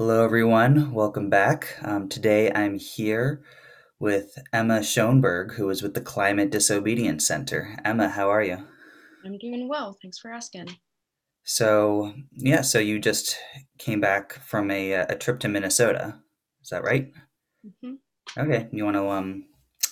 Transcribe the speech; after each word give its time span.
Hello, 0.00 0.24
everyone. 0.24 0.94
Welcome 0.94 1.28
back. 1.28 1.76
Um, 1.82 2.08
today 2.08 2.50
I'm 2.54 2.78
here 2.78 3.42
with 3.98 4.38
Emma 4.50 4.82
Schoenberg, 4.82 5.52
who 5.52 5.68
is 5.68 5.82
with 5.82 5.92
the 5.92 6.00
Climate 6.00 6.48
Disobedience 6.48 7.26
Center. 7.26 7.76
Emma, 7.84 8.08
how 8.08 8.30
are 8.30 8.42
you? 8.42 8.66
I'm 9.26 9.36
doing 9.36 9.68
well. 9.68 9.98
Thanks 10.00 10.18
for 10.18 10.32
asking. 10.32 10.68
So, 11.44 12.14
yeah, 12.32 12.62
so 12.62 12.78
you 12.78 12.98
just 12.98 13.36
came 13.76 14.00
back 14.00 14.32
from 14.32 14.70
a, 14.70 14.92
a 14.92 15.16
trip 15.16 15.38
to 15.40 15.48
Minnesota. 15.48 16.18
Is 16.62 16.70
that 16.70 16.82
right? 16.82 17.12
hmm 17.82 17.96
Okay. 18.38 18.68
You 18.72 18.86
want 18.86 18.96
to 18.96 19.06
um, 19.06 19.44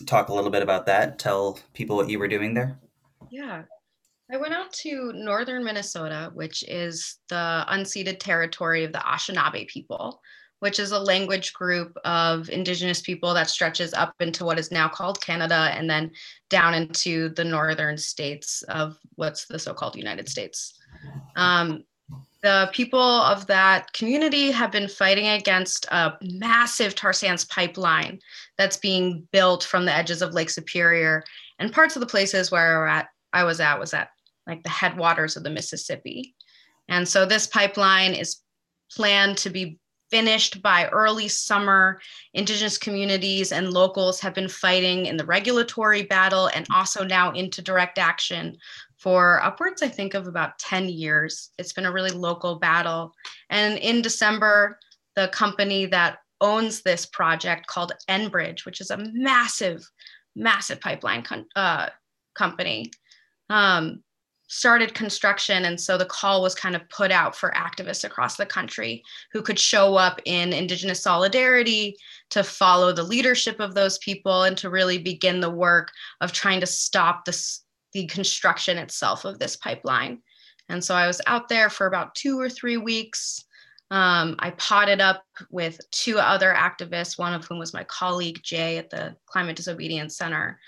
talk 0.07 0.31
a 0.31 0.35
little 0.35 0.51
bit 0.51 0.63
about 0.63 0.87
that? 0.87 1.19
Tell 1.19 1.59
people 1.75 1.97
what 1.97 2.09
you 2.09 2.19
were 2.19 2.29
doing 2.29 2.55
there? 2.55 2.81
Yeah. 3.31 3.65
I 4.31 4.37
went 4.37 4.53
out 4.53 4.73
to 4.75 5.13
northern 5.15 5.65
Minnesota, 5.65 6.31
which 6.35 6.63
is 6.65 7.17
the 7.29 7.65
unceded 7.69 8.19
territory 8.19 8.85
of 8.85 8.93
the 8.93 8.99
Anishinaabe 8.99 9.69
people, 9.69 10.21
which 10.59 10.79
is 10.79 10.91
a 10.91 10.99
language 10.99 11.55
group 11.55 11.97
of 12.05 12.51
Indigenous 12.51 13.01
people 13.01 13.33
that 13.33 13.49
stretches 13.49 13.95
up 13.95 14.15
into 14.21 14.45
what 14.45 14.59
is 14.59 14.71
now 14.71 14.87
called 14.87 15.23
Canada 15.23 15.71
and 15.73 15.89
then 15.89 16.11
down 16.51 16.75
into 16.75 17.31
the 17.31 17.45
northern 17.45 17.97
states 17.97 18.63
of 18.65 18.99
what's 19.15 19.47
the 19.47 19.59
so 19.59 19.73
called 19.73 19.97
United 19.97 20.29
States. 20.29 20.75
Um, 21.37 21.85
the 22.43 22.71
people 22.73 23.01
of 23.01 23.47
that 23.47 23.93
community 23.95 24.51
have 24.51 24.71
been 24.71 24.89
fighting 24.89 25.29
against 25.29 25.87
a 25.87 26.19
massive 26.23 26.95
tar 26.95 27.15
sands 27.15 27.47
pipeline 27.47 28.21
that's 28.59 28.77
being 28.77 29.27
built 29.33 29.65
from 29.65 29.87
the 29.87 29.95
edges 29.95 30.21
of 30.21 30.35
Lake 30.35 30.51
Superior 30.51 31.25
and 31.59 31.73
parts 31.73 31.97
of 31.97 32.01
the 32.01 32.07
places 32.07 32.51
where 32.51 33.07
I 33.33 33.45
was 33.45 33.61
at 33.61 33.79
was 33.79 33.95
at 33.95 34.11
like 34.49 34.63
the 34.63 34.69
headwaters 34.71 35.37
of 35.37 35.45
the 35.45 35.51
Mississippi. 35.51 36.35
And 36.89 37.07
so 37.07 37.27
this 37.27 37.47
pipeline 37.47 38.15
is 38.15 38.39
planned 38.91 39.37
to 39.39 39.51
be 39.51 39.79
finished 40.11 40.63
by 40.63 40.89
early 40.89 41.29
summer. 41.29 42.01
Indigenous 42.33 42.79
communities 42.79 43.53
and 43.53 43.73
locals 43.73 44.21
have 44.21 44.35
been 44.35 44.49
fighting 44.49 45.07
in 45.07 45.17
the 45.17 45.25
regulatory 45.25 46.03
battle 46.03 46.51
and 46.55 46.67
also 46.73 47.05
now 47.05 47.31
into 47.33 47.63
direct 47.63 47.99
action 47.99 48.57
for 48.97 49.43
upwards, 49.43 49.83
I 49.83 49.89
think, 49.89 50.15
of 50.15 50.27
about 50.27 50.59
10 50.59 50.89
years. 50.89 51.51
It's 51.59 51.73
been 51.73 51.87
a 51.87 51.93
really 51.93 52.11
local 52.11 52.57
battle. 52.57 53.13
And 53.51 53.79
in 53.79 54.03
December, 54.03 54.79
the 55.15 55.29
company 55.29 55.87
that 55.87 56.19
owns 56.41 56.83
this 56.83 57.07
project 57.07 57.67
called 57.67 57.93
Enbridge, 58.09 58.65
which 58.65 58.81
is 58.81 58.91
a 58.91 59.11
massive, 59.13 59.89
massive 60.35 60.81
pipeline 60.81 61.25
uh, 61.55 61.89
company, 62.35 62.91
um, 63.51 64.03
started 64.49 64.95
construction. 64.95 65.67
And 65.67 65.81
so 65.81 65.97
the 65.97 66.07
call 66.07 66.43
was 66.43 66.55
kind 66.55 66.75
of 66.75 66.89
put 66.89 67.11
out 67.11 67.37
for 67.37 67.53
activists 67.53 68.05
across 68.05 68.37
the 68.37 68.47
country 68.47 69.03
who 69.31 69.43
could 69.43 69.59
show 69.59 69.97
up 69.97 70.21
in 70.25 70.53
Indigenous 70.53 71.03
solidarity 71.03 71.97
to 72.31 72.43
follow 72.43 72.93
the 72.93 73.03
leadership 73.03 73.61
of 73.61 73.75
those 73.75 73.99
people 73.99 74.45
and 74.45 74.57
to 74.59 74.71
really 74.71 74.99
begin 74.99 75.41
the 75.41 75.51
work 75.51 75.91
of 76.23 76.33
trying 76.33 76.61
to 76.61 76.67
stop 76.67 77.25
this, 77.25 77.63
the 77.93 78.07
construction 78.07 78.79
itself 78.79 79.25
of 79.25 79.39
this 79.39 79.57
pipeline. 79.57 80.21
And 80.71 80.83
so 80.83 80.95
I 80.95 81.07
was 81.07 81.21
out 81.27 81.49
there 81.49 81.71
for 81.71 81.87
about 81.87 82.15
two 82.15 82.41
or 82.41 82.49
three 82.49 82.77
weeks. 82.79 83.45
Um, 83.91 84.37
I 84.39 84.51
potted 84.51 85.01
up 85.01 85.25
with 85.51 85.81
two 85.91 86.19
other 86.19 86.55
activists, 86.55 87.19
one 87.19 87.33
of 87.33 87.45
whom 87.47 87.59
was 87.59 87.73
my 87.73 87.85
colleague 87.85 88.41
Jay 88.43 88.77
at 88.77 88.91
the 88.91 89.17
Climate 89.27 89.57
Disobedience 89.57 90.17
Center. 90.17 90.59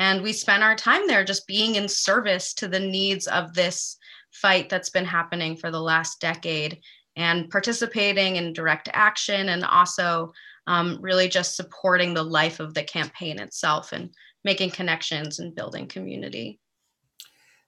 And 0.00 0.22
we 0.22 0.32
spent 0.32 0.62
our 0.62 0.74
time 0.74 1.06
there 1.06 1.24
just 1.24 1.46
being 1.46 1.74
in 1.74 1.86
service 1.86 2.54
to 2.54 2.66
the 2.66 2.80
needs 2.80 3.26
of 3.26 3.52
this 3.52 3.98
fight 4.32 4.70
that's 4.70 4.88
been 4.88 5.04
happening 5.04 5.58
for 5.58 5.70
the 5.70 5.80
last 5.80 6.22
decade 6.22 6.80
and 7.16 7.50
participating 7.50 8.36
in 8.36 8.54
direct 8.54 8.88
action 8.94 9.50
and 9.50 9.62
also 9.62 10.32
um, 10.66 10.96
really 11.02 11.28
just 11.28 11.54
supporting 11.54 12.14
the 12.14 12.22
life 12.22 12.60
of 12.60 12.72
the 12.72 12.82
campaign 12.82 13.38
itself 13.38 13.92
and 13.92 14.08
making 14.42 14.70
connections 14.70 15.38
and 15.38 15.54
building 15.54 15.86
community. 15.86 16.58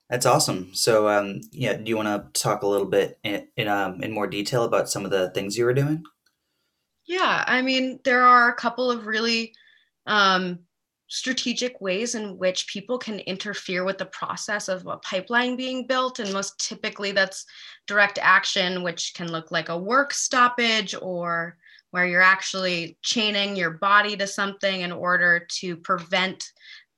That's 0.08 0.24
awesome. 0.24 0.70
So, 0.72 1.08
um, 1.08 1.42
yeah, 1.52 1.74
do 1.74 1.84
you 1.84 1.98
want 1.98 2.08
to 2.08 2.40
talk 2.40 2.62
a 2.62 2.66
little 2.66 2.86
bit 2.86 3.18
in 3.24 3.46
in, 3.58 3.68
um, 3.68 4.02
in 4.02 4.10
more 4.10 4.26
detail 4.26 4.64
about 4.64 4.88
some 4.88 5.04
of 5.04 5.10
the 5.10 5.28
things 5.30 5.58
you 5.58 5.66
were 5.66 5.74
doing? 5.74 6.02
Yeah, 7.04 7.44
I 7.46 7.60
mean, 7.60 8.00
there 8.04 8.22
are 8.22 8.48
a 8.48 8.54
couple 8.54 8.90
of 8.90 9.06
really 9.06 9.52
um, 10.06 10.60
strategic 11.12 11.78
ways 11.78 12.14
in 12.14 12.38
which 12.38 12.66
people 12.68 12.96
can 12.96 13.18
interfere 13.20 13.84
with 13.84 13.98
the 13.98 14.06
process 14.06 14.66
of 14.66 14.86
a 14.86 14.96
pipeline 14.96 15.56
being 15.56 15.86
built. 15.86 16.18
And 16.18 16.32
most 16.32 16.58
typically, 16.58 17.12
that's 17.12 17.44
direct 17.86 18.18
action, 18.18 18.82
which 18.82 19.12
can 19.14 19.30
look 19.30 19.50
like 19.50 19.68
a 19.68 19.76
work 19.76 20.14
stoppage 20.14 20.94
or 21.02 21.58
where 21.90 22.06
you're 22.06 22.22
actually 22.22 22.96
chaining 23.02 23.54
your 23.54 23.72
body 23.72 24.16
to 24.16 24.26
something 24.26 24.80
in 24.80 24.90
order 24.90 25.46
to 25.60 25.76
prevent 25.76 26.50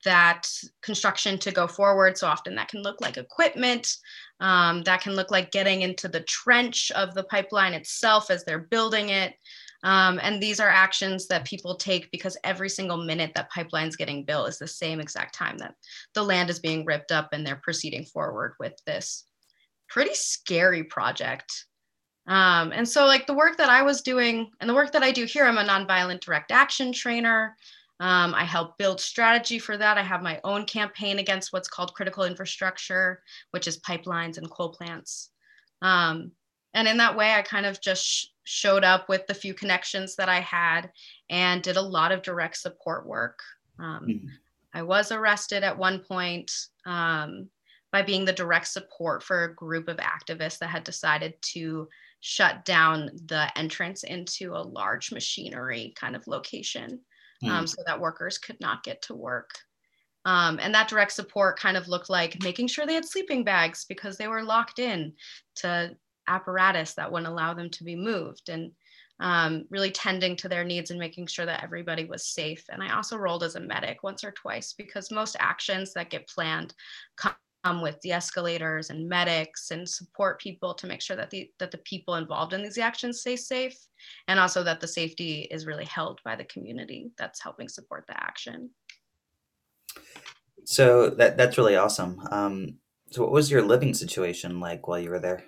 that 0.05 0.49
construction 0.81 1.37
to 1.41 1.51
go 1.51 1.67
forward. 1.67 2.17
So 2.17 2.29
often 2.29 2.55
that 2.55 2.69
can 2.69 2.83
look 2.83 3.01
like 3.01 3.17
equipment, 3.17 3.97
um, 4.39 4.85
that 4.85 5.01
can 5.01 5.15
look 5.15 5.33
like 5.33 5.51
getting 5.51 5.83
into 5.83 6.07
the 6.07 6.21
trench 6.21 6.93
of 6.93 7.15
the 7.15 7.25
pipeline 7.25 7.75
itself 7.75 8.31
as 8.31 8.45
they're 8.45 8.61
building 8.61 9.09
it. 9.09 9.35
Um, 9.85 10.19
and 10.23 10.43
these 10.43 10.61
are 10.61 10.69
actions 10.69 11.29
that 11.29 11.45
people 11.45 11.77
take 11.77 12.11
because 12.11 12.39
every 12.43 12.71
single 12.71 12.97
minute 12.97 13.33
that 13.35 13.51
pipeline's 13.51 13.97
getting 13.97 14.25
built 14.25 14.49
is 14.49 14.59
the 14.59 14.67
same 14.67 14.99
exact 14.99 15.35
time 15.35 15.59
that 15.59 15.75
the 16.15 16.23
land 16.23 16.49
is 16.49 16.59
being 16.59 16.87
ripped 16.87 17.13
up 17.13 17.29
and 17.33 17.47
they're 17.47 17.61
proceeding 17.63 18.05
forward 18.07 18.55
with 18.59 18.73
this 18.87 19.25
pretty 19.91 20.15
scary 20.15 20.85
project. 20.85 21.67
Um, 22.27 22.73
and 22.73 22.89
so, 22.89 23.05
like 23.05 23.27
the 23.27 23.35
work 23.35 23.59
that 23.59 23.69
I 23.69 23.83
was 23.83 24.01
doing 24.01 24.51
and 24.61 24.69
the 24.69 24.75
work 24.75 24.93
that 24.93 25.03
I 25.03 25.13
do 25.13 25.27
here, 25.27 25.45
I'm 25.45 25.59
a 25.59 25.65
nonviolent 25.65 26.21
direct 26.21 26.51
action 26.51 26.91
trainer. 26.91 27.55
Um, 28.01 28.35
I 28.35 28.45
help 28.45 28.79
build 28.79 29.01
strategy 29.01 29.59
for 29.59 29.77
that. 29.77 29.99
I 29.99 30.03
have 30.03 30.23
my 30.23 30.41
own 30.43 30.65
campaign 30.65 31.19
against 31.19 31.53
what's 31.53 31.69
called 31.69 31.95
critical 31.95 32.25
infrastructure, 32.25 33.23
which 33.51 33.69
is 33.69 33.81
pipelines 33.81 34.39
and 34.39 34.51
coal 34.51 34.71
plants. 34.71 35.31
Um, 35.83 36.33
and 36.75 36.89
in 36.89 36.97
that 36.99 37.17
way, 37.17 37.33
I 37.35 37.43
kind 37.43 37.67
of 37.67 37.81
just 37.81 38.05
sh- 38.05 38.27
showed 38.45 38.85
up 38.85 39.09
with 39.09 39.27
the 39.27 39.35
few 39.35 39.55
connections 39.55 40.17
that 40.17 40.29
I 40.29 40.41
had 40.41 40.93
and 41.31 41.63
did 41.63 41.77
a 41.77 41.83
lot 41.83 42.13
of 42.13 42.23
direct 42.23 42.57
support 42.59 43.07
work. 43.07 43.41
Um, 43.79 44.07
Mhm. 44.07 44.39
I 44.75 44.83
was 44.83 45.13
arrested 45.13 45.63
at 45.63 45.79
one 45.79 46.01
point 46.01 46.53
um, 46.85 47.51
by 47.93 48.03
being 48.03 48.25
the 48.25 48.33
direct 48.33 48.69
support 48.69 49.23
for 49.23 49.45
a 49.45 49.55
group 49.55 49.89
of 49.89 49.99
activists 49.99 50.59
that 50.59 50.69
had 50.69 50.85
decided 50.85 51.35
to 51.53 51.89
shut 52.21 52.65
down 52.65 53.11
the 53.27 53.57
entrance 53.57 54.03
into 54.03 54.53
a 54.55 54.63
large 54.63 55.13
machinery 55.13 55.93
kind 55.97 56.17
of 56.17 56.27
location 56.27 57.05
um, 57.47 57.65
Mm. 57.65 57.69
so 57.69 57.83
that 57.87 58.01
workers 58.01 58.39
could 58.39 58.59
not 58.61 58.83
get 58.83 59.03
to 59.03 59.15
work. 59.15 59.51
Um, 60.25 60.59
and 60.61 60.75
that 60.75 60.89
direct 60.89 61.13
support 61.13 61.59
kind 61.59 61.77
of 61.77 61.87
looked 61.89 62.09
like 62.09 62.43
making 62.43 62.69
sure 62.69 62.87
they 62.87 62.95
had 62.95 63.05
sleeping 63.05 63.45
bags 63.45 63.85
because 63.85 64.17
they 64.17 64.29
were 64.29 64.43
locked 64.43 64.79
in 64.79 65.15
to 65.57 65.97
apparatus 66.29 66.95
that 66.95 67.11
wouldn't 67.11 67.31
allow 67.31 67.55
them 67.55 67.71
to 67.71 67.85
be 67.85 67.97
moved 67.97 68.49
and 68.49 68.73
um, 69.21 69.65
really 69.71 69.91
tending 69.91 70.37
to 70.37 70.49
their 70.49 70.65
needs 70.65 70.91
and 70.91 70.99
making 70.99 71.27
sure 71.27 71.47
that 71.47 71.63
everybody 71.63 72.05
was 72.05 72.27
safe. 72.27 72.65
And 72.69 72.83
I 72.83 72.95
also 72.95 73.17
rolled 73.17 73.45
as 73.45 73.55
a 73.55 73.61
medic 73.61 74.03
once 74.03 74.25
or 74.25 74.33
twice 74.33 74.73
because 74.73 75.11
most 75.11 75.37
actions 75.39 75.93
that 75.95 76.11
get 76.11 76.29
planned 76.29 76.75
come 77.17 77.81
with 77.81 78.01
de-escalators 78.01 78.91
and 78.91 79.09
medics 79.09 79.71
and 79.71 79.89
support 79.89 80.41
people 80.41 80.75
to 80.75 80.87
make 80.87 81.01
sure 81.01 81.17
that 81.17 81.31
the 81.31 81.51
that 81.59 81.71
the 81.71 81.79
people 81.79 82.17
involved 82.17 82.53
in 82.53 82.63
these 82.63 82.77
actions 82.77 83.21
stay 83.21 83.37
safe 83.37 83.79
and 84.29 84.39
also 84.39 84.63
that 84.63 84.81
the 84.81 84.89
safety 84.89 85.49
is 85.51 85.65
really 85.65 85.87
held 85.87 86.21
by 86.25 86.37
the 86.37 86.45
community 86.45 87.11
that's 87.17 87.43
helping 87.43 87.69
support 87.69 88.05
the 88.07 88.23
action. 88.23 88.69
So 90.65 91.11
that 91.11 91.37
that's 91.37 91.57
really 91.57 91.77
awesome. 91.77 92.21
Um, 92.31 92.79
so 93.11 93.23
what 93.23 93.33
was 93.33 93.51
your 93.51 93.63
living 93.63 93.95
situation 93.95 94.61
like 94.61 94.89
while 94.89 94.99
you 94.99 95.11
were 95.11 95.21
there? 95.21 95.45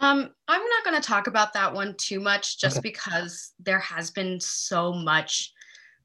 Um, 0.00 0.30
I'm 0.48 0.62
not 0.62 0.84
going 0.84 1.00
to 1.00 1.06
talk 1.06 1.26
about 1.26 1.52
that 1.52 1.72
one 1.72 1.94
too 1.98 2.20
much 2.20 2.58
Okay. 2.64 2.68
just 2.68 2.82
because 2.82 3.52
there 3.58 3.78
has 3.78 4.10
been 4.10 4.40
so 4.40 4.92
much 4.92 5.52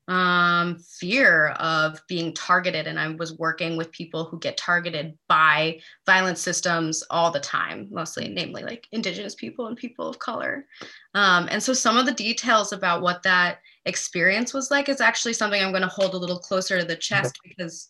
um, 0.07 0.77
fear 0.99 1.47
of 1.59 1.99
being 2.07 2.33
targeted. 2.33 2.87
And 2.87 2.99
I 2.99 3.07
was 3.09 3.37
working 3.37 3.77
with 3.77 3.91
people 3.91 4.25
who 4.25 4.37
get 4.37 4.57
targeted 4.57 5.17
by 5.27 5.79
violent 6.05 6.37
systems 6.37 7.03
all 7.09 7.31
the 7.31 7.39
time, 7.39 7.87
mostly, 7.89 8.29
namely 8.29 8.63
like 8.63 8.87
Indigenous 8.91 9.33
people 9.33 9.67
and 9.67 9.77
people 9.77 10.07
of 10.07 10.19
color. 10.19 10.67
Um, 11.15 11.47
and 11.49 11.63
so 11.63 11.73
some 11.73 11.97
of 11.97 12.05
the 12.05 12.11
details 12.11 12.71
about 12.71 13.01
what 13.01 13.23
that 13.23 13.59
experience 13.85 14.53
was 14.53 14.69
like 14.69 14.89
is 14.89 15.01
actually 15.01 15.33
something 15.33 15.61
I'm 15.61 15.71
going 15.71 15.81
to 15.81 15.87
hold 15.87 16.13
a 16.13 16.17
little 16.17 16.39
closer 16.39 16.79
to 16.79 16.85
the 16.85 16.93
Okay. 16.93 16.99
chest 16.99 17.39
because 17.43 17.89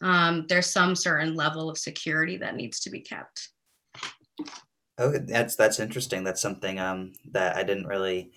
um, 0.00 0.46
there's 0.48 0.70
some 0.70 0.96
certain 0.96 1.34
level 1.34 1.68
of 1.68 1.76
security 1.76 2.38
that 2.38 2.56
needs 2.56 2.80
to 2.80 2.90
be 2.90 3.00
kept. 3.00 3.50
Okay, 5.00 5.18
that's 5.18 5.56
that's 5.56 5.80
interesting. 5.80 6.24
That's 6.24 6.42
something 6.42 6.78
um, 6.78 7.14
that 7.32 7.56
I 7.56 7.62
didn't 7.62 7.86
really 7.86 8.32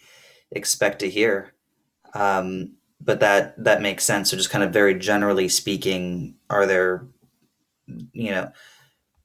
expect 0.52 1.00
to 1.00 1.10
hear. 1.10 1.54
Um, 2.14 2.76
but 3.02 3.20
that 3.20 3.62
that 3.64 3.82
makes 3.82 4.06
sense. 4.06 4.32
So 4.32 4.38
just 4.38 4.50
kind 4.50 4.64
of 4.64 4.72
very 4.72 4.98
generally 4.98 5.50
speaking, 5.50 6.36
are 6.50 6.66
there, 6.66 7.06
you 8.14 8.32
know, 8.32 8.52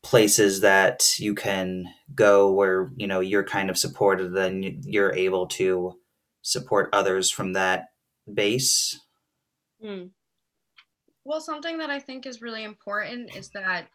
places 0.02 0.60
that 0.60 1.18
you 1.18 1.34
can 1.34 1.84
go 2.14 2.52
where 2.52 2.90
you 2.96 3.06
know 3.06 3.20
you're 3.20 3.44
kind 3.44 3.68
of 3.68 3.76
supported 3.76 4.32
then 4.32 4.80
you're 4.84 5.14
able 5.14 5.46
to 5.46 5.98
support 6.42 6.88
others 6.92 7.30
from 7.30 7.52
that 7.52 7.88
base 8.32 9.00
mm. 9.84 10.08
well 11.24 11.40
something 11.40 11.78
that 11.78 11.90
i 11.90 11.98
think 11.98 12.26
is 12.26 12.40
really 12.40 12.62
important 12.62 13.34
is 13.36 13.50
that 13.50 13.88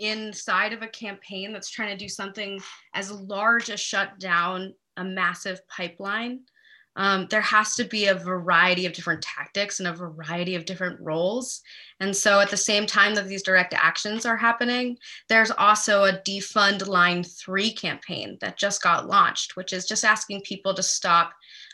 inside 0.00 0.72
of 0.72 0.82
a 0.82 0.88
campaign 0.88 1.52
that's 1.52 1.70
trying 1.70 1.90
to 1.90 2.04
do 2.04 2.08
something 2.08 2.60
as 2.94 3.10
large 3.10 3.70
as 3.70 3.80
shut 3.80 4.18
down 4.18 4.74
a 4.96 5.04
massive 5.04 5.66
pipeline 5.68 6.40
um, 6.98 7.28
there 7.30 7.40
has 7.40 7.76
to 7.76 7.84
be 7.84 8.06
a 8.06 8.14
variety 8.14 8.84
of 8.84 8.92
different 8.92 9.22
tactics 9.22 9.78
and 9.78 9.88
a 9.88 9.92
variety 9.92 10.56
of 10.56 10.64
different 10.64 11.00
roles. 11.00 11.62
And 12.00 12.14
so 12.14 12.40
at 12.40 12.50
the 12.50 12.56
same 12.56 12.86
time 12.86 13.14
that 13.14 13.28
these 13.28 13.44
direct 13.44 13.72
actions 13.72 14.26
are 14.26 14.36
happening, 14.36 14.98
there's 15.28 15.52
also 15.52 16.04
a 16.04 16.20
defund 16.26 16.88
line 16.88 17.22
three 17.22 17.72
campaign 17.72 18.36
that 18.40 18.58
just 18.58 18.82
got 18.82 19.06
launched, 19.06 19.54
which 19.54 19.72
is 19.72 19.86
just 19.86 20.04
asking 20.04 20.40
people 20.40 20.74
to 20.74 20.82
stop 20.82 21.32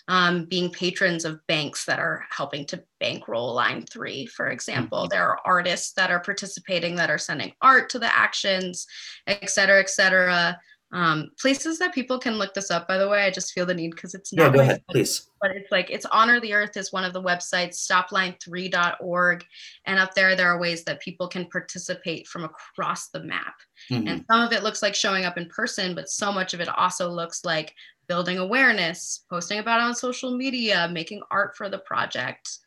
um, 0.08 0.44
being 0.44 0.70
patrons 0.70 1.24
of 1.24 1.40
banks 1.46 1.84
that 1.86 1.98
are 1.98 2.24
helping 2.30 2.66
to 2.66 2.82
bankroll 3.00 3.54
line 3.54 3.86
three, 3.86 4.26
for 4.26 4.48
example. 4.48 5.00
Mm-hmm. 5.02 5.10
There 5.10 5.28
are 5.28 5.38
artists 5.44 5.92
that 5.94 6.10
are 6.10 6.20
participating 6.20 6.94
that 6.96 7.10
are 7.10 7.18
sending 7.18 7.52
art 7.62 7.88
to 7.90 7.98
the 7.98 8.14
actions, 8.14 8.86
et 9.26 9.48
cetera, 9.48 9.80
et 9.80 9.90
cetera. 9.90 10.58
Um, 10.92 11.30
places 11.40 11.80
that 11.80 11.92
people 11.92 12.20
can 12.20 12.34
look 12.34 12.54
this 12.54 12.70
up, 12.70 12.86
by 12.86 12.98
the 12.98 13.08
way, 13.08 13.24
I 13.24 13.30
just 13.30 13.52
feel 13.52 13.66
the 13.66 13.74
need 13.74 13.90
because 13.90 14.14
it's 14.14 14.32
not. 14.32 14.44
Yeah, 14.44 14.52
go 14.52 14.60
ahead, 14.60 14.82
please. 14.88 15.28
But 15.40 15.50
it's 15.50 15.72
like, 15.72 15.90
it's 15.90 16.06
Honor 16.06 16.38
the 16.38 16.54
Earth 16.54 16.76
is 16.76 16.92
one 16.92 17.02
of 17.02 17.12
the 17.12 17.22
websites, 17.22 17.84
stopline3.org. 17.90 19.44
And 19.86 19.98
up 19.98 20.14
there, 20.14 20.36
there 20.36 20.48
are 20.48 20.60
ways 20.60 20.84
that 20.84 21.00
people 21.00 21.26
can 21.26 21.46
participate 21.46 22.28
from 22.28 22.44
across 22.44 23.08
the 23.08 23.24
map. 23.24 23.54
Mm-hmm. 23.90 24.06
And 24.06 24.24
some 24.30 24.42
of 24.42 24.52
it 24.52 24.62
looks 24.62 24.82
like 24.82 24.94
showing 24.94 25.24
up 25.24 25.36
in 25.36 25.48
person, 25.48 25.96
but 25.96 26.08
so 26.08 26.30
much 26.30 26.54
of 26.54 26.60
it 26.60 26.68
also 26.68 27.10
looks 27.10 27.44
like 27.44 27.74
building 28.06 28.38
awareness, 28.38 29.24
posting 29.30 29.58
about 29.58 29.80
it 29.80 29.84
on 29.84 29.94
social 29.94 30.36
media, 30.36 30.88
making 30.92 31.22
art 31.30 31.56
for 31.56 31.68
the 31.68 31.78
project. 31.78 32.58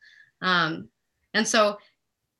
Um, 0.42 0.89
and 1.34 1.48
so 1.48 1.78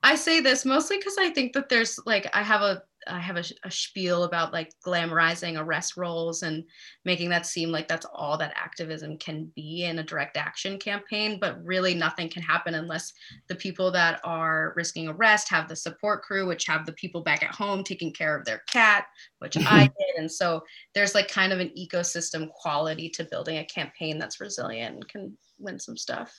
I 0.02 0.14
say 0.14 0.40
this 0.40 0.64
mostly 0.64 0.98
because 0.98 1.16
I 1.18 1.30
think 1.30 1.52
that 1.52 1.68
there's 1.68 1.98
like, 2.06 2.28
I 2.34 2.42
have 2.42 2.62
a 2.62 2.82
I 3.08 3.18
have 3.18 3.36
a, 3.36 3.44
a, 3.64 3.70
spiel 3.70 4.24
about 4.24 4.52
like 4.52 4.72
glamorizing 4.86 5.58
arrest 5.58 5.96
rolls 5.96 6.42
and 6.42 6.64
making 7.04 7.30
that 7.30 7.46
seem 7.46 7.70
like 7.70 7.88
that's 7.88 8.06
all 8.12 8.36
that 8.38 8.52
activism 8.56 9.16
can 9.18 9.50
be 9.56 9.84
in 9.84 9.98
a 9.98 10.02
direct 10.04 10.36
action 10.36 10.78
campaign. 10.78 11.38
But 11.40 11.62
really, 11.64 11.94
nothing 11.94 12.28
can 12.28 12.42
happen 12.42 12.74
unless 12.74 13.12
the 13.48 13.54
people 13.54 13.90
that 13.92 14.20
are 14.24 14.72
risking 14.76 15.08
arrest 15.08 15.48
have 15.48 15.68
the 15.68 15.76
support 15.76 16.22
crew, 16.22 16.46
which 16.46 16.66
have 16.66 16.86
the 16.86 16.92
people 16.92 17.22
back 17.22 17.42
at 17.42 17.54
home 17.54 17.82
taking 17.82 18.12
care 18.12 18.36
of 18.36 18.44
their 18.44 18.62
cat, 18.70 19.06
which 19.38 19.56
I 19.66 19.82
did. 19.84 20.16
And 20.18 20.30
so 20.30 20.62
there's 20.94 21.14
like 21.14 21.28
kind 21.28 21.52
of 21.52 21.60
an 21.60 21.72
ecosystem 21.78 22.50
quality 22.50 23.08
to 23.10 23.24
building 23.24 23.58
a 23.58 23.64
campaign 23.64 24.18
that's 24.18 24.40
resilient 24.40 24.94
and 24.94 25.08
can 25.08 25.38
win 25.58 25.78
some 25.78 25.96
stuff. 25.96 26.34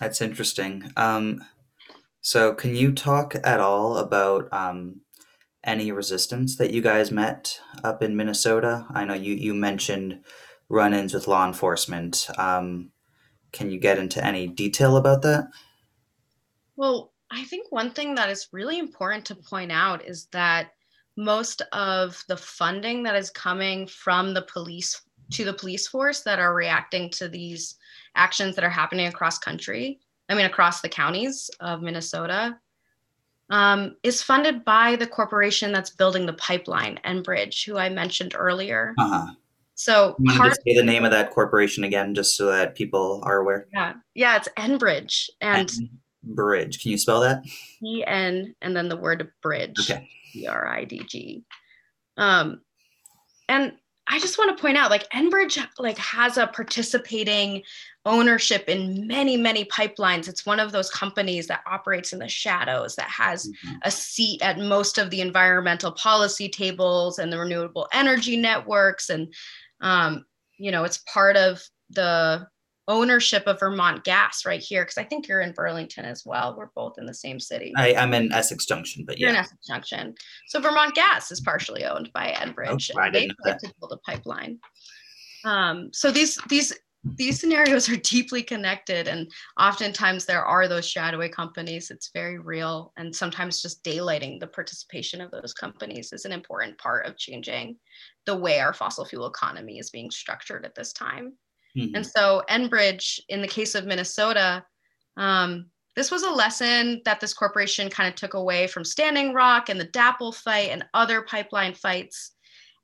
That's 0.00 0.20
interesting. 0.20 0.92
Um, 0.96 1.44
so, 2.20 2.54
can 2.54 2.74
you 2.74 2.92
talk 2.92 3.34
at 3.44 3.60
all 3.60 3.96
about? 3.98 4.52
Um, 4.52 5.00
any 5.64 5.92
resistance 5.92 6.56
that 6.56 6.72
you 6.72 6.80
guys 6.80 7.10
met 7.10 7.60
up 7.84 8.02
in 8.02 8.16
Minnesota? 8.16 8.86
I 8.90 9.04
know 9.04 9.14
you, 9.14 9.34
you 9.34 9.54
mentioned 9.54 10.20
run 10.68 10.94
ins 10.94 11.14
with 11.14 11.28
law 11.28 11.46
enforcement. 11.46 12.28
Um, 12.36 12.90
can 13.52 13.70
you 13.70 13.78
get 13.78 13.98
into 13.98 14.24
any 14.24 14.46
detail 14.46 14.96
about 14.96 15.22
that? 15.22 15.48
Well, 16.76 17.12
I 17.30 17.44
think 17.44 17.70
one 17.70 17.90
thing 17.90 18.14
that 18.14 18.30
is 18.30 18.48
really 18.52 18.78
important 18.78 19.24
to 19.26 19.34
point 19.34 19.72
out 19.72 20.04
is 20.04 20.26
that 20.32 20.72
most 21.16 21.62
of 21.72 22.22
the 22.28 22.36
funding 22.36 23.02
that 23.02 23.16
is 23.16 23.30
coming 23.30 23.86
from 23.86 24.32
the 24.32 24.42
police 24.42 25.02
to 25.32 25.44
the 25.44 25.52
police 25.52 25.86
force 25.86 26.22
that 26.22 26.38
are 26.38 26.54
reacting 26.54 27.10
to 27.10 27.28
these 27.28 27.76
actions 28.14 28.54
that 28.54 28.64
are 28.64 28.70
happening 28.70 29.08
across 29.08 29.38
country, 29.38 29.98
I 30.28 30.34
mean, 30.34 30.46
across 30.46 30.80
the 30.80 30.88
counties 30.88 31.50
of 31.60 31.82
Minnesota, 31.82 32.58
um, 33.50 33.96
is 34.02 34.22
funded 34.22 34.64
by 34.64 34.96
the 34.96 35.06
corporation 35.06 35.72
that's 35.72 35.90
building 35.90 36.26
the 36.26 36.32
pipeline, 36.34 37.00
Enbridge, 37.04 37.64
who 37.66 37.78
I 37.78 37.88
mentioned 37.88 38.34
earlier. 38.36 38.94
Uh-huh. 38.98 39.32
So, 39.74 40.16
part 40.26 40.54
say 40.54 40.74
the 40.74 40.82
name 40.82 41.04
of 41.04 41.12
that 41.12 41.30
corporation 41.30 41.84
again, 41.84 42.12
just 42.12 42.36
so 42.36 42.46
that 42.46 42.74
people 42.74 43.22
are 43.24 43.38
aware. 43.38 43.68
Yeah, 43.72 43.94
yeah, 44.14 44.36
it's 44.36 44.48
Enbridge 44.58 45.30
and 45.40 45.70
Bridge. 46.24 46.82
Can 46.82 46.90
you 46.90 46.98
spell 46.98 47.20
that? 47.20 47.44
E 47.84 48.02
N 48.04 48.56
and 48.60 48.74
then 48.74 48.88
the 48.88 48.96
word 48.96 49.30
bridge. 49.40 49.78
Okay. 49.78 50.08
B 50.34 50.48
R 50.48 50.66
I 50.66 50.84
D 50.84 51.02
G. 51.06 51.44
Um, 52.16 52.60
and 53.48 53.72
I 54.08 54.18
just 54.18 54.36
want 54.36 54.56
to 54.56 54.60
point 54.60 54.76
out, 54.76 54.90
like 54.90 55.08
Enbridge, 55.10 55.64
like 55.78 55.98
has 55.98 56.38
a 56.38 56.48
participating 56.48 57.62
ownership 58.08 58.64
in 58.68 59.06
many, 59.06 59.36
many 59.36 59.66
pipelines. 59.66 60.28
It's 60.28 60.46
one 60.46 60.58
of 60.58 60.72
those 60.72 60.90
companies 60.90 61.46
that 61.46 61.60
operates 61.66 62.12
in 62.12 62.18
the 62.18 62.28
shadows, 62.28 62.96
that 62.96 63.08
has 63.08 63.46
mm-hmm. 63.46 63.76
a 63.82 63.90
seat 63.90 64.42
at 64.42 64.58
most 64.58 64.98
of 64.98 65.10
the 65.10 65.20
environmental 65.20 65.92
policy 65.92 66.48
tables 66.48 67.18
and 67.18 67.32
the 67.32 67.38
renewable 67.38 67.86
energy 67.92 68.36
networks, 68.36 69.10
and 69.10 69.32
um, 69.80 70.24
you 70.58 70.72
know, 70.72 70.84
it's 70.84 70.98
part 71.12 71.36
of 71.36 71.62
the 71.90 72.48
ownership 72.88 73.46
of 73.46 73.60
Vermont 73.60 74.02
Gas 74.02 74.46
right 74.46 74.60
here, 74.60 74.82
because 74.82 74.98
I 74.98 75.04
think 75.04 75.28
you're 75.28 75.42
in 75.42 75.52
Burlington 75.52 76.06
as 76.06 76.24
well. 76.24 76.56
We're 76.56 76.70
both 76.74 76.94
in 76.98 77.04
the 77.04 77.14
same 77.14 77.38
city. 77.38 77.72
I, 77.76 77.92
am 77.92 78.14
in 78.14 78.32
Essex 78.32 78.64
Junction, 78.64 79.04
but 79.06 79.18
you're 79.18 79.28
yeah. 79.28 79.36
in 79.36 79.40
Essex 79.40 79.66
Junction. 79.66 80.14
So 80.48 80.58
Vermont 80.58 80.94
Gas 80.94 81.30
is 81.30 81.40
partially 81.40 81.84
owned 81.84 82.10
by 82.14 82.32
Enbridge. 82.32 82.90
Oh, 82.96 83.00
I 83.00 83.10
didn't 83.10 83.36
they 83.44 83.52
to 83.52 83.74
build 83.78 83.92
a 83.92 83.98
pipeline. 83.98 84.58
Um, 85.44 85.90
so 85.92 86.10
these 86.10 86.38
these 86.48 86.74
these 87.04 87.40
scenarios 87.40 87.88
are 87.88 87.96
deeply 87.96 88.42
connected 88.42 89.06
and 89.06 89.30
oftentimes 89.58 90.24
there 90.24 90.44
are 90.44 90.66
those 90.66 90.86
shadowy 90.86 91.28
companies 91.28 91.90
it's 91.90 92.10
very 92.12 92.38
real 92.38 92.92
and 92.96 93.14
sometimes 93.14 93.62
just 93.62 93.84
daylighting 93.84 94.40
the 94.40 94.46
participation 94.46 95.20
of 95.20 95.30
those 95.30 95.54
companies 95.54 96.12
is 96.12 96.24
an 96.24 96.32
important 96.32 96.76
part 96.76 97.06
of 97.06 97.16
changing 97.16 97.76
the 98.26 98.36
way 98.36 98.58
our 98.58 98.74
fossil 98.74 99.04
fuel 99.04 99.26
economy 99.26 99.78
is 99.78 99.90
being 99.90 100.10
structured 100.10 100.64
at 100.64 100.74
this 100.74 100.92
time 100.92 101.32
Mm-hmm. 101.78 101.96
And 101.96 102.06
so 102.06 102.42
Enbridge, 102.50 103.20
in 103.28 103.40
the 103.40 103.48
case 103.48 103.74
of 103.74 103.86
Minnesota, 103.86 104.64
um, 105.16 105.66
this 105.96 106.10
was 106.10 106.22
a 106.22 106.30
lesson 106.30 107.02
that 107.04 107.20
this 107.20 107.34
corporation 107.34 107.90
kind 107.90 108.08
of 108.08 108.14
took 108.14 108.34
away 108.34 108.66
from 108.66 108.84
Standing 108.84 109.34
Rock 109.34 109.68
and 109.68 109.80
the 109.80 109.86
DAPL 109.86 110.34
fight 110.34 110.70
and 110.70 110.84
other 110.94 111.22
pipeline 111.22 111.74
fights. 111.74 112.32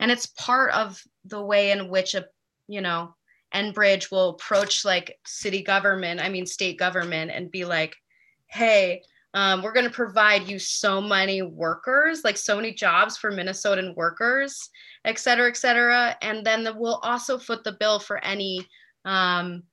And 0.01 0.11
it's 0.11 0.27
part 0.27 0.73
of 0.73 1.01
the 1.25 1.43
way 1.43 1.71
in 1.71 1.89
which 1.89 2.15
a, 2.15 2.27
you 2.67 2.81
know, 2.81 3.15
Enbridge 3.55 4.11
will 4.11 4.31
approach 4.31 4.85
like 4.85 5.19
city 5.25 5.63
government, 5.63 6.21
I 6.21 6.29
mean 6.29 6.47
state 6.47 6.79
government, 6.79 7.31
and 7.31 7.51
be 7.51 7.65
like, 7.65 7.97
hey, 8.47 9.03
um, 9.35 9.63
we're 9.63 9.73
going 9.73 9.87
to 9.87 9.93
provide 9.93 10.49
you 10.49 10.59
so 10.59 11.01
many 11.01 11.43
workers, 11.43 12.23
like 12.23 12.37
so 12.37 12.57
many 12.57 12.73
jobs 12.73 13.17
for 13.17 13.33
Minnesotan 13.33 13.95
workers, 13.97 14.71
et 15.05 15.19
cetera, 15.19 15.49
et 15.49 15.57
cetera. 15.57 16.17
And 16.23 16.47
then 16.47 16.63
the, 16.63 16.73
we'll 16.73 17.01
also 17.03 17.37
foot 17.37 17.65
the 17.65 17.73
bill 17.73 17.99
for 17.99 18.23
any 18.25 18.65
um, 19.05 19.65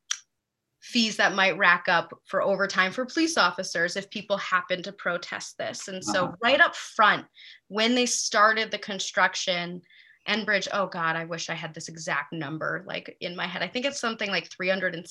fees 0.82 1.16
that 1.18 1.36
might 1.36 1.60
rack 1.60 1.86
up 1.88 2.12
for 2.26 2.42
overtime 2.42 2.92
for 2.92 3.06
police 3.06 3.38
officers 3.38 3.96
if 3.96 4.10
people 4.10 4.38
happen 4.38 4.82
to 4.82 4.92
protest 4.92 5.60
this. 5.60 5.88
And 5.88 6.04
so, 6.04 6.26
uh-huh. 6.26 6.36
right 6.42 6.60
up 6.60 6.76
front, 6.76 7.28
when 7.68 7.94
they 7.94 8.08
started 8.08 8.72
the 8.72 8.80
construction, 8.80 9.82
Enbridge, 10.28 10.68
oh 10.72 10.88
God, 10.88 11.16
I 11.16 11.26
wish 11.26 11.50
I 11.50 11.56
had 11.56 11.74
this 11.74 11.88
exact 11.88 12.34
number 12.34 12.84
like 12.88 13.18
in 13.22 13.36
my 13.36 13.48
head. 13.48 13.64
I 13.64 13.68
think 13.68 13.86
it's 13.86 14.00
something 14.00 14.30
like 14.30 14.52
300 14.52 14.96
and 14.96 15.08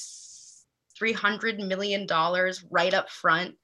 300 0.99 1.59
million 1.59 2.07
dollars 2.07 2.64
right 2.71 2.95
up 2.95 3.11
front 3.11 3.55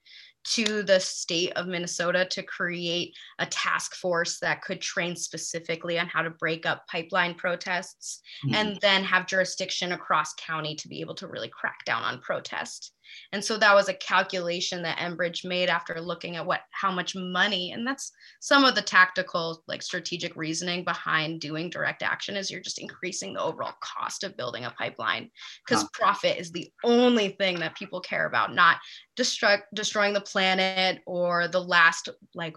to 0.47 0.83
the 0.85 1.00
state 1.00 1.53
of 1.55 1.67
Minnesota 1.67 2.25
to 2.25 2.43
create 2.43 3.17
a 3.41 3.47
task 3.47 3.97
force 3.97 4.38
that 4.38 4.62
could 4.62 4.81
train 4.81 5.17
specifically 5.17 5.99
on 5.99 6.07
how 6.07 6.23
to 6.23 6.31
break 6.31 6.65
up 6.65 6.87
pipeline 6.87 7.35
protests 7.35 8.21
mm-hmm. 8.45 8.55
and 8.55 8.79
then 8.81 9.03
have 9.03 9.26
jurisdiction 9.26 9.93
across 9.93 10.35
county 10.35 10.76
to 10.76 10.88
be 10.88 11.00
able 11.00 11.17
to 11.17 11.26
really 11.26 11.49
crack 11.49 11.85
down 11.85 12.05
on 12.05 12.21
protest. 12.21 12.93
And 13.33 13.45
so 13.45 13.59
that 13.59 13.75
was 13.75 13.89
a 13.89 13.95
calculation 13.95 14.83
that 14.83 14.99
Enbridge 14.99 15.45
made 15.45 15.69
after 15.69 16.01
looking 16.01 16.37
at 16.37 16.47
what 16.47 16.61
how 16.71 16.91
much 16.91 17.15
money, 17.15 17.73
and 17.73 17.87
that's 17.87 18.13
some 18.41 18.65
of 18.65 18.75
the 18.75 18.83
tactical, 18.83 19.63
like 19.69 19.83
strategic 19.83 20.37
reasoning 20.37 20.85
behind 20.85 21.41
doing 21.41 21.71
direct 21.71 22.03
action 22.03 22.37
is 22.37 22.51
you're 22.51 22.61
just 22.61 22.81
increasing 22.81 23.33
the 23.33 23.43
overall 23.43 23.75
cost 23.81 24.25
of 24.25 24.37
building 24.37 24.65
a 24.65 24.71
pipeline 24.71 25.31
because 25.67 25.83
huh. 25.83 25.89
profit 25.93 26.39
is 26.39 26.51
the 26.51 26.71
only 26.85 27.31
thing 27.31 27.59
that 27.61 27.77
people 27.77 28.01
care 28.01 28.27
about, 28.27 28.55
not 28.55 28.79
destroy, 29.17 29.57
destroying 29.75 30.13
the 30.13 30.21
planet 30.21 31.01
or 31.07 31.49
the 31.49 31.63
last 31.63 32.09
like 32.35 32.57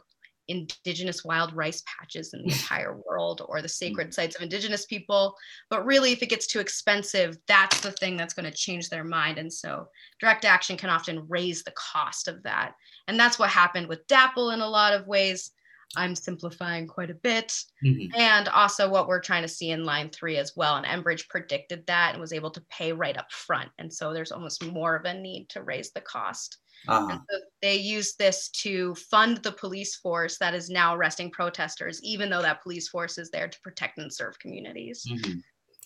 indigenous 0.50 1.24
wild 1.24 1.54
rice 1.54 1.84
patches 1.86 2.34
in 2.34 2.42
the 2.42 2.48
entire 2.52 2.98
world 3.08 3.42
or 3.48 3.62
the 3.62 3.70
sacred 3.70 4.10
mm. 4.10 4.14
sites 4.14 4.36
of 4.36 4.42
indigenous 4.42 4.86
people. 4.86 5.36
But 5.70 5.86
really 5.86 6.12
if 6.12 6.22
it 6.22 6.30
gets 6.30 6.48
too 6.48 6.60
expensive 6.60 7.38
that's 7.48 7.80
the 7.82 7.92
thing 7.94 8.18
that's 8.18 8.34
going 8.34 8.50
to 8.50 8.58
change 8.58 8.90
their 8.90 9.04
mind. 9.04 9.38
And 9.38 9.52
so 9.52 9.88
direct 10.20 10.46
action 10.46 10.78
can 10.78 10.90
often 10.90 11.26
raise 11.28 11.64
the 11.64 11.72
cost 11.72 12.28
of 12.28 12.44
that. 12.44 12.74
And 13.08 13.20
that's 13.20 13.40
what 13.40 13.50
happened 13.50 13.88
with 13.88 14.08
dapl 14.08 14.54
in 14.54 14.62
a 14.62 14.68
lot 14.68 14.94
of 14.94 15.08
ways 15.08 15.52
I'm 15.96 16.16
simplifying 16.16 16.88
quite 16.88 17.10
a 17.10 17.16
bit. 17.16 17.64
Mhm. 17.84 18.12
And 18.16 18.48
also 18.50 18.88
what 18.90 19.08
we're 19.08 19.22
trying 19.22 19.42
to 19.42 19.48
see 19.48 19.72
in 19.72 19.86
line 19.86 20.10
three 20.12 20.38
as 20.38 20.56
well. 20.56 20.76
And 20.76 20.86
Enbridge 20.86 21.28
predicted 21.30 21.86
that 21.88 22.12
and 22.14 22.22
was 22.22 22.34
able 22.34 22.52
to 22.52 22.62
pay 22.70 22.94
right 22.94 23.18
up 23.18 23.32
front. 23.32 23.72
And 23.80 23.92
so 23.92 24.14
there's 24.14 24.32
almost 24.32 24.64
more 24.64 24.96
of 24.96 25.06
a 25.06 25.14
need 25.14 25.50
to 25.50 25.64
raise 25.64 25.92
the 25.92 26.02
cost. 26.02 26.58
Uh-huh. 26.88 27.08
And 27.12 27.22
so 27.30 27.40
they 27.62 27.76
use 27.76 28.16
this 28.16 28.50
to 28.50 28.96
fund 28.96 29.38
the 29.38 29.52
police 29.52 29.96
force 29.96 30.38
that 30.38 30.54
is 30.54 30.70
now 30.70 30.96
arresting 30.96 31.32
protesters, 31.32 32.02
even 32.04 32.30
though 32.30 32.42
that 32.42 32.62
police 32.64 32.88
force 32.88 33.18
is 33.18 33.32
there 33.32 33.48
to 33.48 33.62
protect 33.62 33.98
and 33.98 34.14
serve 34.14 34.40
communities. 34.40 35.04
Mhm. 35.10 35.42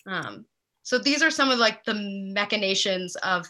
Um, 0.06 0.46
so 0.82 0.98
these 0.98 1.22
are 1.22 1.30
some 1.30 1.50
of 1.50 1.58
like 1.58 1.84
the 1.84 1.94
machinations 1.94 3.16
of 3.16 3.46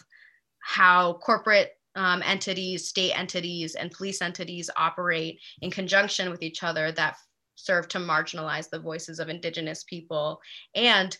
how 0.59 1.13
corporate 1.15 1.73
um, 1.95 2.21
entities, 2.25 2.87
state 2.87 3.17
entities, 3.17 3.75
and 3.75 3.91
police 3.91 4.21
entities 4.21 4.69
operate 4.75 5.39
in 5.61 5.71
conjunction 5.71 6.29
with 6.29 6.41
each 6.41 6.63
other 6.63 6.91
that 6.91 7.17
serve 7.55 7.87
to 7.87 7.99
marginalize 7.99 8.69
the 8.69 8.79
voices 8.79 9.19
of 9.19 9.29
indigenous 9.29 9.83
people 9.85 10.41
and 10.75 11.17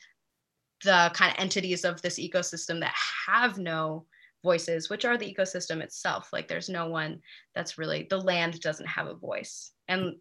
the 0.83 1.11
kind 1.13 1.33
of 1.33 1.41
entities 1.41 1.85
of 1.85 2.01
this 2.01 2.19
ecosystem 2.19 2.79
that 2.81 2.93
have 3.27 3.57
no 3.57 4.05
voices, 4.43 4.89
which 4.89 5.05
are 5.05 5.17
the 5.17 5.33
ecosystem 5.33 5.81
itself. 5.81 6.29
Like 6.31 6.47
there's 6.47 6.69
no 6.69 6.87
one 6.87 7.19
that's 7.55 7.77
really, 7.77 8.05
the 8.09 8.19
land 8.19 8.59
doesn't 8.59 8.85
have 8.85 9.07
a 9.07 9.15
voice. 9.15 9.71
And 9.87 10.15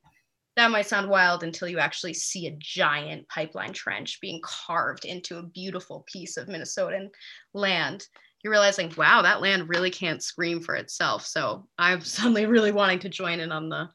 that 0.56 0.70
might 0.70 0.86
sound 0.86 1.10
wild 1.10 1.42
until 1.42 1.68
you 1.68 1.78
actually 1.78 2.14
see 2.14 2.46
a 2.46 2.56
giant 2.58 3.28
pipeline 3.28 3.72
trench 3.72 4.20
being 4.20 4.40
carved 4.42 5.04
into 5.04 5.38
a 5.38 5.42
beautiful 5.42 6.06
piece 6.10 6.36
of 6.36 6.46
Minnesotan 6.46 7.08
land. 7.52 8.06
You're 8.44 8.52
realizing, 8.52 8.92
wow, 8.96 9.22
that 9.22 9.40
land 9.40 9.70
really 9.70 9.90
can't 9.90 10.22
scream 10.22 10.60
for 10.60 10.76
itself. 10.76 11.26
So 11.26 11.68
I'm 11.78 12.00
suddenly 12.02 12.46
really 12.46 12.72
wanting 12.72 13.00
to 13.00 13.08
join 13.08 13.40
in 13.40 13.52
on 13.52 13.70
the 13.70 13.90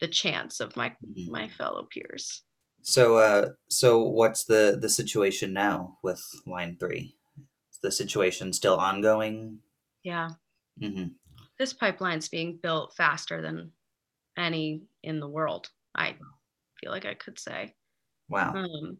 the 0.00 0.08
chants 0.08 0.60
of 0.60 0.76
my 0.76 0.94
Mhm. 1.02 1.30
my 1.30 1.48
fellow 1.48 1.86
peers. 1.90 2.44
So, 2.82 3.16
uh, 3.16 3.52
so 3.68 4.02
what's 4.02 4.44
the 4.44 4.78
the 4.80 4.88
situation 4.88 5.52
now 5.52 5.98
with 6.02 6.22
line 6.46 6.76
three? 6.76 7.16
Is 7.72 7.78
the 7.80 7.90
situation 7.92 8.52
still 8.52 8.76
ongoing? 8.76 9.62
Yeah, 10.04 10.34
hmm 10.80 11.16
this 11.58 11.72
pipeline's 11.72 12.28
being 12.28 12.56
built 12.58 12.94
faster 12.96 13.40
than 13.42 13.72
any 14.36 14.82
in 15.02 15.20
the 15.20 15.28
world. 15.28 15.70
I 15.94 16.18
feel 16.80 16.92
like 16.92 17.06
I 17.06 17.14
could 17.14 17.38
say. 17.38 17.76
Wow. 18.28 18.54
Um, 18.54 18.98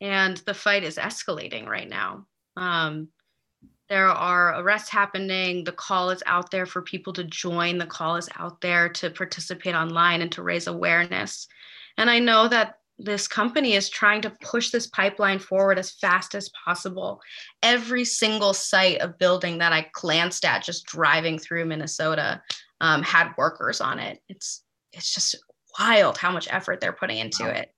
and 0.00 0.38
the 0.38 0.54
fight 0.54 0.84
is 0.84 0.98
escalating 0.98 1.66
right 1.66 1.88
now. 1.88 2.26
Um, 2.56 3.10
there 3.88 4.08
are 4.08 4.60
arrests 4.60 4.90
happening. 4.90 5.64
The 5.64 5.72
call 5.72 6.10
is 6.10 6.22
out 6.26 6.50
there 6.50 6.66
for 6.66 6.82
people 6.82 7.12
to 7.14 7.24
join. 7.24 7.78
The 7.78 7.86
call 7.86 8.16
is 8.16 8.28
out 8.36 8.60
there 8.60 8.88
to 8.90 9.10
participate 9.10 9.74
online 9.74 10.20
and 10.22 10.30
to 10.32 10.42
raise 10.42 10.66
awareness. 10.66 11.48
And 11.96 12.10
I 12.10 12.18
know 12.18 12.48
that 12.48 12.78
this 12.98 13.28
company 13.28 13.74
is 13.74 13.88
trying 13.88 14.20
to 14.22 14.36
push 14.42 14.70
this 14.70 14.88
pipeline 14.88 15.38
forward 15.38 15.78
as 15.78 15.92
fast 15.92 16.34
as 16.34 16.50
possible. 16.64 17.20
Every 17.62 18.04
single 18.04 18.52
site 18.52 19.00
of 19.00 19.18
building 19.18 19.58
that 19.58 19.72
I 19.72 19.88
glanced 19.92 20.44
at 20.44 20.64
just 20.64 20.84
driving 20.86 21.38
through 21.38 21.66
Minnesota 21.66 22.42
um, 22.80 23.02
had 23.02 23.32
workers 23.38 23.80
on 23.80 23.98
it. 23.98 24.20
It's 24.28 24.62
it's 24.92 25.14
just 25.14 25.36
wild 25.78 26.18
how 26.18 26.32
much 26.32 26.48
effort 26.50 26.80
they're 26.80 26.92
putting 26.92 27.18
into 27.18 27.44
Wow. 27.44 27.50
it. 27.50 27.72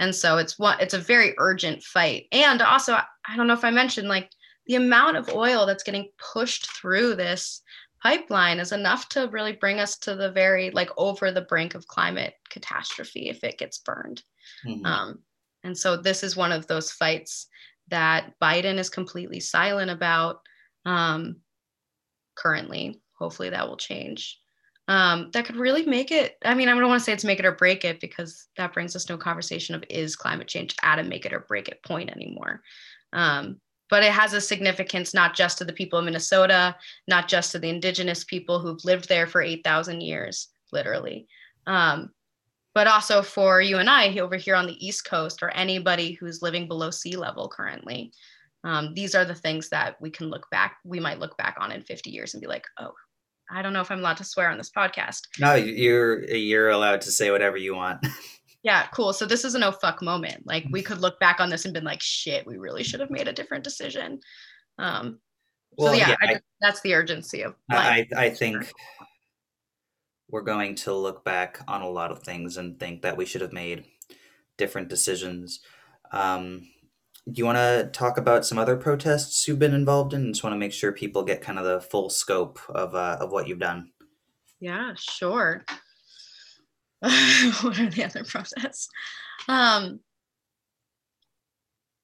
And 0.00 0.14
so 0.14 0.38
it's 0.38 0.58
one 0.58 0.78
it's 0.80 0.94
a 0.94 0.98
very 0.98 1.34
urgent 1.38 1.82
fight. 1.82 2.26
And 2.32 2.60
also 2.60 2.94
I 2.94 3.36
don't 3.36 3.46
know 3.46 3.54
if 3.54 3.64
I 3.64 3.70
mentioned 3.70 4.08
like 4.08 4.30
the 4.66 4.76
amount 4.76 5.16
of 5.16 5.28
oil 5.30 5.66
that's 5.66 5.82
getting 5.82 6.08
pushed 6.18 6.70
through 6.70 7.14
this 7.16 7.62
pipeline 8.02 8.60
is 8.60 8.72
enough 8.72 9.08
to 9.08 9.28
really 9.28 9.52
bring 9.52 9.80
us 9.80 9.96
to 9.96 10.14
the 10.14 10.30
very 10.30 10.70
like 10.70 10.90
over 10.96 11.30
the 11.30 11.40
brink 11.42 11.74
of 11.74 11.86
climate 11.86 12.34
catastrophe 12.50 13.28
if 13.28 13.42
it 13.42 13.58
gets 13.58 13.78
burned. 13.78 14.22
Mhm. 14.64 14.84
Um, 14.84 15.18
and 15.62 15.76
so 15.76 15.96
this 15.96 16.22
is 16.22 16.36
one 16.36 16.52
of 16.52 16.66
those 16.66 16.92
fights 16.92 17.46
that 17.88 18.38
Biden 18.40 18.78
is 18.78 18.90
completely 18.90 19.40
silent 19.40 19.90
about 19.90 20.40
um, 20.84 21.36
currently. 22.34 23.00
Hopefully 23.18 23.50
that 23.50 23.66
will 23.66 23.78
change. 23.78 24.38
Um, 24.86 25.30
that 25.32 25.46
could 25.46 25.56
really 25.56 25.86
make 25.86 26.10
it. 26.10 26.36
I 26.44 26.54
mean, 26.54 26.68
I 26.68 26.74
don't 26.74 26.88
want 26.88 27.00
to 27.00 27.04
say 27.04 27.12
it's 27.12 27.24
make 27.24 27.38
it 27.38 27.46
or 27.46 27.52
break 27.52 27.86
it 27.86 28.00
because 28.00 28.48
that 28.58 28.74
brings 28.74 28.94
us 28.94 29.04
to 29.06 29.14
a 29.14 29.18
conversation 29.18 29.74
of 29.74 29.82
is 29.88 30.14
climate 30.14 30.46
change 30.46 30.76
at 30.82 30.98
a 30.98 31.02
make 31.02 31.24
it 31.24 31.32
or 31.32 31.40
break 31.40 31.68
it 31.68 31.82
point 31.82 32.10
anymore. 32.10 32.62
Um, 33.14 33.60
but 33.90 34.02
it 34.02 34.12
has 34.12 34.32
a 34.32 34.40
significance 34.40 35.14
not 35.14 35.34
just 35.34 35.58
to 35.58 35.64
the 35.64 35.72
people 35.72 35.98
of 35.98 36.04
Minnesota, 36.04 36.76
not 37.08 37.28
just 37.28 37.52
to 37.52 37.58
the 37.58 37.68
indigenous 37.68 38.24
people 38.24 38.58
who've 38.58 38.84
lived 38.84 39.08
there 39.08 39.26
for 39.26 39.42
8,000 39.42 40.00
years, 40.00 40.48
literally, 40.72 41.26
um, 41.66 42.10
but 42.74 42.86
also 42.86 43.22
for 43.22 43.60
you 43.60 43.78
and 43.78 43.88
I 43.88 44.16
over 44.18 44.36
here 44.36 44.56
on 44.56 44.66
the 44.66 44.84
East 44.84 45.04
Coast 45.04 45.42
or 45.42 45.50
anybody 45.50 46.12
who's 46.12 46.42
living 46.42 46.66
below 46.66 46.90
sea 46.90 47.16
level 47.16 47.48
currently. 47.48 48.12
Um, 48.64 48.94
these 48.94 49.14
are 49.14 49.24
the 49.24 49.34
things 49.34 49.68
that 49.68 50.00
we 50.00 50.10
can 50.10 50.28
look 50.28 50.48
back, 50.50 50.78
we 50.84 50.98
might 50.98 51.18
look 51.18 51.36
back 51.36 51.56
on 51.60 51.70
in 51.70 51.82
50 51.82 52.10
years 52.10 52.34
and 52.34 52.40
be 52.40 52.46
like, 52.46 52.64
oh, 52.80 52.92
I 53.50 53.62
don't 53.62 53.74
know 53.74 53.82
if 53.82 53.90
I'm 53.90 53.98
allowed 53.98 54.16
to 54.16 54.24
swear 54.24 54.48
on 54.48 54.56
this 54.56 54.70
podcast. 54.70 55.20
No, 55.38 55.54
you're 55.54 56.24
you're 56.24 56.70
allowed 56.70 57.02
to 57.02 57.10
say 57.10 57.30
whatever 57.30 57.58
you 57.58 57.74
want. 57.74 58.04
Yeah, 58.64 58.86
cool. 58.94 59.12
So 59.12 59.26
this 59.26 59.44
is 59.44 59.54
a 59.54 59.58
no 59.58 59.70
fuck 59.70 60.00
moment. 60.02 60.46
Like 60.46 60.64
we 60.70 60.82
could 60.82 60.98
look 61.00 61.20
back 61.20 61.38
on 61.38 61.50
this 61.50 61.66
and 61.66 61.74
been 61.74 61.84
like, 61.84 62.00
shit, 62.00 62.46
we 62.46 62.56
really 62.56 62.82
should 62.82 63.00
have 63.00 63.10
made 63.10 63.28
a 63.28 63.32
different 63.32 63.62
decision. 63.62 64.18
Um, 64.78 65.20
so 65.78 65.86
Well, 65.86 65.94
yeah, 65.94 66.08
yeah, 66.08 66.16
I 66.22 66.32
I- 66.34 66.40
that's 66.60 66.80
the 66.80 66.94
urgency 66.94 67.42
of 67.42 67.54
life. 67.70 68.08
I 68.16 68.24
I 68.26 68.30
think 68.30 68.72
we're 70.30 70.40
going 70.42 70.74
to 70.74 70.94
look 70.94 71.24
back 71.24 71.60
on 71.68 71.82
a 71.82 71.88
lot 71.88 72.10
of 72.10 72.22
things 72.22 72.56
and 72.56 72.80
think 72.80 73.02
that 73.02 73.16
we 73.16 73.26
should 73.26 73.42
have 73.42 73.52
made 73.52 73.84
different 74.56 74.88
decisions. 74.88 75.60
Um, 76.10 76.62
do 77.26 77.38
you 77.38 77.44
want 77.44 77.58
to 77.58 77.90
talk 77.92 78.16
about 78.18 78.46
some 78.46 78.58
other 78.58 78.76
protests 78.76 79.46
you've 79.46 79.58
been 79.58 79.74
involved 79.74 80.14
in? 80.14 80.32
Just 80.32 80.42
want 80.42 80.54
to 80.54 80.58
make 80.58 80.72
sure 80.72 80.92
people 80.92 81.22
get 81.22 81.40
kind 81.42 81.58
of 81.58 81.64
the 81.64 81.80
full 81.80 82.08
scope 82.08 82.58
of 82.70 82.94
uh, 82.94 83.18
of 83.20 83.30
what 83.30 83.46
you've 83.46 83.58
done. 83.58 83.90
Yeah, 84.60 84.94
sure. 84.96 85.64
what 87.60 87.78
are 87.78 87.90
the 87.90 88.04
other 88.04 88.24
protests? 88.24 88.88
Um, 89.46 90.00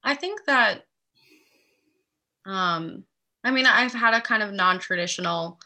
I 0.03 0.13
think 0.13 0.41
that, 0.45 0.83
um, 2.45 3.03
I 3.43 3.51
mean, 3.51 3.65
I've 3.65 3.93
had 3.93 4.13
a 4.13 4.21
kind 4.21 4.43
of 4.43 4.53
non-traditional 4.53 5.59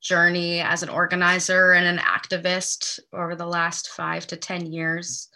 journey 0.00 0.60
as 0.60 0.82
an 0.82 0.88
organizer 0.88 1.72
and 1.72 1.86
an 1.86 1.98
activist 1.98 3.00
over 3.12 3.34
the 3.34 3.46
last 3.46 3.88
five 3.90 4.26
to 4.28 4.36
10 4.36 4.72
years. 4.72 5.28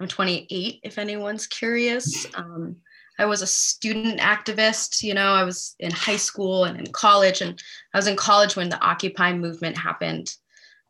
I'm 0.00 0.08
28, 0.08 0.80
if 0.82 0.98
anyone's 0.98 1.46
curious. 1.46 2.26
Um, 2.34 2.76
I 3.18 3.24
was 3.24 3.40
a 3.40 3.46
student 3.46 4.20
activist, 4.20 5.02
you 5.02 5.14
know, 5.14 5.32
I 5.32 5.44
was 5.44 5.76
in 5.78 5.92
high 5.92 6.16
school 6.16 6.64
and 6.64 6.78
in 6.78 6.92
college, 6.92 7.40
and 7.40 7.60
I 7.94 7.98
was 7.98 8.08
in 8.08 8.16
college 8.16 8.56
when 8.56 8.68
the 8.68 8.80
Occupy 8.80 9.32
movement 9.32 9.78
happened 9.78 10.34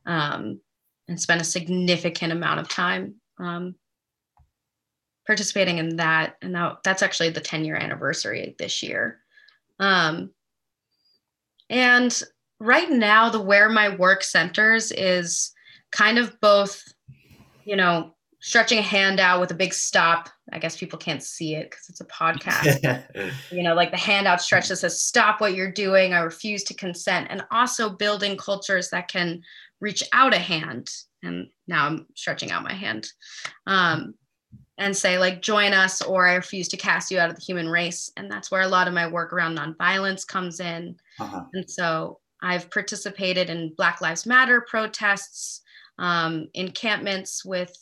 um, 0.07 0.61
and 1.09 1.21
spent 1.21 1.41
a 1.41 1.45
significant 1.45 2.33
amount 2.33 2.61
of 2.61 2.69
time 2.69 3.15
um, 3.39 3.75
participating 5.27 5.79
in 5.79 5.97
that. 5.97 6.37
And 6.43 6.55
that, 6.55 6.79
that's 6.85 7.03
actually 7.03 7.31
the 7.31 7.41
10 7.41 7.65
year 7.65 7.77
anniversary 7.77 8.55
this 8.59 8.83
year. 8.83 9.21
Um, 9.79 10.31
and 11.69 12.23
right 12.61 12.91
now, 12.91 13.29
the 13.29 13.41
where 13.41 13.69
my 13.69 13.95
work 13.97 14.23
centers 14.23 14.93
is 14.93 15.53
kind 15.91 16.19
of 16.19 16.41
both, 16.41 16.83
you 17.65 17.77
know, 17.77 18.15
stretching 18.41 18.79
a 18.79 18.83
hand 18.83 19.19
out 19.19 19.41
with 19.41 19.51
a 19.51 19.55
big 19.55 19.75
stop. 19.75 20.29
I 20.53 20.61
guess 20.61 20.77
people 20.77 20.99
can't 20.99 21.23
see 21.23 21.57
it 21.57 21.71
because 21.71 21.89
it's 21.89 22.01
a 22.01 22.05
podcast 22.05 23.33
you 23.51 23.65
know, 23.65 23.75
like 23.75 23.91
the 23.91 23.97
handout 23.97 24.41
stretch 24.41 24.69
that 24.69 24.77
says, 24.77 25.03
stop 25.03 25.41
what 25.41 25.55
you're 25.55 25.73
doing, 25.73 26.15
I 26.15 26.21
refuse 26.21 26.63
to 26.65 26.75
consent, 26.75 27.27
and 27.31 27.43
also 27.51 27.91
building 27.91 28.37
cultures 28.37 28.91
that 28.91 29.09
can 29.09 29.43
reach 29.81 30.03
out 30.13 30.35
a 30.35 30.39
hand. 30.39 30.89
And 31.23 31.49
now 31.67 31.87
I'm 31.87 32.07
stretching 32.15 32.51
out 32.51 32.63
my 32.63 32.73
hand 32.73 33.09
um, 33.67 34.15
and 34.79 34.97
say, 34.97 35.19
like, 35.19 35.43
join 35.43 35.73
us, 35.73 36.03
or 36.03 36.27
I 36.27 36.35
refuse 36.35 36.69
to 36.69 36.77
cast 36.77 37.11
you 37.11 37.19
out 37.19 37.31
of 37.31 37.37
the 37.37 37.43
human 37.43 37.69
race. 37.69 38.11
And 38.17 38.31
that's 38.31 38.51
where 38.51 38.63
a 38.63 38.69
lot 38.69 38.89
of 38.89 38.95
my 38.95 39.09
work 39.09 39.33
around 39.33 39.59
nonviolence 39.59 40.27
comes 40.27 40.61
in. 40.61 40.97
uh-huh. 41.19 41.45
And 41.53 41.69
so 41.69 42.21
I've 42.43 42.71
participated 42.71 43.51
in 43.51 43.75
Black 43.77 44.01
Lives 44.01 44.27
Matter 44.27 44.61
protests, 44.69 45.63
um, 45.99 46.49
encampments 46.55 47.45
with 47.45 47.75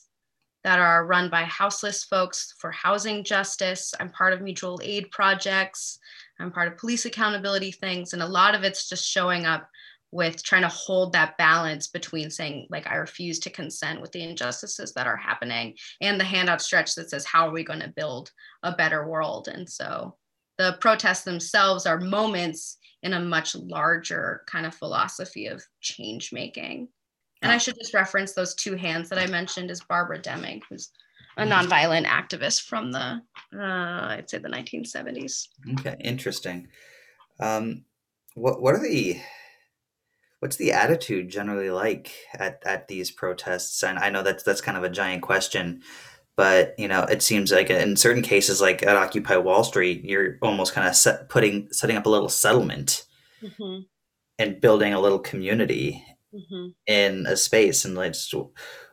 that 0.62 0.78
are 0.78 1.06
run 1.06 1.28
by 1.28 1.42
houseless 1.42 2.04
folks 2.04 2.54
for 2.58 2.70
housing 2.70 3.22
justice. 3.22 3.92
I'm 4.00 4.08
part 4.08 4.32
of 4.32 4.40
mutual 4.40 4.80
aid 4.82 5.10
projects. 5.10 5.98
I'm 6.40 6.50
part 6.50 6.68
of 6.68 6.78
police 6.78 7.04
accountability 7.04 7.70
things. 7.70 8.14
And 8.14 8.22
a 8.22 8.26
lot 8.26 8.54
of 8.54 8.64
it's 8.64 8.88
just 8.88 9.06
showing 9.06 9.44
up 9.44 9.68
with 10.14 10.44
trying 10.44 10.62
to 10.62 10.68
hold 10.68 11.12
that 11.12 11.37
balance 11.38 11.88
between 11.88 12.30
saying, 12.30 12.68
like, 12.71 12.87
I 12.87 12.94
refuse 12.94 13.40
to 13.40 13.50
consent 13.50 14.00
with 14.00 14.12
the 14.12 14.23
injustices 14.23 14.92
that 14.92 15.09
are 15.09 15.16
happening 15.16 15.75
and 16.00 16.21
the 16.21 16.25
handout 16.25 16.62
stretch 16.62 16.94
that 16.94 17.11
says, 17.11 17.25
how 17.25 17.49
are 17.49 17.52
we 17.52 17.64
going 17.64 17.80
to 17.80 17.92
build 17.97 18.30
a 18.62 18.76
better 18.76 19.09
world? 19.09 19.49
And 19.49 19.68
so 19.68 20.14
the 20.56 20.78
protests 20.80 21.25
themselves 21.25 21.85
are 21.85 21.99
moments 21.99 22.78
in 23.02 23.14
a 23.14 23.21
much 23.21 23.56
larger 23.56 24.44
kind 24.47 24.66
of 24.66 24.75
philosophy 24.76 25.49
of 25.49 25.64
change 25.80 26.33
making. 26.33 26.87
And. 27.42 27.50
I 27.50 27.59
should 27.59 27.75
just 27.76 27.92
reference 27.92 28.35
those 28.35 28.54
two 28.54 28.76
hands 28.76 29.09
that 29.09 29.18
I 29.18 29.26
mentioned 29.26 29.68
is 29.68 29.83
Barbara 29.83 30.23
Deming, 30.23 30.62
who's 30.71 30.90
a 31.37 31.42
nonviolent 31.44 32.06
activist 32.06 32.62
from 32.62 32.92
the, 32.92 33.21
uh, 33.52 33.59
I'd 33.59 34.30
say 34.30 34.38
the 34.38 34.49
1970s. 34.49 35.49
Okay, 35.73 35.97
interesting. 35.99 36.68
Um, 37.40 37.85
what 38.37 38.62
what 38.62 38.75
are 38.75 38.83
the 38.83 39.16
what's 40.44 40.56
the 40.56 40.72
attitude 40.72 41.30
generally 41.30 41.70
like 41.70 42.12
at, 42.34 42.62
at 42.66 42.86
these 42.86 43.10
protests? 43.10 43.82
And 43.82 43.98
I 43.98 44.10
know 44.10 44.22
that's 44.22 44.42
that's 44.42 44.60
kind 44.60 44.76
of 44.76 44.84
a 44.84 44.90
giant 44.90 45.22
question, 45.22 45.80
but 46.36 46.74
you 46.76 46.86
know, 46.86 47.04
it 47.04 47.22
seems 47.22 47.50
like 47.50 47.70
in 47.70 47.96
certain 47.96 48.22
cases, 48.22 48.60
like 48.60 48.82
at 48.82 48.94
Occupy 48.94 49.38
Wall 49.38 49.64
Street, 49.64 50.04
you're 50.04 50.36
almost 50.42 50.74
kind 50.74 50.86
of 50.86 50.94
set, 50.94 51.30
putting 51.30 51.68
setting 51.72 51.96
up 51.96 52.04
a 52.06 52.10
little 52.10 52.28
settlement 52.28 53.06
Mm-hmm. 53.42 53.80
and 54.38 54.60
building 54.60 54.92
a 54.94 55.00
little 55.00 55.18
community 55.18 56.04
Mm-hmm. 56.34 56.66
in 56.88 57.26
a 57.26 57.36
space. 57.36 57.84
And 57.84 57.94
like, 57.94 58.14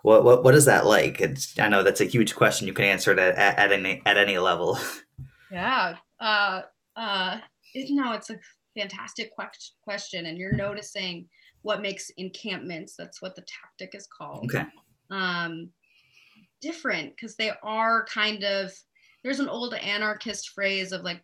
what 0.04 0.24
what 0.24 0.44
what 0.44 0.56
is 0.56 0.66
that 0.66 0.86
like? 0.86 1.20
It's 1.20 1.58
I 1.60 1.68
know 1.68 1.84
that's 1.84 2.00
a 2.00 2.06
huge 2.06 2.34
question. 2.36 2.68
You 2.68 2.74
can 2.74 2.86
answer 2.86 3.12
it 3.12 3.20
at, 3.20 3.36
at, 3.58 3.72
any 3.74 4.02
at 4.06 4.18
any 4.18 4.38
level. 4.38 4.80
Yeah. 5.52 5.96
Uh, 6.18 6.62
uh, 6.96 7.40
it, 7.74 7.88
no, 7.92 8.14
it's 8.14 8.30
a 8.30 8.38
fantastic 8.78 9.32
que- 9.38 9.72
question. 9.84 10.28
And 10.28 10.38
you're 10.38 10.56
noticing 10.56 11.28
what 11.64 11.82
makes 11.82 12.10
encampments, 12.12 12.96
that's 12.96 13.22
what 13.22 13.36
the 13.36 13.44
tactic 13.44 13.96
is 13.96 14.08
called, 14.08 14.46
Okay. 14.46 14.66
um, 15.12 15.72
different 16.62 17.16
because 17.16 17.36
they 17.36 17.52
are 17.64 18.06
kind 18.06 18.44
of, 18.44 18.74
there's 19.24 19.40
an 19.40 19.50
old 19.50 19.74
anarchist 19.74 20.50
phrase 20.50 20.92
of 20.92 21.04
like, 21.04 21.24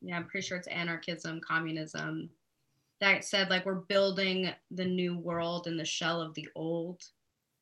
yeah, 0.00 0.16
I'm 0.16 0.26
pretty 0.26 0.46
sure 0.46 0.58
it's 0.58 0.68
anarchism, 0.68 1.40
communism, 1.46 2.30
that 3.00 3.24
said, 3.24 3.50
like, 3.50 3.66
we're 3.66 3.74
building 3.88 4.50
the 4.70 4.84
new 4.84 5.18
world 5.18 5.66
in 5.66 5.76
the 5.76 5.84
shell 5.84 6.20
of 6.20 6.34
the 6.34 6.48
old. 6.54 7.02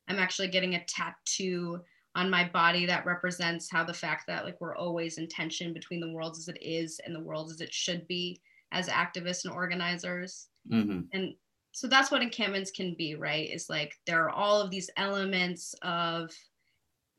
I'm 0.07 0.19
actually 0.19 0.49
getting 0.49 0.75
a 0.75 0.85
tattoo 0.85 1.81
on 2.15 2.29
my 2.29 2.47
body 2.49 2.85
that 2.85 3.05
represents 3.05 3.71
how 3.71 3.83
the 3.83 3.93
fact 3.93 4.27
that 4.27 4.43
like 4.43 4.59
we're 4.59 4.75
always 4.75 5.17
in 5.17 5.27
tension 5.29 5.73
between 5.73 6.01
the 6.01 6.11
worlds 6.11 6.39
as 6.39 6.47
it 6.49 6.61
is 6.61 6.99
and 7.05 7.15
the 7.15 7.19
world 7.23 7.49
as 7.51 7.61
it 7.61 7.73
should 7.73 8.05
be 8.07 8.41
as 8.73 8.89
activists 8.89 9.45
and 9.45 9.53
organizers 9.53 10.49
hmm 10.69 11.01
and 11.13 11.33
so 11.71 11.87
that's 11.87 12.11
what 12.11 12.21
encampments 12.21 12.71
can 12.71 12.95
be 12.97 13.15
right? 13.15 13.49
Is 13.49 13.69
like 13.69 13.93
there 14.05 14.23
are 14.23 14.29
all 14.29 14.61
of 14.61 14.71
these 14.71 14.89
elements 14.97 15.73
of 15.81 16.31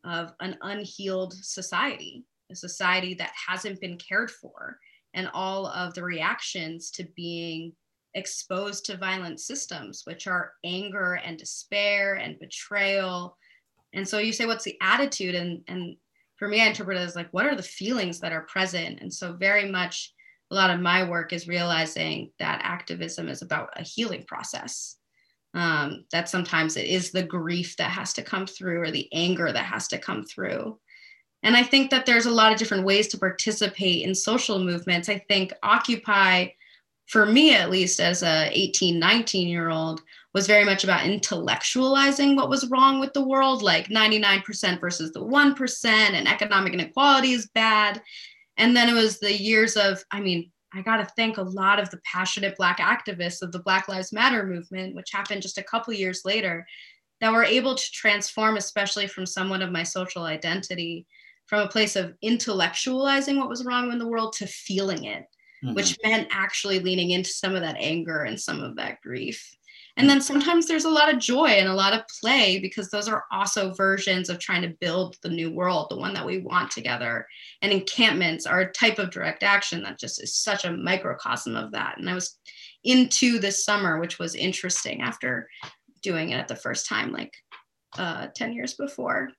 of 0.04 0.32
an 0.40 0.58
unhealed 0.62 1.32
society 1.32 2.24
a 2.52 2.56
society 2.56 3.14
that 3.14 3.32
hasn't 3.34 3.80
been 3.80 3.98
cared 3.98 4.30
for. 4.30 4.78
And 5.14 5.28
all 5.34 5.66
of 5.66 5.92
the 5.92 6.02
reactions 6.02 6.90
to 6.92 7.04
being 7.16 7.72
exposed 8.14 8.86
to 8.86 8.96
violent 8.96 9.40
systems 9.40 10.02
which 10.04 10.26
are 10.26 10.52
anger 10.64 11.14
and 11.24 11.38
despair 11.38 12.14
and 12.14 12.38
betrayal. 12.38 13.36
And 13.94 14.06
so 14.06 14.18
you 14.18 14.32
say 14.32 14.46
what's 14.46 14.64
the 14.64 14.78
attitude? 14.80 15.34
And 15.34 15.62
and 15.68 15.96
for 16.36 16.48
me 16.48 16.62
i 16.62 16.66
interpret 16.66 16.96
it 16.96 17.00
as 17.00 17.16
like 17.16 17.32
what 17.32 17.46
are 17.46 17.54
the 17.54 17.62
feelings 17.62 18.20
that 18.20 18.32
are 18.32 18.42
present? 18.42 19.00
And 19.00 19.12
so 19.12 19.32
very 19.34 19.70
much 19.70 20.14
a 20.52 20.54
lot 20.54 20.70
of 20.70 20.80
my 20.80 21.08
work 21.08 21.32
is 21.32 21.48
realizing 21.48 22.30
that 22.38 22.60
activism 22.62 23.28
is 23.28 23.40
about 23.40 23.70
a 23.76 23.82
healing 23.82 24.24
process. 24.24 24.96
Um, 25.54 26.04
that 26.12 26.28
sometimes 26.28 26.76
it 26.76 26.86
is 26.86 27.10
the 27.10 27.22
grief 27.22 27.76
that 27.76 27.90
has 27.90 28.12
to 28.14 28.22
come 28.22 28.46
through 28.46 28.80
or 28.80 28.90
the 28.90 29.08
anger 29.12 29.50
that 29.50 29.64
has 29.64 29.88
to 29.88 29.98
come 29.98 30.24
through. 30.24 30.78
And 31.42 31.56
i 31.56 31.62
think 31.62 31.90
that 31.90 32.06
there's 32.06 32.26
a 32.26 32.30
lot 32.30 32.52
of 32.52 32.58
different 32.58 32.84
ways 32.84 33.08
to 33.08 33.18
participate 33.18 34.06
in 34.06 34.14
social 34.14 34.58
movements. 34.58 35.08
I 35.08 35.18
think 35.28 35.52
occupy 35.62 36.48
for 37.06 37.26
me 37.26 37.54
at 37.54 37.70
least 37.70 38.00
as 38.00 38.22
a 38.22 38.48
18 38.52 38.98
19 38.98 39.48
year 39.48 39.70
old 39.70 40.02
was 40.34 40.46
very 40.46 40.64
much 40.64 40.84
about 40.84 41.00
intellectualizing 41.00 42.36
what 42.36 42.48
was 42.48 42.70
wrong 42.70 43.00
with 43.00 43.12
the 43.12 43.26
world 43.26 43.60
like 43.60 43.88
99% 43.88 44.80
versus 44.80 45.12
the 45.12 45.20
1% 45.20 45.84
and 45.84 46.28
economic 46.28 46.72
inequality 46.72 47.32
is 47.32 47.48
bad 47.54 48.00
and 48.56 48.76
then 48.76 48.88
it 48.88 48.94
was 48.94 49.18
the 49.18 49.32
years 49.32 49.76
of 49.76 50.02
i 50.10 50.20
mean 50.20 50.50
i 50.74 50.82
got 50.82 50.96
to 50.98 51.04
thank 51.16 51.36
a 51.38 51.42
lot 51.42 51.78
of 51.80 51.90
the 51.90 52.00
passionate 52.04 52.56
black 52.56 52.78
activists 52.78 53.42
of 53.42 53.52
the 53.52 53.58
black 53.60 53.88
lives 53.88 54.12
matter 54.12 54.44
movement 54.46 54.94
which 54.94 55.10
happened 55.12 55.42
just 55.42 55.58
a 55.58 55.62
couple 55.62 55.92
years 55.92 56.22
later 56.24 56.66
that 57.20 57.32
were 57.32 57.44
able 57.44 57.74
to 57.74 57.90
transform 57.92 58.56
especially 58.56 59.06
from 59.06 59.26
someone 59.26 59.62
of 59.62 59.70
my 59.70 59.82
social 59.82 60.24
identity 60.24 61.06
from 61.46 61.60
a 61.60 61.68
place 61.68 61.96
of 61.96 62.14
intellectualizing 62.24 63.36
what 63.38 63.48
was 63.48 63.64
wrong 63.64 63.92
in 63.92 63.98
the 63.98 64.08
world 64.08 64.32
to 64.32 64.46
feeling 64.46 65.04
it 65.04 65.24
Mhm. 65.64 65.76
which 65.76 65.96
meant 66.02 66.26
actually 66.32 66.80
leaning 66.80 67.10
into 67.10 67.30
some 67.30 67.54
of 67.54 67.60
that 67.62 67.76
anger 67.78 68.24
and 68.24 68.40
some 68.40 68.60
of 68.64 68.74
that 68.76 69.00
grief. 69.00 69.54
And 69.96 70.08
then 70.08 70.20
sometimes 70.20 70.66
there's 70.66 70.86
a 70.86 70.90
lot 70.90 71.12
of 71.12 71.20
joy 71.20 71.48
and 71.48 71.68
a 71.68 71.74
lot 71.74 71.92
of 71.92 72.02
play 72.20 72.58
because 72.60 72.88
those 72.88 73.08
are 73.08 73.24
also 73.30 73.74
versions 73.74 74.30
of 74.30 74.38
trying 74.38 74.62
to 74.62 74.76
build 74.80 75.16
the 75.22 75.28
new 75.28 75.50
world, 75.50 75.88
the 75.90 75.96
one 75.96 76.14
that 76.14 76.24
we 76.24 76.38
want 76.38 76.70
together. 76.70 77.26
And 77.60 77.72
encampments 77.72 78.46
are 78.46 78.60
a 78.60 78.72
type 78.72 78.98
of 78.98 79.10
direct 79.10 79.42
action 79.42 79.82
that 79.82 79.98
just 79.98 80.22
is 80.22 80.34
such 80.34 80.64
a 80.64 80.72
microcosm 80.72 81.56
of 81.56 81.72
that. 81.72 81.98
And 81.98 82.08
I 82.08 82.14
was 82.14 82.38
into 82.84 83.38
this 83.38 83.64
summer, 83.64 84.00
which 84.00 84.18
was 84.18 84.34
interesting 84.34 85.02
after 85.02 85.48
doing 86.02 86.30
it 86.30 86.36
at 86.36 86.48
the 86.48 86.56
first 86.56 86.88
time, 86.88 87.12
like 87.12 87.34
uh, 87.98 88.28
10 88.34 88.54
years 88.54 88.74
before. 88.74 89.30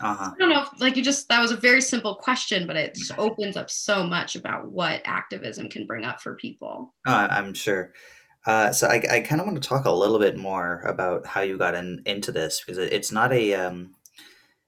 Uh-huh. 0.00 0.32
I 0.34 0.38
don't 0.38 0.50
know, 0.50 0.62
if, 0.62 0.80
like 0.80 0.96
you 0.96 1.02
just, 1.04 1.28
that 1.28 1.40
was 1.40 1.52
a 1.52 1.56
very 1.56 1.80
simple 1.80 2.16
question, 2.16 2.66
but 2.66 2.76
it 2.76 2.94
just 2.94 3.16
opens 3.16 3.56
up 3.56 3.70
so 3.70 4.04
much 4.04 4.34
about 4.34 4.70
what 4.70 5.00
activism 5.04 5.68
can 5.68 5.86
bring 5.86 6.04
up 6.04 6.20
for 6.20 6.34
people. 6.34 6.94
I- 7.06 7.28
I'm 7.28 7.54
sure. 7.54 7.92
Uh, 8.46 8.72
so 8.72 8.88
I, 8.88 9.02
I 9.10 9.20
kind 9.20 9.40
of 9.40 9.46
want 9.46 9.60
to 9.62 9.66
talk 9.68 9.86
a 9.86 9.90
little 9.92 10.18
bit 10.18 10.36
more 10.36 10.80
about 10.86 11.26
how 11.26 11.40
you 11.40 11.56
got 11.56 11.74
in, 11.74 12.02
into 12.04 12.30
this 12.30 12.60
because 12.60 12.76
it, 12.78 12.92
it's 12.92 13.10
not 13.10 13.32
a 13.32 13.54
um, 13.54 13.94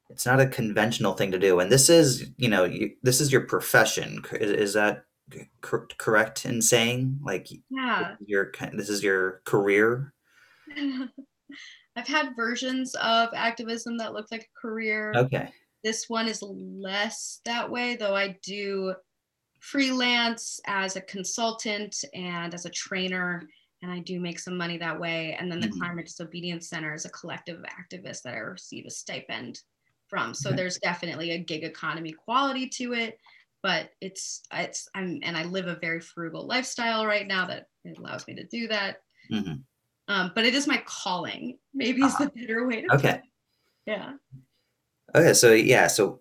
it's 0.09 0.25
not 0.25 0.41
a 0.41 0.47
conventional 0.47 1.13
thing 1.15 1.31
to 1.33 1.39
do, 1.39 1.61
and 1.61 1.71
this 1.71 1.91
is 1.91 2.31
you 2.39 2.49
know 2.49 2.65
you, 2.65 2.93
this 3.03 3.21
is 3.21 3.31
your 3.31 3.43
profession. 3.43 4.23
C- 4.31 4.37
Is, 4.39 4.51
is 4.51 4.73
that 4.75 5.05
c- 5.33 5.49
cor- 5.61 5.89
correct 5.99 6.47
in 6.47 6.63
saying 6.63 7.19
like 7.23 7.49
Yeah. 7.71 8.15
your 8.25 8.47
ki- 8.47 8.71
this 8.75 8.89
is 8.89 9.03
your 9.03 9.43
career? 9.45 10.15
I've 11.97 12.07
had 12.07 12.37
versions 12.37 12.95
of 12.97 13.29
activism 13.35 13.99
that 13.99 14.13
looked 14.13 14.33
like 14.33 14.43
a 14.43 14.61
career. 14.61 15.13
Okay. 15.17 15.51
This 15.85 16.07
one 16.09 16.29
is 16.29 16.43
less 16.43 17.41
that 17.45 17.71
way, 17.71 17.97
though 17.97 18.15
I 18.17 18.37
do 18.43 18.95
freelance 19.61 20.61
as 20.67 20.97
a 20.97 21.01
consultant 21.01 21.97
and 22.15 22.53
as 22.55 22.67
a 22.67 22.71
trainer, 22.71 23.43
and 23.87 23.95
I 23.95 24.01
do 24.01 24.19
make 24.19 24.41
some 24.41 24.57
money 24.57 24.79
that 24.79 24.99
way. 24.99 25.35
And 25.39 25.51
then 25.51 25.61
the 25.61 25.69
Mhm. 25.69 25.79
Climate 25.79 26.07
Disobedience 26.07 26.69
Center 26.69 26.93
is 26.93 27.05
a 27.05 27.11
collective 27.11 27.59
of 27.61 27.65
activists 27.67 28.23
that 28.23 28.35
I 28.35 28.39
receive 28.39 28.85
a 28.85 28.91
stipend 28.91 29.61
from. 30.09 30.35
So 30.35 30.53
Okay. 30.53 30.57
there's 30.57 30.79
definitely 30.79 31.31
a 31.31 31.39
gig 31.39 31.63
economy 31.63 32.11
quality 32.13 32.69
to 32.71 32.95
it, 32.95 33.17
but 33.63 33.91
it's 34.01 34.43
it's 34.53 34.89
I'm 34.95 35.21
and 35.23 35.37
I 35.37 35.45
live 35.45 35.69
a 35.69 35.77
very 35.77 36.01
frugal 36.01 36.49
lifestyle 36.49 37.07
right 37.07 37.29
now 37.29 37.47
that 37.47 37.67
it 37.85 37.97
allows 37.99 38.27
me 38.27 38.35
to 38.35 38.45
do 38.45 38.67
that. 38.69 38.99
Mhm. 39.31 39.67
Um, 40.09 40.33
but 40.35 40.45
it 40.47 40.55
is 40.55 40.67
my 40.67 40.83
calling. 40.87 41.59
Maybe 41.75 42.05
is 42.05 42.17
the 42.19 42.31
better 42.31 42.67
way 42.67 42.83
to 42.83 42.91
put 42.91 43.01
Okay. 43.01 43.23
Yeah. 43.87 44.15
Okay. 45.15 45.33
So 45.35 45.53
yeah. 45.53 45.87
So 45.87 46.21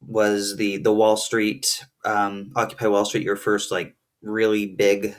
was 0.00 0.56
the 0.56 0.78
the 0.78 0.92
Wall 0.94 1.16
Street 1.16 1.84
um, 2.04 2.52
Occupy 2.56 2.88
Wall 2.88 3.04
Street 3.04 3.24
your 3.24 3.36
first 3.36 3.70
like 3.70 3.96
really 4.22 4.66
big 4.66 5.16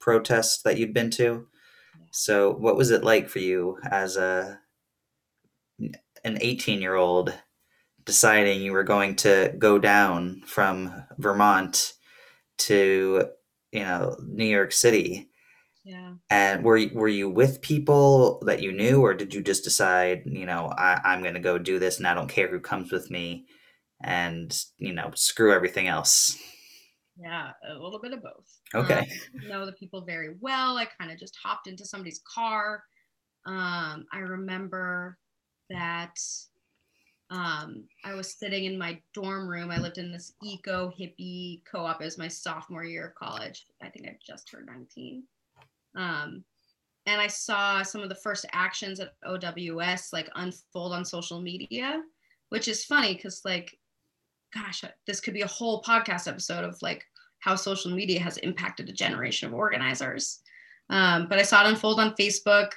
protest 0.00 0.64
that 0.64 0.78
you'd 0.78 0.94
been 0.94 1.10
to? 1.10 1.46
So 2.10 2.52
what 2.52 2.76
was 2.76 2.90
it 2.90 3.04
like 3.04 3.28
for 3.28 3.38
you 3.38 3.78
as 3.88 4.16
a 4.16 4.58
an 6.24 6.38
18 6.40 6.80
year 6.80 6.96
old 6.96 7.32
deciding 8.04 8.60
you 8.60 8.72
were 8.72 8.84
going 8.84 9.16
to 9.16 9.54
go 9.58 9.78
down 9.78 10.42
from 10.46 11.04
Vermont 11.18 11.92
to 12.58 13.28
you 13.72 13.80
know 13.80 14.16
New 14.26 14.44
York 14.44 14.72
City? 14.72 15.28
Yeah. 15.84 16.14
And 16.28 16.62
were 16.62 16.76
you, 16.76 16.90
were 16.92 17.08
you 17.08 17.28
with 17.30 17.62
people 17.62 18.42
that 18.44 18.62
you 18.62 18.70
knew, 18.70 19.00
or 19.00 19.14
did 19.14 19.32
you 19.32 19.42
just 19.42 19.64
decide, 19.64 20.22
you 20.26 20.44
know, 20.44 20.70
I, 20.76 21.00
I'm 21.02 21.22
going 21.22 21.34
to 21.34 21.40
go 21.40 21.58
do 21.58 21.78
this, 21.78 21.98
and 21.98 22.06
I 22.06 22.12
don't 22.14 22.28
care 22.28 22.48
who 22.48 22.60
comes 22.60 22.92
with 22.92 23.10
me, 23.10 23.46
and 24.02 24.56
you 24.78 24.92
know, 24.92 25.10
screw 25.14 25.54
everything 25.54 25.88
else? 25.88 26.36
Yeah. 27.20 27.50
A 27.68 27.74
little 27.74 28.00
bit 28.00 28.12
of 28.12 28.22
both. 28.22 28.60
Okay. 28.74 29.10
Um, 29.42 29.48
know 29.48 29.66
the 29.66 29.72
people 29.72 30.00
very 30.02 30.36
well. 30.40 30.78
I 30.78 30.86
kind 30.98 31.12
of 31.12 31.18
just 31.18 31.36
hopped 31.42 31.66
into 31.66 31.84
somebody's 31.84 32.20
car. 32.24 32.82
Um, 33.46 34.06
I 34.12 34.18
remember 34.18 35.18
that 35.68 36.18
um, 37.30 37.84
I 38.04 38.14
was 38.14 38.34
sitting 38.34 38.64
in 38.64 38.78
my 38.78 39.00
dorm 39.14 39.48
room. 39.48 39.70
I 39.70 39.78
lived 39.78 39.98
in 39.98 40.10
this 40.10 40.32
eco 40.42 40.92
hippie 40.98 41.62
co 41.70 41.84
op. 41.84 42.00
It 42.00 42.06
was 42.06 42.18
my 42.18 42.28
sophomore 42.28 42.84
year 42.84 43.08
of 43.08 43.14
college. 43.14 43.66
I 43.82 43.88
think 43.88 44.06
I 44.08 44.16
just 44.26 44.48
turned 44.48 44.66
19. 44.66 45.22
Um, 45.96 46.44
and 47.06 47.20
I 47.20 47.28
saw 47.28 47.82
some 47.82 48.02
of 48.02 48.08
the 48.08 48.14
first 48.14 48.46
actions 48.52 49.00
at 49.00 49.14
OWS 49.24 50.12
like 50.12 50.28
unfold 50.34 50.92
on 50.92 51.04
social 51.04 51.40
media, 51.40 52.02
which 52.50 52.68
is 52.68 52.84
funny 52.84 53.14
because, 53.14 53.42
like, 53.44 53.78
gosh, 54.52 54.84
this 55.06 55.20
could 55.20 55.34
be 55.34 55.42
a 55.42 55.46
whole 55.46 55.82
podcast 55.82 56.28
episode 56.28 56.64
of 56.64 56.80
like 56.82 57.04
how 57.40 57.56
social 57.56 57.90
media 57.90 58.20
has 58.20 58.36
impacted 58.38 58.88
a 58.88 58.92
generation 58.92 59.48
of 59.48 59.54
organizers. 59.54 60.40
Um, 60.90 61.26
but 61.28 61.38
I 61.38 61.42
saw 61.42 61.64
it 61.64 61.70
unfold 61.70 62.00
on 62.00 62.14
Facebook. 62.14 62.72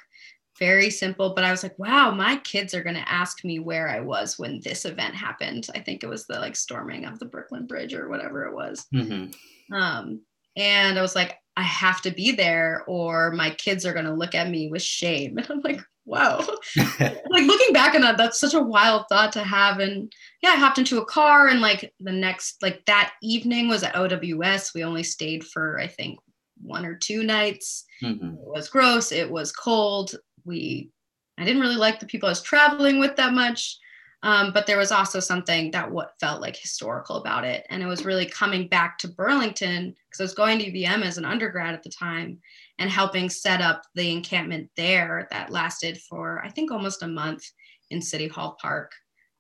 very 0.60 0.90
simple. 0.90 1.34
But 1.34 1.44
I 1.44 1.52
was 1.52 1.64
like, 1.64 1.78
wow, 1.80 2.12
my 2.12 2.38
kids 2.38 2.74
are 2.74 2.84
going 2.84 2.96
to 2.96 3.12
ask 3.12 3.44
me 3.44 3.60
where 3.60 3.90
I 3.90 4.00
was 4.00 4.38
when 4.38 4.62
this 4.64 4.86
event 4.86 5.16
happened. 5.16 5.68
I 5.76 5.80
think 5.80 6.04
it 6.04 6.10
was 6.10 6.28
the 6.28 6.40
like 6.40 6.56
storming 6.56 7.06
of 7.06 7.20
the 7.20 7.26
Brooklyn 7.26 7.66
Bridge 7.66 7.94
or 7.94 8.08
whatever 8.08 8.46
it 8.46 8.54
was. 8.54 8.86
Mm-hmm. 8.94 9.76
Um, 9.76 10.22
and 10.56 11.00
I 11.00 11.02
was 11.02 11.16
like, 11.16 11.38
I 11.58 11.64
have 11.64 12.02
to 12.02 12.12
be 12.12 12.32
there 12.32 12.84
or 12.88 13.32
my 13.32 13.50
kids 13.52 13.86
are 13.86 13.94
going 13.94 14.06
to 14.06 14.14
look 14.14 14.36
at 14.36 14.50
me 14.50 14.70
with 14.70 14.82
shame. 14.82 15.38
And 15.38 15.48
I'm 15.50 15.62
like, 15.62 15.82
wow. 16.06 16.46
like 17.00 17.46
looking 17.46 17.74
back 17.74 17.96
on 17.96 18.02
that, 18.02 18.18
that's 18.18 18.40
such 18.40 18.54
a 18.54 18.62
wild 18.62 19.06
thought 19.10 19.32
to 19.34 19.44
have. 19.44 19.80
And 19.80 20.12
yeah, 20.42 20.52
I 20.52 20.56
hopped 20.56 20.78
into 20.78 21.00
a 21.00 21.06
car 21.06 21.48
and 21.48 21.62
like 21.62 21.94
the 22.00 22.12
next, 22.12 22.62
like 22.62 22.86
that 22.86 23.14
evening 23.22 23.68
was 23.68 23.84
at 23.84 23.96
OWS. 23.96 24.72
We 24.74 24.84
only 24.84 25.04
stayed 25.04 25.44
for, 25.44 25.80
I 25.80 25.88
think, 25.88 26.20
one 26.62 26.86
or 26.86 26.96
two 26.96 27.24
nights. 27.24 27.86
Mm-hmm. 28.02 28.26
It 28.26 28.48
was 28.48 28.70
gross. 28.70 29.12
It 29.12 29.30
was 29.30 29.52
cold. 29.52 30.16
We, 30.46 30.92
I 31.38 31.46
didn't 31.46 31.62
really 31.62 31.76
like 31.76 32.00
the 32.00 32.06
people 32.06 32.28
I 32.28 32.32
was 32.32 32.42
traveling 32.42 33.00
with 33.00 33.16
that 33.16 33.34
much. 33.34 33.78
Um, 34.24 34.54
but 34.54 34.66
there 34.66 34.78
was 34.78 34.92
also 34.92 35.20
something 35.20 35.72
that 35.72 35.92
what 35.92 36.14
felt 36.22 36.40
like 36.40 36.56
historical 36.56 37.18
about 37.18 37.44
it. 37.44 37.66
And 37.70 37.84
it 37.84 37.88
was 37.88 38.06
really 38.06 38.26
coming 38.26 38.70
back 38.70 38.98
to 39.00 39.10
Burlington 39.10 39.94
because 40.10 40.22
I 40.22 40.24
was 40.24 40.34
going 40.34 40.60
to 40.60 40.72
UVM 40.72 41.04
as 41.04 41.18
an 41.18 41.26
undergrad 41.26 41.74
at 41.74 41.84
the 41.84 41.90
time 41.90 42.40
and 42.80 42.90
helping 42.90 43.30
set 43.30 43.62
up 43.62 43.84
the 43.96 44.12
encampment 44.12 44.70
there 44.76 45.28
that 45.32 45.52
lasted 45.52 46.00
for, 46.10 46.44
I 46.44 46.50
think, 46.50 46.72
almost 46.72 47.04
a 47.04 47.08
month 47.08 47.44
in 47.90 48.02
City 48.02 48.28
Hall 48.28 48.58
Park 48.62 48.92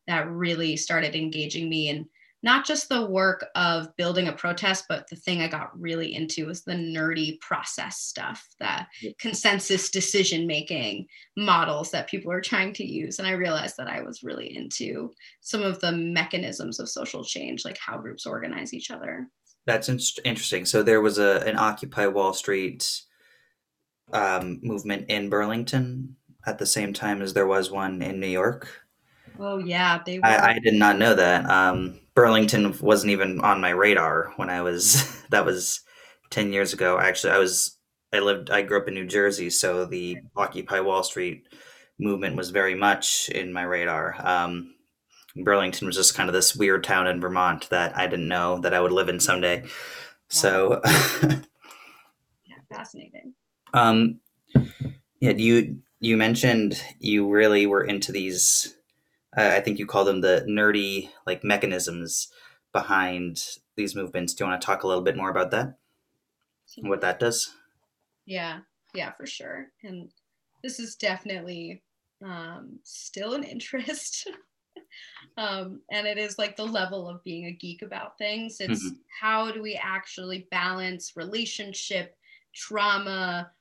that 0.07 0.29
really 0.29 0.77
started 0.77 1.15
engaging 1.15 1.69
me 1.69 1.89
in 1.89 2.07
not 2.43 2.65
just 2.65 2.89
the 2.89 3.05
work 3.05 3.45
of 3.55 3.95
building 3.95 4.27
a 4.27 4.33
protest, 4.33 4.83
but 4.89 5.07
the 5.09 5.15
thing 5.15 5.41
I 5.41 5.47
got 5.47 5.79
really 5.79 6.13
into 6.13 6.45
was 6.45 6.63
the 6.63 6.73
nerdy 6.73 7.39
process 7.39 7.99
stuff, 7.99 8.45
the 8.59 8.85
consensus 9.17 9.89
decision 9.89 10.45
making 10.45 11.07
models 11.37 11.89
that 11.91 12.09
people 12.09 12.33
are 12.33 12.41
trying 12.41 12.73
to 12.73 12.85
use. 12.85 13.17
And 13.17 13.27
I 13.27 13.31
realized 13.31 13.77
that 13.77 13.87
I 13.87 14.01
was 14.01 14.23
really 14.23 14.55
into 14.55 15.13
some 15.39 15.63
of 15.63 15.79
the 15.79 15.93
mechanisms 15.93 16.81
of 16.81 16.89
social 16.89 17.23
change, 17.23 17.63
like 17.63 17.77
how 17.77 17.97
groups 17.97 18.25
organize 18.25 18.73
each 18.73 18.91
other. 18.91 19.29
That's 19.65 19.87
in- 19.87 19.99
interesting. 20.25 20.65
So 20.65 20.83
there 20.83 20.99
was 20.99 21.17
a 21.17 21.47
an 21.47 21.57
Occupy 21.57 22.07
Wall 22.07 22.33
Street 22.33 23.03
um, 24.13 24.59
movement 24.63 25.05
in 25.09 25.29
Burlington 25.29 26.15
at 26.45 26.57
the 26.57 26.65
same 26.65 26.93
time 26.93 27.21
as 27.21 27.33
there 27.33 27.47
was 27.47 27.71
one 27.71 28.01
in 28.01 28.19
New 28.19 28.27
York. 28.27 28.83
Oh 29.39 29.57
yeah, 29.57 30.01
they. 30.05 30.19
Were. 30.19 30.25
I, 30.25 30.53
I 30.53 30.59
did 30.59 30.75
not 30.75 30.97
know 30.97 31.15
that. 31.15 31.49
Um, 31.49 31.99
Burlington 32.13 32.77
wasn't 32.79 33.11
even 33.11 33.41
on 33.41 33.61
my 33.61 33.71
radar 33.71 34.31
when 34.35 34.49
I 34.49 34.61
was. 34.61 35.21
that 35.29 35.45
was 35.45 35.81
ten 36.29 36.53
years 36.53 36.73
ago. 36.73 36.99
Actually, 36.99 37.33
I 37.33 37.39
was. 37.39 37.77
I 38.13 38.19
lived. 38.19 38.51
I 38.51 38.61
grew 38.61 38.79
up 38.79 38.87
in 38.87 38.93
New 38.93 39.07
Jersey, 39.07 39.49
so 39.49 39.85
the 39.85 40.17
Occupy 40.35 40.79
Wall 40.81 41.03
Street 41.03 41.47
movement 41.99 42.35
was 42.35 42.51
very 42.51 42.75
much 42.75 43.29
in 43.29 43.53
my 43.53 43.63
radar. 43.63 44.15
Um, 44.19 44.75
Burlington 45.35 45.87
was 45.87 45.95
just 45.95 46.13
kind 46.13 46.29
of 46.29 46.33
this 46.33 46.55
weird 46.55 46.83
town 46.83 47.07
in 47.07 47.19
Vermont 47.19 47.69
that 47.69 47.97
I 47.97 48.05
didn't 48.05 48.27
know 48.27 48.59
that 48.59 48.73
I 48.73 48.81
would 48.81 48.91
live 48.91 49.09
in 49.09 49.19
someday. 49.19 49.63
So. 50.29 50.79
yeah, 50.85 51.39
fascinating. 52.69 53.33
Um, 53.73 54.19
yeah, 55.19 55.31
you 55.31 55.79
you 55.99 56.17
mentioned 56.17 56.81
you 56.99 57.29
really 57.29 57.65
were 57.65 57.83
into 57.83 58.11
these 58.11 58.75
uh, 59.35 59.51
I 59.53 59.61
think 59.61 59.79
you 59.79 59.85
call 59.85 60.05
them 60.05 60.21
the 60.21 60.45
nerdy 60.47 61.09
like 61.25 61.43
mechanisms 61.43 62.29
behind 62.71 63.43
these 63.75 63.95
movements. 63.95 64.33
Do 64.33 64.43
you 64.43 64.49
want 64.49 64.61
to 64.61 64.65
talk 64.65 64.83
a 64.83 64.87
little 64.87 65.03
bit 65.03 65.17
more 65.17 65.29
about 65.29 65.51
that? 65.51 65.77
And 66.77 66.89
What 66.89 67.01
that 67.01 67.19
does? 67.19 67.53
Yeah, 68.25 68.59
yeah, 68.93 69.11
for 69.11 69.25
sure. 69.25 69.67
And 69.83 70.09
this 70.63 70.79
is 70.79 70.95
definitely 70.95 71.83
um, 72.23 72.79
still 72.83 73.33
an 73.33 73.43
interest. 73.43 74.29
um, 75.37 75.81
and 75.91 76.07
it 76.07 76.17
is 76.17 76.37
like 76.37 76.55
the 76.55 76.65
level 76.65 77.07
of 77.07 77.23
being 77.23 77.45
a 77.45 77.51
geek 77.51 77.81
about 77.81 78.17
things. 78.17 78.59
It's 78.59 78.83
mm-hmm. 78.83 78.95
how 79.21 79.51
do 79.51 79.61
we 79.61 79.75
actually 79.75 80.47
balance 80.51 81.13
relationship, 81.15 82.15
trauma, 82.53 83.51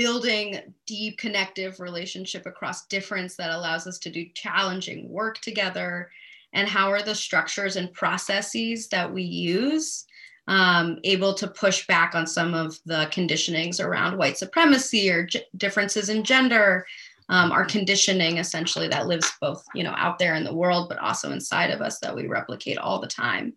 building 0.00 0.58
deep 0.86 1.18
connective 1.18 1.78
relationship 1.78 2.46
across 2.46 2.86
difference 2.86 3.36
that 3.36 3.50
allows 3.50 3.86
us 3.86 3.98
to 3.98 4.10
do 4.10 4.24
challenging 4.32 5.06
work 5.10 5.38
together? 5.42 6.10
And 6.54 6.66
how 6.66 6.90
are 6.90 7.02
the 7.02 7.14
structures 7.14 7.76
and 7.76 7.92
processes 7.92 8.88
that 8.88 9.12
we 9.12 9.22
use 9.22 10.06
um, 10.48 11.00
able 11.04 11.34
to 11.34 11.46
push 11.46 11.86
back 11.86 12.14
on 12.14 12.26
some 12.26 12.54
of 12.54 12.78
the 12.86 13.10
conditionings 13.12 13.78
around 13.78 14.16
white 14.16 14.38
supremacy 14.38 15.10
or 15.10 15.26
g- 15.26 15.42
differences 15.58 16.08
in 16.08 16.24
gender 16.24 16.86
um, 17.28 17.52
our 17.52 17.66
conditioning 17.66 18.38
essentially 18.38 18.88
that 18.88 19.06
lives 19.06 19.30
both 19.38 19.62
you 19.74 19.84
know 19.84 19.94
out 19.98 20.18
there 20.18 20.34
in 20.34 20.44
the 20.44 20.54
world 20.54 20.88
but 20.88 20.98
also 20.98 21.30
inside 21.30 21.70
of 21.70 21.82
us 21.82 21.98
that 21.98 22.16
we 22.16 22.26
replicate 22.26 22.78
all 22.78 22.98
the 23.00 23.06
time? 23.06 23.52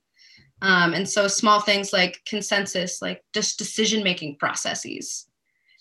Um, 0.61 0.93
and 0.93 1.09
so 1.09 1.29
small 1.29 1.61
things 1.61 1.93
like 1.93 2.19
consensus 2.25 3.01
like 3.01 3.23
just 3.33 3.57
decision 3.57 4.03
making 4.03 4.35
processes 4.35 5.27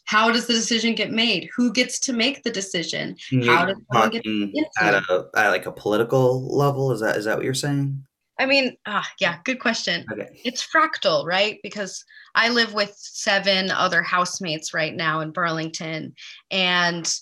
how 0.04 0.30
does 0.30 0.46
the 0.46 0.52
decision 0.52 0.94
get 0.94 1.10
made? 1.10 1.48
Who 1.56 1.72
gets 1.72 1.98
to 2.00 2.12
make 2.12 2.42
the 2.42 2.50
decision? 2.50 3.16
You're 3.30 3.54
how 3.54 3.66
does 3.66 3.76
someone 3.92 4.10
get 4.10 4.66
at 4.80 4.94
a 4.94 5.28
at 5.36 5.48
like 5.48 5.66
a 5.66 5.72
political 5.72 6.46
level? 6.56 6.92
Is 6.92 7.00
that 7.00 7.16
is 7.16 7.24
that 7.24 7.36
what 7.36 7.44
you're 7.44 7.54
saying? 7.54 8.04
I 8.38 8.46
mean 8.46 8.76
ah, 8.86 9.08
yeah 9.20 9.38
good 9.44 9.60
question. 9.60 10.04
Okay. 10.12 10.40
it's 10.44 10.66
fractal 10.66 11.26
right? 11.26 11.58
Because 11.62 12.04
i 12.34 12.48
live 12.48 12.74
with 12.74 12.94
seven 12.96 13.70
other 13.70 14.02
housemates 14.02 14.72
right 14.72 14.94
now 14.94 15.20
in 15.20 15.30
burlington 15.30 16.14
and 16.50 17.14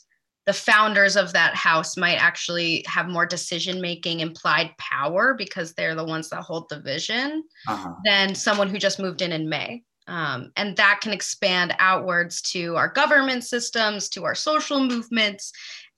the 0.46 0.52
founders 0.52 1.16
of 1.16 1.32
that 1.32 1.54
house 1.54 1.96
might 1.96 2.16
actually 2.16 2.84
have 2.88 3.08
more 3.08 3.26
decision 3.26 3.80
making 3.80 4.20
implied 4.20 4.70
power 4.78 5.34
because 5.34 5.74
they're 5.74 5.94
the 5.94 6.04
ones 6.04 6.28
that 6.30 6.42
hold 6.42 6.68
the 6.70 6.80
vision 6.80 7.44
uh-huh. 7.68 7.92
than 8.04 8.34
someone 8.34 8.68
who 8.68 8.78
just 8.78 8.98
moved 8.98 9.22
in 9.22 9.32
in 9.32 9.48
may 9.48 9.82
um, 10.10 10.50
and 10.56 10.76
that 10.76 11.00
can 11.00 11.12
expand 11.12 11.74
outwards 11.78 12.42
to 12.42 12.74
our 12.74 12.88
government 12.88 13.44
systems, 13.44 14.08
to 14.10 14.24
our 14.24 14.34
social 14.34 14.84
movements. 14.84 15.52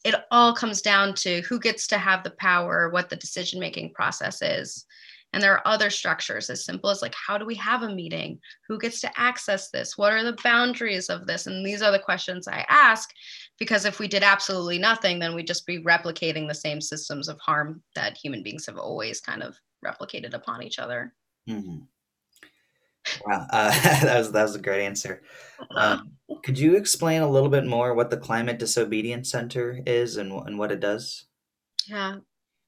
It 0.04 0.14
all 0.30 0.54
comes 0.54 0.82
down 0.82 1.14
to 1.14 1.40
who 1.42 1.58
gets 1.58 1.86
to 1.88 1.98
have 1.98 2.22
the 2.22 2.32
power, 2.32 2.90
what 2.90 3.08
the 3.08 3.16
decision 3.16 3.58
making 3.58 3.94
process 3.94 4.42
is. 4.42 4.84
And 5.32 5.42
there 5.42 5.54
are 5.54 5.66
other 5.66 5.88
structures 5.88 6.50
as 6.50 6.62
simple 6.62 6.90
as 6.90 7.00
like, 7.00 7.14
how 7.14 7.38
do 7.38 7.46
we 7.46 7.54
have 7.54 7.84
a 7.84 7.94
meeting? 7.94 8.38
Who 8.68 8.78
gets 8.78 9.00
to 9.00 9.18
access 9.18 9.70
this? 9.70 9.96
What 9.96 10.12
are 10.12 10.22
the 10.22 10.36
boundaries 10.44 11.08
of 11.08 11.26
this? 11.26 11.46
And 11.46 11.64
these 11.64 11.80
are 11.80 11.90
the 11.90 11.98
questions 11.98 12.46
I 12.46 12.66
ask 12.68 13.08
because 13.58 13.86
if 13.86 13.98
we 13.98 14.08
did 14.08 14.22
absolutely 14.22 14.78
nothing, 14.78 15.20
then 15.20 15.34
we'd 15.34 15.46
just 15.46 15.64
be 15.64 15.82
replicating 15.82 16.46
the 16.46 16.54
same 16.54 16.82
systems 16.82 17.28
of 17.28 17.38
harm 17.40 17.82
that 17.94 18.18
human 18.18 18.42
beings 18.42 18.66
have 18.66 18.76
always 18.76 19.22
kind 19.22 19.42
of 19.42 19.56
replicated 19.82 20.34
upon 20.34 20.62
each 20.62 20.78
other. 20.78 21.14
Mm-hmm. 21.48 21.78
Wow, 23.26 23.46
uh, 23.52 23.70
that 24.00 24.18
was 24.18 24.32
that 24.32 24.42
was 24.42 24.54
a 24.54 24.60
great 24.60 24.84
answer. 24.84 25.22
Um, 25.74 26.12
could 26.44 26.58
you 26.58 26.76
explain 26.76 27.22
a 27.22 27.30
little 27.30 27.48
bit 27.48 27.66
more 27.66 27.94
what 27.94 28.10
the 28.10 28.16
Climate 28.16 28.58
Disobedience 28.58 29.30
Center 29.30 29.80
is 29.86 30.16
and 30.16 30.32
and 30.32 30.58
what 30.58 30.72
it 30.72 30.80
does? 30.80 31.26
Yeah, 31.88 32.16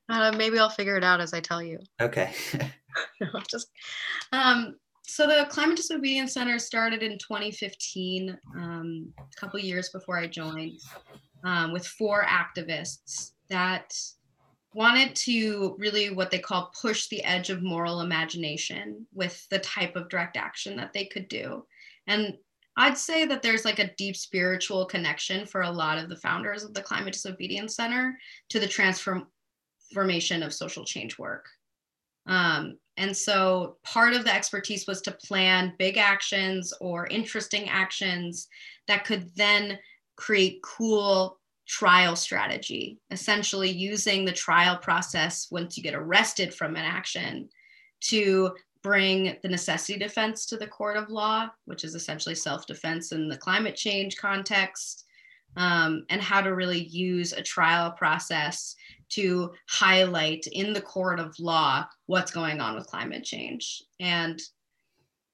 uh, 0.09 0.33
maybe 0.37 0.59
I'll 0.59 0.71
figure 0.71 0.97
it 0.97 1.05
out 1.05 1.21
as 1.21 1.33
I 1.33 1.41
tell 1.41 1.63
you. 1.63 1.79
Okay. 2.01 2.33
just 3.49 3.69
um, 4.33 4.77
so 5.07 5.27
the 5.27 5.47
Climate 5.49 5.77
Disobedience 5.77 6.33
Center 6.35 6.59
started 6.59 7.03
in 7.03 7.19
2015, 7.19 8.39
um, 8.57 9.13
a 9.19 9.41
couple 9.41 9.61
years 9.61 9.91
before 9.91 10.19
I 10.19 10.27
joined, 10.27 10.81
um, 11.45 11.73
with 11.73 11.87
four 11.87 12.25
activists 12.25 13.33
that 13.51 13.95
wanted 14.75 15.15
to 15.15 15.77
really 15.79 16.11
what 16.11 16.31
they 16.31 16.39
call 16.39 16.73
push 16.81 17.09
the 17.09 17.23
edge 17.25 17.49
of 17.49 17.63
moral 17.63 18.01
imagination 18.01 19.07
with 19.13 19.47
the 19.49 19.59
type 19.61 19.97
of 19.97 20.09
direct 20.09 20.37
action 20.37 20.77
that 20.77 20.93
they 20.93 21.05
could 21.05 21.29
do. 21.29 21.65
And 22.07 22.37
I'd 22.77 22.99
say 22.99 23.25
that 23.27 23.41
there's 23.41 23.65
like 23.65 23.79
a 23.79 23.95
deep 23.97 24.17
spiritual 24.17 24.85
connection 24.87 25.47
for 25.47 25.63
a 25.63 25.71
lot 25.71 25.99
of 25.99 26.09
the 26.09 26.17
founders 26.17 26.65
of 26.65 26.75
the 26.75 26.83
Climate 26.83 27.13
Disobedience 27.13 27.77
Center 27.77 28.19
to 28.49 28.59
the 28.59 28.67
transformation 28.67 30.43
of 30.43 30.53
social 30.53 30.85
change 30.85 31.19
work. 31.19 31.47
Um, 32.27 32.79
and 32.97 33.17
so 33.17 33.77
part 33.85 34.15
of 34.15 34.25
the 34.25 34.35
expertise 34.35 34.87
was 34.87 35.03
to 35.03 35.13
plan 35.13 35.75
big 35.79 35.99
actions 35.99 36.73
or 36.81 37.07
interesting 37.07 37.69
actions 37.69 38.49
that 38.89 39.05
could 39.05 39.31
then 39.37 39.79
create 40.17 40.61
cool 40.63 41.39
trial 41.67 42.17
strategy, 42.17 42.99
essentially 43.11 43.71
using 43.71 44.25
the 44.25 44.33
trial 44.33 44.77
process 44.77 45.49
once 45.51 45.77
you 45.77 45.83
get 45.83 45.95
arrested 45.95 46.53
from 46.53 46.77
an 46.77 46.85
action 46.85 47.49
to 48.01 48.55
bring 48.83 49.37
the 49.43 49.49
necessity 49.49 49.99
defense 49.99 50.45
to 50.45 50.59
the 50.59 50.67
court 50.67 50.97
of 50.97 51.09
law, 51.09 51.49
which 51.65 51.85
is 51.85 51.95
essentially 51.95 52.35
self 52.35 52.67
defense 52.67 53.13
in 53.13 53.29
the 53.29 53.37
climate 53.37 53.77
change 53.77 54.17
context, 54.17 55.05
um, 55.57 56.05
and 56.11 56.21
how 56.21 56.41
to 56.41 56.55
really 56.55 56.85
use 56.85 57.33
a 57.33 57.43
trial 57.43 57.91
process 57.93 58.77
to 59.09 59.53
highlight 59.69 60.47
in 60.53 60.73
the 60.73 60.81
court 60.81 61.19
of 61.19 61.39
law 61.39 61.87
what's 62.07 62.31
going 62.31 62.61
on 62.61 62.75
with 62.75 62.87
climate 62.87 63.25
change. 63.25 63.83
And 64.01 64.41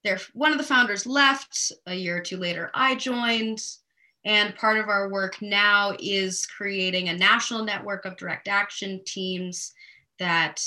there, 0.04 0.20
one 0.32 0.52
of 0.52 0.58
the 0.58 0.64
founders 0.64 1.06
left. 1.06 1.72
A 1.86 1.94
year 1.94 2.18
or 2.18 2.20
two 2.20 2.36
later, 2.36 2.70
I 2.74 2.94
joined 2.94 3.60
And 4.24 4.54
part 4.54 4.78
of 4.78 4.88
our 4.88 5.08
work 5.08 5.40
now 5.40 5.96
is 5.98 6.46
creating 6.46 7.08
a 7.08 7.16
national 7.16 7.64
network 7.64 8.04
of 8.04 8.16
direct 8.16 8.48
action 8.48 9.00
teams 9.06 9.72
that 10.18 10.62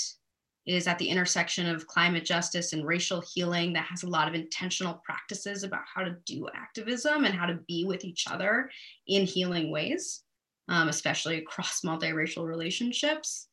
is 0.66 0.86
at 0.86 0.98
the 0.98 1.08
intersection 1.08 1.68
of 1.68 1.86
climate 1.86 2.24
justice 2.24 2.72
and 2.72 2.86
racial 2.86 3.22
healing 3.34 3.72
that 3.74 3.84
has 3.84 4.02
a 4.02 4.08
lot 4.08 4.28
of 4.28 4.34
intentional 4.34 5.00
practices 5.04 5.62
about 5.62 5.82
how 5.92 6.02
to 6.02 6.16
do 6.24 6.48
activism 6.54 7.24
and 7.24 7.34
how 7.34 7.46
to 7.46 7.60
be 7.68 7.84
with 7.84 8.04
each 8.04 8.24
other 8.30 8.70
in 9.06 9.26
healing 9.26 9.70
ways, 9.70 10.22
um, 10.68 10.88
especially 10.88 11.38
across 11.38 11.80
multiracial 11.84 12.46
relationships. 12.46 13.48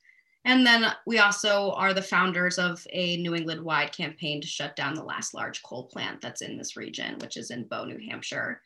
And 0.45 0.65
then 0.65 0.85
we 1.05 1.19
also 1.19 1.71
are 1.73 1.93
the 1.93 2.01
founders 2.01 2.57
of 2.57 2.85
a 2.91 3.17
New 3.17 3.35
England 3.35 3.61
wide 3.61 3.95
campaign 3.95 4.41
to 4.41 4.47
shut 4.47 4.75
down 4.75 4.95
the 4.95 5.03
last 5.03 5.35
large 5.35 5.61
coal 5.61 5.83
plant 5.83 6.19
that's 6.21 6.41
in 6.41 6.57
this 6.57 6.75
region, 6.75 7.19
which 7.19 7.37
is 7.37 7.51
in 7.51 7.67
Bow, 7.67 7.85
New 7.85 7.99
Hampshire. 8.09 8.61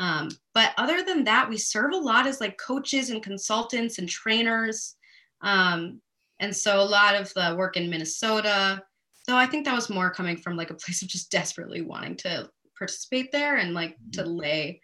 Um, 0.00 0.30
but 0.54 0.72
other 0.78 1.04
than 1.04 1.24
that, 1.24 1.48
we 1.48 1.58
serve 1.58 1.92
a 1.92 1.96
lot 1.96 2.26
as 2.26 2.40
like 2.40 2.56
coaches 2.56 3.10
and 3.10 3.22
consultants 3.22 3.98
and 3.98 4.08
trainers. 4.08 4.96
Um, 5.42 6.00
and 6.40 6.56
so 6.56 6.80
a 6.80 6.82
lot 6.82 7.14
of 7.14 7.32
the 7.34 7.54
work 7.56 7.76
in 7.76 7.90
Minnesota. 7.90 8.82
So 9.28 9.36
I 9.36 9.44
think 9.44 9.66
that 9.66 9.74
was 9.74 9.90
more 9.90 10.10
coming 10.10 10.38
from 10.38 10.56
like 10.56 10.70
a 10.70 10.74
place 10.74 11.02
of 11.02 11.08
just 11.08 11.30
desperately 11.30 11.82
wanting 11.82 12.16
to 12.18 12.48
participate 12.78 13.30
there 13.30 13.58
and 13.58 13.74
like 13.74 13.96
to 14.12 14.22
mm-hmm. 14.22 14.38
lay 14.38 14.80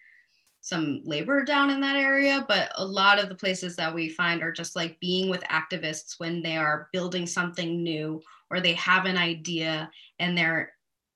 some 0.61 1.01
labor 1.05 1.45
down 1.45 1.71
in 1.71 1.81
that 1.81 1.97
area, 1.97 2.45
but 2.49 2.73
a 2.75 2.85
lot 2.85 3.19
of 3.19 3.29
the 3.29 3.35
places 3.37 3.77
that 3.77 3.95
we 3.95 4.09
find 4.09 4.43
are 4.43 4.51
just 4.53 4.77
like 4.77 4.99
being 5.01 5.31
with 5.31 5.43
activists 5.45 6.17
when 6.19 6.43
they 6.43 6.57
are 6.57 6.89
building 6.93 7.25
something 7.25 7.83
new 7.83 8.21
or 8.51 8.61
they 8.61 8.75
have 8.75 9.07
an 9.07 9.17
idea 9.17 9.89
and 10.19 10.37
they're 10.37 10.73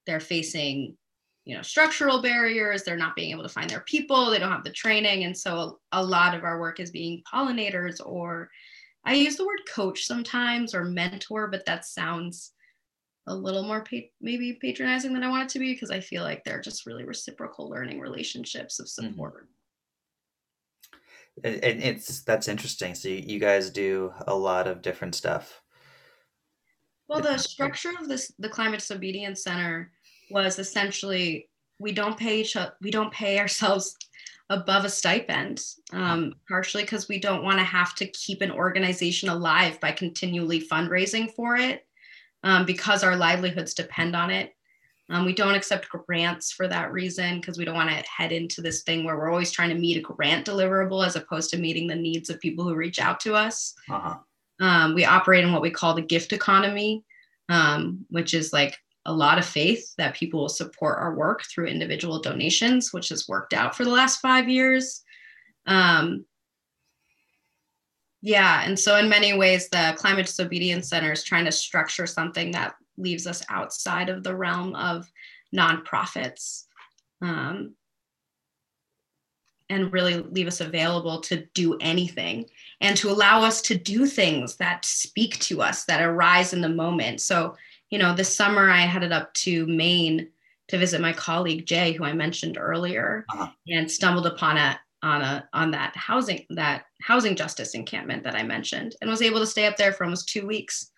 they're 0.07 0.21
facing 0.21 0.97
you 1.44 1.57
know 1.57 1.62
structural 1.62 2.20
barriers 2.22 2.83
they're 2.83 2.96
not 2.96 3.16
being 3.16 3.31
able 3.31 3.42
to 3.42 3.48
find 3.48 3.70
their 3.70 3.81
people 3.81 4.31
they 4.31 4.38
don't 4.38 4.53
have 4.53 4.64
the 4.64 4.70
training 4.70 5.24
and 5.24 5.37
so 5.37 5.79
a, 5.92 6.00
a 6.00 6.05
lot 6.05 6.35
of 6.35 6.44
our 6.44 6.61
work 6.61 6.81
is 6.81 6.90
being 6.90 7.22
pollinators 7.33 8.00
or 8.05 8.50
i 9.05 9.14
use 9.14 9.37
the 9.37 9.46
word 9.46 9.61
coach 9.68 10.05
sometimes 10.05 10.74
or 10.74 10.85
mentor 10.85 11.48
but 11.48 11.64
that 11.64 11.85
sounds 11.85 12.53
a 13.26 13.35
little 13.35 13.62
more 13.62 13.83
pa- 13.83 14.09
maybe 14.20 14.55
patronizing 14.55 15.12
than 15.12 15.22
I 15.22 15.29
want 15.29 15.44
it 15.44 15.48
to 15.50 15.59
be 15.59 15.72
because 15.72 15.90
I 15.90 16.00
feel 16.00 16.22
like 16.22 16.42
they're 16.44 16.61
just 16.61 16.87
really 16.87 17.05
reciprocal 17.05 17.68
learning 17.68 18.00
relationships 18.00 18.79
of 18.79 18.87
mm-hmm. 18.87 19.09
support. 19.09 19.35
Mm-hmm. 19.35 19.46
And 21.44 21.83
it's 21.83 22.22
that's 22.22 22.48
interesting. 22.48 22.94
So 22.94 23.09
you, 23.09 23.38
guys 23.38 23.70
do 23.70 24.12
a 24.26 24.35
lot 24.35 24.66
of 24.66 24.83
different 24.83 25.14
stuff. 25.14 25.62
Well, 27.09 27.22
the 27.22 27.38
structure 27.38 27.92
of 27.98 28.09
this 28.09 28.33
the 28.38 28.48
Climate 28.48 28.81
Disobedience 28.81 29.44
Center 29.44 29.90
was 30.31 30.59
essentially 30.59 31.49
we 31.79 31.93
don't 31.93 32.19
pay 32.19 32.40
each 32.40 32.57
other, 32.57 32.73
we 32.81 32.90
don't 32.90 33.12
pay 33.12 33.38
ourselves 33.38 33.97
above 34.51 34.85
a 34.85 34.90
stipend 34.90 35.62
um, 35.93 36.35
partially 36.49 36.83
because 36.83 37.09
we 37.09 37.21
don't 37.21 37.45
want 37.45 37.59
to 37.59 37.64
have 37.64 37.95
to 37.95 38.07
keep 38.09 38.43
an 38.43 38.51
organization 38.51 39.29
alive 39.29 39.81
by 39.81 39.93
continually 39.93 40.61
fundraising 40.61 41.33
for 41.33 41.57
it 41.57 41.87
um, 42.43 42.66
because 42.66 43.05
our 43.05 43.16
livelihoods 43.16 43.75
depend 43.75 44.16
on 44.16 44.31
it. 44.31 44.53
Um, 45.09 45.25
we 45.25 45.35
don't 45.35 45.55
accept 45.55 45.88
grants 45.88 46.53
for 46.53 46.69
that 46.69 46.93
reason 46.93 47.40
because 47.40 47.59
we 47.59 47.64
don't 47.64 47.75
want 47.75 47.90
to 47.90 48.05
head 48.09 48.31
into 48.31 48.61
this 48.61 48.83
thing 48.83 49.05
where 49.05 49.16
we're 49.16 49.31
always 49.31 49.51
trying 49.51 49.71
to 49.71 49.75
meet 49.75 49.97
a 49.97 50.01
grant 50.01 50.47
deliverable 50.47 51.05
as 51.05 51.16
opposed 51.16 51.51
to 51.51 51.59
meeting 51.59 51.88
the 51.88 51.97
needs 51.97 52.31
of 52.31 52.38
people 52.40 52.64
who 52.64 52.75
reach 52.75 53.01
out 53.01 53.19
to 53.21 53.35
us. 53.35 53.75
Uh-huh. 53.88 54.16
Um, 54.61 54.95
we 54.95 55.05
operate 55.05 55.45
in 55.45 55.53
what 55.53 55.62
we 55.62 55.71
call 55.71 55.95
the 55.95 56.03
gift 56.03 56.33
economy, 56.33 57.05
um, 57.49 58.05
which 58.11 58.35
is 58.35 58.53
like 58.53 58.79
a 59.07 59.13
lot 59.13 59.39
of 59.39 59.47
faith 59.47 59.95
that 59.97 60.15
people 60.15 60.41
will 60.41 60.49
support 60.49 60.99
our 60.99 61.15
work 61.15 61.43
through 61.45 61.67
individual 61.67 62.21
donations, 62.21 62.93
which 62.93 63.09
has 63.09 63.29
worked 63.29 63.55
out 63.55 63.75
for 63.75 63.85
the 63.85 63.91
last 63.91 64.21
five 64.21 64.49
years. 64.49 65.03
Um, 65.67 66.25
yeah, 68.23 68.63
and 68.65 68.79
so 68.79 68.97
in 68.97 69.09
many 69.09 69.37
ways, 69.37 69.71
the 69.71 69.95
Climate 69.97 70.27
Disobedience 70.27 70.91
Center 70.91 71.13
is 71.13 71.25
trying 71.25 71.47
to 71.47 71.53
structure 71.53 72.07
something 72.07 72.51
that 72.51 72.75
leaves 72.99 73.27
us 73.27 73.43
outside 73.49 74.11
of 74.11 74.23
the 74.23 74.37
realm 74.37 74.75
of 74.75 75.11
nonprofits 75.55 76.65
um, 77.23 77.75
and 79.71 79.93
really 79.93 80.19
leave 80.19 80.47
us 80.47 80.61
available 80.61 81.21
to 81.21 81.47
do 81.55 81.79
anything 81.81 82.45
and 82.81 82.97
to 82.99 83.11
allow 83.11 83.43
us 83.43 83.63
to 83.63 83.75
do 83.75 84.07
things 84.07 84.57
that 84.57 84.85
speak 84.85 85.39
to 85.39 85.63
us, 85.63 85.85
that 85.85 86.03
arise 86.03 86.53
in 86.53 86.61
the 86.61 86.69
moment. 86.69 87.21
So, 87.23 87.57
you 87.90 87.98
know, 87.98 88.14
this 88.14 88.35
summer 88.35 88.70
I 88.70 88.81
headed 88.81 89.12
up 89.12 89.35
to 89.35 89.66
Maine 89.66 90.29
to 90.68 90.79
visit 90.79 91.00
my 91.00 91.12
colleague 91.12 91.66
Jay, 91.66 91.92
who 91.92 92.05
I 92.05 92.12
mentioned 92.12 92.57
earlier, 92.57 93.24
uh-huh. 93.31 93.50
and 93.68 93.90
stumbled 93.90 94.26
upon 94.26 94.57
a 94.57 94.81
on 95.03 95.22
a 95.22 95.48
on 95.53 95.70
that 95.72 95.96
housing 95.96 96.46
that 96.50 96.85
housing 97.03 97.35
justice 97.35 97.74
encampment 97.74 98.22
that 98.24 98.37
I 98.37 98.44
mentioned, 98.44 98.94
and 99.00 99.11
was 99.11 99.22
able 99.22 99.40
to 99.40 99.46
stay 99.46 99.66
up 99.66 99.76
there 99.76 99.92
for 99.92 100.05
almost 100.05 100.29
two 100.29 100.46
weeks 100.46 100.90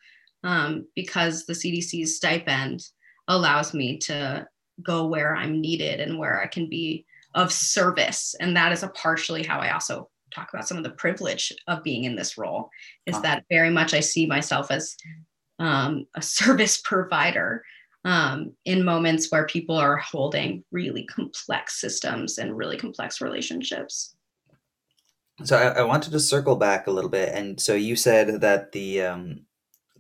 um, 0.44 0.87
because 0.94 1.46
the 1.46 1.55
CDC's 1.55 2.16
stipend 2.16 2.85
allows 3.28 3.72
me 3.72 3.98
to 3.98 4.46
go 4.83 5.07
where 5.07 5.35
I'm 5.35 5.61
needed 5.61 6.00
and 6.00 6.18
where 6.18 6.40
I 6.40 6.46
can 6.46 6.68
be 6.68 7.07
of 7.35 7.50
service, 7.50 8.35
and 8.38 8.55
that 8.57 8.72
is 8.72 8.83
a 8.83 8.88
partially 8.88 9.42
how 9.42 9.61
I 9.61 9.72
also 9.72 10.11
talk 10.35 10.52
about 10.52 10.66
some 10.66 10.78
of 10.78 10.85
the 10.85 10.90
privilege 10.90 11.52
of 11.66 11.83
being 11.83 12.05
in 12.05 12.16
this 12.16 12.37
role. 12.37 12.68
Is 13.07 13.14
wow. 13.14 13.22
that 13.22 13.44
very 13.48 13.70
much 13.70 13.94
I 13.94 14.00
see 14.00 14.26
myself 14.26 14.70
as 14.70 14.96
um, 15.62 16.07
a 16.16 16.22
service 16.22 16.83
provider 16.85 17.64
um, 18.05 18.53
in 18.64 18.85
moments 18.85 19.31
where 19.31 19.46
people 19.46 19.77
are 19.77 19.96
holding 19.96 20.64
really 20.72 21.05
complex 21.05 21.81
systems 21.81 22.38
and 22.38 22.57
really 22.57 22.77
complex 22.77 23.20
relationships. 23.20 24.16
So 25.44 25.57
I, 25.57 25.81
I 25.81 25.83
wanted 25.83 26.11
to 26.11 26.20
circle 26.20 26.57
back 26.57 26.87
a 26.87 26.90
little 26.90 27.09
bit, 27.09 27.31
and 27.33 27.61
so 27.61 27.75
you 27.75 27.96
said 27.96 28.40
that 28.40 28.72
the 28.72 29.03
um, 29.03 29.46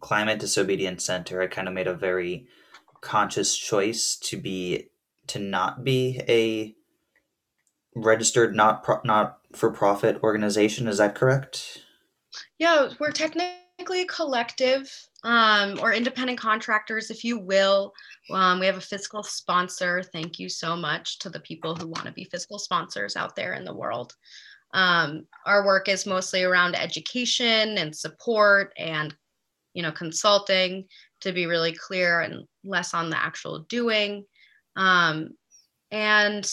Climate 0.00 0.40
Disobedience 0.40 1.04
Center 1.04 1.40
had 1.40 1.52
kind 1.52 1.68
of 1.68 1.74
made 1.74 1.86
a 1.86 1.94
very 1.94 2.46
conscious 3.00 3.56
choice 3.56 4.16
to 4.16 4.36
be 4.36 4.88
to 5.28 5.38
not 5.38 5.84
be 5.84 6.20
a 6.28 6.74
registered 7.94 8.54
not 8.54 8.82
pro- 8.82 9.00
not 9.04 9.38
for 9.54 9.70
profit 9.70 10.22
organization. 10.22 10.88
Is 10.88 10.98
that 10.98 11.14
correct? 11.14 11.78
Yeah, 12.58 12.90
we're 12.98 13.12
technically 13.12 14.02
a 14.02 14.06
collective 14.06 14.90
um, 15.24 15.78
or 15.80 15.92
independent 15.92 16.38
contractors, 16.38 17.10
if 17.10 17.24
you 17.24 17.38
will. 17.38 17.92
Um, 18.30 18.60
we 18.60 18.66
have 18.66 18.76
a 18.76 18.80
fiscal 18.80 19.22
sponsor. 19.22 20.02
Thank 20.02 20.38
you 20.38 20.48
so 20.48 20.76
much 20.76 21.18
to 21.20 21.30
the 21.30 21.40
people 21.40 21.76
who 21.76 21.86
want 21.86 22.06
to 22.06 22.12
be 22.12 22.24
fiscal 22.24 22.58
sponsors 22.58 23.16
out 23.16 23.36
there 23.36 23.54
in 23.54 23.64
the 23.64 23.74
world. 23.74 24.14
Um, 24.74 25.26
our 25.46 25.64
work 25.64 25.88
is 25.88 26.06
mostly 26.06 26.42
around 26.42 26.74
education 26.74 27.78
and 27.78 27.94
support 27.94 28.72
and 28.76 29.14
you 29.74 29.82
know 29.82 29.92
consulting 29.92 30.86
to 31.20 31.32
be 31.32 31.46
really 31.46 31.72
clear 31.72 32.20
and 32.20 32.46
less 32.64 32.94
on 32.94 33.10
the 33.10 33.22
actual 33.22 33.60
doing 33.60 34.24
um, 34.76 35.30
and 35.90 36.50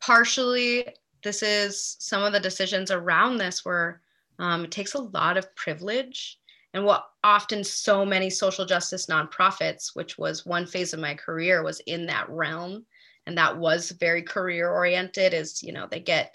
partially 0.00 0.86
this 1.22 1.42
is 1.42 1.96
some 1.98 2.22
of 2.22 2.32
the 2.32 2.40
decisions 2.40 2.90
around 2.90 3.36
this 3.36 3.64
where 3.64 4.02
um, 4.38 4.64
it 4.64 4.70
takes 4.70 4.94
a 4.94 5.00
lot 5.00 5.36
of 5.36 5.54
privilege 5.56 6.38
and 6.76 6.84
what 6.84 7.06
often 7.24 7.64
so 7.64 8.04
many 8.04 8.28
social 8.28 8.66
justice 8.66 9.06
nonprofits, 9.06 9.94
which 9.94 10.18
was 10.18 10.44
one 10.44 10.66
phase 10.66 10.92
of 10.92 11.00
my 11.00 11.14
career, 11.14 11.64
was 11.64 11.80
in 11.86 12.04
that 12.06 12.28
realm. 12.28 12.84
And 13.26 13.38
that 13.38 13.56
was 13.56 13.92
very 13.92 14.22
career 14.22 14.70
oriented, 14.70 15.32
is, 15.32 15.62
you 15.62 15.72
know, 15.72 15.88
they 15.90 16.00
get, 16.00 16.34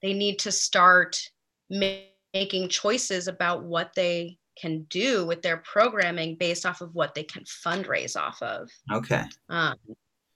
they 0.00 0.14
need 0.14 0.38
to 0.38 0.52
start 0.52 1.20
ma- 1.68 1.96
making 2.32 2.68
choices 2.68 3.26
about 3.26 3.64
what 3.64 3.92
they 3.96 4.38
can 4.56 4.84
do 4.84 5.26
with 5.26 5.42
their 5.42 5.56
programming 5.56 6.36
based 6.36 6.64
off 6.64 6.80
of 6.80 6.94
what 6.94 7.14
they 7.16 7.24
can 7.24 7.42
fundraise 7.42 8.16
off 8.16 8.40
of. 8.40 8.70
Okay. 8.92 9.24
Um, 9.48 9.76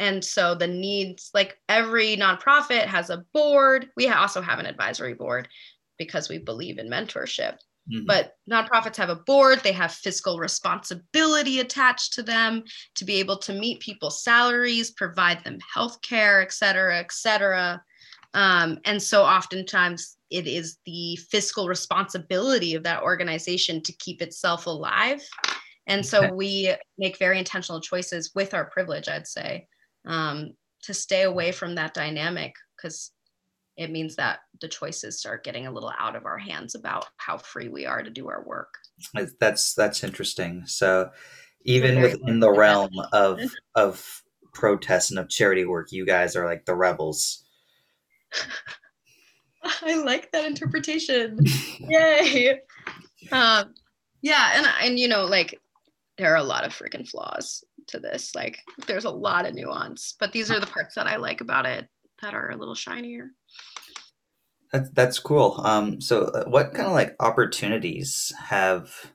and 0.00 0.24
so 0.24 0.56
the 0.56 0.66
needs, 0.66 1.30
like 1.34 1.56
every 1.68 2.16
nonprofit 2.16 2.86
has 2.86 3.10
a 3.10 3.24
board. 3.32 3.90
We 3.96 4.08
also 4.08 4.42
have 4.42 4.58
an 4.58 4.66
advisory 4.66 5.14
board 5.14 5.48
because 5.98 6.28
we 6.28 6.38
believe 6.38 6.78
in 6.78 6.90
mentorship. 6.90 7.58
Mm-hmm. 7.92 8.06
But 8.06 8.32
nonprofits 8.50 8.96
have 8.96 9.10
a 9.10 9.16
board, 9.16 9.60
they 9.62 9.72
have 9.72 9.92
fiscal 9.92 10.38
responsibility 10.38 11.60
attached 11.60 12.14
to 12.14 12.22
them 12.22 12.64
to 12.96 13.04
be 13.04 13.14
able 13.16 13.38
to 13.38 13.52
meet 13.52 13.80
people's 13.80 14.24
salaries, 14.24 14.90
provide 14.90 15.44
them 15.44 15.58
health 15.72 16.02
care, 16.02 16.42
et 16.42 16.52
cetera, 16.52 16.98
et 16.98 17.12
cetera. 17.12 17.80
Um, 18.34 18.78
and 18.84 19.00
so 19.00 19.22
oftentimes 19.22 20.16
it 20.30 20.46
is 20.46 20.78
the 20.84 21.16
fiscal 21.30 21.68
responsibility 21.68 22.74
of 22.74 22.82
that 22.82 23.02
organization 23.02 23.82
to 23.82 23.92
keep 23.92 24.20
itself 24.20 24.66
alive. 24.66 25.22
And 25.86 26.04
so 26.04 26.24
okay. 26.24 26.32
we 26.32 26.74
make 26.98 27.18
very 27.18 27.38
intentional 27.38 27.80
choices 27.80 28.32
with 28.34 28.52
our 28.52 28.64
privilege, 28.64 29.08
I'd 29.08 29.28
say, 29.28 29.68
um, 30.04 30.54
to 30.82 30.92
stay 30.92 31.22
away 31.22 31.52
from 31.52 31.76
that 31.76 31.94
dynamic 31.94 32.54
because 32.76 33.12
it 33.76 33.90
means 33.90 34.16
that 34.16 34.40
the 34.60 34.68
choices 34.68 35.18
start 35.18 35.44
getting 35.44 35.66
a 35.66 35.72
little 35.72 35.92
out 35.98 36.16
of 36.16 36.24
our 36.24 36.38
hands 36.38 36.74
about 36.74 37.06
how 37.18 37.36
free 37.36 37.68
we 37.68 37.84
are 37.84 38.02
to 38.02 38.10
do 38.10 38.28
our 38.28 38.42
work. 38.44 38.74
That's 39.38 39.74
that's 39.74 40.02
interesting. 40.02 40.62
So 40.66 41.10
even 41.64 42.00
within 42.00 42.40
the 42.40 42.52
realm 42.52 42.90
of 43.12 43.40
of 43.74 44.22
protest 44.54 45.10
and 45.10 45.18
of 45.18 45.28
charity 45.28 45.66
work, 45.66 45.92
you 45.92 46.06
guys 46.06 46.36
are 46.36 46.46
like 46.46 46.64
the 46.64 46.74
rebels. 46.74 47.44
I 49.82 49.96
like 49.96 50.30
that 50.32 50.44
interpretation. 50.44 51.38
Yay. 51.80 52.60
Um, 53.32 53.74
yeah, 54.22 54.52
and 54.54 54.66
and 54.82 54.98
you 54.98 55.08
know, 55.08 55.24
like 55.24 55.60
there 56.16 56.32
are 56.32 56.38
a 56.38 56.42
lot 56.42 56.64
of 56.64 56.72
freaking 56.72 57.06
flaws 57.06 57.62
to 57.88 58.00
this. 58.00 58.34
Like 58.34 58.58
there's 58.86 59.04
a 59.04 59.10
lot 59.10 59.44
of 59.44 59.54
nuance, 59.54 60.14
but 60.18 60.32
these 60.32 60.50
are 60.50 60.60
the 60.60 60.66
parts 60.66 60.94
that 60.94 61.06
I 61.06 61.16
like 61.16 61.42
about 61.42 61.66
it 61.66 61.88
that 62.22 62.34
are 62.34 62.50
a 62.50 62.56
little 62.56 62.74
shinier. 62.74 63.30
That's 64.72 64.90
that's 64.90 65.18
cool. 65.18 65.60
Um, 65.64 66.00
so 66.00 66.24
uh, 66.24 66.44
what 66.44 66.74
kind 66.74 66.86
of 66.86 66.92
like 66.92 67.14
opportunities 67.20 68.32
have 68.48 69.12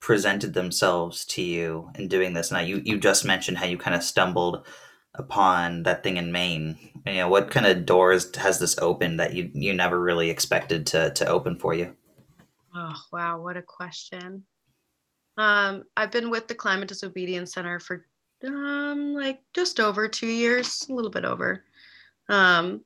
presented 0.00 0.54
themselves 0.54 1.24
to 1.26 1.42
you 1.42 1.90
in 1.96 2.08
doing 2.08 2.32
this? 2.32 2.50
Now 2.50 2.60
you 2.60 2.82
you 2.84 2.98
just 2.98 3.24
mentioned 3.24 3.58
how 3.58 3.66
you 3.66 3.78
kind 3.78 3.94
of 3.94 4.02
stumbled 4.02 4.66
upon 5.14 5.82
that 5.82 6.02
thing 6.02 6.16
in 6.16 6.32
Maine. 6.32 6.78
You 7.06 7.14
know, 7.14 7.28
what 7.28 7.50
kind 7.50 7.66
of 7.66 7.86
doors 7.86 8.34
has 8.36 8.58
this 8.58 8.78
opened 8.78 9.20
that 9.20 9.34
you 9.34 9.50
you 9.52 9.74
never 9.74 10.00
really 10.00 10.30
expected 10.30 10.86
to 10.88 11.10
to 11.10 11.26
open 11.26 11.58
for 11.58 11.74
you? 11.74 11.94
Oh 12.74 12.96
wow, 13.12 13.40
what 13.40 13.56
a 13.56 13.62
question. 13.62 14.44
Um, 15.36 15.84
I've 15.96 16.10
been 16.10 16.30
with 16.30 16.48
the 16.48 16.54
Climate 16.54 16.88
Disobedience 16.88 17.54
Center 17.54 17.78
for 17.78 18.06
um, 18.46 19.14
like 19.14 19.40
just 19.54 19.80
over 19.80 20.08
two 20.08 20.26
years, 20.26 20.86
a 20.88 20.94
little 20.94 21.10
bit 21.10 21.24
over. 21.24 21.64
Um, 22.30 22.82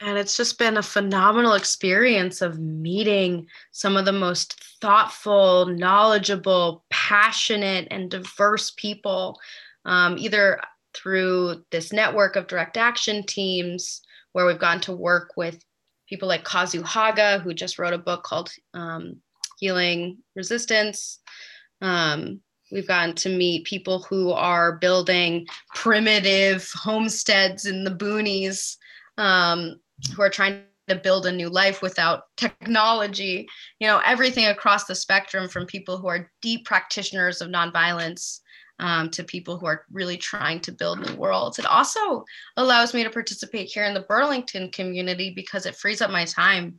and 0.00 0.18
it's 0.18 0.36
just 0.36 0.58
been 0.58 0.76
a 0.76 0.82
phenomenal 0.82 1.54
experience 1.54 2.42
of 2.42 2.58
meeting 2.58 3.46
some 3.72 3.96
of 3.96 4.04
the 4.04 4.12
most 4.12 4.62
thoughtful, 4.80 5.66
knowledgeable, 5.66 6.84
passionate, 6.90 7.88
and 7.90 8.10
diverse 8.10 8.72
people, 8.76 9.40
um, 9.84 10.16
either 10.18 10.60
through 10.94 11.64
this 11.70 11.92
network 11.92 12.36
of 12.36 12.46
direct 12.46 12.76
action 12.76 13.24
teams 13.24 14.02
where 14.32 14.46
we've 14.46 14.58
gotten 14.58 14.80
to 14.82 14.92
work 14.92 15.32
with 15.36 15.64
people 16.08 16.28
like 16.28 16.44
Kazu 16.44 16.82
Haga, 16.82 17.40
who 17.40 17.52
just 17.52 17.78
wrote 17.78 17.92
a 17.92 17.98
book 17.98 18.22
called 18.22 18.50
um, 18.74 19.16
Healing 19.58 20.18
Resistance. 20.36 21.20
Um, 21.80 22.40
we've 22.70 22.88
gotten 22.88 23.14
to 23.16 23.28
meet 23.28 23.64
people 23.64 24.00
who 24.02 24.32
are 24.32 24.76
building 24.76 25.46
primitive 25.74 26.70
homesteads 26.74 27.66
in 27.66 27.84
the 27.84 27.90
boonies, 27.90 28.76
um, 29.16 29.80
who 30.14 30.22
are 30.22 30.30
trying 30.30 30.62
to 30.88 30.96
build 30.96 31.26
a 31.26 31.32
new 31.32 31.48
life 31.48 31.82
without 31.82 32.24
technology. 32.36 33.46
You 33.78 33.88
know, 33.88 34.00
everything 34.04 34.46
across 34.46 34.84
the 34.84 34.94
spectrum 34.94 35.48
from 35.48 35.66
people 35.66 35.98
who 35.98 36.08
are 36.08 36.30
deep 36.40 36.64
practitioners 36.64 37.40
of 37.40 37.50
nonviolence 37.50 38.40
um, 38.80 39.10
to 39.10 39.24
people 39.24 39.58
who 39.58 39.66
are 39.66 39.84
really 39.90 40.16
trying 40.16 40.60
to 40.60 40.72
build 40.72 41.00
new 41.00 41.14
worlds. 41.16 41.58
It 41.58 41.66
also 41.66 42.24
allows 42.56 42.94
me 42.94 43.02
to 43.04 43.10
participate 43.10 43.68
here 43.68 43.84
in 43.84 43.94
the 43.94 44.00
Burlington 44.00 44.70
community 44.70 45.32
because 45.34 45.66
it 45.66 45.76
frees 45.76 46.00
up 46.00 46.10
my 46.10 46.24
time 46.24 46.78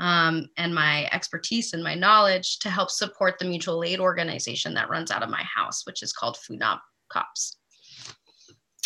um, 0.00 0.48
and 0.56 0.74
my 0.74 1.08
expertise 1.12 1.72
and 1.74 1.84
my 1.84 1.94
knowledge 1.94 2.58
to 2.60 2.70
help 2.70 2.90
support 2.90 3.38
the 3.38 3.44
mutual 3.44 3.84
aid 3.84 4.00
organization 4.00 4.74
that 4.74 4.88
runs 4.88 5.10
out 5.10 5.22
of 5.22 5.28
my 5.28 5.42
house, 5.42 5.86
which 5.86 6.02
is 6.02 6.12
called 6.12 6.38
Food 6.38 6.58
Not 6.58 6.80
Cops. 7.10 7.58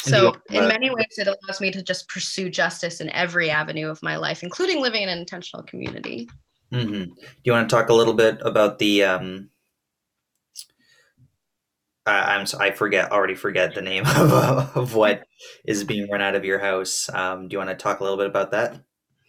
So, 0.02 0.34
in 0.50 0.68
many 0.68 0.90
ways, 0.90 1.14
it 1.16 1.28
allows 1.28 1.62
me 1.62 1.70
to 1.70 1.82
just 1.82 2.08
pursue 2.08 2.50
justice 2.50 3.00
in 3.00 3.08
every 3.10 3.48
avenue 3.48 3.88
of 3.88 4.02
my 4.02 4.16
life, 4.16 4.42
including 4.42 4.82
living 4.82 5.02
in 5.02 5.08
an 5.08 5.18
intentional 5.18 5.62
community. 5.62 6.28
Mm-hmm. 6.72 7.04
Do 7.04 7.26
you 7.44 7.52
want 7.52 7.70
to 7.70 7.74
talk 7.74 7.88
a 7.88 7.94
little 7.94 8.12
bit 8.12 8.38
about 8.42 8.78
the 8.78 9.04
um, 9.04 9.48
I'm 12.06 12.44
I 12.58 12.72
forget 12.72 13.12
already 13.12 13.34
forget 13.34 13.74
the 13.74 13.82
name 13.82 14.04
of, 14.16 14.76
of 14.76 14.94
what 14.94 15.26
is 15.64 15.84
being 15.84 16.10
run 16.10 16.20
out 16.20 16.34
of 16.34 16.44
your 16.44 16.58
house. 16.58 17.08
Um, 17.08 17.48
do 17.48 17.54
you 17.54 17.58
want 17.58 17.70
to 17.70 17.76
talk 17.76 18.00
a 18.00 18.02
little 18.02 18.18
bit 18.18 18.26
about 18.26 18.50
that? 18.50 18.82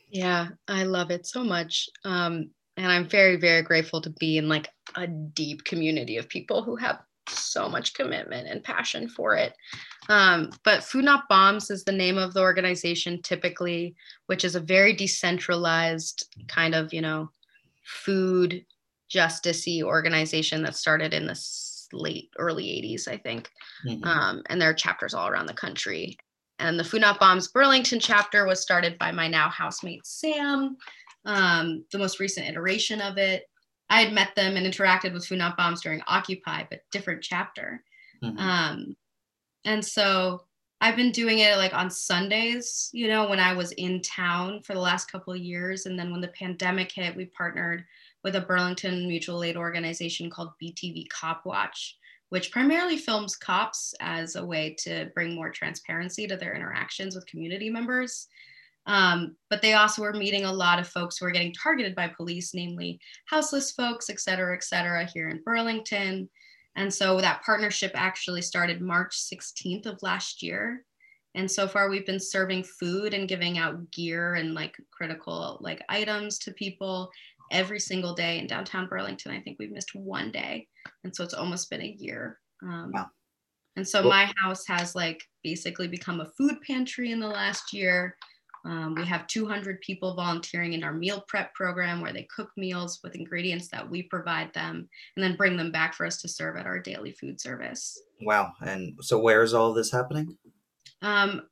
Yeah, 0.10 0.50
I 0.68 0.84
love 0.84 1.12
it 1.12 1.26
so 1.26 1.44
much. 1.44 1.90
Um, 2.04 2.50
and 2.78 2.92
I'm 2.92 3.08
very, 3.08 3.38
very 3.38 3.62
grateful 3.62 4.02
to 4.02 4.10
be 4.20 4.38
in 4.38 4.50
like 4.50 4.70
a 4.96 5.08
deep 5.08 5.64
community 5.64 6.18
of 6.18 6.30
people 6.30 6.64
who 6.64 6.76
have 6.76 7.00
so 7.28 7.68
much 7.68 7.94
commitment 7.94 8.48
and 8.48 8.64
passion 8.64 9.08
for 9.08 9.36
it. 9.36 9.54
Um, 10.10 10.52
but 10.64 10.84
Food 10.84 11.06
Not 11.06 11.28
Bombs 11.30 11.72
is 11.72 11.84
the 11.84 11.92
name 11.92 12.18
of 12.18 12.34
the 12.34 12.42
organization 12.42 13.22
typically, 13.22 13.96
which 14.28 14.46
is 14.46 14.56
a 14.56 14.60
very 14.60 14.94
decentralized 14.94 16.26
kind 16.48 16.76
of, 16.76 16.94
you 16.94 17.02
know, 17.02 17.30
food 17.84 18.64
justicey 19.14 19.82
organization 19.84 20.62
that 20.64 20.76
started 20.76 21.14
in 21.14 21.28
the 21.28 21.40
late 21.94 22.30
early 22.38 22.66
80s, 22.66 23.08
I 23.08 23.18
think. 23.18 23.50
Mm-hmm. 23.88 24.04
Um, 24.04 24.44
and 24.50 24.62
there 24.62 24.70
are 24.70 24.74
chapters 24.74 25.14
all 25.14 25.28
around 25.28 25.48
the 25.48 25.54
country. 25.54 26.18
And 26.60 26.80
the 26.80 26.84
Food 26.84 27.02
Not 27.02 27.20
Bombs 27.20 27.50
Burlington 27.50 28.00
chapter 28.00 28.46
was 28.46 28.62
started 28.62 28.98
by 28.98 29.12
my 29.12 29.28
now 29.28 29.50
housemate 29.50 30.06
Sam, 30.06 30.78
um, 31.26 31.84
the 31.92 31.98
most 31.98 32.20
recent 32.20 32.48
iteration 32.48 33.02
of 33.02 33.18
it. 33.18 33.50
I 33.90 34.02
had 34.02 34.14
met 34.14 34.36
them 34.36 34.56
and 34.56 34.66
interacted 34.66 35.14
with 35.14 35.26
Food 35.26 35.40
Not 35.40 35.58
Bombs 35.58 35.82
during 35.82 36.02
Occupy, 36.08 36.64
but 36.70 36.82
different 36.92 37.22
chapter. 37.22 37.84
Mm-hmm. 38.24 38.38
Um, 38.38 38.96
and 39.66 39.84
so 39.84 40.44
I've 40.82 40.96
been 40.96 41.12
doing 41.12 41.40
it 41.40 41.58
like 41.58 41.74
on 41.74 41.90
Sundays, 41.90 42.90
you 42.94 43.08
know, 43.08 43.30
when 43.30 43.40
I 43.40 43.54
was 43.54 43.72
in 43.74 44.02
town 44.02 44.62
for 44.62 44.74
the 44.74 44.80
last 44.80 45.12
couple 45.12 45.34
of 45.34 45.40
years. 45.40 45.86
And 45.86 45.98
then 45.98 46.12
when 46.12 46.22
the 46.22 46.28
pandemic 46.30 46.92
hit, 46.92 47.16
we 47.16 47.26
partnered 47.26 47.86
with 48.24 48.36
a 48.36 48.42
Burlington 48.42 49.08
mutual 49.08 49.44
aid 49.44 49.58
organization 49.58 50.30
called 50.30 50.52
BTV 50.62 51.08
Cop 51.10 51.46
Watch, 51.46 51.98
which 52.30 52.52
primarily 52.52 52.98
films 52.98 53.36
cops 53.36 53.94
as 54.00 54.36
a 54.36 54.46
way 54.46 54.76
to 54.80 55.10
bring 55.14 55.36
more 55.36 55.50
transparency 55.50 56.28
to 56.28 56.38
their 56.38 56.56
interactions 56.56 57.16
with 57.16 57.26
community 57.28 57.70
members. 57.70 58.28
Um, 58.88 59.36
but 59.50 59.62
they 59.62 59.74
also 59.74 60.02
were 60.02 60.14
meeting 60.14 60.46
a 60.46 60.54
lot 60.54 60.80
of 60.80 60.88
folks 60.88 61.18
who 61.18 61.26
were 61.26 61.32
getting 61.32 61.54
targeted 61.54 61.96
by 61.96 62.08
police, 62.08 62.54
namely 62.54 63.00
houseless 63.26 63.72
folks, 63.72 64.10
et 64.10 64.20
cetera, 64.20 64.56
et 64.56 64.64
cetera, 64.64 65.06
here 65.06 65.30
in 65.30 65.42
Burlington. 65.44 66.30
And 66.76 66.94
so 66.94 67.20
that 67.22 67.42
partnership 67.44 67.92
actually 67.96 68.42
started 68.42 68.82
March 68.82 69.18
16th 69.18 69.86
of 69.86 70.04
last 70.04 70.44
year. 70.44 70.84
And 71.34 71.50
so 71.50 71.68
far, 71.68 71.90
we've 71.90 72.06
been 72.06 72.20
serving 72.20 72.64
food 72.64 73.14
and 73.14 73.28
giving 73.28 73.58
out 73.58 73.92
gear 73.92 74.36
and 74.36 74.54
like 74.54 74.76
critical 74.92 75.58
like 75.62 75.84
items 75.90 76.38
to 76.40 76.52
people 76.52 77.12
every 77.52 77.80
single 77.80 78.14
day 78.14 78.40
in 78.40 78.48
downtown 78.48 78.88
Burlington. 78.88 79.32
I 79.32 79.42
think 79.42 79.58
we've 79.60 79.72
missed 79.72 79.96
one 79.96 80.32
day. 80.32 80.68
And 81.04 81.16
so 81.16 81.24
it's 81.24 81.34
almost 81.34 81.70
been 81.70 81.82
a 81.82 81.96
year. 81.98 82.40
Um, 82.64 82.92
wow. 82.94 83.08
And 83.76 83.88
so 83.88 84.04
my 84.04 84.32
house 84.38 84.66
has 84.68 84.96
like 84.96 85.22
basically 85.44 85.88
become 85.88 86.22
a 86.22 86.32
food 86.38 86.56
pantry 86.66 87.12
in 87.12 87.20
the 87.20 87.28
last 87.28 87.74
year. 87.74 88.16
Um, 88.66 88.96
we 88.96 89.06
have 89.06 89.28
200 89.28 89.80
people 89.82 90.16
volunteering 90.16 90.74
in 90.74 90.84
our 90.84 90.94
meal 90.94 91.24
prep 91.28 91.54
program 91.54 92.02
where 92.02 92.14
they 92.14 92.28
cook 92.36 92.50
meals 92.58 93.00
with 93.04 93.14
ingredients 93.14 93.68
that 93.68 93.88
we 93.88 94.04
provide 94.04 94.52
them 94.54 94.90
and 95.16 95.24
then 95.24 95.36
bring 95.36 95.56
them 95.56 95.72
back 95.72 95.94
for 95.94 96.06
us 96.06 96.20
to 96.22 96.28
serve 96.28 96.58
at 96.58 96.66
our 96.66 96.80
daily 96.80 97.12
food 97.12 97.40
service. 97.40 98.02
Wow. 98.22 98.54
And 98.62 98.98
so 99.02 99.20
where 99.20 99.44
is 99.44 99.54
all 99.54 99.72
this 99.74 99.92
happening? 99.92 100.36
Um, 101.04 101.44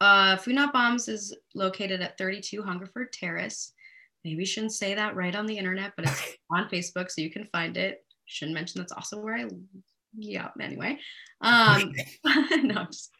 uh, 0.00 0.36
Food 0.36 0.54
Not 0.54 0.72
Bombs 0.72 1.08
is 1.08 1.36
located 1.54 2.02
at 2.02 2.16
32 2.18 2.62
Hungerford 2.62 3.12
Terrace 3.12 3.72
maybe 4.24 4.44
shouldn't 4.44 4.72
say 4.72 4.94
that 4.94 5.16
right 5.16 5.34
on 5.34 5.46
the 5.46 5.56
internet, 5.56 5.92
but 5.96 6.06
it's 6.06 6.36
on 6.50 6.68
Facebook, 6.68 7.10
so 7.10 7.22
you 7.22 7.30
can 7.30 7.46
find 7.46 7.76
it. 7.76 8.04
Shouldn't 8.26 8.54
mention 8.54 8.80
that's 8.80 8.92
also 8.92 9.20
where 9.20 9.36
I, 9.36 9.48
yeah. 10.16 10.48
Anyway, 10.60 10.98
um, 11.40 11.92
no, 12.62 12.86
just, 12.86 13.10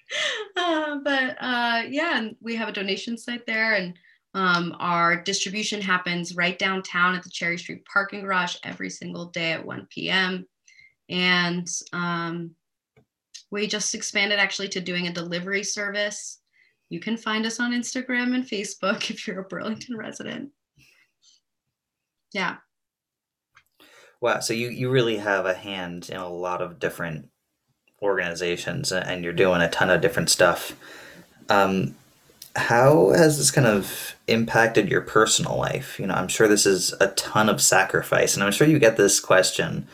uh, 0.57 0.99
but 1.03 1.37
uh, 1.41 1.83
yeah, 1.89 2.19
and 2.19 2.37
we 2.41 2.57
have 2.57 2.69
a 2.69 2.73
donation 2.73 3.17
site 3.17 3.47
there, 3.47 3.75
and 3.75 3.95
um, 4.35 4.77
our 4.79 5.23
distribution 5.23 5.81
happens 5.81 6.37
right 6.37 6.59
downtown 6.59 7.15
at 7.15 7.23
the 7.23 7.31
Cherry 7.31 7.59
Street 7.59 7.85
parking 7.93 8.23
garage 8.23 8.57
every 8.63 8.91
single 8.91 9.27
day 9.27 9.53
at 9.53 9.65
1 9.65 9.89
p.m. 9.91 10.47
And 11.09 11.67
um, 11.93 12.53
we 13.51 13.67
just 13.67 13.93
expanded 13.93 14.39
actually 14.39 14.69
to 14.69 14.81
doing 14.81 15.09
a 15.09 15.13
delivery 15.13 15.65
service. 15.65 16.39
You 16.91 17.01
can 17.01 17.17
find 17.17 17.45
us 17.45 17.59
on 17.59 17.73
Instagram 17.73 18.35
and 18.35 18.45
Facebook 18.45 19.11
if 19.11 19.27
you're 19.27 19.41
a 19.41 19.45
Burlington 19.45 19.97
resident 19.97 20.51
yeah. 22.33 22.57
Wow 24.21 24.41
so 24.41 24.53
you 24.53 24.69
you 24.69 24.91
really 24.91 25.17
have 25.17 25.47
a 25.47 25.55
hand 25.55 26.11
in 26.11 26.17
a 26.17 26.29
lot 26.29 26.61
of 26.61 26.79
different 26.79 27.29
organizations 28.03 28.93
and 28.93 29.25
you're 29.25 29.33
doing 29.33 29.61
a 29.61 29.71
ton 29.71 29.91
of 29.91 30.01
different 30.01 30.31
stuff. 30.31 30.73
Um, 31.49 31.97
how 32.57 33.11
has 33.11 33.39
this 33.39 33.51
kind 33.51 33.67
of 33.67 34.17
impacted 34.27 34.89
your 34.91 35.01
personal 35.01 35.57
life? 35.57 35.99
You 35.99 36.07
know 36.07 36.15
i'm 36.15 36.29
sure 36.29 36.49
this 36.49 36.67
is 36.67 36.93
a 37.01 37.09
ton 37.09 37.49
of 37.49 37.61
sacrifice 37.63 38.35
and 38.35 38.43
i'm 38.43 38.53
sure 38.53 38.67
you 38.67 38.79
get 38.79 38.97
this 38.97 39.21
question 39.21 39.87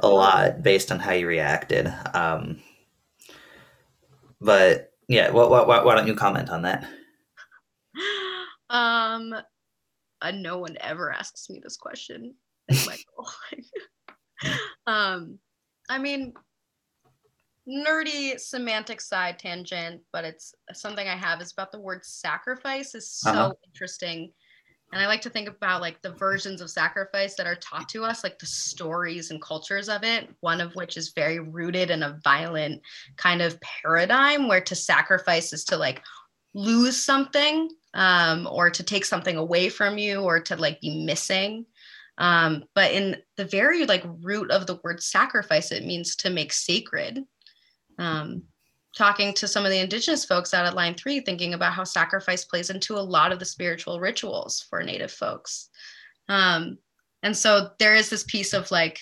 a 0.00 0.08
lot 0.08 0.62
based 0.62 0.92
on 0.92 1.00
how 1.00 1.12
you 1.12 1.26
reacted 1.26 1.92
um, 2.14 2.60
but 4.40 4.92
yeah 5.08 5.30
why, 5.30 5.46
why, 5.46 5.82
why 5.82 5.94
don't 5.94 6.06
you 6.06 6.14
comment 6.14 6.50
on 6.50 6.62
that? 6.62 6.86
Um 8.68 9.34
uh, 10.22 10.30
no 10.30 10.58
one 10.58 10.76
ever 10.80 11.12
asks 11.12 11.48
me 11.50 11.60
this 11.62 11.76
question. 11.76 12.34
Um, 14.86 15.38
I 15.90 15.98
mean, 15.98 16.32
nerdy 17.68 18.40
semantic 18.40 19.02
side 19.02 19.38
tangent, 19.38 20.00
but 20.14 20.24
it's 20.24 20.54
something 20.72 21.06
I 21.06 21.14
have 21.14 21.42
is 21.42 21.52
about 21.52 21.72
the 21.72 21.78
word 21.78 22.06
sacrifice 22.06 22.94
is 22.94 23.12
so 23.12 23.30
uh-huh. 23.30 23.52
interesting 23.66 24.32
and 24.92 25.00
I 25.00 25.06
like 25.06 25.20
to 25.22 25.30
think 25.30 25.48
about 25.48 25.80
like 25.80 26.02
the 26.02 26.12
versions 26.12 26.60
of 26.60 26.70
sacrifice 26.70 27.36
that 27.36 27.46
are 27.46 27.56
taught 27.56 27.88
to 27.90 28.04
us, 28.04 28.24
like 28.24 28.38
the 28.38 28.46
stories 28.46 29.30
and 29.30 29.40
cultures 29.40 29.88
of 29.88 30.02
it, 30.02 30.28
one 30.40 30.60
of 30.60 30.74
which 30.74 30.96
is 30.96 31.12
very 31.14 31.38
rooted 31.38 31.90
in 31.90 32.02
a 32.02 32.18
violent 32.24 32.82
kind 33.16 33.40
of 33.40 33.58
paradigm 33.60 34.48
where 34.48 34.60
to 34.60 34.74
sacrifice 34.74 35.52
is 35.52 35.64
to 35.66 35.76
like 35.76 36.02
lose 36.54 37.02
something 37.04 37.68
um, 37.94 38.48
or 38.50 38.70
to 38.70 38.82
take 38.82 39.04
something 39.04 39.36
away 39.36 39.68
from 39.68 39.98
you 39.98 40.20
or 40.20 40.40
to 40.40 40.56
like 40.56 40.80
be 40.80 41.04
missing. 41.04 41.66
Um, 42.18 42.64
but 42.74 42.92
in 42.92 43.16
the 43.36 43.44
very 43.46 43.86
like 43.86 44.04
root 44.22 44.50
of 44.50 44.66
the 44.66 44.78
word 44.84 45.02
sacrifice, 45.02 45.72
it 45.72 45.86
means 45.86 46.16
to 46.16 46.30
make 46.30 46.52
sacred. 46.52 47.24
Um, 47.98 48.42
talking 48.96 49.32
to 49.34 49.48
some 49.48 49.64
of 49.64 49.70
the 49.70 49.78
indigenous 49.78 50.24
folks 50.24 50.52
out 50.52 50.66
at 50.66 50.74
line 50.74 50.94
three, 50.94 51.20
thinking 51.20 51.54
about 51.54 51.72
how 51.72 51.84
sacrifice 51.84 52.44
plays 52.44 52.70
into 52.70 52.96
a 52.96 53.00
lot 53.00 53.32
of 53.32 53.38
the 53.38 53.44
spiritual 53.44 54.00
rituals 54.00 54.66
for 54.68 54.82
Native 54.82 55.12
folks. 55.12 55.68
Um, 56.28 56.78
and 57.22 57.36
so 57.36 57.70
there 57.78 57.94
is 57.94 58.10
this 58.10 58.24
piece 58.24 58.52
of 58.52 58.70
like, 58.70 59.00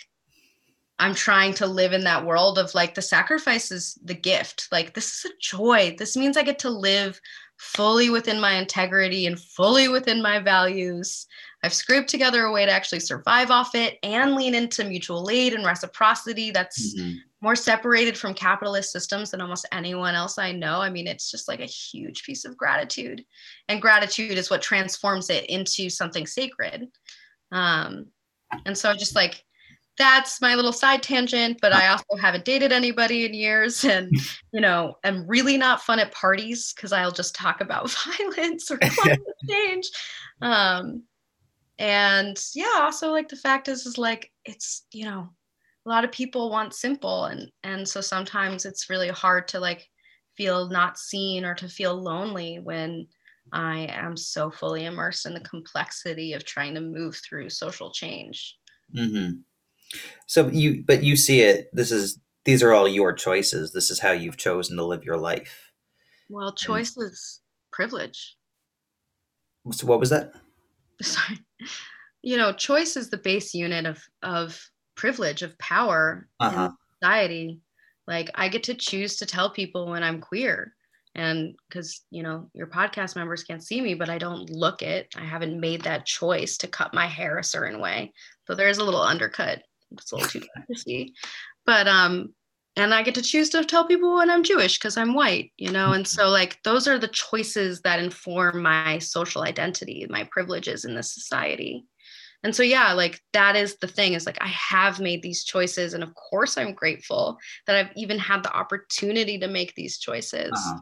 I'm 0.99 1.15
trying 1.15 1.55
to 1.55 1.67
live 1.67 1.93
in 1.93 2.05
that 2.05 2.27
world 2.27 2.59
of 2.59 2.75
like 2.75 2.95
the 2.95 3.03
sacrifice 3.03 3.71
is 3.71 3.99
the 4.05 4.15
gift. 4.15 4.69
Like, 4.73 4.95
this 4.95 5.25
is 5.25 5.31
a 5.31 5.35
joy. 5.41 5.95
This 5.97 6.17
means 6.17 6.37
I 6.37 6.43
get 6.43 6.59
to 6.61 6.71
live 6.71 7.21
fully 7.59 8.09
within 8.09 8.41
my 8.41 8.53
integrity 8.53 9.27
and 9.27 9.39
fully 9.39 9.89
within 9.89 10.23
my 10.23 10.39
values. 10.39 11.27
I've 11.63 11.75
scraped 11.75 12.09
together 12.09 12.45
a 12.45 12.53
way 12.53 12.65
to 12.65 12.71
actually 12.71 13.01
survive 13.01 13.51
off 13.51 13.75
it 13.75 13.99
and 14.05 14.37
lean 14.37 14.55
into 14.55 14.85
mutual 14.85 15.29
aid 15.29 15.55
and 15.55 15.67
reciprocity 15.67 16.53
that's 16.53 16.95
mm-hmm. 16.95 17.17
more 17.41 17.57
separated 17.57 18.17
from 18.17 18.33
capitalist 18.33 18.93
systems 18.93 19.33
than 19.33 19.41
almost 19.41 19.67
anyone 19.73 20.15
else 20.15 20.39
I 20.39 20.53
know. 20.53 20.81
I 20.81 20.89
mean, 20.89 21.09
it's 21.09 21.33
just 21.33 21.49
like 21.49 21.61
a 21.61 21.67
huge 21.67 22.23
piece 22.23 22.45
of 22.45 22.57
gratitude. 22.57 23.25
And 23.69 23.83
gratitude 23.83 24.39
is 24.39 24.51
what 24.51 24.63
transforms 24.63 25.29
it 25.29 25.45
into 25.47 25.91
something 25.91 26.29
sacred. 26.29 26.87
Um, 27.51 28.07
and 28.67 28.79
so 28.79 28.89
I 28.89 28.95
just 28.95 29.17
like 29.17 29.45
that's 29.99 30.41
my 30.41 30.55
little 30.55 30.73
side 30.73 31.03
tangent 31.03 31.59
but 31.61 31.73
i 31.73 31.87
also 31.89 32.17
haven't 32.21 32.45
dated 32.45 32.73
anybody 32.73 33.27
in 33.27 33.35
years 33.35 33.85
and 33.85 34.11
you 34.53 34.61
know 34.61 34.97
i'm 35.05 35.27
really 35.27 35.59
not 35.59 35.83
fun 35.83 35.99
at 35.99 36.13
parties 36.13 36.73
because 36.75 36.93
i'll 36.93 37.11
just 37.11 37.35
talk 37.35 37.61
about 37.61 37.91
violence 38.19 38.71
or 38.71 38.79
climate 38.79 39.21
change 39.49 39.91
um, 40.41 41.03
and 41.79 42.41
yeah 42.55 42.79
also 42.81 43.11
like 43.11 43.29
the 43.29 43.37
fact 43.37 43.69
is 43.69 43.87
is 43.87 43.99
like 43.99 44.31
it's 44.45 44.87
you 44.93 45.05
know 45.05 45.29
a 45.87 45.89
lot 45.89 46.05
of 46.05 46.13
people 46.13 46.51
want 46.51 46.75
simple 46.75 47.27
and 47.27 47.51
and 47.63 47.87
so 47.89 48.01
sometimes 48.01 48.65
it's 48.65 48.91
really 48.91 49.09
hard 49.09 49.49
to 49.49 49.61
like 49.61 49.89
feel 50.37 50.69
not 50.69 50.99
seen 50.99 51.45
or 51.45 51.55
to 51.55 51.69
feel 51.69 51.95
lonely 51.95 52.59
when 52.59 53.07
i 53.53 53.87
am 53.91 54.17
so 54.17 54.51
fully 54.51 54.85
immersed 54.85 55.27
in 55.27 55.35
the 55.35 55.41
complexity 55.41 56.33
of 56.33 56.45
trying 56.45 56.75
to 56.75 56.81
move 56.81 57.17
through 57.17 57.49
social 57.49 57.91
change 57.91 58.57
mm-hmm. 58.95 59.39
So 60.27 60.49
you 60.49 60.85
but 60.87 61.03
you 61.03 61.17
see 61.17 61.41
it 61.41 61.69
this 61.73 61.91
is 61.91 62.19
these 62.49 62.63
are 62.63 62.73
all 62.73 62.89
your 62.89 63.13
choices. 63.13 63.73
This 63.73 63.91
is 63.91 64.01
how 64.01 64.13
you've 64.13 64.39
chosen 64.39 64.79
to 64.79 64.83
live 64.83 65.05
your 65.05 65.19
life. 65.19 65.71
Well 66.31 66.55
choice 66.55 66.97
and, 66.97 67.05
is 67.05 67.43
privilege. 67.71 68.37
So 69.71 69.87
what 69.87 70.01
was 70.01 70.09
that? 70.09 70.33
Sorry. 71.03 71.39
You 72.23 72.39
know 72.39 72.55
choice 72.55 72.97
is 72.97 73.11
the 73.11 73.19
base 73.19 73.53
unit 73.53 73.85
of 73.85 74.03
of 74.23 74.59
privilege 74.95 75.43
of 75.43 75.59
power 75.59 76.27
uh-huh. 76.41 76.71
in 76.71 76.77
society. 77.03 77.61
Like 78.07 78.31
i 78.35 78.49
get 78.49 78.63
to 78.63 78.75
choose 78.75 79.17
to 79.17 79.27
tell 79.27 79.51
people 79.51 79.91
when 79.91 80.03
i'm 80.03 80.19
queer. 80.19 80.73
And 81.15 81.55
because 81.69 82.03
you 82.11 82.23
know 82.23 82.49
your 82.55 82.69
podcast 82.69 83.15
members 83.15 83.45
can't 83.45 83.63
see 83.63 83.83
me 83.83 83.93
but 83.93 84.09
i 84.09 84.17
don't 84.17 84.49
look 84.49 84.81
it. 84.81 85.09
I 85.19 85.25
haven't 85.25 85.61
made 85.61 85.83
that 85.83 86.07
choice 86.07 86.57
to 86.59 86.67
cut 86.67 86.95
my 86.95 87.07
hair 87.07 87.37
a 87.37 87.45
certain 87.45 87.79
way. 87.79 88.15
So 88.47 88.55
there's 88.55 88.79
a 88.79 88.85
little 88.85 89.03
undercut 89.03 89.61
it's 89.93 90.13
a 90.13 90.17
little 90.17 90.31
too 90.31 90.41
bad 90.41 90.65
to 90.67 90.79
see 90.79 91.15
but 91.65 91.87
um 91.89 92.33
and 92.79 92.95
I 92.95 93.03
get 93.03 93.17
to 93.17 93.23
choose 93.23 93.51
to 93.51 93.65
tell 93.65 93.85
people 93.85 94.15
when 94.15 94.31
I'm 94.31 94.45
Jewish 94.45 94.79
because 94.79 94.97
I'm 94.97 95.13
white, 95.13 95.53
you 95.57 95.73
know? 95.73 95.93
And 95.93 96.07
so, 96.07 96.29
like, 96.29 96.63
those 96.63 96.87
are 96.87 96.99
the 96.99 97.09
choices 97.09 97.81
that 97.81 97.99
inform 97.99 98.63
my 98.63 99.01
social 99.01 99.43
identity, 99.43 100.07
my 100.09 100.29
privileges 100.31 100.85
in 100.85 100.95
this 100.95 101.13
society. 101.13 101.85
And 102.45 102.55
so, 102.55 102.63
yeah, 102.63 102.93
like, 102.93 103.21
that 103.33 103.57
is 103.57 103.79
the 103.79 103.89
thing 103.89 104.13
is 104.13 104.27
like, 104.27 104.39
I 104.41 104.47
have 104.47 105.01
made 105.01 105.23
these 105.23 105.43
choices. 105.43 105.93
And 105.93 106.05
of 106.05 106.15
course, 106.15 106.57
I'm 106.57 106.73
grateful 106.73 107.37
that 107.67 107.75
I've 107.75 107.91
even 107.97 108.17
had 108.17 108.45
the 108.45 108.57
opportunity 108.57 109.39
to 109.41 109.49
make 109.49 109.75
these 109.75 109.99
choices. 109.99 110.53
Uh-huh. 110.53 110.79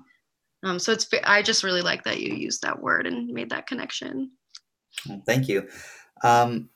Um, 0.69 0.79
so, 0.79 0.93
it's, 0.93 1.09
I 1.25 1.41
just 1.41 1.65
really 1.65 1.83
like 1.83 2.05
that 2.05 2.21
you 2.21 2.35
used 2.35 2.61
that 2.61 2.83
word 2.83 3.07
and 3.07 3.29
made 3.29 3.49
that 3.51 3.67
connection. 3.67 4.33
Thank 5.25 5.49
you. 5.49 5.67
Um, 6.23 6.69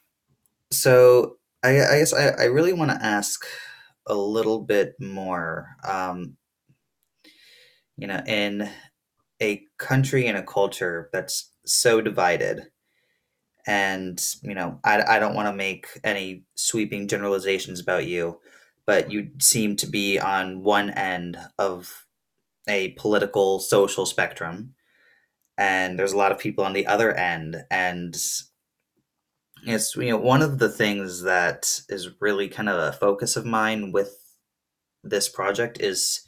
so, 0.70 1.37
I, 1.63 1.71
I 1.71 1.99
guess 1.99 2.13
I, 2.13 2.29
I 2.31 2.45
really 2.45 2.73
want 2.73 2.91
to 2.91 3.05
ask 3.05 3.45
a 4.07 4.15
little 4.15 4.61
bit 4.61 4.95
more. 5.01 5.69
Um, 5.87 6.37
you 7.97 8.07
know, 8.07 8.23
in 8.27 8.71
a 9.43 9.63
country 9.79 10.27
and 10.27 10.37
a 10.39 10.43
culture 10.43 11.11
that's 11.13 11.53
so 11.67 12.01
divided, 12.01 12.69
and 13.67 14.23
you 14.43 14.55
know, 14.55 14.81
I, 14.85 15.03
I 15.03 15.19
don't 15.19 15.35
want 15.35 15.49
to 15.49 15.53
make 15.57 15.87
any 16.05 16.45
sweeping 16.57 17.09
generalizations 17.09 17.81
about 17.81 18.07
you, 18.07 18.41
but 18.87 19.11
you 19.13 19.31
seem 19.41 19.77
to 19.77 19.87
be 19.87 20.19
on 20.19 20.63
one 20.63 20.91
end 20.91 21.39
of 21.59 22.07
a 22.69 22.91
political 22.91 23.61
social 23.61 24.07
spectrum 24.07 24.75
and 25.59 25.99
there's 25.99 26.13
a 26.13 26.17
lot 26.17 26.33
of 26.33 26.39
people 26.39 26.65
on 26.65 26.73
the 26.73 26.87
other 26.87 27.13
end 27.15 27.57
and 27.71 28.17
it's 29.65 29.97
you 29.97 30.11
know 30.11 30.17
one 30.17 30.43
of 30.43 30.59
the 30.59 30.69
things 30.69 31.23
that 31.23 31.81
is 31.89 32.21
really 32.21 32.49
kind 32.49 32.69
of 32.69 32.79
a 32.79 32.93
focus 32.97 33.37
of 33.37 33.45
mine 33.45 33.93
with 33.93 34.17
this 35.03 35.29
project 35.29 35.81
is 35.81 36.23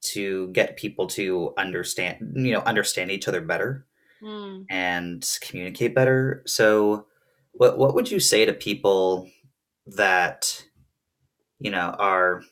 to 0.00 0.48
get 0.48 0.76
people 0.76 1.06
to 1.06 1.52
understand 1.56 2.32
you 2.36 2.52
know 2.52 2.60
understand 2.60 3.10
each 3.10 3.28
other 3.28 3.40
better 3.40 3.86
mm. 4.22 4.64
and 4.70 5.38
communicate 5.40 5.94
better 5.94 6.42
so 6.46 7.06
what 7.52 7.78
what 7.78 7.94
would 7.94 8.10
you 8.10 8.20
say 8.20 8.44
to 8.44 8.52
people 8.52 9.28
that 9.86 10.64
you 11.58 11.70
know 11.70 11.94
are 11.98 12.42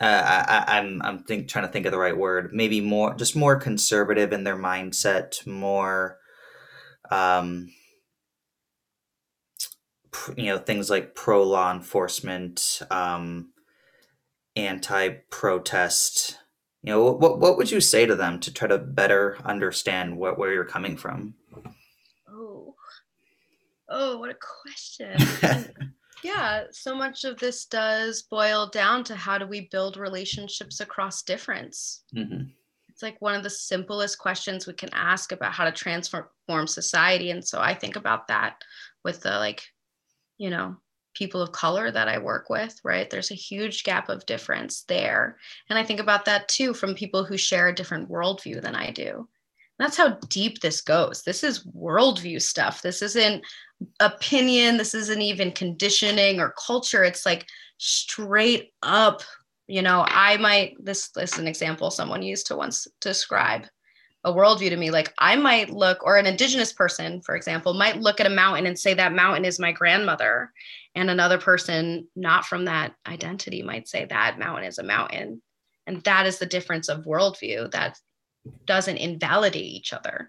uh, 0.00 0.44
I, 0.48 0.78
I'm 0.78 1.00
I'm 1.02 1.22
think 1.22 1.48
trying 1.48 1.64
to 1.64 1.70
think 1.70 1.86
of 1.86 1.92
the 1.92 1.98
right 1.98 2.16
word. 2.16 2.50
Maybe 2.52 2.80
more, 2.80 3.14
just 3.14 3.36
more 3.36 3.54
conservative 3.54 4.32
in 4.32 4.42
their 4.42 4.56
mindset, 4.56 5.46
more 5.46 6.18
um, 7.08 7.68
you 10.36 10.46
know 10.46 10.58
things 10.58 10.90
like 10.90 11.14
pro 11.14 11.42
law 11.42 11.72
enforcement, 11.72 12.80
um, 12.90 13.50
anti 14.56 15.08
protest. 15.30 16.38
You 16.82 16.92
know, 16.92 17.12
what 17.12 17.38
what 17.38 17.56
would 17.56 17.70
you 17.70 17.80
say 17.80 18.06
to 18.06 18.16
them 18.16 18.40
to 18.40 18.52
try 18.52 18.68
to 18.68 18.78
better 18.78 19.38
understand 19.44 20.16
what 20.16 20.38
where 20.38 20.52
you're 20.52 20.64
coming 20.64 20.96
from? 20.96 21.34
Oh, 22.28 22.74
oh, 23.88 24.18
what 24.18 24.30
a 24.30 24.36
question! 24.64 25.16
yeah, 26.24 26.64
so 26.70 26.94
much 26.94 27.24
of 27.24 27.38
this 27.38 27.66
does 27.66 28.22
boil 28.22 28.66
down 28.66 29.04
to 29.04 29.14
how 29.14 29.38
do 29.38 29.46
we 29.46 29.68
build 29.70 29.96
relationships 29.96 30.80
across 30.80 31.22
difference. 31.22 32.02
Mm-hmm 32.14 32.50
it's 32.92 33.02
like 33.02 33.20
one 33.20 33.34
of 33.34 33.42
the 33.42 33.50
simplest 33.50 34.18
questions 34.18 34.66
we 34.66 34.74
can 34.74 34.90
ask 34.92 35.32
about 35.32 35.52
how 35.52 35.64
to 35.64 35.72
transform 35.72 36.66
society 36.66 37.30
and 37.30 37.44
so 37.44 37.60
i 37.60 37.74
think 37.74 37.96
about 37.96 38.28
that 38.28 38.62
with 39.04 39.20
the 39.22 39.30
like 39.30 39.62
you 40.42 40.50
know, 40.50 40.76
people 41.14 41.40
of 41.40 41.52
color 41.52 41.92
that 41.92 42.08
I 42.08 42.18
work 42.18 42.50
with, 42.50 42.80
right? 42.82 43.08
There's 43.08 43.30
a 43.30 43.36
huge 43.36 43.84
gap 43.84 44.08
of 44.08 44.26
difference 44.26 44.82
there. 44.88 45.36
And 45.70 45.78
I 45.78 45.84
think 45.84 46.00
about 46.00 46.24
that 46.24 46.48
too 46.48 46.74
from 46.74 46.96
people 46.96 47.24
who 47.24 47.36
share 47.36 47.68
a 47.68 47.74
different 47.74 48.10
worldview 48.10 48.60
than 48.60 48.74
I 48.74 48.90
do. 48.90 49.28
That's 49.78 49.96
how 49.96 50.18
deep 50.28 50.60
this 50.60 50.80
goes. 50.80 51.22
This 51.22 51.44
is 51.44 51.64
worldview 51.64 52.42
stuff. 52.42 52.82
This 52.82 53.02
isn't 53.02 53.44
opinion. 54.00 54.78
This 54.78 54.94
isn't 54.94 55.22
even 55.22 55.52
conditioning 55.52 56.40
or 56.40 56.56
culture. 56.58 57.04
It's 57.04 57.24
like 57.24 57.46
straight 57.78 58.72
up, 58.82 59.22
you 59.68 59.82
know, 59.82 60.04
I 60.08 60.38
might, 60.38 60.74
this, 60.84 61.10
this 61.10 61.34
is 61.34 61.38
an 61.38 61.46
example 61.46 61.92
someone 61.92 62.22
used 62.22 62.48
to 62.48 62.56
once 62.56 62.88
describe 63.00 63.66
a 64.24 64.32
worldview 64.32 64.70
to 64.70 64.76
me. 64.76 64.90
Like 64.90 65.12
I 65.18 65.36
might 65.36 65.70
look, 65.70 66.04
or 66.04 66.16
an 66.16 66.26
indigenous 66.26 66.72
person, 66.72 67.20
for 67.22 67.34
example, 67.34 67.74
might 67.74 68.00
look 68.00 68.20
at 68.20 68.26
a 68.26 68.30
mountain 68.30 68.66
and 68.66 68.78
say 68.78 68.94
that 68.94 69.12
mountain 69.12 69.44
is 69.44 69.58
my 69.58 69.72
grandmother. 69.72 70.52
And 70.94 71.10
another 71.10 71.38
person 71.38 72.06
not 72.14 72.44
from 72.44 72.66
that 72.66 72.94
identity 73.06 73.62
might 73.62 73.88
say 73.88 74.04
that 74.04 74.38
mountain 74.38 74.64
is 74.64 74.78
a 74.78 74.84
mountain. 74.84 75.42
And 75.86 76.02
that 76.04 76.26
is 76.26 76.38
the 76.38 76.46
difference 76.46 76.88
of 76.88 77.04
worldview 77.04 77.70
that 77.72 77.98
doesn't 78.66 78.98
invalidate 78.98 79.64
each 79.64 79.92
other 79.92 80.28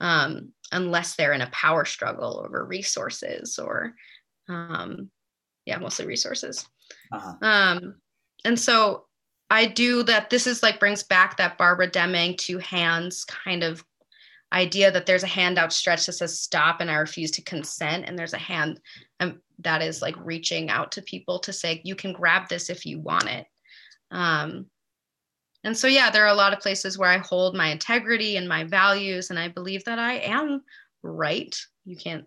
um, 0.00 0.52
unless 0.72 1.14
they're 1.14 1.32
in 1.32 1.40
a 1.40 1.50
power 1.50 1.84
struggle 1.84 2.42
over 2.44 2.64
resources 2.64 3.58
or, 3.58 3.94
um, 4.48 5.10
yeah, 5.64 5.78
mostly 5.78 6.06
resources. 6.06 6.66
Uh-huh. 7.12 7.34
Um, 7.40 7.94
and 8.44 8.58
so 8.58 9.06
I 9.50 9.66
do 9.66 10.04
that. 10.04 10.30
This 10.30 10.46
is 10.46 10.62
like 10.62 10.78
brings 10.78 11.02
back 11.02 11.36
that 11.36 11.58
Barbara 11.58 11.90
Deming 11.90 12.36
two 12.36 12.58
hands 12.58 13.24
kind 13.24 13.64
of 13.64 13.84
idea 14.52 14.90
that 14.90 15.06
there's 15.06 15.22
a 15.22 15.28
hand 15.28 15.58
outstretched 15.58 16.06
that 16.06 16.12
says 16.12 16.40
stop 16.40 16.80
and 16.80 16.90
I 16.90 16.94
refuse 16.94 17.30
to 17.32 17.42
consent. 17.42 18.04
And 18.06 18.18
there's 18.18 18.34
a 18.34 18.38
hand 18.38 18.80
um, 19.20 19.40
that 19.60 19.82
is 19.82 20.02
like 20.02 20.16
reaching 20.24 20.70
out 20.70 20.92
to 20.92 21.02
people 21.02 21.38
to 21.40 21.52
say, 21.52 21.80
you 21.84 21.94
can 21.94 22.12
grab 22.12 22.48
this 22.48 22.70
if 22.70 22.86
you 22.86 23.00
want 23.00 23.28
it. 23.28 23.46
Um, 24.10 24.66
and 25.62 25.76
so, 25.76 25.86
yeah, 25.86 26.10
there 26.10 26.24
are 26.24 26.32
a 26.32 26.34
lot 26.34 26.52
of 26.52 26.60
places 26.60 26.96
where 26.96 27.10
I 27.10 27.18
hold 27.18 27.54
my 27.54 27.68
integrity 27.68 28.36
and 28.36 28.48
my 28.48 28.64
values, 28.64 29.28
and 29.28 29.38
I 29.38 29.48
believe 29.48 29.84
that 29.84 29.98
I 29.98 30.14
am 30.14 30.62
right. 31.02 31.54
You 31.84 31.96
can't, 31.96 32.24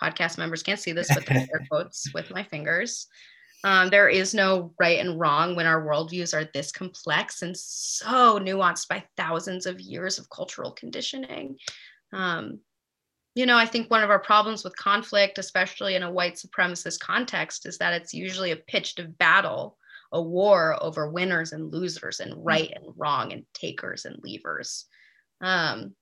podcast 0.00 0.36
members 0.36 0.62
can't 0.62 0.78
see 0.78 0.92
this, 0.92 1.08
but 1.12 1.30
air 1.30 1.66
quotes 1.70 2.12
with 2.12 2.30
my 2.30 2.42
fingers. 2.42 3.06
Um, 3.66 3.90
there 3.90 4.08
is 4.08 4.32
no 4.32 4.72
right 4.78 5.00
and 5.00 5.18
wrong 5.18 5.56
when 5.56 5.66
our 5.66 5.84
worldviews 5.84 6.32
are 6.32 6.48
this 6.54 6.70
complex 6.70 7.42
and 7.42 7.56
so 7.56 8.38
nuanced 8.38 8.86
by 8.86 9.02
thousands 9.16 9.66
of 9.66 9.80
years 9.80 10.20
of 10.20 10.30
cultural 10.30 10.70
conditioning. 10.70 11.56
Um, 12.12 12.60
you 13.34 13.44
know, 13.44 13.56
I 13.56 13.66
think 13.66 13.90
one 13.90 14.04
of 14.04 14.10
our 14.10 14.20
problems 14.20 14.62
with 14.62 14.76
conflict, 14.76 15.38
especially 15.38 15.96
in 15.96 16.04
a 16.04 16.10
white 16.12 16.36
supremacist 16.36 17.00
context, 17.00 17.66
is 17.66 17.76
that 17.78 17.92
it's 17.92 18.14
usually 18.14 18.52
a 18.52 18.56
pitched 18.56 19.00
battle, 19.18 19.76
a 20.12 20.22
war 20.22 20.78
over 20.80 21.10
winners 21.10 21.50
and 21.50 21.74
losers 21.74 22.20
and 22.20 22.34
right 22.36 22.70
and 22.72 22.94
wrong 22.96 23.32
and 23.32 23.44
takers 23.52 24.04
and 24.04 24.22
leavers. 24.22 24.84
Um, 25.40 25.96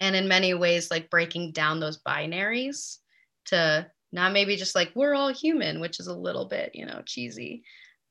and 0.00 0.16
in 0.16 0.26
many 0.26 0.52
ways, 0.54 0.90
like 0.90 1.10
breaking 1.10 1.52
down 1.52 1.78
those 1.78 2.02
binaries 2.02 2.98
to 3.46 3.88
not 4.12 4.32
maybe 4.32 4.56
just 4.56 4.74
like 4.74 4.92
we're 4.94 5.14
all 5.14 5.32
human 5.32 5.80
which 5.80 5.98
is 5.98 6.06
a 6.06 6.16
little 6.16 6.46
bit 6.46 6.70
you 6.74 6.86
know 6.86 7.02
cheesy 7.04 7.62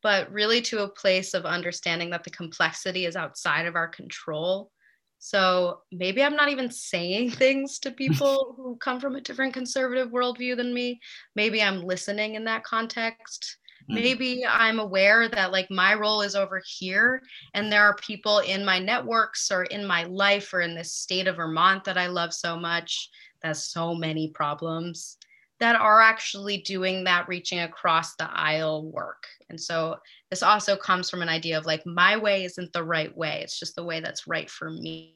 but 0.02 0.32
really 0.32 0.62
to 0.62 0.84
a 0.84 0.90
place 0.90 1.34
of 1.34 1.46
understanding 1.46 2.10
that 2.10 2.24
the 2.24 2.30
complexity 2.30 3.06
is 3.06 3.16
outside 3.16 3.66
of 3.66 3.76
our 3.76 3.88
control. 3.88 4.72
So 5.20 5.82
maybe 5.92 6.24
i'm 6.24 6.36
not 6.36 6.50
even 6.50 6.72
saying 6.72 7.30
things 7.32 7.80
to 7.80 7.92
people 7.92 8.56
who 8.58 8.76
come 8.78 9.00
from 9.00 9.16
a 9.16 9.22
different 9.22 9.54
conservative 9.54 10.10
worldview 10.10 10.58
than 10.58 10.74
me. 10.74 11.00
Maybe 11.36 11.62
i'm 11.62 11.84
listening 11.84 12.36
in 12.36 12.46
that 12.46 12.64
context. 12.64 13.58
Mm. 13.90 13.96
maybe 13.96 14.46
i'm 14.48 14.78
aware 14.80 15.28
that 15.28 15.52
like 15.52 15.72
my 15.72 15.96
role 15.96 16.22
is 16.22 16.36
over 16.36 16.62
here 16.78 17.20
and 17.56 17.72
there 17.72 17.82
are 17.82 17.96
people 17.96 18.38
in 18.38 18.64
my 18.64 18.78
networks 18.78 19.50
or 19.52 19.64
in 19.64 19.88
my 19.88 20.04
life 20.04 20.54
or 20.54 20.62
in 20.62 20.76
this 20.76 20.94
state 20.94 21.28
of 21.28 21.38
vermont 21.38 21.84
that 21.86 21.98
i 21.98 22.06
love 22.06 22.32
so 22.32 22.56
much 22.56 23.10
that 23.42 23.48
has 23.48 23.66
so 23.66 23.96
many 23.96 24.30
problems 24.36 25.18
that 25.62 25.78
are 25.78 26.02
actually 26.02 26.58
doing 26.58 27.06
that 27.06 27.28
reaching 27.30 27.60
across 27.60 28.16
the 28.16 28.30
aisle 28.30 28.92
work. 28.92 29.28
And 29.50 29.62
so 29.62 29.98
this 30.30 30.44
also 30.44 30.76
comes 30.76 31.10
from 31.10 31.22
an 31.22 31.30
idea 31.30 31.58
of 31.58 31.66
like, 31.66 31.86
my 31.86 32.18
way 32.18 32.44
isn't 32.44 32.74
the 32.74 32.84
right 32.84 33.16
way. 33.16 33.42
It's 33.44 33.58
just 33.60 33.76
the 33.76 33.84
way 33.84 34.02
that's 34.02 34.28
right 34.28 34.50
for 34.50 34.70
me. 34.70 35.16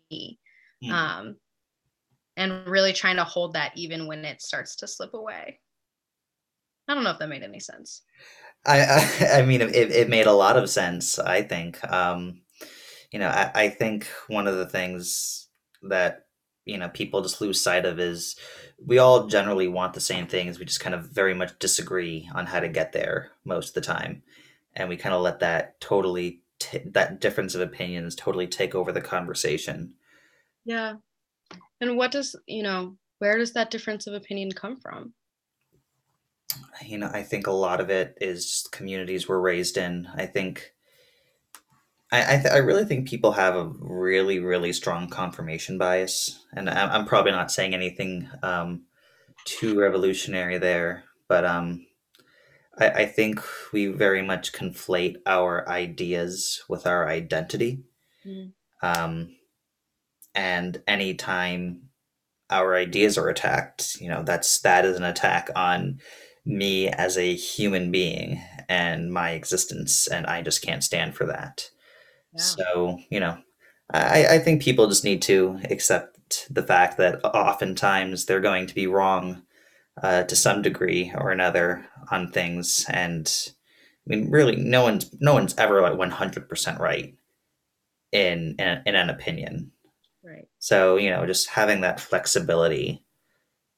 Mm. 0.84 0.92
Um, 0.92 1.36
and 2.38 2.68
really 2.68 2.94
trying 2.94 3.16
to 3.16 3.24
hold 3.24 3.54
that 3.54 3.72
even 3.76 4.08
when 4.08 4.24
it 4.24 4.42
starts 4.42 4.76
to 4.78 4.88
slip 4.88 5.14
away. 5.14 5.60
I 6.88 6.94
don't 6.94 7.04
know 7.04 7.12
if 7.12 7.20
that 7.20 7.30
made 7.30 7.44
any 7.44 7.60
sense. 7.60 8.04
I, 8.68 8.82
I, 8.82 9.40
I 9.40 9.42
mean, 9.42 9.62
it, 9.62 9.74
it 9.74 10.10
made 10.10 10.28
a 10.28 10.32
lot 10.32 10.58
of 10.58 10.70
sense, 10.70 11.18
I 11.18 11.42
think. 11.42 11.84
Um, 11.92 12.42
you 13.12 13.18
know, 13.18 13.30
I, 13.30 13.52
I 13.56 13.70
think 13.70 14.08
one 14.28 14.48
of 14.48 14.58
the 14.58 14.68
things 14.68 15.48
that 15.90 16.25
you 16.66 16.78
know 16.78 16.90
people 16.90 17.22
just 17.22 17.42
lose 17.42 17.62
sight 17.62 17.86
of 17.86 18.00
is 18.00 18.36
we 18.84 18.98
all 18.98 19.28
generally 19.28 19.68
want 19.68 19.94
the 19.94 20.02
same 20.02 20.28
things. 20.28 20.60
We 20.60 20.66
just 20.66 20.80
kind 20.80 20.96
of 20.96 21.10
very 21.10 21.34
much 21.34 21.58
disagree 21.60 22.30
on 22.34 22.48
how 22.48 22.60
to 22.60 22.68
get 22.68 22.92
there 22.92 23.32
most 23.46 23.70
of 23.70 23.74
the 23.76 23.82
time. 23.82 24.24
And 24.74 24.90
we 24.90 24.98
kind 24.98 25.16
of 25.16 25.22
let 25.22 25.40
that 25.40 25.80
totally 25.80 26.42
t- 26.60 26.82
that 26.86 27.22
difference 27.22 27.56
of 27.56 27.62
opinions 27.62 28.16
totally 28.16 28.48
take 28.48 28.76
over 28.76 28.92
the 28.92 29.02
conversation. 29.02 29.94
Yeah. 30.66 30.96
And 31.80 31.96
what 31.96 32.12
does 32.12 32.36
you 32.48 32.64
know 32.64 32.98
where 33.20 33.38
does 33.38 33.54
that 33.54 33.72
difference 33.72 34.08
of 34.08 34.14
opinion 34.14 34.52
come 34.52 34.78
from? 34.78 35.14
You 36.86 36.98
know 36.98 37.10
i 37.14 37.24
think 37.24 37.48
a 37.48 37.52
lot 37.52 37.82
of 37.82 37.90
it 37.90 38.18
is 38.22 38.68
communities 38.72 39.28
we're 39.28 39.40
raised 39.40 39.78
in. 39.78 40.08
I 40.16 40.26
think 40.26 40.75
I 42.12 42.36
I, 42.36 42.38
th- 42.38 42.54
I 42.54 42.58
really 42.58 42.86
think 42.86 43.08
people 43.08 43.34
have 43.34 43.56
a 43.56 43.72
really 43.80 44.40
really 44.40 44.74
strong 44.74 45.10
confirmation 45.10 45.78
bias, 45.78 46.46
and 46.56 46.70
I'm, 46.70 46.90
I'm 46.90 47.06
probably 47.06 47.32
not 47.32 47.52
saying 47.52 47.74
anything 47.74 48.30
um, 48.44 48.84
too 49.46 49.80
revolutionary 49.80 50.58
there, 50.58 51.04
but 51.28 51.46
um, 51.46 51.86
I, 52.78 52.90
I 52.90 53.06
think 53.06 53.42
we 53.72 53.88
very 53.88 54.22
much 54.22 54.54
conflate 54.54 55.16
our 55.26 55.68
ideas 55.68 56.64
with 56.70 56.86
our 56.86 57.08
identity, 57.08 57.84
mm. 58.26 58.52
um, 58.82 59.36
and 60.34 60.82
anytime 60.88 61.90
our 62.50 62.76
ideas 62.76 63.18
are 63.18 63.30
attacked, 63.30 63.98
you 64.00 64.10
know 64.10 64.24
that's 64.24 64.60
that 64.62 64.86
is 64.86 64.98
an 64.98 65.04
attack 65.04 65.50
on 65.56 66.00
me 66.46 66.88
as 66.90 67.18
a 67.18 67.36
human 67.36 67.92
being 67.92 68.40
and 68.70 69.12
my 69.12 69.32
existence, 69.32 70.08
and 70.08 70.26
I 70.28 70.42
just 70.42 70.62
can't 70.62 70.84
stand 70.84 71.16
for 71.16 71.26
that. 71.26 71.70
So, 72.40 73.00
you 73.10 73.20
know, 73.20 73.38
I, 73.92 74.26
I 74.32 74.40
think 74.40 74.62
people 74.62 74.88
just 74.88 75.04
need 75.04 75.22
to 75.24 75.60
accept 75.70 76.48
the 76.50 76.64
fact 76.64 76.98
that 76.98 77.24
oftentimes 77.24 78.26
they're 78.26 78.40
going 78.42 78.68
to 78.68 78.76
be 78.76 78.88
wrong 78.88 79.44
uh, 80.02 80.24
to 80.24 80.36
some 80.36 80.62
degree 80.62 81.14
or 81.16 81.32
another 81.32 81.88
on 82.12 82.32
things. 82.32 82.86
And 82.90 83.32
I 84.08 84.16
mean, 84.16 84.30
really, 84.30 84.56
no 84.56 84.84
one's 84.84 85.10
no 85.20 85.34
one's 85.34 85.56
ever 85.58 85.82
like 85.82 85.98
one 85.98 86.12
hundred 86.12 86.50
percent 86.50 86.80
right 86.80 87.16
in, 88.12 88.56
in 88.60 88.82
in 88.86 88.96
an 88.96 89.10
opinion. 89.10 89.72
Right. 90.24 90.48
So 90.60 90.98
you 90.98 91.10
know, 91.10 91.26
just 91.26 91.50
having 91.50 91.82
that 91.82 92.00
flexibility 92.00 93.04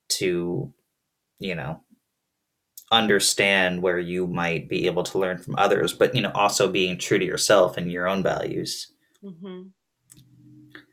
to, 0.09 0.73
you 1.39 1.55
know, 1.55 1.81
understand 2.91 3.81
where 3.81 3.99
you 3.99 4.27
might 4.27 4.69
be 4.69 4.85
able 4.85 5.03
to 5.03 5.17
learn 5.17 5.37
from 5.37 5.55
others, 5.57 5.93
but 5.93 6.15
you 6.15 6.21
know, 6.21 6.31
also 6.33 6.71
being 6.71 6.97
true 6.97 7.19
to 7.19 7.25
yourself 7.25 7.77
and 7.77 7.91
your 7.91 8.07
own 8.07 8.23
values. 8.23 8.93
Mm-hmm. 9.23 9.63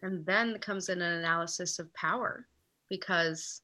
And 0.02 0.26
then 0.26 0.58
comes 0.58 0.88
in 0.88 1.00
an 1.00 1.12
analysis 1.12 1.78
of 1.78 1.92
power 1.94 2.46
because 2.90 3.62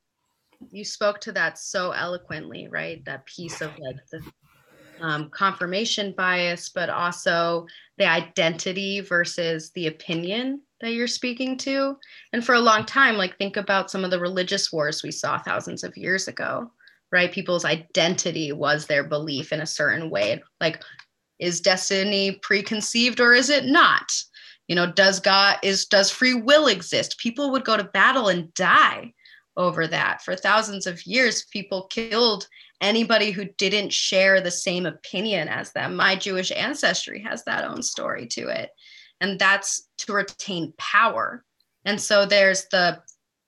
you 0.71 0.85
spoke 0.85 1.21
to 1.21 1.33
that 1.33 1.59
so 1.59 1.91
eloquently, 1.91 2.69
right? 2.69 3.05
That 3.05 3.27
piece 3.27 3.61
of 3.61 3.71
like 3.79 3.97
the 4.11 4.23
um, 5.01 5.31
confirmation 5.31 6.15
bias, 6.17 6.69
but 6.69 6.91
also 6.91 7.67
the 7.99 8.07
identity 8.07 9.01
versus 9.01 9.71
the 9.73 9.87
opinion 9.89 10.61
that 10.81 10.93
you're 10.93 11.07
speaking 11.07 11.57
to. 11.59 11.97
And 12.33 12.45
for 12.45 12.55
a 12.55 12.61
long 12.61 12.85
time, 12.85 13.17
like 13.17 13.37
think 13.37 13.57
about 13.57 13.91
some 13.91 14.05
of 14.05 14.11
the 14.11 14.21
religious 14.21 14.73
wars 14.73 15.03
we 15.03 15.11
saw 15.11 15.39
thousands 15.39 15.85
of 15.85 15.97
years 15.97 16.29
ago 16.29 16.71
right? 17.13 17.33
People's 17.33 17.65
identity 17.65 18.53
was 18.53 18.87
their 18.87 19.05
belief 19.05 19.53
in 19.53 19.61
a 19.61 19.67
certain 19.67 20.11
way. 20.11 20.43
Like, 20.61 20.83
is 21.39 21.61
destiny 21.61 22.39
preconceived 22.43 23.21
or 23.21 23.33
is 23.33 23.51
it 23.51 23.65
not? 23.65 24.11
You 24.69 24.77
know, 24.77 24.93
does 24.93 25.19
God 25.19 25.59
is 25.63 25.87
does 25.87 26.11
free 26.11 26.35
will 26.35 26.69
exist? 26.69 27.19
People 27.19 27.51
would 27.51 27.65
go 27.65 27.77
to 27.77 27.85
battle 27.85 28.29
and 28.29 28.53
die 28.55 29.13
over 29.57 29.87
that. 29.87 30.23
For 30.23 30.37
thousands 30.37 30.87
of 30.87 31.05
years, 31.07 31.47
people 31.53 31.89
killed 31.89 32.47
anybody 32.81 33.31
who 33.31 33.47
didn't 33.59 33.93
share 33.93 34.41
the 34.41 34.51
same 34.51 34.87
opinion 34.87 35.49
as 35.49 35.73
them. 35.73 35.97
My 35.97 36.15
Jewish 36.15 36.53
ancestry 36.53 37.23
has 37.23 37.45
that 37.45 37.65
own 37.65 37.83
story 37.83 38.27
to 38.29 38.49
it. 38.49 38.71
And 39.21 39.39
that's 39.39 39.89
to 39.99 40.13
retain 40.13 40.73
power. 40.79 41.45
And 41.85 42.01
so 42.01 42.25
there's 42.25 42.67
the 42.71 43.01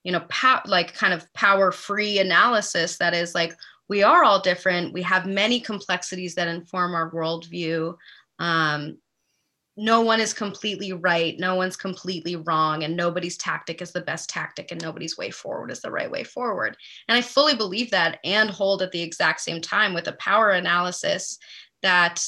you 0.03 0.11
know 0.11 0.21
pow- 0.29 0.61
like 0.65 0.93
kind 0.93 1.13
of 1.13 1.31
power 1.33 1.71
free 1.71 2.19
analysis 2.19 2.97
that 2.97 3.13
is 3.13 3.33
like 3.33 3.55
we 3.89 4.03
are 4.03 4.23
all 4.23 4.39
different. 4.39 4.93
We 4.93 5.01
have 5.03 5.25
many 5.25 5.59
complexities 5.59 6.35
that 6.35 6.47
inform 6.47 6.95
our 6.95 7.11
worldview. 7.11 7.95
Um, 8.39 8.97
no 9.75 10.01
one 10.01 10.19
is 10.19 10.33
completely 10.33 10.93
right. 10.93 11.37
No 11.39 11.55
one's 11.55 11.75
completely 11.75 12.35
wrong. 12.35 12.83
And 12.83 12.95
nobody's 12.95 13.37
tactic 13.37 13.81
is 13.81 13.91
the 13.91 14.01
best 14.01 14.29
tactic 14.29 14.71
and 14.71 14.81
nobody's 14.81 15.17
way 15.17 15.31
forward 15.31 15.71
is 15.71 15.81
the 15.81 15.91
right 15.91 16.09
way 16.09 16.23
forward. 16.23 16.77
And 17.07 17.17
i 17.17 17.21
fully 17.21 17.55
believe 17.55 17.89
that 17.91 18.19
and 18.23 18.49
hold 18.49 18.81
at 18.81 18.91
the 18.91 19.01
exact 19.01 19.41
same 19.41 19.61
time 19.61 19.93
with 19.93 20.07
a 20.07 20.13
power 20.13 20.51
analysis 20.51 21.37
that 21.81 22.23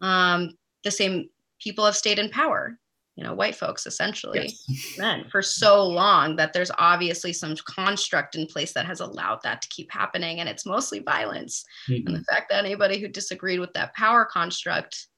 um, 0.00 0.50
the 0.82 0.90
same 0.90 1.30
people 1.60 1.84
have 1.84 1.96
stayed 1.96 2.18
in 2.18 2.28
power 2.28 2.76
you 3.16 3.22
know 3.22 3.34
white 3.34 3.54
folks 3.54 3.86
essentially 3.86 4.54
yes. 4.68 4.94
men 4.98 5.24
for 5.30 5.42
so 5.42 5.86
long 5.86 6.36
that 6.36 6.52
there's 6.52 6.70
obviously 6.78 7.32
some 7.32 7.54
construct 7.64 8.34
in 8.34 8.46
place 8.46 8.72
that 8.72 8.86
has 8.86 9.00
allowed 9.00 9.40
that 9.42 9.62
to 9.62 9.68
keep 9.68 9.90
happening 9.92 10.40
and 10.40 10.48
it's 10.48 10.66
mostly 10.66 11.00
violence 11.00 11.64
mm-hmm. 11.88 12.06
and 12.06 12.16
the 12.16 12.24
fact 12.24 12.50
that 12.50 12.64
anybody 12.64 12.98
who 12.98 13.08
disagreed 13.08 13.60
with 13.60 13.72
that 13.72 13.94
power 13.94 14.24
construct 14.24 15.08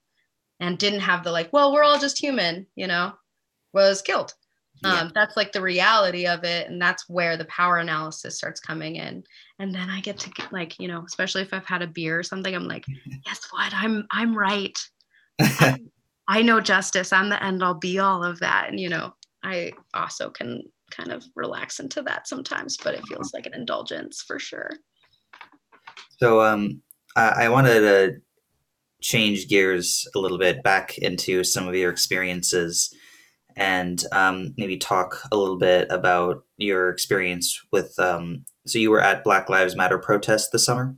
and 0.60 0.78
didn't 0.78 1.00
have 1.00 1.24
the 1.24 1.30
like 1.30 1.52
well 1.52 1.72
we're 1.72 1.82
all 1.82 1.98
just 1.98 2.20
human 2.20 2.66
you 2.76 2.86
know 2.86 3.12
was 3.72 4.02
killed 4.02 4.32
yeah. 4.82 5.00
um, 5.00 5.12
that's 5.14 5.36
like 5.36 5.52
the 5.52 5.60
reality 5.60 6.26
of 6.26 6.44
it 6.44 6.68
and 6.68 6.80
that's 6.80 7.08
where 7.08 7.36
the 7.36 7.44
power 7.46 7.78
analysis 7.78 8.36
starts 8.36 8.60
coming 8.60 8.96
in 8.96 9.24
and 9.58 9.74
then 9.74 9.88
i 9.88 10.00
get 10.00 10.18
to 10.18 10.30
get 10.30 10.52
like 10.52 10.78
you 10.78 10.88
know 10.88 11.02
especially 11.06 11.42
if 11.42 11.54
i've 11.54 11.66
had 11.66 11.82
a 11.82 11.86
beer 11.86 12.18
or 12.18 12.22
something 12.22 12.54
i'm 12.54 12.68
like 12.68 12.84
guess 13.24 13.46
what 13.50 13.72
i'm 13.74 14.06
i'm 14.10 14.36
right 14.36 14.78
I 16.28 16.42
know 16.42 16.60
justice. 16.60 17.12
I'm 17.12 17.28
the 17.28 17.42
end 17.42 17.62
all 17.62 17.74
be 17.74 17.98
all 17.98 18.24
of 18.24 18.40
that. 18.40 18.66
And, 18.68 18.80
you 18.80 18.88
know, 18.88 19.14
I 19.42 19.72
also 19.94 20.30
can 20.30 20.62
kind 20.90 21.12
of 21.12 21.24
relax 21.34 21.78
into 21.78 22.02
that 22.02 22.28
sometimes, 22.28 22.76
but 22.76 22.94
it 22.94 23.06
feels 23.06 23.32
like 23.32 23.46
an 23.46 23.54
indulgence 23.54 24.22
for 24.22 24.38
sure. 24.38 24.70
So 26.18 26.42
um, 26.42 26.82
I, 27.16 27.44
I 27.44 27.48
wanted 27.48 27.80
to 27.80 28.16
change 29.00 29.48
gears 29.48 30.08
a 30.14 30.18
little 30.18 30.38
bit 30.38 30.62
back 30.62 30.98
into 30.98 31.44
some 31.44 31.68
of 31.68 31.74
your 31.74 31.90
experiences 31.90 32.92
and 33.56 34.02
um, 34.12 34.54
maybe 34.56 34.76
talk 34.76 35.22
a 35.32 35.36
little 35.36 35.58
bit 35.58 35.86
about 35.90 36.44
your 36.56 36.90
experience 36.90 37.60
with. 37.72 37.98
Um, 37.98 38.44
so 38.66 38.78
you 38.78 38.90
were 38.90 39.00
at 39.00 39.24
Black 39.24 39.48
Lives 39.48 39.76
Matter 39.76 39.98
protest 39.98 40.50
this 40.52 40.64
summer. 40.64 40.96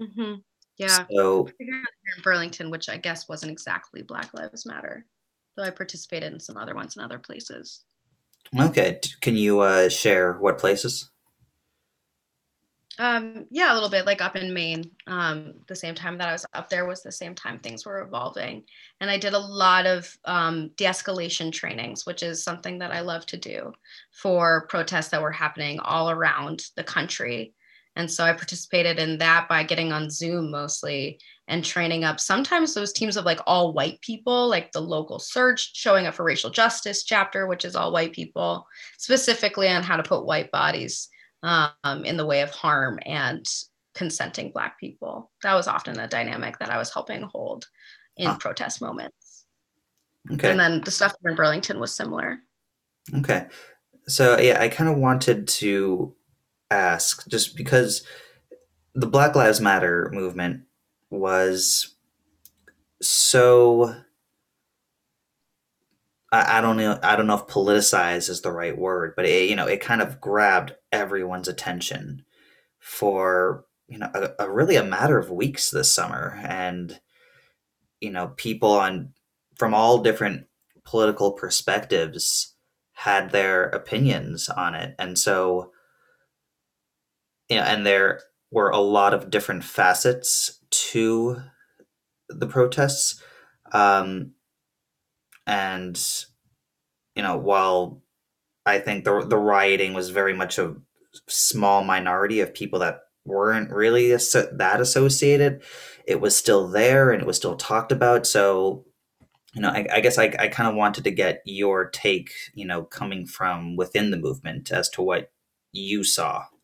Mm-hmm. 0.00 0.34
Yeah. 0.78 1.06
So 1.10 1.48
in 1.58 1.82
Burlington, 2.22 2.70
which 2.70 2.88
I 2.88 2.96
guess 2.96 3.28
wasn't 3.28 3.52
exactly 3.52 4.02
Black 4.02 4.32
Lives 4.32 4.64
Matter, 4.64 5.04
though 5.56 5.64
I 5.64 5.70
participated 5.70 6.32
in 6.32 6.40
some 6.40 6.56
other 6.56 6.74
ones 6.74 6.96
in 6.96 7.02
other 7.02 7.18
places. 7.18 7.84
Okay, 8.58 9.00
can 9.20 9.36
you 9.36 9.60
uh, 9.60 9.88
share 9.88 10.34
what 10.34 10.58
places? 10.58 11.10
Um, 13.00 13.46
yeah, 13.50 13.72
a 13.72 13.74
little 13.74 13.88
bit 13.88 14.06
like 14.06 14.20
up 14.20 14.34
in 14.34 14.52
Maine. 14.52 14.90
Um, 15.06 15.54
the 15.68 15.76
same 15.76 15.94
time 15.94 16.18
that 16.18 16.28
I 16.28 16.32
was 16.32 16.44
up 16.52 16.68
there 16.68 16.84
was 16.84 17.02
the 17.02 17.12
same 17.12 17.34
time 17.34 17.58
things 17.58 17.86
were 17.86 18.00
evolving. 18.00 18.64
And 19.00 19.08
I 19.08 19.18
did 19.18 19.34
a 19.34 19.38
lot 19.38 19.86
of 19.86 20.16
um, 20.24 20.70
de 20.76 20.84
escalation 20.84 21.52
trainings, 21.52 22.06
which 22.06 22.24
is 22.24 22.42
something 22.42 22.78
that 22.78 22.90
I 22.90 23.00
love 23.00 23.24
to 23.26 23.36
do 23.36 23.72
for 24.10 24.66
protests 24.68 25.08
that 25.10 25.22
were 25.22 25.30
happening 25.30 25.78
all 25.78 26.10
around 26.10 26.66
the 26.74 26.82
country. 26.82 27.54
And 27.98 28.08
so 28.08 28.22
I 28.22 28.32
participated 28.32 29.00
in 29.00 29.18
that 29.18 29.48
by 29.48 29.64
getting 29.64 29.92
on 29.92 30.08
Zoom 30.08 30.52
mostly 30.52 31.18
and 31.48 31.64
training 31.64 32.04
up 32.04 32.20
sometimes 32.20 32.72
those 32.72 32.92
teams 32.92 33.16
of 33.16 33.24
like 33.24 33.40
all 33.44 33.72
white 33.72 34.00
people, 34.02 34.48
like 34.48 34.70
the 34.70 34.80
local 34.80 35.18
SURJ 35.18 35.70
showing 35.72 36.06
up 36.06 36.14
for 36.14 36.24
racial 36.24 36.48
justice 36.48 37.02
chapter, 37.02 37.48
which 37.48 37.64
is 37.64 37.74
all 37.74 37.92
white 37.92 38.12
people, 38.12 38.68
specifically 38.98 39.68
on 39.68 39.82
how 39.82 39.96
to 39.96 40.04
put 40.04 40.26
white 40.26 40.52
bodies 40.52 41.08
um, 41.42 42.04
in 42.04 42.16
the 42.16 42.24
way 42.24 42.40
of 42.40 42.50
harm 42.50 43.00
and 43.04 43.44
consenting 43.96 44.52
black 44.52 44.78
people. 44.78 45.32
That 45.42 45.54
was 45.54 45.66
often 45.66 45.98
a 45.98 46.06
dynamic 46.06 46.56
that 46.60 46.70
i 46.70 46.78
was 46.78 46.94
helping 46.94 47.22
hold 47.22 47.66
in 48.16 48.28
huh. 48.28 48.38
protest 48.38 48.80
moments. 48.80 49.44
Okay. 50.32 50.52
And 50.52 50.60
then 50.60 50.82
the 50.82 50.92
stuff 50.92 51.14
in 51.24 51.34
burlington 51.34 51.80
was 51.80 51.96
similar. 51.96 52.38
Okay. 53.12 53.46
So 54.06 54.38
yeah 54.38 54.60
i 54.60 54.68
kind 54.68 54.88
of 54.88 54.98
wanted 54.98 55.48
to 55.48 56.14
ask 56.70 57.26
just 57.28 57.56
because 57.56 58.02
the 58.94 59.06
black 59.06 59.34
lives 59.34 59.60
matter 59.60 60.10
movement 60.12 60.62
was 61.10 61.94
so 63.00 63.94
I, 66.32 66.58
I 66.58 66.60
don't 66.60 66.76
know 66.76 66.98
I 67.02 67.16
don't 67.16 67.26
know 67.26 67.36
if 67.36 67.46
politicize 67.46 68.28
is 68.28 68.42
the 68.42 68.52
right 68.52 68.76
word, 68.76 69.14
but 69.16 69.24
it 69.24 69.48
you 69.48 69.56
know 69.56 69.66
it 69.66 69.80
kind 69.80 70.02
of 70.02 70.20
grabbed 70.20 70.74
everyone's 70.92 71.48
attention 71.48 72.24
for 72.78 73.64
you 73.88 73.98
know 73.98 74.10
a, 74.14 74.44
a 74.44 74.50
really 74.50 74.76
a 74.76 74.84
matter 74.84 75.18
of 75.18 75.30
weeks 75.30 75.70
this 75.70 75.92
summer, 75.92 76.40
and 76.44 77.00
you 78.00 78.10
know 78.10 78.28
people 78.36 78.72
on 78.72 79.12
from 79.56 79.74
all 79.74 79.98
different 79.98 80.46
political 80.84 81.32
perspectives 81.32 82.54
had 82.92 83.30
their 83.30 83.64
opinions 83.64 84.48
on 84.48 84.74
it, 84.74 84.94
and 84.98 85.18
so 85.18 85.72
know, 87.56 87.62
and 87.62 87.86
there 87.86 88.20
were 88.50 88.70
a 88.70 88.78
lot 88.78 89.14
of 89.14 89.30
different 89.30 89.64
facets 89.64 90.60
to 90.70 91.42
the 92.28 92.46
protests. 92.46 93.22
Um, 93.72 94.32
and 95.48 96.24
you 97.16 97.22
know 97.22 97.36
while 97.36 98.02
i 98.66 98.78
think 98.78 99.04
the 99.04 99.24
the 99.26 99.36
rioting 99.36 99.94
was 99.94 100.10
very 100.10 100.34
much 100.34 100.58
a 100.58 100.76
small 101.26 101.82
minority 101.82 102.38
of 102.40 102.54
people 102.54 102.78
that 102.78 103.00
weren't 103.24 103.72
really 103.72 104.10
that 104.10 104.78
associated 104.78 105.62
it 106.06 106.20
was 106.20 106.36
still 106.36 106.68
there 106.68 107.10
and 107.10 107.20
it 107.20 107.26
was 107.26 107.36
still 107.36 107.56
talked 107.56 107.90
about 107.90 108.26
so 108.26 108.84
you 109.54 109.62
know 109.62 109.70
i, 109.70 109.86
I 109.94 110.00
guess 110.00 110.18
i, 110.18 110.24
I 110.38 110.48
kind 110.48 110.68
of 110.68 110.76
wanted 110.76 111.04
to 111.04 111.10
get 111.10 111.42
your 111.44 111.88
take 111.90 112.30
you 112.54 112.66
know 112.66 112.84
coming 112.84 113.26
from 113.26 113.74
within 113.74 114.10
the 114.10 114.18
movement 114.18 114.70
as 114.70 114.88
to 114.90 115.02
what 115.02 115.32
you 115.72 116.04
saw 116.04 116.44
yeah. 116.52 116.57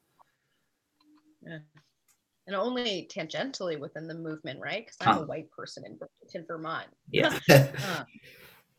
And 2.47 2.55
only 2.55 3.09
tangentially 3.13 3.79
within 3.79 4.07
the 4.07 4.15
movement 4.15 4.61
right? 4.61 4.87
Because 4.87 4.97
i'm 5.01 5.15
huh. 5.15 5.23
a 5.23 5.27
white 5.27 5.51
person 5.51 5.85
in 5.87 5.99
burlington 5.99 6.45
vermont. 6.47 6.87
Yeah. 7.11 7.39
Uh, 7.49 8.05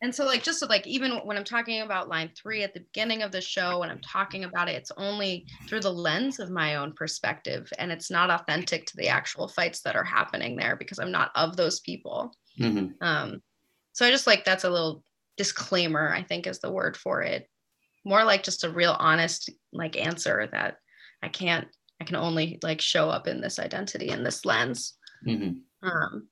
and 0.01 0.13
so 0.13 0.25
like 0.25 0.43
just 0.43 0.59
to, 0.59 0.65
like 0.65 0.85
even 0.85 1.11
when 1.23 1.37
i'm 1.37 1.43
talking 1.43 1.81
about 1.81 2.09
line 2.09 2.29
three 2.35 2.63
at 2.63 2.73
the 2.73 2.81
beginning 2.81 3.21
of 3.23 3.31
the 3.31 3.41
show 3.41 3.79
when 3.79 3.89
i'm 3.89 4.01
talking 4.01 4.43
about 4.43 4.67
it 4.67 4.75
it's 4.75 4.91
only 4.97 5.45
through 5.67 5.79
the 5.79 5.91
lens 5.91 6.39
of 6.39 6.49
my 6.49 6.75
own 6.75 6.93
perspective 6.93 7.71
and 7.79 7.91
it's 7.91 8.11
not 8.11 8.29
authentic 8.29 8.85
to 8.85 8.97
the 8.97 9.07
actual 9.07 9.47
fights 9.47 9.81
that 9.81 9.95
are 9.95 10.03
happening 10.03 10.55
there 10.55 10.75
because 10.75 10.99
i'm 10.99 11.11
not 11.11 11.31
of 11.35 11.55
those 11.55 11.79
people. 11.79 12.35
Mm-hmm. 12.59 13.03
um, 13.05 13.41
so 13.93 14.05
i 14.05 14.11
just 14.11 14.27
like 14.27 14.45
that's 14.45 14.63
a 14.63 14.69
little 14.69 15.03
disclaimer 15.37 16.13
i 16.13 16.21
think 16.23 16.47
is 16.47 16.59
the 16.59 16.71
word 16.71 16.95
for 16.95 17.21
it. 17.21 17.47
More 18.05 18.23
like 18.23 18.43
just 18.43 18.63
a 18.63 18.69
real 18.69 18.95
honest 18.99 19.49
like 19.73 19.97
answer 19.97 20.47
that 20.51 20.77
i 21.23 21.29
can't 21.29 21.67
i 22.01 22.03
can 22.03 22.15
only 22.15 22.59
like 22.63 22.81
show 22.81 23.09
up 23.09 23.27
in 23.27 23.41
this 23.41 23.59
identity 23.59 24.09
in 24.09 24.23
this 24.23 24.45
lens. 24.45 24.93
Mm-hmm. 25.25 25.87
um, 25.87 26.27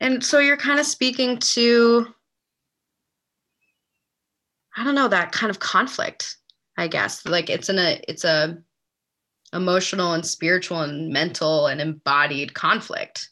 and 0.00 0.24
so 0.24 0.38
you're 0.38 0.56
kind 0.56 0.80
of 0.80 0.86
speaking 0.86 1.38
to 1.38 2.06
i 4.76 4.84
don't 4.84 4.94
know 4.94 5.08
that 5.08 5.32
kind 5.32 5.50
of 5.50 5.58
conflict 5.60 6.36
i 6.76 6.88
guess. 6.88 7.24
Like 7.26 7.50
it's 7.50 7.68
in 7.68 7.78
a 7.78 8.00
it's 8.08 8.24
a 8.24 8.58
emotional 9.52 10.14
and 10.14 10.26
spiritual 10.26 10.80
and 10.80 11.10
mental 11.10 11.68
and 11.68 11.80
embodied 11.80 12.54
conflict 12.54 13.30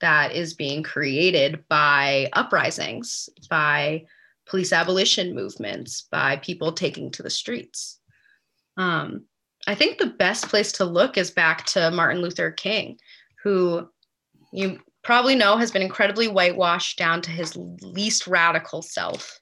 that 0.00 0.32
is 0.32 0.54
being 0.54 0.82
created 0.82 1.64
by 1.68 2.28
uprisings 2.34 3.28
by 3.50 4.04
police 4.46 4.72
abolition 4.72 5.34
movements 5.34 6.02
by 6.12 6.36
people 6.36 6.72
taking 6.72 7.10
to 7.10 7.22
the 7.22 7.30
streets. 7.30 7.98
Um, 8.76 9.24
i 9.66 9.74
think 9.74 9.98
the 9.98 10.06
best 10.06 10.48
place 10.48 10.72
to 10.72 10.84
look 10.84 11.16
is 11.16 11.30
back 11.30 11.64
to 11.66 11.90
martin 11.90 12.20
luther 12.22 12.50
king 12.50 12.98
who 13.42 13.88
you 14.52 14.78
probably 15.04 15.34
know 15.36 15.56
has 15.56 15.70
been 15.70 15.82
incredibly 15.82 16.26
whitewashed 16.26 16.98
down 16.98 17.20
to 17.22 17.30
his 17.30 17.54
least 17.56 18.26
radical 18.26 18.82
self. 18.82 19.38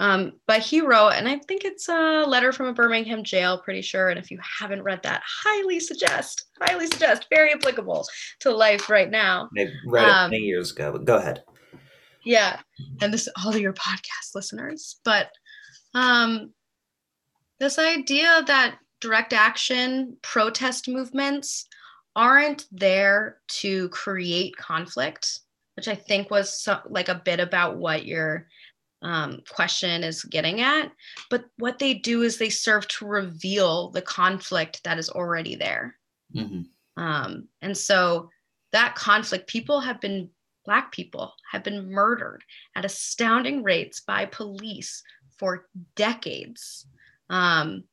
Um, 0.00 0.32
but 0.48 0.60
he 0.60 0.80
wrote, 0.80 1.10
and 1.10 1.28
I 1.28 1.38
think 1.38 1.64
it's 1.64 1.88
a 1.88 2.24
letter 2.26 2.52
from 2.52 2.66
a 2.66 2.74
Birmingham 2.74 3.22
jail, 3.22 3.58
pretty 3.58 3.80
sure. 3.80 4.10
And 4.10 4.18
if 4.18 4.30
you 4.30 4.38
haven't 4.58 4.82
read 4.82 5.00
that, 5.04 5.22
highly 5.24 5.78
suggest, 5.78 6.46
highly 6.60 6.88
suggest, 6.88 7.28
very 7.30 7.52
applicable 7.52 8.04
to 8.40 8.50
life 8.50 8.90
right 8.90 9.08
now. 9.08 9.48
I 9.56 9.66
read 9.86 10.04
it 10.04 10.10
um, 10.10 10.30
many 10.32 10.42
years 10.42 10.72
ago, 10.72 10.90
but 10.90 11.04
go 11.04 11.16
ahead. 11.16 11.44
Yeah. 12.24 12.58
And 13.00 13.14
this 13.14 13.28
all 13.42 13.50
of 13.50 13.60
your 13.60 13.72
podcast 13.72 14.34
listeners. 14.34 14.96
But 15.04 15.28
um, 15.94 16.52
this 17.60 17.78
idea 17.78 18.42
that 18.46 18.78
direct 19.04 19.34
action 19.34 20.16
protest 20.22 20.88
movements 20.88 21.66
aren't 22.16 22.64
there 22.72 23.38
to 23.48 23.90
create 23.90 24.56
conflict, 24.56 25.40
which 25.76 25.88
I 25.88 25.94
think 25.94 26.30
was 26.30 26.62
so, 26.62 26.78
like 26.88 27.10
a 27.10 27.22
bit 27.22 27.38
about 27.38 27.76
what 27.76 28.06
your 28.06 28.46
um, 29.02 29.42
question 29.50 30.02
is 30.02 30.24
getting 30.24 30.62
at. 30.62 30.90
But 31.28 31.44
what 31.58 31.78
they 31.78 31.92
do 31.92 32.22
is 32.22 32.38
they 32.38 32.48
serve 32.48 32.88
to 32.88 33.06
reveal 33.06 33.90
the 33.90 34.00
conflict 34.00 34.82
that 34.84 34.98
is 34.98 35.10
already 35.10 35.54
there. 35.54 35.96
Mm-hmm. 36.34 36.62
Um, 37.02 37.48
and 37.60 37.76
so 37.76 38.30
that 38.72 38.94
conflict, 38.94 39.48
people 39.48 39.80
have 39.80 40.00
been, 40.00 40.30
Black 40.64 40.92
people 40.92 41.34
have 41.52 41.62
been 41.62 41.90
murdered 41.90 42.42
at 42.74 42.86
astounding 42.86 43.62
rates 43.62 44.00
by 44.00 44.24
police 44.24 45.02
for 45.36 45.66
decades. 45.94 46.86
Um, 47.28 47.84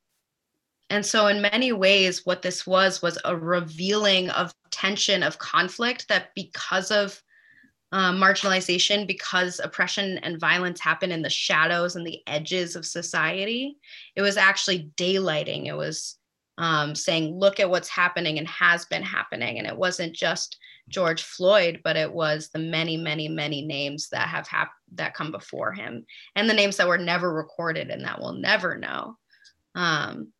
and 0.91 1.05
so, 1.05 1.27
in 1.27 1.41
many 1.41 1.71
ways, 1.71 2.25
what 2.25 2.41
this 2.41 2.67
was 2.67 3.01
was 3.01 3.17
a 3.23 3.33
revealing 3.33 4.29
of 4.31 4.53
tension, 4.71 5.23
of 5.23 5.39
conflict 5.39 6.09
that 6.09 6.35
because 6.35 6.91
of 6.91 7.23
um, 7.93 8.17
marginalization, 8.19 9.07
because 9.07 9.61
oppression 9.63 10.17
and 10.17 10.37
violence 10.37 10.81
happen 10.81 11.13
in 11.13 11.21
the 11.21 11.29
shadows 11.29 11.95
and 11.95 12.05
the 12.05 12.21
edges 12.27 12.75
of 12.75 12.85
society, 12.85 13.77
it 14.17 14.21
was 14.21 14.35
actually 14.35 14.91
daylighting. 14.97 15.67
It 15.67 15.77
was 15.77 16.17
um, 16.57 16.93
saying, 16.93 17.39
look 17.39 17.61
at 17.61 17.69
what's 17.69 17.87
happening 17.87 18.37
and 18.37 18.47
has 18.49 18.83
been 18.83 19.03
happening. 19.03 19.59
And 19.59 19.67
it 19.67 19.77
wasn't 19.77 20.13
just 20.13 20.57
George 20.89 21.23
Floyd, 21.23 21.79
but 21.85 21.95
it 21.95 22.11
was 22.11 22.49
the 22.49 22.59
many, 22.59 22.97
many, 22.97 23.29
many 23.29 23.61
names 23.61 24.09
that 24.09 24.27
have 24.27 24.45
hap- 24.45 24.73
that 24.95 25.13
come 25.13 25.31
before 25.31 25.71
him, 25.71 26.05
and 26.35 26.49
the 26.49 26.53
names 26.53 26.75
that 26.75 26.87
were 26.89 26.97
never 26.97 27.33
recorded 27.33 27.89
and 27.89 28.03
that 28.03 28.19
we'll 28.19 28.33
never 28.33 28.77
know. 28.77 29.17
Um, 29.73 30.33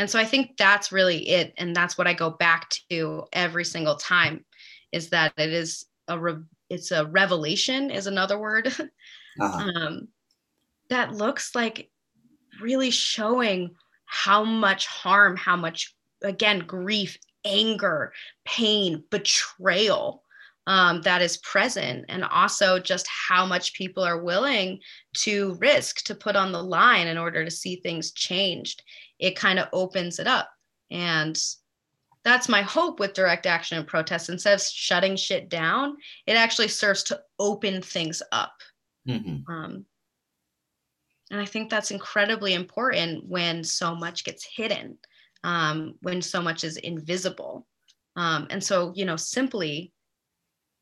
and 0.00 0.08
so 0.08 0.18
I 0.18 0.24
think 0.24 0.56
that's 0.56 0.92
really 0.92 1.28
it. 1.28 1.52
And 1.58 1.76
that's 1.76 1.98
what 1.98 2.06
I 2.06 2.14
go 2.14 2.30
back 2.30 2.70
to 2.88 3.24
every 3.34 3.66
single 3.66 3.96
time 3.96 4.46
is 4.92 5.10
that 5.10 5.34
it 5.36 5.52
is 5.52 5.84
a, 6.08 6.18
re- 6.18 6.42
it's 6.70 6.90
a 6.90 7.04
revelation 7.04 7.90
is 7.90 8.06
another 8.06 8.38
word. 8.38 8.74
Uh-huh. 9.40 9.70
um, 9.70 10.08
that 10.88 11.14
looks 11.14 11.54
like 11.54 11.88
really 12.60 12.90
showing 12.90 13.70
how 14.06 14.42
much 14.42 14.88
harm, 14.88 15.36
how 15.36 15.54
much, 15.54 15.94
again, 16.24 16.58
grief, 16.58 17.16
anger, 17.44 18.12
pain, 18.44 19.04
betrayal 19.08 20.24
um, 20.66 21.00
that 21.02 21.22
is 21.22 21.38
present, 21.38 22.04
and 22.08 22.24
also 22.24 22.78
just 22.78 23.06
how 23.08 23.46
much 23.46 23.74
people 23.74 24.02
are 24.02 24.22
willing 24.22 24.80
to 25.14 25.56
risk 25.60 26.04
to 26.04 26.14
put 26.14 26.36
on 26.36 26.52
the 26.52 26.62
line 26.62 27.06
in 27.06 27.18
order 27.18 27.44
to 27.44 27.50
see 27.50 27.76
things 27.76 28.12
changed. 28.12 28.82
It 29.20 29.36
kind 29.36 29.58
of 29.58 29.68
opens 29.72 30.18
it 30.18 30.26
up. 30.26 30.50
And 30.90 31.38
that's 32.24 32.48
my 32.48 32.62
hope 32.62 32.98
with 32.98 33.14
direct 33.14 33.46
action 33.46 33.78
and 33.78 33.86
protest. 33.86 34.28
Instead 34.28 34.54
of 34.54 34.62
shutting 34.62 35.16
shit 35.16 35.48
down, 35.48 35.96
it 36.26 36.34
actually 36.34 36.68
serves 36.68 37.02
to 37.04 37.20
open 37.38 37.80
things 37.80 38.22
up. 38.32 38.54
Mm-hmm. 39.08 39.50
Um, 39.50 39.86
and 41.30 41.40
I 41.40 41.44
think 41.44 41.70
that's 41.70 41.92
incredibly 41.92 42.54
important 42.54 43.24
when 43.26 43.62
so 43.62 43.94
much 43.94 44.24
gets 44.24 44.44
hidden, 44.44 44.98
um, 45.44 45.94
when 46.02 46.20
so 46.20 46.42
much 46.42 46.64
is 46.64 46.76
invisible. 46.78 47.66
Um, 48.16 48.48
and 48.50 48.62
so, 48.62 48.92
you 48.96 49.04
know, 49.04 49.16
simply, 49.16 49.92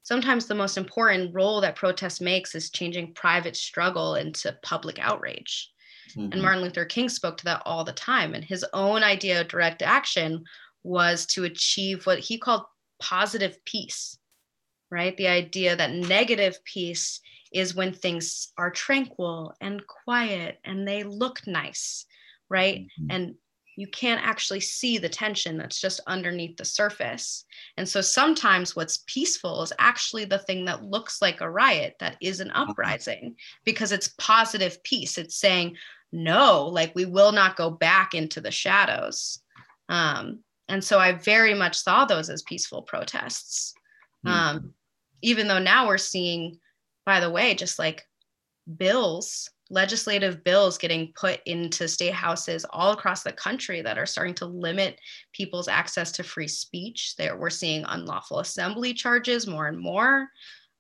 sometimes 0.03 0.47
the 0.47 0.55
most 0.55 0.79
important 0.79 1.35
role 1.35 1.61
that 1.61 1.77
protest 1.77 2.23
makes 2.23 2.55
is 2.55 2.71
changing 2.71 3.13
private 3.13 3.57
struggle 3.57 4.15
into 4.15 4.57
public 4.63 4.99
outrage. 4.99 5.71
Mm-hmm. 6.17 6.33
And 6.33 6.43
Martin 6.43 6.63
Luther 6.63 6.85
King 6.85 7.09
spoke 7.09 7.37
to 7.39 7.45
that 7.45 7.63
all 7.65 7.85
the 7.85 7.93
time. 7.93 8.35
And 8.35 8.45
his 8.45 8.65
own 8.73 9.03
idea 9.03 9.41
of 9.41 9.49
direct 9.49 9.83
action 9.83 10.45
was 10.83 11.27
to 11.27 11.45
achieve 11.45 12.07
what 12.07 12.19
he 12.19 12.39
called 12.39 12.63
positive 13.01 13.63
peace, 13.65 14.19
right? 14.91 15.17
The 15.17 15.29
idea 15.29 15.77
that 15.77 15.93
negative 15.93 16.59
peace 16.65 17.21
is 17.53 17.75
when 17.75 17.93
things 17.93 18.53
are 18.59 18.71
tranquil 18.71 19.55
and 19.61 19.87
quiet 19.87 20.59
and 20.65 20.87
they 20.87 21.03
look 21.03 21.47
nice, 21.47 22.07
right? 22.49 22.81
Mm-hmm. 22.81 23.07
And 23.11 23.35
you 23.79 23.87
can't 23.87 24.21
actually 24.27 24.59
see 24.59 24.99
the 24.99 25.09
tension 25.09 25.57
that's 25.57 25.81
just 25.81 26.01
underneath 26.09 26.57
the 26.57 26.65
surface. 26.65 27.45
And 27.77 27.89
so 27.89 28.01
sometimes 28.01 28.75
what's 28.75 29.05
peaceful 29.07 29.63
is 29.63 29.73
actually 29.79 30.25
the 30.25 30.41
thing 30.41 30.65
that 30.65 30.83
looks 30.83 31.23
like 31.23 31.41
a 31.41 31.49
riot 31.49 31.95
that 32.01 32.17
is 32.21 32.41
an 32.41 32.49
mm-hmm. 32.49 32.71
uprising 32.71 33.37
because 33.65 33.93
it's 33.93 34.15
positive 34.19 34.83
peace. 34.83 35.17
It's 35.17 35.37
saying, 35.37 35.77
no, 36.13 36.67
like 36.67 36.95
we 36.95 37.05
will 37.05 37.33
not 37.33 37.57
go 37.57 37.71
back 37.71 38.15
into 38.15 38.41
the 38.41 38.51
shadows. 38.51 39.41
Um, 39.89 40.41
and 40.69 40.83
so 40.83 40.99
I 40.99 41.13
very 41.13 41.55
much 41.55 41.77
saw 41.77 42.05
those 42.05 42.31
as 42.31 42.43
peaceful 42.43 42.83
protests. 42.83 43.75
Mm-hmm. 44.27 44.57
Um, 44.57 44.75
even 45.23 45.49
though 45.49 45.59
now 45.59 45.87
we're 45.87 45.99
seeing 45.99 46.59
by 47.09 47.21
the 47.21 47.31
way, 47.31 47.55
just 47.55 47.79
like 47.79 48.05
bills, 48.77 49.49
legislative 49.71 50.45
bills 50.45 50.77
getting 50.77 51.11
put 51.19 51.41
into 51.47 51.89
state 51.89 52.13
houses 52.13 52.67
all 52.69 52.93
across 52.93 53.23
the 53.23 53.33
country 53.33 53.81
that 53.81 53.97
are 53.97 54.05
starting 54.05 54.35
to 54.35 54.45
limit 54.45 55.01
people's 55.33 55.69
access 55.69 56.13
to 56.13 56.23
free 56.23 56.47
speech. 56.47 57.17
There, 57.17 57.35
we're 57.39 57.49
seeing 57.49 57.83
unlawful 57.89 58.41
assembly 58.41 58.93
charges 58.93 59.47
more 59.47 59.69
and 59.69 59.79
more. 59.79 60.29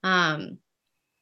Um, 0.04 0.58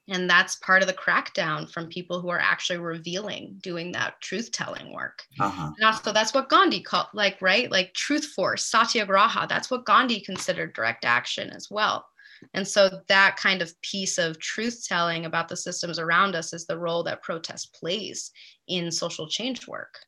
and 0.08 0.30
that's 0.30 0.56
part 0.56 0.82
of 0.82 0.88
the 0.88 0.94
crackdown 0.94 1.70
from 1.70 1.88
people 1.88 2.20
who 2.20 2.28
are 2.28 2.38
actually 2.38 2.78
revealing 2.78 3.58
doing 3.62 3.92
that 3.92 4.20
truth 4.20 4.50
telling 4.52 4.92
work 4.92 5.22
uh-huh. 5.40 5.72
and 5.76 5.84
also 5.84 6.12
that's 6.12 6.34
what 6.34 6.48
gandhi 6.48 6.80
called 6.80 7.06
like 7.14 7.40
right 7.40 7.70
like 7.70 7.92
truth 7.94 8.26
force 8.26 8.64
satyagraha 8.64 9.46
that's 9.48 9.70
what 9.70 9.84
gandhi 9.84 10.20
considered 10.20 10.74
direct 10.74 11.04
action 11.04 11.50
as 11.50 11.68
well 11.70 12.06
and 12.54 12.66
so 12.66 13.00
that 13.08 13.36
kind 13.36 13.62
of 13.62 13.80
piece 13.82 14.18
of 14.18 14.38
truth 14.38 14.84
telling 14.86 15.24
about 15.24 15.48
the 15.48 15.56
systems 15.56 15.98
around 15.98 16.34
us 16.34 16.52
is 16.52 16.66
the 16.66 16.78
role 16.78 17.02
that 17.04 17.22
protest 17.22 17.74
plays 17.74 18.30
in 18.68 18.90
social 18.90 19.28
change 19.28 19.66
work. 19.66 19.98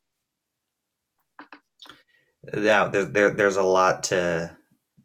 Yeah, 2.55 2.89
there, 2.89 3.05
there, 3.05 3.31
there's 3.31 3.57
a 3.57 3.63
lot 3.63 4.05
to 4.05 4.57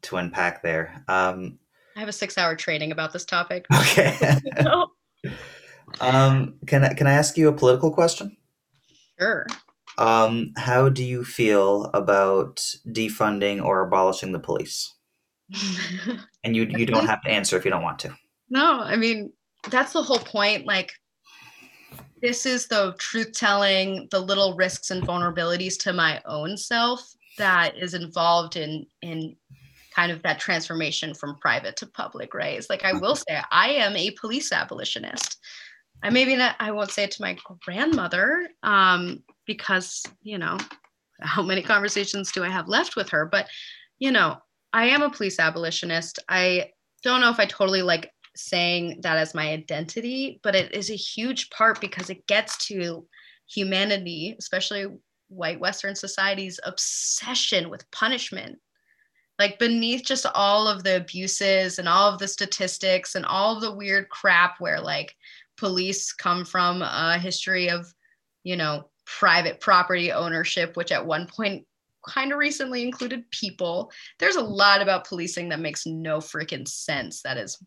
to 0.03 0.17
unpack 0.17 0.61
there. 0.61 1.03
Um, 1.07 1.59
I 1.95 1.99
have 1.99 2.09
a 2.09 2.13
six 2.13 2.37
hour 2.37 2.55
training 2.55 2.91
about 2.91 3.13
this 3.13 3.25
topic. 3.25 3.65
Okay. 3.73 4.35
um, 6.01 6.55
can 6.65 6.83
I 6.83 6.93
can 6.93 7.07
I 7.07 7.13
ask 7.13 7.37
you 7.37 7.47
a 7.47 7.53
political 7.53 7.91
question? 7.91 8.35
Sure. 9.19 9.45
Um, 9.97 10.53
how 10.57 10.89
do 10.89 11.03
you 11.03 11.23
feel 11.23 11.85
about 11.93 12.57
defunding 12.87 13.63
or 13.63 13.81
abolishing 13.81 14.31
the 14.31 14.39
police? 14.39 14.93
and 16.43 16.55
you 16.55 16.65
you 16.69 16.85
don't 16.85 17.05
have 17.05 17.21
to 17.23 17.29
answer 17.29 17.57
if 17.57 17.65
you 17.65 17.71
don't 17.71 17.83
want 17.83 17.99
to. 17.99 18.15
No, 18.49 18.81
I 18.81 18.95
mean 18.95 19.31
that's 19.69 19.93
the 19.93 20.01
whole 20.01 20.19
point. 20.19 20.65
Like 20.65 20.91
this 22.21 22.45
is 22.45 22.67
the 22.67 22.95
truth 22.97 23.33
telling, 23.33 24.07
the 24.11 24.19
little 24.19 24.55
risks 24.55 24.91
and 24.91 25.03
vulnerabilities 25.03 25.77
to 25.83 25.93
my 25.93 26.21
own 26.25 26.57
self 26.57 27.13
that 27.37 27.77
is 27.77 27.93
involved 27.93 28.55
in 28.55 28.85
in 29.01 29.35
kind 29.93 30.11
of 30.11 30.21
that 30.23 30.39
transformation 30.39 31.13
from 31.13 31.37
private 31.37 31.75
to 31.77 31.87
public, 31.87 32.33
right? 32.33 32.57
It's 32.57 32.69
like 32.69 32.83
I 32.83 32.93
will 32.93 33.15
say 33.15 33.39
I 33.51 33.69
am 33.69 33.95
a 33.95 34.11
police 34.11 34.51
abolitionist. 34.51 35.37
I 36.01 36.09
maybe 36.09 36.35
not 36.35 36.55
I 36.59 36.71
won't 36.71 36.91
say 36.91 37.03
it 37.03 37.11
to 37.11 37.21
my 37.21 37.37
grandmother 37.63 38.49
um, 38.63 39.23
because, 39.45 40.03
you 40.21 40.37
know, 40.37 40.57
how 41.21 41.41
many 41.41 41.61
conversations 41.61 42.31
do 42.31 42.43
I 42.43 42.49
have 42.49 42.67
left 42.67 42.95
with 42.95 43.09
her? 43.09 43.25
But, 43.25 43.47
you 43.99 44.11
know, 44.11 44.37
I 44.73 44.87
am 44.87 45.01
a 45.01 45.09
police 45.09 45.39
abolitionist. 45.39 46.19
I 46.27 46.71
don't 47.03 47.21
know 47.21 47.29
if 47.29 47.39
I 47.39 47.45
totally 47.45 47.83
like 47.83 48.11
saying 48.35 48.99
that 49.01 49.17
as 49.17 49.35
my 49.35 49.49
identity, 49.49 50.39
but 50.43 50.55
it 50.55 50.73
is 50.73 50.89
a 50.89 50.95
huge 50.95 51.49
part 51.51 51.79
because 51.79 52.09
it 52.09 52.25
gets 52.27 52.65
to 52.67 53.05
humanity, 53.47 54.35
especially 54.39 54.87
white 55.29 55.59
Western 55.59 55.95
society's 55.95 56.59
obsession 56.65 57.69
with 57.69 57.89
punishment. 57.91 58.59
Like 59.39 59.59
beneath 59.59 60.03
just 60.05 60.25
all 60.33 60.67
of 60.67 60.83
the 60.83 60.97
abuses 60.97 61.79
and 61.79 61.89
all 61.89 62.11
of 62.11 62.19
the 62.19 62.27
statistics 62.27 63.15
and 63.15 63.25
all 63.25 63.55
of 63.55 63.61
the 63.61 63.73
weird 63.73 64.09
crap 64.09 64.59
where 64.59 64.79
like 64.79 65.15
police 65.57 66.13
come 66.13 66.45
from 66.45 66.81
a 66.81 67.17
history 67.17 67.69
of, 67.69 67.91
you 68.43 68.55
know, 68.55 68.89
private 69.05 69.59
property 69.59 70.11
ownership, 70.11 70.77
which 70.77 70.91
at 70.91 71.05
one 71.05 71.27
point 71.27 71.65
kind 72.07 72.31
of 72.31 72.37
recently 72.37 72.83
included 72.83 73.29
people. 73.31 73.91
There's 74.19 74.35
a 74.35 74.41
lot 74.41 74.81
about 74.81 75.07
policing 75.07 75.49
that 75.49 75.59
makes 75.59 75.85
no 75.85 76.17
freaking 76.19 76.67
sense 76.67 77.21
that 77.21 77.37
is 77.37 77.57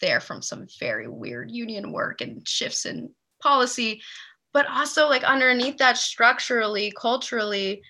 there 0.00 0.20
from 0.20 0.42
some 0.42 0.66
very 0.80 1.08
weird 1.08 1.50
union 1.50 1.92
work 1.92 2.20
and 2.20 2.46
shifts 2.46 2.86
in 2.86 3.10
policy. 3.40 4.02
But 4.52 4.66
also, 4.68 5.08
like 5.08 5.24
underneath 5.24 5.78
that, 5.78 5.96
structurally, 5.96 6.92
culturally, 7.00 7.82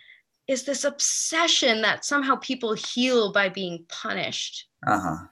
is 0.49 0.65
this 0.65 0.85
obsession 0.85 1.83
that 1.83 2.05
somehow 2.05 2.37
people 2.37 2.75
heal 2.75 3.33
by 3.33 3.49
being 3.49 3.85
punished. 3.89 4.67
Uh-huh. 4.87 5.27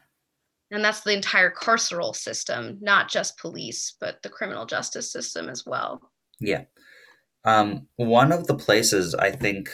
And 0.70 0.84
that's 0.84 1.00
the 1.00 1.12
entire 1.12 1.50
carceral 1.50 2.14
system, 2.14 2.78
not 2.80 3.10
just 3.10 3.38
police, 3.38 3.96
but 4.00 4.22
the 4.22 4.28
criminal 4.28 4.66
justice 4.66 5.10
system 5.10 5.48
as 5.48 5.64
well. 5.66 6.00
Yeah. 6.40 6.64
Um, 7.44 7.88
one 7.96 8.30
of 8.32 8.46
the 8.46 8.54
places 8.54 9.14
I 9.14 9.32
think 9.32 9.68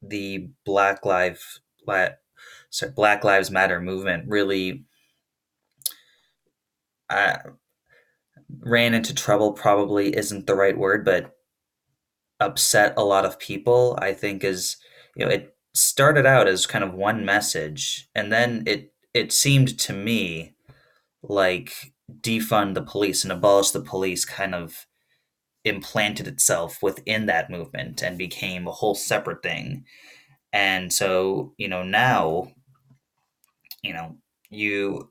the 0.00 0.48
Black 0.64 1.04
Lives 1.04 1.60
sorry, 2.70 2.92
Black 2.92 3.24
Lives 3.24 3.50
Matter 3.50 3.80
movement 3.80 4.24
really 4.28 4.84
uh, 7.10 7.38
ran 8.60 8.94
into 8.94 9.14
trouble. 9.14 9.52
Probably 9.52 10.16
isn't 10.16 10.46
the 10.46 10.54
right 10.54 10.76
word, 10.76 11.04
but 11.04 11.35
upset 12.40 12.94
a 12.96 13.04
lot 13.04 13.24
of 13.24 13.38
people. 13.38 13.98
I 14.00 14.12
think 14.12 14.44
is 14.44 14.76
you 15.16 15.24
know 15.24 15.30
it 15.30 15.56
started 15.74 16.26
out 16.26 16.48
as 16.48 16.66
kind 16.66 16.84
of 16.84 16.94
one 16.94 17.24
message, 17.24 18.08
and 18.14 18.32
then 18.32 18.62
it 18.66 18.92
it 19.14 19.32
seemed 19.32 19.78
to 19.80 19.92
me 19.92 20.54
like 21.22 21.92
defund 22.20 22.74
the 22.74 22.82
police 22.82 23.24
and 23.24 23.32
abolish 23.32 23.70
the 23.70 23.80
police 23.80 24.24
kind 24.24 24.54
of 24.54 24.86
implanted 25.64 26.28
itself 26.28 26.82
within 26.82 27.26
that 27.26 27.50
movement 27.50 28.00
and 28.02 28.16
became 28.16 28.66
a 28.66 28.72
whole 28.72 28.94
separate 28.94 29.42
thing. 29.42 29.84
And 30.52 30.92
so, 30.92 31.54
you 31.58 31.68
know, 31.68 31.82
now, 31.82 32.52
you 33.82 33.92
know, 33.92 34.16
you, 34.48 35.10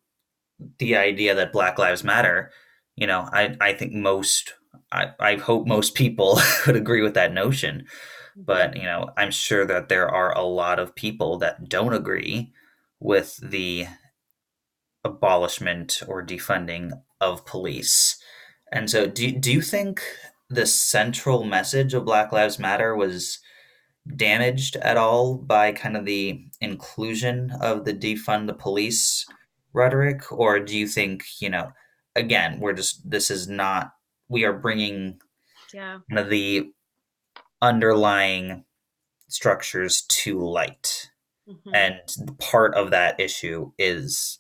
the 0.80 0.96
idea 0.96 1.36
that 1.36 1.52
Black 1.52 1.78
Lives 1.78 2.04
Matter, 2.04 2.52
you 2.96 3.06
know, 3.06 3.28
I, 3.32 3.56
I 3.60 3.74
think 3.74 3.92
most, 3.94 4.54
I, 4.92 5.12
I 5.20 5.36
hope 5.36 5.68
most 5.68 5.96
people 5.96 6.40
would 6.68 6.76
agree 6.76 7.02
with 7.02 7.14
that 7.16 7.34
notion. 7.34 7.86
Mm-hmm. 8.38 8.42
But, 8.44 8.76
you 8.76 8.84
know, 8.84 9.12
I'm 9.18 9.32
sure 9.32 9.66
that 9.66 9.90
there 9.90 10.10
are 10.10 10.36
a 10.36 10.44
lot 10.44 10.80
of 10.80 10.96
people 10.96 11.38
that 11.40 11.70
don't 11.70 11.94
agree 11.94 12.54
with 13.00 13.38
the 13.42 13.88
abolishment 15.04 16.02
or 16.08 16.26
defunding 16.26 16.92
of 17.22 17.46
police. 17.46 18.18
And 18.72 18.90
so, 18.90 19.06
do, 19.06 19.32
do 19.32 19.52
you 19.52 19.62
think 19.62 20.02
the 20.50 20.66
central 20.66 21.44
message 21.44 21.94
of 21.94 22.06
Black 22.06 22.32
Lives 22.32 22.60
Matter 22.60 22.96
was 22.96 23.40
damaged 24.16 24.76
at 24.78 24.98
all 24.98 25.36
by 25.36 25.72
kind 25.72 25.98
of 25.98 26.06
the 26.06 26.46
inclusion 26.62 27.52
of 27.60 27.86
the 27.86 27.94
defund 27.94 28.46
the 28.46 28.54
police 28.54 29.26
rhetoric 29.74 30.32
or 30.32 30.60
do 30.60 30.78
you 30.78 30.88
think 30.88 31.26
you 31.40 31.50
know 31.50 31.72
again 32.16 32.60
we're 32.60 32.74
just 32.74 33.10
this 33.10 33.32
is 33.32 33.48
not 33.48 33.94
we 34.30 34.46
are 34.46 34.54
bringing 34.54 35.20
Yeah. 35.74 36.00
One 36.10 36.18
of 36.18 36.30
the 36.30 36.72
underlying 37.62 38.66
structures 39.28 40.04
to 40.04 40.40
light. 40.40 41.10
Mm-hmm. 41.48 41.76
And 41.76 42.40
part 42.40 42.76
of 42.76 42.92
that 42.92 43.20
issue 43.20 43.72
is 43.78 44.40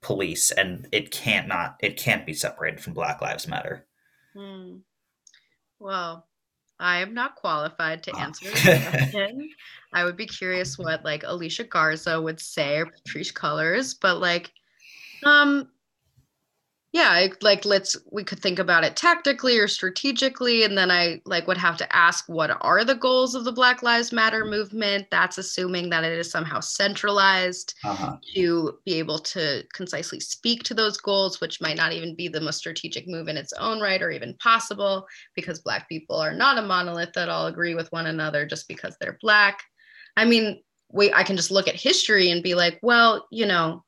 police 0.00 0.52
and 0.52 0.86
it 0.92 1.10
can't 1.10 1.48
not 1.48 1.76
it 1.80 1.96
can't 1.96 2.24
be 2.24 2.32
separated 2.32 2.80
from 2.80 2.92
Black 2.92 3.20
Lives 3.20 3.48
Matter. 3.48 3.86
Hmm. 4.34 4.76
Well, 5.80 6.26
I 6.78 6.98
am 6.98 7.14
not 7.14 7.36
qualified 7.36 8.02
to 8.04 8.12
ah. 8.14 8.20
answer 8.20 8.50
question. 8.90 9.48
I 9.92 10.04
would 10.04 10.16
be 10.16 10.26
curious 10.26 10.78
what 10.78 11.04
like 11.04 11.24
Alicia 11.24 11.64
Garza 11.64 12.20
would 12.20 12.38
say 12.38 12.78
or 12.78 12.86
Patrisse 12.86 13.32
Cullors, 13.32 13.96
but 14.00 14.20
like 14.20 14.52
um 15.24 15.68
yeah 16.96 17.28
like 17.42 17.66
let's 17.66 17.94
we 18.10 18.24
could 18.24 18.40
think 18.40 18.58
about 18.58 18.82
it 18.82 18.96
tactically 18.96 19.58
or 19.58 19.68
strategically 19.68 20.64
and 20.64 20.78
then 20.78 20.90
i 20.90 21.20
like 21.26 21.46
would 21.46 21.58
have 21.58 21.76
to 21.76 21.94
ask 21.94 22.24
what 22.26 22.56
are 22.62 22.86
the 22.86 22.94
goals 22.94 23.34
of 23.34 23.44
the 23.44 23.52
black 23.52 23.82
lives 23.82 24.12
matter 24.12 24.46
movement 24.46 25.06
that's 25.10 25.36
assuming 25.36 25.90
that 25.90 26.04
it 26.04 26.18
is 26.18 26.30
somehow 26.30 26.58
centralized 26.58 27.74
uh-huh. 27.84 28.16
to 28.34 28.78
be 28.86 28.94
able 28.94 29.18
to 29.18 29.62
concisely 29.74 30.18
speak 30.18 30.62
to 30.62 30.72
those 30.72 30.96
goals 30.96 31.38
which 31.38 31.60
might 31.60 31.76
not 31.76 31.92
even 31.92 32.14
be 32.14 32.28
the 32.28 32.40
most 32.40 32.56
strategic 32.56 33.06
move 33.06 33.28
in 33.28 33.36
its 33.36 33.52
own 33.54 33.78
right 33.78 34.00
or 34.00 34.10
even 34.10 34.32
possible 34.34 35.06
because 35.34 35.58
black 35.58 35.86
people 35.90 36.16
are 36.16 36.32
not 36.32 36.56
a 36.56 36.62
monolith 36.62 37.12
that 37.12 37.28
all 37.28 37.46
agree 37.46 37.74
with 37.74 37.92
one 37.92 38.06
another 38.06 38.46
just 38.46 38.66
because 38.68 38.96
they're 38.98 39.18
black 39.20 39.62
i 40.16 40.24
mean 40.24 40.62
we 40.90 41.12
i 41.12 41.22
can 41.22 41.36
just 41.36 41.50
look 41.50 41.68
at 41.68 41.74
history 41.74 42.30
and 42.30 42.42
be 42.42 42.54
like 42.54 42.78
well 42.82 43.26
you 43.30 43.44
know 43.44 43.82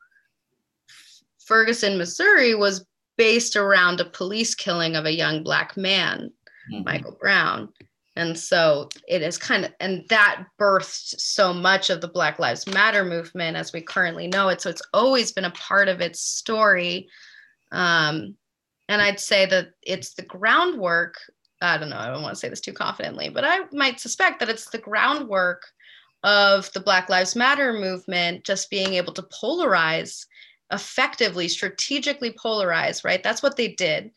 Ferguson, 1.49 1.97
Missouri 1.97 2.55
was 2.55 2.85
based 3.19 3.57
around 3.57 4.01
a 4.01 4.07
police 4.07 4.55
killing 4.55 4.97
of 4.97 5.05
a 5.05 5.15
young 5.15 5.43
black 5.43 5.77
man, 5.77 6.33
mm-hmm. 6.73 6.85
Michael 6.85 7.19
Brown. 7.21 7.69
And 8.17 8.37
so 8.37 8.89
it 9.07 9.23
is 9.23 9.37
kind 9.37 9.65
of, 9.65 9.73
and 9.79 10.05
that 10.09 10.45
birthed 10.59 11.21
so 11.21 11.53
much 11.53 11.91
of 11.91 12.01
the 12.01 12.09
Black 12.09 12.39
Lives 12.39 12.67
Matter 12.67 13.05
movement 13.05 13.57
as 13.57 13.73
we 13.73 13.81
currently 13.81 14.27
know 14.27 14.49
it. 14.49 14.61
So 14.61 14.71
it's 14.71 14.83
always 14.93 15.31
been 15.31 15.45
a 15.45 15.53
part 15.53 15.89
of 15.89 16.01
its 16.01 16.21
story. 16.21 17.09
Um, 17.71 18.35
and 18.89 19.03
I'd 19.03 19.21
say 19.21 19.47
that 19.47 19.69
it's 19.83 20.15
the 20.15 20.23
groundwork. 20.23 21.15
I 21.61 21.77
don't 21.77 21.91
know, 21.91 21.99
I 21.99 22.09
don't 22.09 22.23
want 22.23 22.35
to 22.35 22.41
say 22.41 22.49
this 22.49 22.61
too 22.61 22.73
confidently, 22.73 23.29
but 23.29 23.45
I 23.45 23.61
might 23.73 24.01
suspect 24.01 24.41
that 24.41 24.49
it's 24.49 24.71
the 24.71 24.79
groundwork 24.79 25.63
of 26.25 26.73
the 26.73 26.81
Black 26.81 27.09
Lives 27.09 27.37
Matter 27.37 27.73
movement 27.73 28.45
just 28.45 28.71
being 28.71 28.95
able 28.95 29.13
to 29.13 29.23
polarize 29.23 30.25
effectively 30.73 31.49
strategically 31.49 32.33
polarize 32.33 33.05
right? 33.05 33.23
That's 33.23 33.43
what 33.43 33.57
they 33.57 33.69
did 33.69 34.11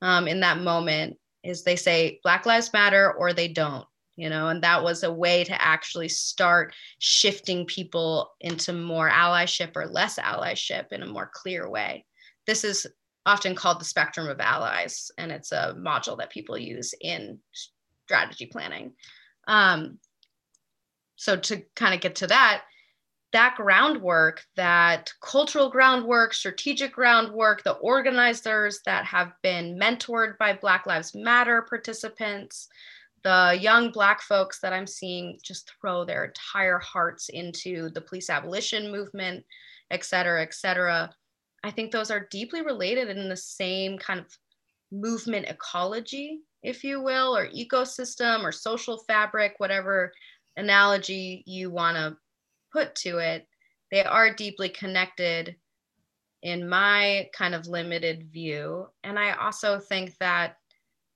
um, 0.00 0.26
in 0.26 0.40
that 0.40 0.58
moment 0.58 1.18
is 1.44 1.62
they 1.62 1.76
say 1.76 2.20
black 2.22 2.46
lives 2.46 2.72
matter 2.72 3.12
or 3.12 3.32
they 3.32 3.48
don't 3.48 3.86
you 4.16 4.28
know 4.28 4.48
and 4.48 4.62
that 4.62 4.82
was 4.82 5.02
a 5.02 5.12
way 5.12 5.42
to 5.42 5.62
actually 5.62 6.08
start 6.08 6.74
shifting 6.98 7.64
people 7.64 8.32
into 8.40 8.72
more 8.72 9.08
allyship 9.08 9.74
or 9.74 9.86
less 9.86 10.18
allyship 10.18 10.92
in 10.92 11.02
a 11.02 11.06
more 11.06 11.30
clear 11.32 11.68
way. 11.68 12.04
This 12.46 12.64
is 12.64 12.86
often 13.24 13.54
called 13.54 13.80
the 13.80 13.84
spectrum 13.84 14.28
of 14.28 14.40
allies 14.40 15.10
and 15.16 15.30
it's 15.30 15.52
a 15.52 15.74
module 15.78 16.18
that 16.18 16.30
people 16.30 16.58
use 16.58 16.92
in 17.00 17.38
strategy 18.06 18.46
planning. 18.46 18.92
Um, 19.46 19.98
so 21.16 21.36
to 21.36 21.62
kind 21.76 21.94
of 21.94 22.00
get 22.00 22.16
to 22.16 22.26
that 22.26 22.64
that 23.32 23.54
groundwork, 23.56 24.44
that 24.56 25.10
cultural 25.22 25.70
groundwork, 25.70 26.34
strategic 26.34 26.92
groundwork, 26.92 27.62
the 27.64 27.72
organizers 27.72 28.80
that 28.84 29.04
have 29.06 29.32
been 29.42 29.78
mentored 29.78 30.36
by 30.38 30.52
Black 30.52 30.86
Lives 30.86 31.14
Matter 31.14 31.66
participants, 31.68 32.68
the 33.24 33.56
young 33.60 33.90
Black 33.90 34.20
folks 34.20 34.60
that 34.60 34.72
I'm 34.72 34.86
seeing 34.86 35.38
just 35.42 35.72
throw 35.80 36.04
their 36.04 36.24
entire 36.24 36.78
hearts 36.78 37.28
into 37.30 37.88
the 37.90 38.00
police 38.00 38.28
abolition 38.28 38.92
movement, 38.92 39.44
et 39.90 40.04
cetera, 40.04 40.42
et 40.42 40.54
cetera. 40.54 41.10
I 41.64 41.70
think 41.70 41.92
those 41.92 42.10
are 42.10 42.28
deeply 42.30 42.62
related 42.62 43.08
in 43.08 43.28
the 43.28 43.36
same 43.36 43.96
kind 43.96 44.20
of 44.20 44.26
movement 44.90 45.46
ecology, 45.48 46.40
if 46.62 46.84
you 46.84 47.00
will, 47.00 47.36
or 47.36 47.48
ecosystem 47.48 48.42
or 48.42 48.52
social 48.52 48.98
fabric, 49.06 49.54
whatever 49.58 50.12
analogy 50.56 51.42
you 51.46 51.70
want 51.70 51.96
to 51.96 52.16
put 52.72 52.94
to 52.96 53.18
it, 53.18 53.46
they 53.90 54.02
are 54.04 54.34
deeply 54.34 54.68
connected 54.68 55.56
in 56.42 56.68
my 56.68 57.28
kind 57.36 57.54
of 57.54 57.66
limited 57.66 58.28
view. 58.32 58.86
And 59.04 59.18
I 59.18 59.32
also 59.32 59.78
think 59.78 60.16
that 60.18 60.56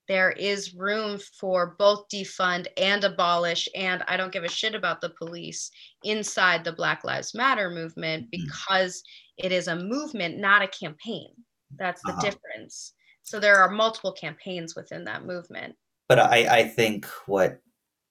there 0.08 0.30
is 0.30 0.74
room 0.74 1.18
for 1.18 1.74
both 1.78 2.08
defund 2.12 2.68
and 2.76 3.02
abolish 3.02 3.68
and 3.74 4.04
I 4.06 4.16
don't 4.16 4.32
give 4.32 4.44
a 4.44 4.48
shit 4.48 4.74
about 4.74 5.00
the 5.00 5.10
police 5.10 5.70
inside 6.04 6.62
the 6.62 6.72
Black 6.72 7.02
Lives 7.02 7.34
Matter 7.34 7.70
movement 7.70 8.30
mm-hmm. 8.30 8.44
because 8.44 9.02
it 9.36 9.50
is 9.50 9.66
a 9.66 9.76
movement, 9.76 10.38
not 10.38 10.62
a 10.62 10.68
campaign. 10.68 11.30
That's 11.76 12.00
the 12.02 12.12
uh-huh. 12.12 12.22
difference. 12.22 12.92
So 13.22 13.40
there 13.40 13.56
are 13.56 13.70
multiple 13.70 14.12
campaigns 14.12 14.76
within 14.76 15.04
that 15.04 15.26
movement. 15.26 15.74
But 16.08 16.20
I, 16.20 16.58
I 16.58 16.68
think 16.68 17.06
what 17.26 17.58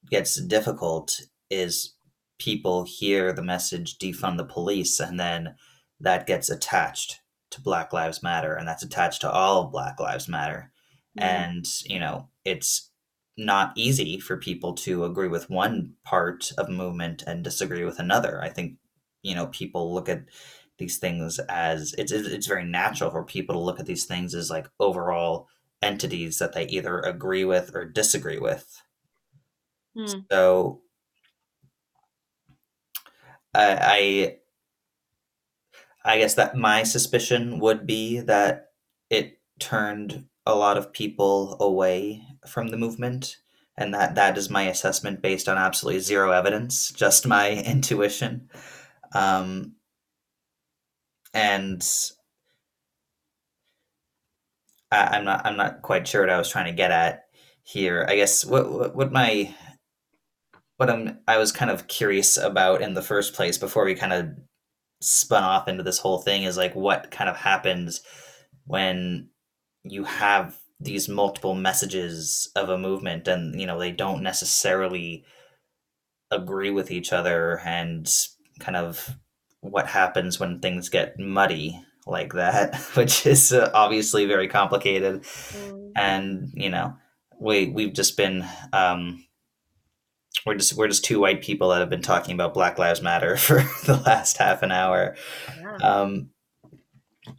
gets 0.10 0.36
difficult 0.42 1.18
is 1.50 1.95
people 2.38 2.84
hear 2.84 3.32
the 3.32 3.42
message 3.42 3.98
defund 3.98 4.38
the 4.38 4.46
police 4.46 5.00
and 5.00 5.20
then 5.20 5.56
that 6.00 6.28
gets 6.28 6.50
attached 6.50 7.22
to 7.52 7.62
black 7.62 7.94
lives 7.94 8.22
matter 8.22 8.54
and 8.54 8.68
that's 8.68 8.84
attached 8.84 9.22
to 9.22 9.32
all 9.32 9.68
black 9.68 10.00
lives 10.00 10.28
matter. 10.28 10.72
And 11.18 11.66
you 11.86 12.00
know 12.00 12.30
it's 12.44 12.92
not 13.38 13.74
easy 13.76 14.20
for 14.20 14.38
people 14.38 14.74
to 14.74 15.06
agree 15.06 15.28
with 15.28 15.50
one 15.50 15.94
part 16.04 16.52
of 16.58 16.70
movement 16.70 17.24
and 17.26 17.44
disagree 17.44 17.84
with 17.84 18.00
another. 18.00 18.42
I 18.42 18.50
think 18.50 18.76
you 19.22 19.36
know 19.36 19.48
people 19.48 19.94
look 19.94 20.10
at 20.10 20.26
these 20.78 20.98
things 20.98 21.40
as 21.50 21.94
it's 21.98 22.12
it's 22.12 22.48
very 22.48 22.66
natural 22.66 23.12
for 23.12 23.24
people 23.24 23.56
to 23.56 23.62
look 23.62 23.80
at 23.80 23.86
these 23.86 24.06
things 24.06 24.36
as 24.36 24.50
like 24.50 24.68
overall 24.80 25.48
entities 25.82 26.40
that 26.40 26.54
they 26.54 26.66
either 26.68 27.00
agree 27.00 27.46
with 27.46 27.72
or 27.74 27.86
disagree 27.86 28.40
with. 28.40 28.82
Mm. 29.98 30.26
so 30.30 30.82
I, 33.58 34.38
I 36.04 36.18
guess 36.20 36.36
that 36.36 36.56
my 36.56 36.84
suspicion 36.84 37.60
would 37.60 37.86
be 37.86 38.20
that 38.22 38.72
it 39.10 39.40
turned 39.60 40.26
a 40.46 40.56
lot 40.56 40.78
of 40.78 40.94
people 40.94 41.58
away 41.60 42.24
from 42.48 42.70
the 42.70 42.78
movement 42.78 43.38
and 43.78 43.94
that 43.94 44.16
that 44.16 44.38
is 44.38 44.50
my 44.50 44.64
assessment 44.64 45.22
based 45.22 45.50
on 45.50 45.58
absolutely 45.58 46.00
zero 46.00 46.32
evidence 46.32 46.92
just 46.96 47.28
my 47.28 47.52
intuition. 47.52 48.50
Um, 49.14 49.74
and 51.34 51.86
I, 54.92 55.18
am 55.18 55.26
not 55.26 55.46
i'm 55.46 55.58
not 55.58 55.82
quite 55.82 56.08
sure 56.08 56.22
what 56.22 56.30
i 56.30 56.38
was 56.38 56.50
trying 56.50 56.66
to 56.66 56.72
get 56.72 56.92
at 56.92 57.26
here. 57.66 58.06
I 58.08 58.16
guess 58.16 58.46
what 58.46 58.72
what, 58.72 58.96
what 58.96 59.12
my 59.12 59.54
what 60.78 60.90
I'm 60.90 61.20
I 61.28 61.38
was 61.38 61.52
kind 61.52 61.72
of 61.72 61.88
curious 61.88 62.38
about 62.38 62.82
in 62.82 62.94
the 62.94 63.02
first 63.02 63.34
place 63.34 63.58
before 63.58 63.86
we 63.86 63.96
kind 63.96 64.14
of 64.14 64.30
spun 65.02 65.44
off 65.44 65.68
into 65.68 65.84
this 65.84 66.00
whole 66.00 66.20
thing 66.20 66.44
is 66.44 66.58
like 66.58 66.76
what 66.76 67.12
kind 67.12 67.30
of 67.30 67.38
happens 67.38 68.02
when 68.66 69.30
you 69.84 70.04
have 70.04 70.58
these 70.80 71.08
multiple 71.08 71.56
messages 71.56 72.50
of 72.56 72.70
a 72.70 72.78
movement 72.78 73.28
and 73.28 73.60
you 73.60 73.68
know 73.68 73.80
they 73.80 73.92
don't 73.92 74.24
necessarily 74.24 75.24
agree 76.32 76.72
with 76.72 76.92
each 76.92 77.14
other 77.14 77.62
and 77.66 78.12
kind 78.60 78.76
of 78.76 79.16
what 79.62 79.88
happens 79.88 80.40
when 80.40 80.60
things 80.60 80.90
get 80.90 81.20
muddy 81.20 81.80
like 82.06 82.34
that 82.34 82.76
which 82.96 83.26
is 83.26 83.54
obviously 83.54 84.26
very 84.26 84.48
complicated 84.48 85.22
mm. 85.24 85.92
and 85.96 86.52
you 86.54 86.70
know 86.70 86.96
we 87.40 87.68
we've 87.68 87.94
just 87.94 88.18
been 88.18 88.46
um 88.74 89.26
we're 90.46 90.56
just 90.56 90.74
we're 90.74 90.88
just 90.88 91.04
two 91.04 91.20
white 91.20 91.42
people 91.42 91.70
that 91.70 91.80
have 91.80 91.90
been 91.90 92.02
talking 92.02 92.34
about 92.36 92.54
Black 92.54 92.78
Lives 92.78 93.02
Matter 93.02 93.38
for 93.38 93.64
the 93.86 94.02
last 94.06 94.38
half 94.38 94.64
an 94.64 94.72
hour. 94.72 95.16
Yeah. 95.60 95.78
Um, 95.78 96.30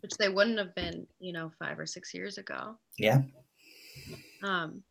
Which 0.01 0.17
they 0.19 0.29
wouldn't 0.29 0.59
have 0.59 0.75
been, 0.75 1.07
you 1.21 1.33
know, 1.33 1.51
five 1.59 1.79
or 1.79 1.87
six 1.87 2.13
years 2.13 2.39
ago. 2.39 2.77
Yeah. 2.99 3.23
Um. 4.43 4.83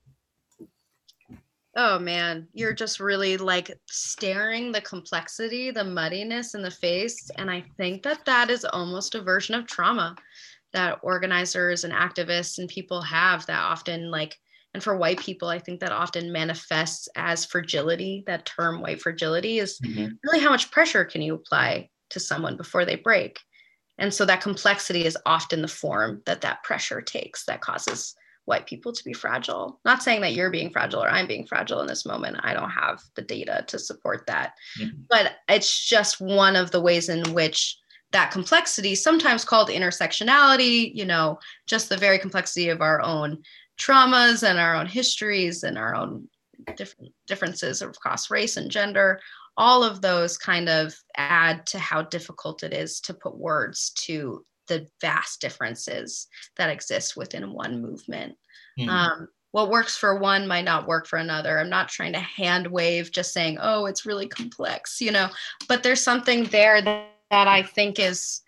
Oh 1.78 2.00
man, 2.00 2.48
you're 2.54 2.74
just 2.74 3.02
really 3.02 3.36
like 3.36 3.78
staring 3.90 4.72
the 4.72 4.80
complexity, 4.80 5.72
the 5.72 5.84
muddiness 5.84 6.56
in 6.56 6.62
the 6.62 6.72
face, 6.72 7.30
and 7.38 7.52
I 7.52 7.66
think 7.76 8.02
that 8.04 8.24
that 8.26 8.50
is 8.50 8.64
almost 8.64 9.14
a 9.14 9.22
version 9.22 9.56
of 9.56 9.68
trauma 9.68 10.16
that 10.72 11.00
organizers 11.04 11.84
and 11.84 11.94
activists 11.94 12.60
and 12.60 12.70
people 12.70 13.02
have 13.02 13.46
that 13.48 13.62
often 13.62 14.10
like 14.10 14.38
and 14.76 14.84
for 14.84 14.98
white 14.98 15.20
people 15.20 15.48
i 15.48 15.58
think 15.58 15.80
that 15.80 15.94
often 15.94 16.32
manifests 16.32 17.08
as 17.16 17.46
fragility 17.46 18.24
that 18.28 18.46
term 18.46 18.82
white 18.82 19.02
fragility 19.02 19.58
is 19.58 19.80
mm-hmm. 19.80 20.08
really 20.24 20.40
how 20.40 20.50
much 20.50 20.70
pressure 20.70 21.06
can 21.06 21.22
you 21.22 21.34
apply 21.34 21.90
to 22.10 22.20
someone 22.20 22.58
before 22.58 22.84
they 22.84 22.98
break 22.98 23.40
and 23.98 24.14
so 24.14 24.26
that 24.26 24.42
complexity 24.42 25.06
is 25.06 25.18
often 25.26 25.62
the 25.62 25.68
form 25.68 26.22
that 26.26 26.42
that 26.42 26.62
pressure 26.64 27.02
takes 27.02 27.46
that 27.46 27.62
causes 27.62 28.14
white 28.44 28.68
people 28.68 28.94
to 28.94 29.04
be 29.04 29.14
fragile. 29.14 29.80
Not 29.86 30.04
saying 30.04 30.22
that 30.22 30.34
you're 30.34 30.52
being 30.52 30.70
fragile 30.70 31.04
or 31.04 31.10
I'm 31.10 31.28
being 31.28 31.48
fragile 31.48 31.82
in 31.82 31.88
this 31.88 32.06
moment. 32.06 32.38
I 32.42 32.54
don't 32.54 32.70
have 32.70 33.02
the 33.16 33.24
data 33.24 33.66
to 33.68 33.80
support 33.80 34.28
that. 34.28 34.54
Mm-hmm. 34.80 34.98
But 35.10 35.38
it's 35.50 35.84
just 35.84 36.22
one 36.22 36.56
of 36.56 36.70
the 36.70 36.82
ways 36.82 37.10
in 37.10 37.34
which 37.34 37.76
that 38.12 38.32
complexity, 38.32 38.96
sometimes 38.96 39.44
called 39.44 39.70
intersectionality, 39.70 40.94
you 40.94 41.06
know, 41.06 41.40
just 41.68 41.90
the 41.90 41.98
very 41.98 42.20
complexity 42.20 42.70
of 42.70 42.82
our 42.82 43.02
own 43.02 43.42
traumas 43.80 44.48
and 44.48 44.60
our 44.60 44.76
own 44.76 44.86
histories 44.86 45.64
and 45.64 45.78
our 45.78 45.96
own 45.96 46.28
different 46.76 47.12
differences 47.28 47.82
across 47.82 48.32
race 48.32 48.58
and 48.58 48.72
gender, 48.72 49.20
all 49.58 49.84
of 49.84 50.02
those 50.02 50.38
kind 50.38 50.70
of 50.70 50.94
add 51.18 51.66
to 51.68 51.80
how 51.80 52.02
difficult 52.02 52.64
it 52.64 52.74
is 52.74 53.00
to 53.02 53.14
put 53.14 53.38
words 53.38 53.92
to 53.92 54.46
the 54.68 54.88
vast 55.00 55.42
differences 55.42 56.28
that 56.58 56.70
exist 56.70 57.16
within 57.16 57.54
one 57.54 57.82
movement. 57.82 58.36
Mm. 58.80 58.90
Um, 58.90 59.28
what 59.52 59.70
works 59.70 59.96
for 59.96 60.20
one 60.20 60.48
might 60.48 60.66
not 60.66 60.88
work 60.88 61.08
for 61.08 61.18
another. 61.18 61.58
I'm 61.60 61.70
not 61.70 61.88
trying 61.88 62.14
to 62.14 62.20
hand 62.20 62.68
wave 62.68 63.12
just 63.12 63.32
saying, 63.32 63.58
oh, 63.62 63.86
it's 63.86 64.06
really 64.06 64.28
complex, 64.28 65.00
you 65.00 65.12
know, 65.12 65.30
but 65.70 65.82
there's 65.82 66.02
something 66.02 66.44
there 66.46 66.82
that, 66.82 67.08
that 67.32 67.48
I 67.48 67.64
think 67.64 67.98
is 67.98 68.42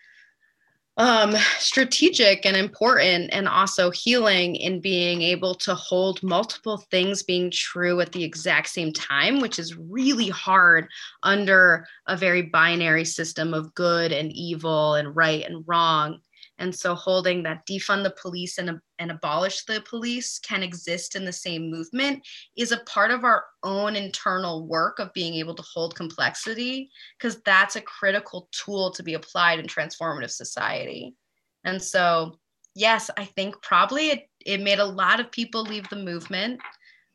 um, 0.97 1.35
strategic 1.59 2.45
and 2.45 2.57
important 2.57 3.29
and 3.31 3.47
also 3.47 3.91
healing 3.91 4.55
in 4.55 4.81
being 4.81 5.21
able 5.21 5.53
to 5.53 5.75
hold 5.75 6.23
multiple 6.23 6.83
things 6.89 7.21
being 7.21 7.51
true 7.51 8.01
at 8.01 8.11
the 8.11 8.23
exact 8.23 8.69
same 8.69 8.91
time, 8.91 9.39
which 9.39 9.59
is 9.59 9.77
really 9.77 10.29
hard 10.29 10.87
under 11.21 11.85
a 12.07 12.17
very 12.17 12.41
binary 12.41 13.05
system 13.05 13.53
of 13.53 13.73
good 13.75 14.11
and 14.11 14.31
evil 14.31 14.95
and 14.95 15.15
right 15.15 15.45
and 15.47 15.63
wrong. 15.67 16.19
And 16.57 16.73
so 16.73 16.95
holding 16.95 17.43
that 17.43 17.67
defund 17.69 18.03
the 18.03 18.15
police 18.19 18.57
and, 18.57 18.79
and 18.99 19.11
abolish 19.11 19.65
the 19.65 19.81
police 19.81 20.39
can 20.39 20.63
exist 20.63 21.15
in 21.15 21.25
the 21.25 21.33
same 21.33 21.69
movement 21.69 22.25
is 22.55 22.71
a 22.71 22.83
part 22.85 23.11
of 23.11 23.23
our 23.23 23.45
own 23.63 23.95
internal 23.95 24.67
work 24.67 24.99
of 24.99 25.13
being 25.13 25.35
able 25.35 25.55
to 25.55 25.63
hold 25.63 25.95
complexity, 25.95 26.89
because 27.17 27.41
that's 27.43 27.75
a 27.75 27.81
critical 27.81 28.49
tool 28.51 28.91
to 28.91 29.03
be 29.03 29.13
applied 29.13 29.59
in 29.59 29.65
transformative 29.67 30.31
society. 30.31 31.15
And 31.63 31.81
so, 31.81 32.39
yes, 32.75 33.09
I 33.17 33.25
think 33.25 33.61
probably 33.61 34.09
it, 34.09 34.29
it 34.45 34.61
made 34.61 34.79
a 34.79 34.85
lot 34.85 35.19
of 35.19 35.31
people 35.31 35.63
leave 35.63 35.87
the 35.89 35.95
movement. 35.95 36.59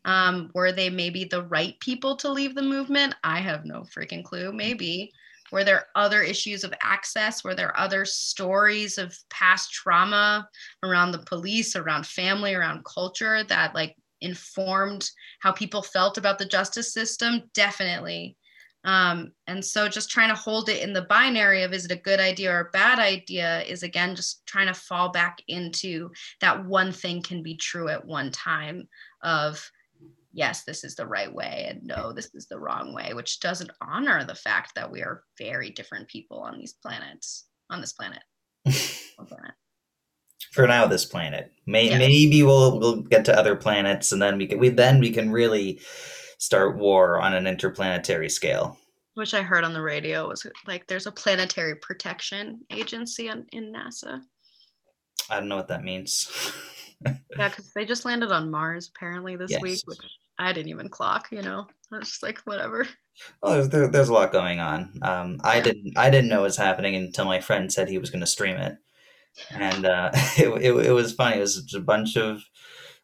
Um, 0.05 0.51
were 0.55 0.73
they 0.73 0.91
maybe 0.91 1.25
the 1.25 1.45
right 1.45 1.79
people 1.81 2.17
to 2.17 2.29
leave 2.29 2.55
the 2.55 2.63
movement? 2.63 3.15
I 3.23 3.39
have 3.39 3.65
no 3.65 3.83
freaking 3.83 4.25
clue. 4.25 4.53
Maybe. 4.53 5.13
Were 5.53 5.65
there 5.65 5.87
other 5.95 6.23
issues 6.23 6.65
of 6.65 6.75
access? 6.83 7.45
Were 7.45 7.55
there 7.55 7.79
other 7.79 8.05
stories 8.07 8.99
of 8.99 9.17
past 9.29 9.71
trauma 9.71 10.49
around 10.83 11.13
the 11.13 11.19
police, 11.19 11.77
around 11.77 12.07
family, 12.07 12.55
around 12.55 12.85
culture 12.85 13.45
that 13.45 13.75
like 13.75 13.95
informed 14.23 15.09
how 15.41 15.53
people 15.53 15.83
felt 15.83 16.17
about 16.17 16.39
the 16.39 16.47
justice 16.47 16.93
system? 16.93 17.43
Definitely. 17.53 18.37
Um, 18.85 19.33
and 19.47 19.65
so 19.65 19.89
just 19.89 20.11
trying 20.11 20.31
to 20.31 20.35
hold 20.35 20.69
it 20.69 20.83
in 20.83 20.93
the 20.93 21.03
binary 21.03 21.63
of 21.63 21.73
is 21.73 21.85
it 21.85 21.93
a 21.93 21.97
good 21.97 22.19
idea 22.19 22.53
or 22.53 22.61
a 22.61 22.71
bad 22.73 22.99
idea 22.99 23.63
is 23.63 23.85
again 23.85 24.17
just 24.17 24.45
trying 24.45 24.67
to 24.67 24.75
fall 24.75 25.11
back 25.11 25.39
into 25.47 26.11
that 26.41 26.65
one 26.65 26.91
thing 26.91 27.23
can 27.23 27.45
be 27.45 27.55
true 27.55 27.89
at 27.89 28.05
one 28.05 28.33
time 28.33 28.89
of 29.23 29.71
yes, 30.33 30.65
this 30.65 30.85
is 30.85 30.95
the 30.95 31.07
right 31.07 31.33
way, 31.33 31.67
and 31.69 31.83
no, 31.85 32.13
this 32.13 32.31
is 32.35 32.47
the 32.47 32.59
wrong 32.59 32.95
way, 32.95 33.13
which 33.15 33.41
doesn't 33.41 33.71
honor 33.81 34.25
the 34.25 34.35
fact 34.35 34.75
that 34.75 34.91
we 34.91 35.03
are 35.03 35.23
very 35.39 35.71
different 35.71 36.09
people 36.09 36.41
on 36.41 36.59
these 36.59 36.75
planets, 36.75 37.47
on 37.71 37.81
this 37.81 37.93
planet. 37.93 38.23
For 40.53 40.67
now, 40.67 40.87
this 40.87 41.07
planet. 41.07 41.51
May, 41.67 41.89
yeah. 41.89 41.99
Maybe 41.99 42.43
we'll 42.43 42.79
we'll 42.79 43.01
get 43.03 43.25
to 43.27 43.39
other 43.39 43.57
planets, 43.57 44.13
and 44.13 44.21
then 44.21 44.37
we 44.37 44.47
can 44.47 44.59
we 44.59 44.69
then 44.69 45.01
we 45.01 45.11
can 45.11 45.31
really 45.31 45.81
start 46.39 46.77
war 46.77 47.21
on 47.21 47.35
an 47.35 47.47
interplanetary 47.47 48.29
scale. 48.29 48.77
Which 49.15 49.33
I 49.35 49.43
heard 49.43 49.65
on 49.65 49.73
the 49.73 49.83
radio 49.83 50.29
was 50.29 50.47
like 50.67 50.87
there's 50.87 51.07
a 51.07 51.13
planetary 51.13 51.77
protection 51.77 52.61
agency 52.71 53.29
in, 53.29 53.47
in 53.53 53.73
NASA. 53.73 54.21
I 55.31 55.39
don't 55.39 55.49
know 55.49 55.57
what 55.57 55.69
that 55.69 55.85
means. 55.85 56.31
yeah, 57.07 57.49
because 57.49 57.73
they 57.75 57.85
just 57.85 58.05
landed 58.05 58.33
on 58.33 58.51
Mars 58.51 58.91
apparently 58.95 59.37
this 59.37 59.51
yes. 59.51 59.63
week, 59.63 59.81
which 59.85 60.01
I 60.39 60.53
didn't 60.53 60.71
even 60.71 60.89
clock, 60.89 61.29
you 61.31 61.43
know. 61.43 61.67
I 61.93 61.99
was 61.99 62.09
just 62.09 62.23
like, 62.23 62.39
whatever. 62.45 62.87
Well, 63.43 63.53
there's, 63.53 63.69
there, 63.69 63.89
there's 63.89 64.09
a 64.09 64.13
lot 64.13 64.33
going 64.33 64.61
on. 64.61 64.99
Um, 65.03 65.41
I 65.45 65.61
didn't 65.61 65.97
I 65.97 66.11
didn't 66.11 66.31
know 66.31 66.41
it 66.41 66.45
was 66.45 66.57
happening 66.57 66.95
until 66.95 67.27
my 67.27 67.41
friend 67.41 67.73
said 67.73 67.89
he 67.89 67.99
was 67.99 68.11
going 68.11 68.21
to 68.21 68.27
stream 68.27 68.57
it, 68.57 68.77
and 69.51 69.85
uh, 69.85 70.11
it, 70.39 70.49
it, 70.63 70.87
it 70.87 70.93
was 70.93 71.13
funny. 71.13 71.37
It 71.37 71.41
was 71.41 71.57
just 71.57 71.75
a 71.75 71.81
bunch 71.81 72.17
of 72.17 72.43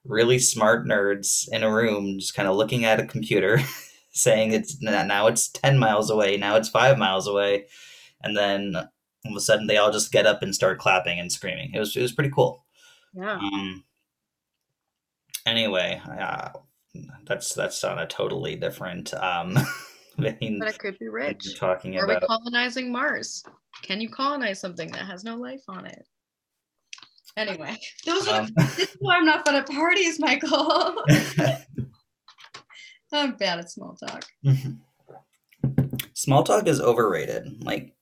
really 0.05 0.39
smart 0.39 0.87
nerds 0.87 1.47
in 1.53 1.63
a 1.63 1.73
room, 1.73 2.19
just 2.19 2.35
kind 2.35 2.49
of 2.49 2.57
looking 2.57 2.85
at 2.85 3.01
a 3.01 3.07
computer, 3.07 3.61
saying 4.13 4.53
it's 4.53 4.81
now 4.81 5.27
it's 5.27 5.49
ten 5.49 5.79
miles 5.79 6.11
away, 6.11 6.37
now 6.37 6.57
it's 6.57 6.69
five 6.71 6.99
miles 6.99 7.27
away, 7.27 7.67
and 8.23 8.37
then 8.37 8.75
all 8.75 9.33
of 9.33 9.37
a 9.37 9.41
sudden 9.41 9.67
they 9.67 9.77
all 9.77 9.93
just 9.93 10.13
get 10.13 10.27
up 10.27 10.43
and 10.43 10.55
start 10.55 10.79
clapping 10.79 11.19
and 11.19 11.31
screaming. 11.31 11.73
It 11.75 11.79
was 11.79 11.95
it 11.97 12.03
was 12.03 12.13
pretty 12.13 12.31
cool. 12.31 12.65
Yeah. 13.13 13.39
Um, 13.39 13.85
anyway, 15.47 16.01
uh, 16.07 16.51
that's 17.27 17.55
that's 17.55 17.85
on 17.85 17.99
a 17.99 18.07
totally 18.07 18.57
different 18.57 19.15
um 19.15 19.57
I 20.19 20.37
but 20.59 20.69
it 20.69 20.79
could 20.79 20.99
be 20.99 21.09
rich. 21.09 21.59
Talking 21.59 21.97
Are 21.97 22.05
about 22.05 22.23
we 22.23 22.27
colonizing 22.27 22.91
Mars? 22.91 23.45
Can 23.83 24.01
you 24.01 24.09
colonize 24.09 24.61
something 24.61 24.91
that 24.91 25.07
has 25.07 25.23
no 25.23 25.37
life 25.37 25.63
on 25.69 25.87
it? 25.87 26.05
Anyway, 27.37 27.77
those 28.05 28.27
are 28.27 28.41
um, 28.41 28.51
this 28.57 28.79
is 28.79 28.97
why 28.99 29.17
I'm 29.17 29.27
not 29.27 29.45
fun 29.47 29.55
at 29.55 29.69
parties, 29.69 30.19
Michael. 30.19 31.05
I'm 33.13 33.37
bad 33.37 33.61
at 33.61 33.71
small 33.71 33.97
talk. 33.97 34.25
Small 36.15 36.43
talk 36.43 36.67
is 36.67 36.81
overrated. 36.81 37.63
Like, 37.65 37.95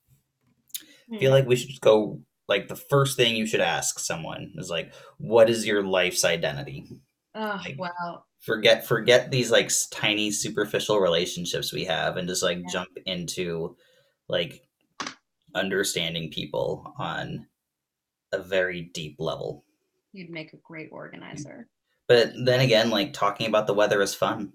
I 1.12 1.18
feel 1.18 1.30
hmm. 1.30 1.37
like 1.37 1.47
we 1.47 1.57
should 1.57 1.80
go. 1.80 2.20
Like 2.49 2.68
the 2.68 2.76
first 2.76 3.16
thing 3.16 3.34
you 3.34 3.45
should 3.45 3.61
ask 3.61 3.99
someone 3.99 4.53
is 4.57 4.70
like, 4.70 4.95
"What 5.18 5.51
is 5.51 5.66
your 5.66 5.82
life's 5.82 6.24
identity?" 6.24 6.87
Oh 7.34 7.61
like, 7.62 7.76
wow! 7.78 8.24
Forget 8.41 8.87
forget 8.87 9.30
these 9.30 9.51
like 9.51 9.70
tiny 9.91 10.30
superficial 10.30 11.01
relationships 11.01 11.72
we 11.72 11.84
have 11.84 12.16
and 12.16 12.28
just 12.28 12.43
like 12.43 12.59
yeah. 12.59 12.68
jump 12.70 12.91
into 13.07 13.76
like 14.28 14.62
understanding 15.55 16.30
people 16.30 16.93
on 16.99 17.47
a 18.32 18.39
very 18.39 18.91
deep 18.95 19.16
level 19.18 19.64
you'd 20.12 20.30
make 20.30 20.53
a 20.53 20.59
great 20.59 20.89
organizer 20.93 21.68
but 22.09 22.32
then 22.45 22.61
again 22.61 22.91
like 22.91 23.12
talking 23.12 23.47
about 23.47 23.66
the 23.66 23.74
weather 23.74 24.01
is 24.03 24.14
fun 24.14 24.53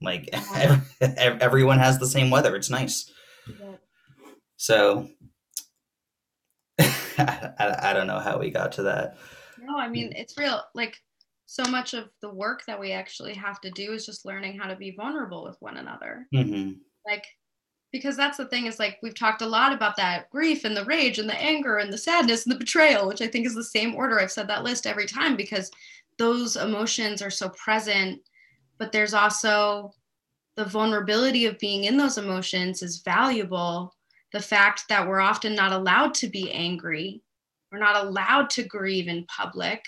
like 0.00 0.28
yeah. 0.32 0.80
everyone 1.40 1.78
has 1.78 1.98
the 1.98 2.06
same 2.06 2.30
weather 2.30 2.56
it's 2.56 2.70
nice 2.70 3.10
yeah. 3.48 3.76
so 4.56 5.08
I, 6.78 7.76
I 7.82 7.92
don't 7.92 8.06
know 8.06 8.18
how 8.18 8.38
we 8.38 8.50
got 8.50 8.72
to 8.72 8.82
that 8.84 9.18
no 9.60 9.78
i 9.78 9.88
mean 9.88 10.12
it's 10.16 10.36
real 10.38 10.60
like 10.74 10.98
so 11.46 11.64
much 11.64 11.94
of 11.94 12.08
the 12.20 12.32
work 12.32 12.64
that 12.66 12.80
we 12.80 12.92
actually 12.92 13.34
have 13.34 13.60
to 13.60 13.70
do 13.70 13.92
is 13.92 14.06
just 14.06 14.24
learning 14.24 14.58
how 14.58 14.68
to 14.68 14.76
be 14.76 14.94
vulnerable 14.96 15.44
with 15.44 15.56
one 15.60 15.76
another. 15.76 16.26
Mm-hmm. 16.34 16.72
Like, 17.06 17.24
because 17.92 18.16
that's 18.16 18.38
the 18.38 18.46
thing 18.46 18.66
is 18.66 18.78
like 18.78 18.98
we've 19.02 19.14
talked 19.14 19.42
a 19.42 19.46
lot 19.46 19.72
about 19.72 19.96
that 19.96 20.28
grief 20.30 20.64
and 20.64 20.76
the 20.76 20.84
rage 20.84 21.18
and 21.18 21.28
the 21.28 21.40
anger 21.40 21.78
and 21.78 21.92
the 21.92 21.98
sadness 21.98 22.44
and 22.44 22.52
the 22.54 22.58
betrayal, 22.58 23.06
which 23.06 23.22
I 23.22 23.28
think 23.28 23.46
is 23.46 23.54
the 23.54 23.62
same 23.62 23.94
order. 23.94 24.18
I've 24.18 24.32
said 24.32 24.48
that 24.48 24.64
list 24.64 24.86
every 24.86 25.06
time 25.06 25.36
because 25.36 25.70
those 26.18 26.56
emotions 26.56 27.22
are 27.22 27.30
so 27.30 27.50
present, 27.50 28.20
but 28.78 28.90
there's 28.90 29.14
also 29.14 29.92
the 30.56 30.64
vulnerability 30.64 31.46
of 31.46 31.58
being 31.58 31.84
in 31.84 31.96
those 31.96 32.18
emotions 32.18 32.82
is 32.82 33.02
valuable. 33.02 33.94
The 34.32 34.40
fact 34.40 34.84
that 34.88 35.06
we're 35.06 35.20
often 35.20 35.54
not 35.54 35.72
allowed 35.72 36.14
to 36.14 36.28
be 36.28 36.50
angry, 36.50 37.22
we're 37.70 37.78
not 37.78 38.04
allowed 38.04 38.50
to 38.50 38.64
grieve 38.64 39.08
in 39.08 39.26
public 39.26 39.84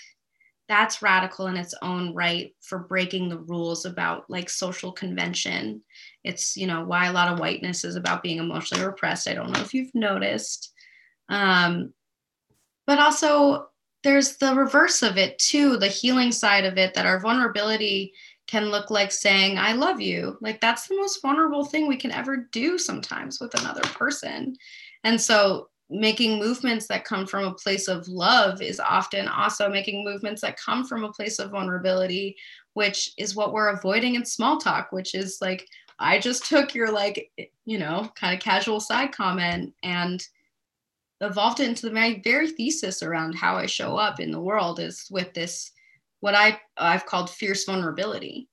that's 0.67 1.01
radical 1.01 1.47
in 1.47 1.55
its 1.55 1.73
own 1.81 2.13
right 2.13 2.53
for 2.61 2.79
breaking 2.79 3.29
the 3.29 3.39
rules 3.39 3.85
about 3.85 4.29
like 4.29 4.49
social 4.49 4.91
convention. 4.91 5.81
It's 6.23 6.57
you 6.57 6.67
know 6.67 6.83
why 6.83 7.07
a 7.07 7.13
lot 7.13 7.31
of 7.31 7.39
whiteness 7.39 7.83
is 7.83 7.95
about 7.95 8.23
being 8.23 8.37
emotionally 8.37 8.85
repressed. 8.85 9.27
I 9.27 9.33
don't 9.33 9.51
know 9.51 9.61
if 9.61 9.73
you've 9.73 9.93
noticed. 9.95 10.73
Um, 11.29 11.93
but 12.85 12.99
also 12.99 13.67
there's 14.03 14.37
the 14.37 14.53
reverse 14.53 15.03
of 15.03 15.17
it 15.17 15.37
too 15.39 15.77
the 15.77 15.87
healing 15.87 16.31
side 16.31 16.63
of 16.63 16.77
it 16.77 16.93
that 16.93 17.05
our 17.05 17.19
vulnerability 17.19 18.13
can 18.45 18.65
look 18.65 18.89
like 18.89 19.11
saying 19.11 19.57
i 19.57 19.73
love 19.73 19.99
you. 19.99 20.37
Like 20.41 20.61
that's 20.61 20.87
the 20.87 20.97
most 20.97 21.21
vulnerable 21.21 21.65
thing 21.65 21.87
we 21.87 21.97
can 21.97 22.11
ever 22.11 22.47
do 22.51 22.77
sometimes 22.77 23.39
with 23.39 23.53
another 23.59 23.81
person. 23.81 24.55
And 25.03 25.19
so 25.19 25.69
making 25.89 26.39
movements 26.39 26.87
that 26.87 27.05
come 27.05 27.25
from 27.25 27.45
a 27.45 27.53
place 27.53 27.87
of 27.87 28.07
love 28.07 28.61
is 28.61 28.79
often 28.79 29.27
also 29.27 29.69
making 29.69 30.03
movements 30.03 30.41
that 30.41 30.59
come 30.59 30.85
from 30.85 31.03
a 31.03 31.11
place 31.13 31.39
of 31.39 31.51
vulnerability 31.51 32.35
which 32.73 33.13
is 33.17 33.35
what 33.35 33.53
we're 33.53 33.69
avoiding 33.69 34.15
in 34.15 34.25
small 34.25 34.57
talk 34.57 34.91
which 34.91 35.15
is 35.15 35.37
like 35.41 35.65
i 35.99 36.19
just 36.19 36.45
took 36.45 36.75
your 36.75 36.91
like 36.91 37.31
you 37.65 37.77
know 37.77 38.11
kind 38.15 38.33
of 38.33 38.41
casual 38.41 38.81
side 38.81 39.13
comment 39.13 39.73
and 39.83 40.27
evolved 41.21 41.61
it 41.61 41.69
into 41.69 41.89
my 41.89 42.21
very 42.23 42.51
thesis 42.51 43.01
around 43.01 43.33
how 43.33 43.55
i 43.55 43.65
show 43.65 43.95
up 43.95 44.19
in 44.19 44.29
the 44.29 44.39
world 44.39 44.79
is 44.79 45.07
with 45.09 45.33
this 45.33 45.71
what 46.19 46.35
I 46.35 46.59
I've 46.77 47.05
called 47.05 47.29
fierce 47.29 47.65
vulnerability. 47.65 48.47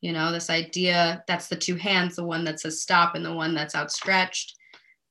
You 0.00 0.12
know, 0.12 0.30
this 0.30 0.50
idea 0.50 1.24
that's 1.26 1.48
the 1.48 1.56
two 1.56 1.74
hands, 1.74 2.16
the 2.16 2.24
one 2.24 2.44
that 2.44 2.60
says 2.60 2.82
stop 2.82 3.14
and 3.14 3.24
the 3.24 3.34
one 3.34 3.54
that's 3.54 3.74
outstretched. 3.74 4.54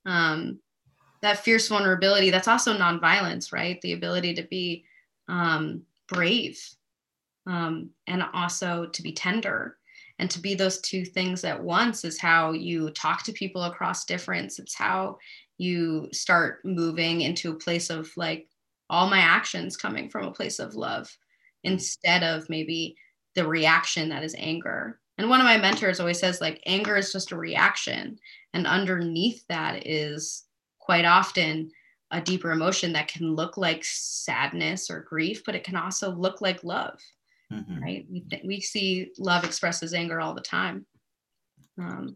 Um, 0.05 0.59
that 1.21 1.39
fierce 1.39 1.67
vulnerability, 1.67 2.29
that's 2.29 2.47
also 2.47 2.77
nonviolence, 2.77 3.51
right? 3.51 3.81
The 3.81 3.93
ability 3.93 4.33
to 4.35 4.43
be 4.43 4.85
um, 5.27 5.81
brave 6.07 6.59
um, 7.45 7.89
and 8.07 8.23
also 8.33 8.85
to 8.87 9.01
be 9.01 9.11
tender. 9.11 9.77
And 10.19 10.31
to 10.31 10.39
be 10.39 10.55
those 10.55 10.81
two 10.81 11.05
things 11.05 11.43
at 11.43 11.63
once 11.63 12.03
is 12.03 12.19
how 12.19 12.51
you 12.51 12.89
talk 12.91 13.23
to 13.23 13.31
people 13.31 13.63
across 13.63 14.05
difference. 14.05 14.57
It's 14.57 14.73
how 14.73 15.17
you 15.59 16.09
start 16.11 16.59
moving 16.65 17.21
into 17.21 17.51
a 17.51 17.55
place 17.55 17.89
of 17.89 18.11
like 18.17 18.47
all 18.89 19.09
my 19.09 19.19
actions 19.19 19.77
coming 19.77 20.09
from 20.09 20.25
a 20.25 20.31
place 20.31 20.59
of 20.59 20.75
love 20.75 21.15
instead 21.63 22.23
of 22.23 22.49
maybe 22.49 22.95
the 23.35 23.47
reaction 23.47 24.09
that 24.09 24.23
is 24.23 24.35
anger. 24.37 24.99
And 25.19 25.29
one 25.29 25.39
of 25.39 25.45
my 25.45 25.57
mentors 25.57 25.99
always 25.99 26.19
says, 26.19 26.41
like, 26.41 26.61
anger 26.65 26.95
is 26.95 27.11
just 27.11 27.31
a 27.31 27.37
reaction. 27.37 28.19
And 28.53 28.67
underneath 28.67 29.43
that 29.49 29.85
is 29.85 30.43
quite 30.87 31.03
often 31.03 31.69
a 32.11 32.21
deeper 32.21 32.51
emotion 32.51 32.93
that 32.93 33.09
can 33.09 33.35
look 33.35 33.57
like 33.57 33.83
sadness 33.83 34.89
or 34.89 35.01
grief, 35.01 35.43
but 35.45 35.53
it 35.53 35.65
can 35.65 35.75
also 35.75 36.11
look 36.11 36.39
like 36.39 36.63
love, 36.63 36.97
mm-hmm. 37.51 37.83
right? 37.83 38.05
We, 38.09 38.21
th- 38.21 38.43
we 38.45 38.61
see 38.61 39.11
love 39.19 39.43
expresses 39.43 39.93
anger 39.93 40.21
all 40.21 40.33
the 40.33 40.39
time. 40.39 40.85
Um, 41.77 42.15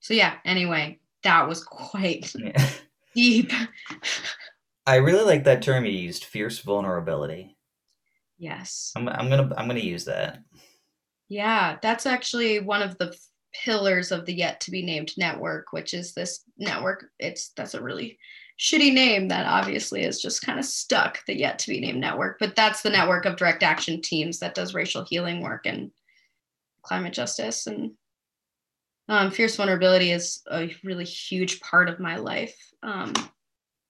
so, 0.00 0.12
yeah, 0.12 0.38
anyway, 0.44 0.98
that 1.22 1.46
was 1.46 1.62
quite 1.62 2.34
yeah. 2.36 2.68
deep. 3.14 3.52
I 4.84 4.96
really 4.96 5.24
like 5.24 5.44
that 5.44 5.62
term 5.62 5.84
you 5.84 5.92
used, 5.92 6.24
fierce 6.24 6.58
vulnerability. 6.58 7.56
Yes. 8.38 8.92
I'm, 8.96 9.08
I'm 9.08 9.30
gonna 9.30 9.54
I'm 9.56 9.68
gonna 9.68 9.78
use 9.78 10.04
that. 10.06 10.40
Yeah, 11.28 11.76
that's 11.82 12.06
actually 12.06 12.58
one 12.58 12.82
of 12.82 12.98
the 12.98 13.14
pillars 13.52 14.12
of 14.12 14.26
the 14.26 14.34
yet 14.34 14.60
to 14.60 14.70
be 14.70 14.82
named 14.82 15.12
network, 15.16 15.72
which 15.72 15.94
is 15.94 16.14
this 16.14 16.44
network. 16.58 17.06
It's 17.18 17.50
that's 17.56 17.74
a 17.74 17.82
really 17.82 18.18
shitty 18.58 18.92
name 18.92 19.28
that 19.28 19.46
obviously 19.46 20.02
is 20.02 20.20
just 20.20 20.42
kind 20.42 20.58
of 20.58 20.64
stuck, 20.64 21.24
the 21.26 21.36
yet 21.36 21.58
to 21.60 21.70
be 21.70 21.80
named 21.80 22.00
network. 22.00 22.38
But 22.38 22.56
that's 22.56 22.82
the 22.82 22.90
network 22.90 23.24
of 23.24 23.36
direct 23.36 23.62
action 23.62 24.00
teams 24.00 24.40
that 24.40 24.54
does 24.54 24.74
racial 24.74 25.04
healing 25.04 25.40
work 25.40 25.66
and 25.66 25.90
climate 26.82 27.12
justice. 27.12 27.66
And 27.66 27.92
um, 29.08 29.30
fierce 29.30 29.56
vulnerability 29.56 30.10
is 30.10 30.42
a 30.50 30.74
really 30.82 31.04
huge 31.04 31.60
part 31.60 31.88
of 31.88 32.00
my 32.00 32.16
life. 32.16 32.56
Um, 32.82 33.12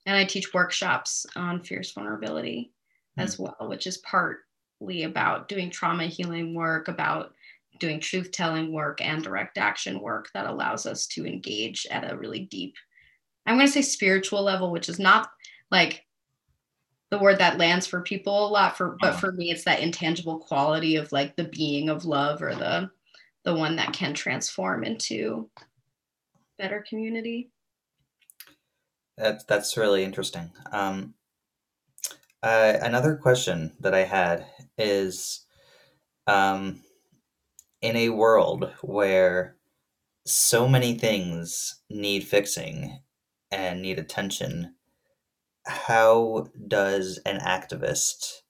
and 0.07 0.17
I 0.17 0.25
teach 0.25 0.55
workshops 0.55 1.27
on 1.35 1.63
fierce 1.63 1.93
vulnerability 1.93 2.73
mm. 3.19 3.23
as 3.23 3.39
well, 3.39 3.57
which 3.61 3.87
is 3.87 3.99
partly 3.99 5.03
about 5.05 5.49
doing 5.49 5.71
trauma 5.71 6.07
healing 6.07 6.55
work, 6.55 6.89
about 6.89 7.35
doing 7.79 8.01
truth 8.01 8.33
telling 8.33 8.73
work 8.73 9.01
and 9.01 9.23
direct 9.23 9.59
action 9.59 10.01
work 10.01 10.31
that 10.35 10.47
allows 10.47 10.87
us 10.87 11.07
to 11.09 11.27
engage 11.27 11.87
at 11.91 12.11
a 12.11 12.17
really 12.17 12.47
deep, 12.47 12.75
I'm 13.47 13.57
going 13.57 13.67
to 13.67 13.73
say 13.73 13.83
spiritual 13.83 14.43
level, 14.43 14.71
which 14.71 14.89
is 14.89 14.99
not 14.99 15.31
like 15.71 16.05
the 17.11 17.19
word 17.19 17.39
that 17.39 17.59
lands 17.59 17.87
for 17.87 18.03
people 18.03 18.47
a 18.47 18.51
lot 18.51 18.77
for 18.77 18.99
but 19.01 19.15
for 19.15 19.33
me 19.33 19.51
it's 19.51 19.65
that 19.65 19.81
intangible 19.81 20.39
quality 20.39 20.97
of 20.97 21.11
like 21.11 21.35
the 21.37 21.45
being 21.45 21.89
of 21.89 22.05
love 22.05 22.43
or 22.43 22.55
the 22.55 22.91
the 23.45 23.55
one 23.55 23.77
that 23.77 23.95
can 23.95 24.13
transform 24.13 24.85
into 24.85 25.49
better 26.59 26.85
community. 26.87 27.51
That's 29.17 29.45
that's 29.45 29.77
really 29.77 30.05
interesting. 30.05 30.51
Um, 30.71 31.15
uh, 32.43 32.75
another 32.83 33.17
question 33.17 33.73
that 33.81 33.95
i 33.95 34.05
had 34.05 34.47
is 34.77 35.47
um, 36.27 36.83
in 37.81 37.97
a 37.97 38.11
world 38.11 38.73
where 38.83 39.57
so 40.27 40.69
many 40.69 40.95
things 40.95 41.81
need 41.89 42.25
fixing 42.25 43.01
and 43.51 43.81
need 43.83 43.99
attention, 43.99 44.75
how 45.67 46.49
does 46.67 47.19
an 47.25 47.39
activist 47.41 48.41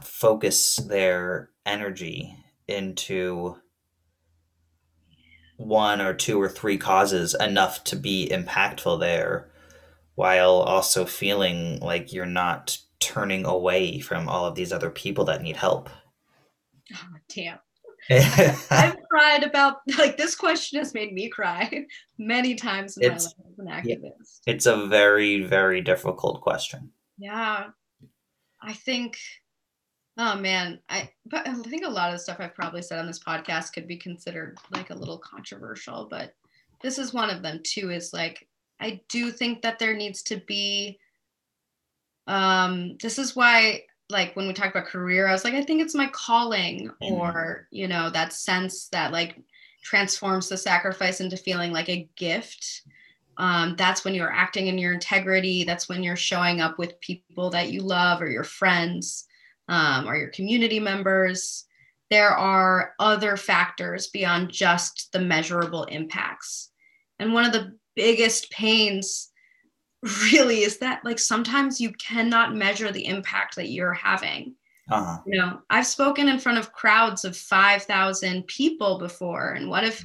focus 0.00 0.76
their 0.76 1.50
energy 1.64 2.36
into 2.68 3.56
one 5.56 6.00
or 6.00 6.12
two 6.12 6.40
or 6.40 6.48
three 6.48 6.76
causes 6.76 7.34
enough 7.34 7.82
to 7.84 7.96
be 7.96 8.28
impactful 8.30 9.00
there 9.00 9.50
while 10.14 10.52
also 10.52 11.04
feeling 11.04 11.78
like 11.80 12.12
you're 12.12 12.26
not 12.26 12.78
turning 13.00 13.44
away 13.46 14.00
from 14.00 14.28
all 14.28 14.44
of 14.44 14.54
these 14.54 14.72
other 14.72 14.90
people 14.90 15.24
that 15.24 15.42
need 15.42 15.56
help? 15.56 15.88
Oh, 16.94 17.16
damn. 17.34 17.58
I've 18.70 18.96
cried 19.10 19.42
about 19.42 19.78
like 19.98 20.16
this 20.16 20.36
question 20.36 20.78
has 20.78 20.94
made 20.94 21.12
me 21.12 21.28
cry 21.28 21.86
many 22.18 22.54
times 22.54 22.96
in 22.98 23.12
it's, 23.12 23.34
my 23.58 23.66
life 23.66 23.80
as 23.82 23.88
an 23.88 24.00
activist. 24.00 24.40
It's 24.46 24.66
a 24.66 24.86
very, 24.86 25.42
very 25.42 25.80
difficult 25.80 26.40
question. 26.40 26.90
Yeah. 27.18 27.68
I 28.62 28.72
think 28.72 29.18
oh 30.18 30.36
man, 30.36 30.80
I 30.88 31.10
but 31.26 31.46
I 31.46 31.54
think 31.54 31.84
a 31.84 31.90
lot 31.90 32.08
of 32.08 32.14
the 32.14 32.18
stuff 32.18 32.38
I've 32.40 32.54
probably 32.54 32.82
said 32.82 32.98
on 32.98 33.06
this 33.06 33.22
podcast 33.22 33.72
could 33.72 33.86
be 33.86 33.96
considered 33.96 34.58
like 34.70 34.90
a 34.90 34.94
little 34.94 35.18
controversial, 35.18 36.06
but 36.10 36.34
this 36.82 36.98
is 36.98 37.14
one 37.14 37.30
of 37.30 37.42
them 37.42 37.60
too, 37.64 37.90
is 37.90 38.12
like 38.12 38.46
I 38.80 39.00
do 39.08 39.30
think 39.30 39.62
that 39.62 39.78
there 39.78 39.96
needs 39.96 40.22
to 40.24 40.36
be 40.36 40.98
um 42.26 42.96
this 43.00 43.18
is 43.18 43.36
why 43.36 43.82
like 44.10 44.34
when 44.36 44.46
we 44.46 44.52
talk 44.52 44.70
about 44.70 44.86
career, 44.86 45.26
I 45.26 45.32
was 45.32 45.44
like, 45.44 45.54
I 45.54 45.62
think 45.62 45.82
it's 45.82 45.94
my 45.94 46.08
calling, 46.08 46.90
mm-hmm. 47.02 47.14
or 47.14 47.66
you 47.70 47.88
know, 47.88 48.10
that 48.10 48.32
sense 48.32 48.88
that 48.88 49.12
like 49.12 49.36
transforms 49.82 50.48
the 50.48 50.56
sacrifice 50.56 51.20
into 51.20 51.36
feeling 51.36 51.72
like 51.72 51.88
a 51.88 52.08
gift. 52.16 52.82
Um, 53.38 53.76
that's 53.76 54.04
when 54.04 54.14
you're 54.14 54.32
acting 54.32 54.68
in 54.68 54.78
your 54.78 54.94
integrity. 54.94 55.64
That's 55.64 55.88
when 55.88 56.02
you're 56.02 56.16
showing 56.16 56.60
up 56.60 56.78
with 56.78 57.00
people 57.00 57.50
that 57.50 57.70
you 57.70 57.80
love, 57.80 58.22
or 58.22 58.28
your 58.28 58.44
friends, 58.44 59.26
um, 59.68 60.08
or 60.08 60.16
your 60.16 60.30
community 60.30 60.80
members. 60.80 61.64
There 62.08 62.30
are 62.30 62.94
other 62.98 63.36
factors 63.36 64.06
beyond 64.06 64.50
just 64.50 65.10
the 65.12 65.20
measurable 65.20 65.84
impacts. 65.84 66.70
And 67.18 67.32
one 67.32 67.44
of 67.44 67.52
the 67.52 67.76
biggest 67.96 68.50
pains 68.50 69.30
really 70.32 70.62
is 70.62 70.78
that 70.78 71.04
like 71.04 71.18
sometimes 71.18 71.80
you 71.80 71.92
cannot 71.92 72.54
measure 72.54 72.92
the 72.92 73.06
impact 73.06 73.56
that 73.56 73.70
you're 73.70 73.94
having. 73.94 74.54
Uh-huh. 74.90 75.18
You 75.26 75.38
know, 75.38 75.60
I've 75.70 75.86
spoken 75.86 76.28
in 76.28 76.38
front 76.38 76.58
of 76.58 76.72
crowds 76.72 77.24
of 77.24 77.36
5,000 77.36 78.46
people 78.46 78.98
before. 78.98 79.52
And 79.52 79.68
what 79.68 79.84
if 79.84 80.02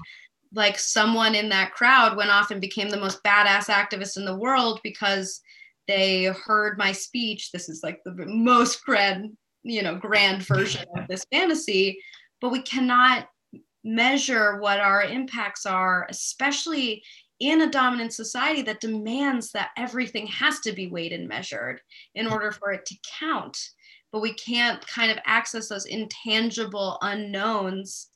like 0.53 0.77
someone 0.79 1.35
in 1.35 1.49
that 1.49 1.73
crowd 1.73 2.17
went 2.17 2.31
off 2.31 2.51
and 2.51 2.59
became 2.59 2.89
the 2.89 2.99
most 2.99 3.23
badass 3.23 3.69
activist 3.69 4.17
in 4.17 4.25
the 4.25 4.35
world 4.35 4.79
because 4.83 5.41
they 5.87 6.25
heard 6.25 6.77
my 6.77 6.91
speech? 6.91 7.51
This 7.51 7.69
is 7.69 7.81
like 7.83 8.01
the 8.03 8.13
most 8.25 8.83
grand, 8.83 9.37
you 9.63 9.83
know, 9.83 9.95
grand 9.95 10.41
version 10.47 10.85
of 10.97 11.07
this 11.07 11.25
fantasy, 11.31 12.01
but 12.39 12.51
we 12.51 12.61
cannot 12.61 13.27
measure 13.83 14.59
what 14.59 14.79
our 14.79 15.03
impacts 15.03 15.65
are, 15.65 16.07
especially 16.09 17.03
in 17.41 17.61
a 17.61 17.69
dominant 17.69 18.13
society 18.13 18.61
that 18.61 18.79
demands 18.79 19.51
that 19.51 19.71
everything 19.75 20.27
has 20.27 20.59
to 20.61 20.71
be 20.71 20.87
weighed 20.87 21.11
and 21.11 21.27
measured 21.27 21.81
in 22.15 22.27
order 22.27 22.51
for 22.51 22.71
it 22.71 22.85
to 22.85 22.95
count. 23.19 23.57
But 24.11 24.21
we 24.21 24.33
can't 24.33 24.85
kind 24.87 25.11
of 25.11 25.17
access 25.25 25.67
those 25.67 25.85
intangible 25.85 26.99
unknowns 27.01 28.07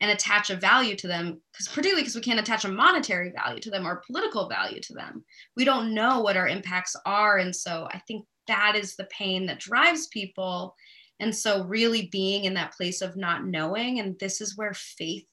and 0.00 0.10
attach 0.10 0.50
a 0.50 0.56
value 0.56 0.96
to 0.96 1.08
them 1.08 1.40
because 1.52 1.68
particularly 1.68 2.02
because 2.02 2.14
we 2.14 2.20
can't 2.20 2.40
attach 2.40 2.66
a 2.66 2.68
monetary 2.68 3.32
value 3.34 3.60
to 3.60 3.70
them 3.70 3.86
or 3.86 4.02
political 4.06 4.48
value 4.48 4.80
to 4.80 4.92
them 4.92 5.24
we 5.56 5.64
don't 5.64 5.94
know 5.94 6.20
what 6.20 6.36
our 6.36 6.48
impacts 6.48 6.96
are 7.06 7.38
and 7.38 7.54
so 7.54 7.88
i 7.92 7.98
think 8.06 8.26
that 8.46 8.74
is 8.76 8.96
the 8.96 9.04
pain 9.04 9.46
that 9.46 9.60
drives 9.60 10.08
people 10.08 10.74
and 11.20 11.34
so 11.34 11.64
really 11.64 12.08
being 12.10 12.44
in 12.44 12.54
that 12.54 12.72
place 12.72 13.00
of 13.00 13.16
not 13.16 13.46
knowing 13.46 14.00
and 14.00 14.18
this 14.18 14.40
is 14.40 14.58
where 14.58 14.74
faith 14.74 15.24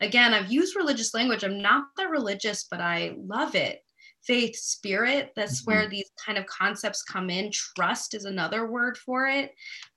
again, 0.00 0.34
I've 0.34 0.52
used 0.52 0.76
religious 0.76 1.14
language. 1.14 1.44
I'm 1.44 1.60
not 1.60 1.84
that 1.96 2.10
religious, 2.10 2.66
but 2.70 2.80
I 2.80 3.14
love 3.18 3.54
it. 3.54 3.80
Faith, 4.22 4.56
spirit, 4.56 5.32
that's 5.36 5.62
mm-hmm. 5.62 5.70
where 5.70 5.88
these 5.88 6.10
kind 6.24 6.38
of 6.38 6.46
concepts 6.46 7.02
come 7.02 7.30
in. 7.30 7.50
Trust 7.52 8.14
is 8.14 8.24
another 8.24 8.66
word 8.66 8.98
for 8.98 9.26
it, 9.26 9.52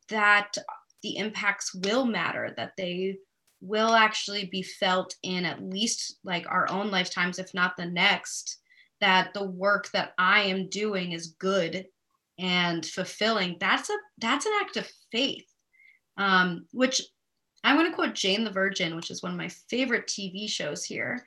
that 0.10 0.54
the 1.04 1.18
impacts 1.18 1.74
will 1.74 2.06
matter, 2.06 2.54
that 2.58 2.74
they 2.78 3.18
will 3.62 3.94
actually 3.94 4.46
be 4.46 4.64
felt 4.64 5.16
in 5.24 5.46
at 5.46 5.64
least 5.64 6.18
like 6.24 6.46
our 6.50 6.70
own 6.70 6.90
lifetimes, 6.90 7.40
if 7.40 7.54
not 7.54 7.78
the 7.78 7.86
next, 7.86 8.60
that 9.00 9.34
the 9.34 9.44
work 9.44 9.90
that 9.92 10.14
I 10.18 10.42
am 10.42 10.70
doing 10.70 11.12
is 11.12 11.36
good 11.40 11.86
and 12.40 12.86
fulfilling. 12.86 13.58
That's 13.60 13.90
a 13.90 13.98
that's 14.18 14.46
an 14.46 14.54
act 14.62 14.78
of 14.78 14.90
faith. 15.12 15.46
Um, 16.18 16.66
which 16.72 17.02
I'm 17.64 17.78
going 17.78 17.90
to 17.90 17.96
quote 17.96 18.16
Jane 18.16 18.44
the 18.44 18.52
Virgin, 18.52 18.96
which 18.96 19.12
is 19.12 19.22
one 19.22 19.32
of 19.32 19.38
my 19.38 19.50
favorite 19.50 20.08
TV 20.08 20.50
shows 20.50 20.84
here. 20.84 21.26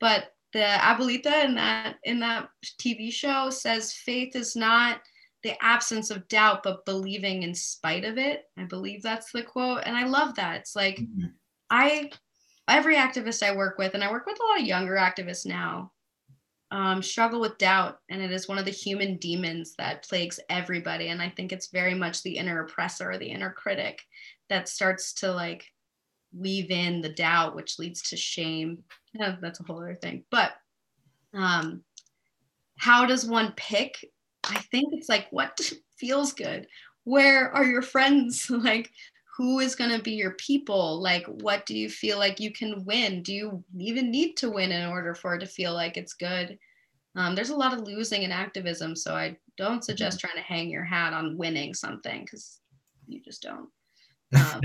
But 0.00 0.32
the 0.52 0.60
Abuelita 0.60 1.44
in 1.44 1.54
that 1.56 1.96
in 2.04 2.20
that 2.20 2.48
TV 2.78 3.12
show 3.12 3.50
says 3.50 3.92
faith 3.92 4.34
is 4.34 4.56
not 4.56 5.00
the 5.42 5.62
absence 5.62 6.10
of 6.10 6.26
doubt 6.28 6.62
but 6.62 6.84
believing 6.84 7.42
in 7.42 7.54
spite 7.54 8.04
of 8.04 8.18
it 8.18 8.44
i 8.58 8.64
believe 8.64 9.00
that's 9.02 9.30
the 9.30 9.42
quote 9.42 9.82
and 9.84 9.96
i 9.96 10.04
love 10.04 10.34
that 10.34 10.56
it's 10.56 10.74
like 10.74 10.96
mm-hmm. 10.96 11.26
i 11.70 12.10
every 12.68 12.96
activist 12.96 13.44
i 13.44 13.54
work 13.54 13.78
with 13.78 13.94
and 13.94 14.02
i 14.02 14.10
work 14.10 14.26
with 14.26 14.38
a 14.40 14.46
lot 14.46 14.60
of 14.60 14.66
younger 14.66 14.96
activists 14.96 15.46
now 15.46 15.92
um, 16.72 17.00
struggle 17.00 17.40
with 17.40 17.58
doubt 17.58 18.00
and 18.10 18.20
it 18.20 18.32
is 18.32 18.48
one 18.48 18.58
of 18.58 18.64
the 18.64 18.72
human 18.72 19.18
demons 19.18 19.74
that 19.76 20.02
plagues 20.08 20.40
everybody 20.50 21.08
and 21.08 21.22
i 21.22 21.28
think 21.28 21.52
it's 21.52 21.68
very 21.68 21.94
much 21.94 22.22
the 22.22 22.36
inner 22.36 22.64
oppressor 22.64 23.12
or 23.12 23.18
the 23.18 23.30
inner 23.30 23.50
critic 23.50 24.02
that 24.48 24.68
starts 24.68 25.12
to 25.12 25.30
like 25.30 25.64
weave 26.32 26.70
in 26.70 27.00
the 27.00 27.08
doubt 27.08 27.54
which 27.54 27.78
leads 27.78 28.02
to 28.02 28.16
shame 28.16 28.82
yeah, 29.14 29.36
that's 29.40 29.60
a 29.60 29.62
whole 29.64 29.78
other 29.78 29.98
thing 30.00 30.24
but 30.30 30.52
um, 31.34 31.82
how 32.78 33.04
does 33.06 33.26
one 33.26 33.52
pick 33.56 33.96
I 34.50 34.58
think 34.70 34.92
it's 34.92 35.08
like 35.08 35.26
what 35.30 35.60
feels 35.98 36.32
good. 36.32 36.66
Where 37.04 37.50
are 37.50 37.64
your 37.64 37.82
friends? 37.82 38.48
like 38.50 38.90
who 39.36 39.58
is 39.60 39.74
going 39.74 39.90
to 39.90 40.02
be 40.02 40.12
your 40.12 40.32
people? 40.32 41.00
Like 41.00 41.26
what 41.26 41.66
do 41.66 41.76
you 41.76 41.90
feel 41.90 42.18
like 42.18 42.40
you 42.40 42.50
can 42.50 42.84
win? 42.84 43.22
Do 43.22 43.34
you 43.34 43.64
even 43.78 44.10
need 44.10 44.36
to 44.38 44.50
win 44.50 44.72
in 44.72 44.88
order 44.88 45.14
for 45.14 45.34
it 45.34 45.40
to 45.40 45.46
feel 45.46 45.74
like 45.74 45.96
it's 45.96 46.14
good? 46.14 46.58
Um, 47.16 47.34
there's 47.34 47.50
a 47.50 47.56
lot 47.56 47.72
of 47.72 47.80
losing 47.80 48.22
in 48.22 48.32
activism, 48.32 48.94
so 48.94 49.14
I 49.14 49.38
don't 49.56 49.84
suggest 49.84 50.20
trying 50.20 50.36
to 50.36 50.42
hang 50.42 50.68
your 50.68 50.84
hat 50.84 51.14
on 51.14 51.38
winning 51.38 51.72
something 51.72 52.22
because 52.22 52.60
you 53.06 53.20
just 53.22 53.42
don't. 53.42 53.68
Um, 54.34 54.60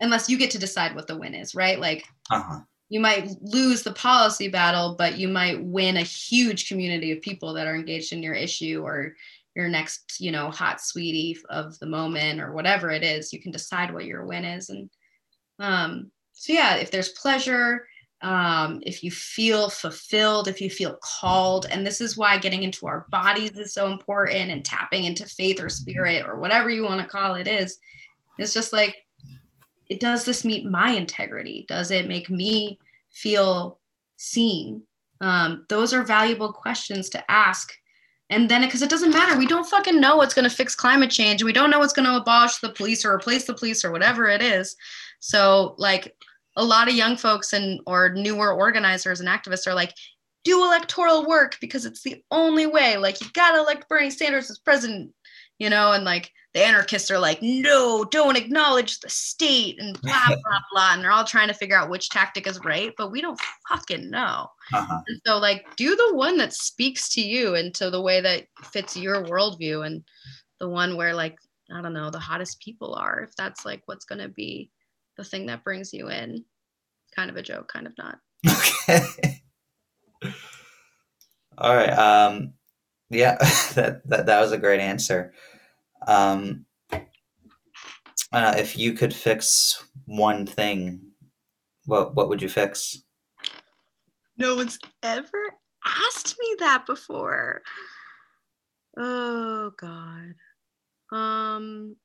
unless 0.00 0.28
you 0.28 0.38
get 0.38 0.50
to 0.52 0.58
decide 0.58 0.94
what 0.94 1.06
the 1.06 1.16
win 1.16 1.34
is, 1.34 1.54
right? 1.54 1.78
Like 1.80 2.04
uh-huh 2.30 2.60
you 2.88 3.00
might 3.00 3.30
lose 3.40 3.82
the 3.82 3.92
policy 3.92 4.48
battle, 4.48 4.94
but 4.96 5.18
you 5.18 5.28
might 5.28 5.62
win 5.64 5.96
a 5.96 6.02
huge 6.02 6.68
community 6.68 7.12
of 7.12 7.20
people 7.20 7.52
that 7.54 7.66
are 7.66 7.74
engaged 7.74 8.12
in 8.12 8.22
your 8.22 8.34
issue 8.34 8.82
or 8.84 9.14
your 9.56 9.68
next, 9.68 10.20
you 10.20 10.30
know, 10.30 10.50
hot 10.50 10.80
sweetie 10.80 11.36
of 11.50 11.78
the 11.80 11.86
moment 11.86 12.40
or 12.40 12.52
whatever 12.52 12.90
it 12.90 13.02
is. 13.02 13.32
You 13.32 13.40
can 13.40 13.50
decide 13.50 13.92
what 13.92 14.04
your 14.04 14.24
win 14.24 14.44
is. 14.44 14.68
And 14.68 14.88
um, 15.58 16.12
so, 16.32 16.52
yeah, 16.52 16.76
if 16.76 16.90
there's 16.90 17.08
pleasure, 17.08 17.88
um, 18.22 18.80
if 18.86 19.02
you 19.02 19.10
feel 19.10 19.68
fulfilled, 19.68 20.46
if 20.46 20.60
you 20.60 20.70
feel 20.70 20.98
called, 21.02 21.66
and 21.70 21.84
this 21.84 22.00
is 22.00 22.16
why 22.16 22.38
getting 22.38 22.62
into 22.62 22.86
our 22.86 23.06
bodies 23.10 23.52
is 23.52 23.74
so 23.74 23.90
important 23.90 24.50
and 24.50 24.64
tapping 24.64 25.04
into 25.04 25.26
faith 25.26 25.60
or 25.60 25.68
spirit 25.68 26.24
or 26.24 26.38
whatever 26.38 26.70
you 26.70 26.84
want 26.84 27.00
to 27.00 27.08
call 27.08 27.34
it 27.34 27.48
is, 27.48 27.78
it's 28.38 28.54
just 28.54 28.72
like 28.72 28.94
it 29.88 30.00
does 30.00 30.24
this 30.24 30.44
meet 30.44 30.68
my 30.68 30.90
integrity? 30.90 31.64
Does 31.68 31.90
it 31.90 32.08
make 32.08 32.30
me 32.30 32.78
feel 33.10 33.78
seen? 34.16 34.82
Um, 35.20 35.64
those 35.68 35.94
are 35.94 36.02
valuable 36.02 36.52
questions 36.52 37.08
to 37.10 37.30
ask. 37.30 37.72
And 38.28 38.48
then, 38.48 38.62
because 38.62 38.82
it 38.82 38.90
doesn't 38.90 39.12
matter, 39.12 39.38
we 39.38 39.46
don't 39.46 39.68
fucking 39.68 40.00
know 40.00 40.16
what's 40.16 40.34
going 40.34 40.48
to 40.48 40.54
fix 40.54 40.74
climate 40.74 41.10
change. 41.10 41.44
We 41.44 41.52
don't 41.52 41.70
know 41.70 41.78
what's 41.78 41.92
going 41.92 42.08
to 42.08 42.16
abolish 42.16 42.56
the 42.56 42.70
police 42.70 43.04
or 43.04 43.14
replace 43.14 43.44
the 43.44 43.54
police 43.54 43.84
or 43.84 43.92
whatever 43.92 44.26
it 44.26 44.42
is. 44.42 44.74
So, 45.20 45.74
like, 45.78 46.14
a 46.56 46.64
lot 46.64 46.88
of 46.88 46.94
young 46.94 47.16
folks 47.16 47.52
and 47.52 47.80
or 47.86 48.10
newer 48.14 48.52
organizers 48.52 49.20
and 49.20 49.28
activists 49.28 49.66
are 49.66 49.74
like, 49.74 49.94
do 50.42 50.64
electoral 50.64 51.26
work 51.26 51.56
because 51.60 51.86
it's 51.86 52.02
the 52.02 52.22
only 52.30 52.66
way. 52.66 52.96
Like, 52.96 53.20
you 53.20 53.28
gotta 53.32 53.60
elect 53.60 53.88
Bernie 53.88 54.10
Sanders 54.10 54.50
as 54.50 54.58
president, 54.58 55.12
you 55.58 55.70
know, 55.70 55.92
and 55.92 56.04
like 56.04 56.32
the 56.54 56.64
anarchists 56.64 57.10
are 57.10 57.18
like, 57.18 57.38
no, 57.42 58.04
don't 58.04 58.36
acknowledge 58.36 59.00
the 59.00 59.08
state 59.08 59.80
and 59.80 60.00
blah, 60.00 60.26
blah, 60.28 60.60
blah. 60.72 60.94
And 60.94 61.02
they're 61.02 61.12
all 61.12 61.24
trying 61.24 61.48
to 61.48 61.54
figure 61.54 61.76
out 61.76 61.90
which 61.90 62.08
tactic 62.08 62.46
is 62.46 62.64
right, 62.64 62.92
but 62.96 63.10
we 63.10 63.20
don't 63.20 63.40
fucking 63.68 64.10
know. 64.10 64.48
Uh-huh. 64.72 65.00
And 65.06 65.20
so, 65.26 65.38
like, 65.38 65.64
do 65.76 65.94
the 65.94 66.14
one 66.14 66.36
that 66.38 66.54
speaks 66.54 67.10
to 67.10 67.20
you 67.20 67.54
and 67.54 67.74
to 67.74 67.90
the 67.90 68.00
way 68.00 68.20
that 68.20 68.46
fits 68.62 68.96
your 68.96 69.24
worldview 69.24 69.86
and 69.86 70.02
the 70.58 70.68
one 70.68 70.96
where, 70.96 71.14
like, 71.14 71.36
I 71.70 71.82
don't 71.82 71.94
know, 71.94 72.10
the 72.10 72.18
hottest 72.18 72.60
people 72.60 72.94
are, 72.94 73.20
if 73.20 73.34
that's 73.36 73.64
like 73.64 73.82
what's 73.86 74.04
going 74.04 74.20
to 74.20 74.28
be 74.28 74.70
the 75.16 75.24
thing 75.24 75.46
that 75.46 75.64
brings 75.64 75.92
you 75.92 76.08
in. 76.08 76.44
Kind 77.14 77.30
of 77.30 77.36
a 77.36 77.42
joke, 77.42 77.68
kind 77.68 77.86
of 77.86 77.92
not. 77.98 78.18
Okay. 80.22 80.32
all 81.58 81.74
right. 81.74 81.90
Um, 81.90 82.54
yeah, 83.10 83.36
that, 83.74 84.02
that, 84.08 84.26
that 84.26 84.40
was 84.40 84.52
a 84.52 84.58
great 84.58 84.80
answer. 84.80 85.32
Um, 86.06 86.66
uh, 88.32 88.54
if 88.58 88.76
you 88.76 88.92
could 88.92 89.14
fix 89.14 89.84
one 90.06 90.46
thing, 90.46 91.00
what 91.86 92.14
what 92.14 92.28
would 92.28 92.42
you 92.42 92.48
fix? 92.48 93.02
No 94.36 94.56
one's 94.56 94.78
ever 95.02 95.42
asked 95.84 96.36
me 96.38 96.56
that 96.58 96.84
before. 96.86 97.62
Oh 98.98 99.70
God. 99.78 100.34
Um, 101.12 101.96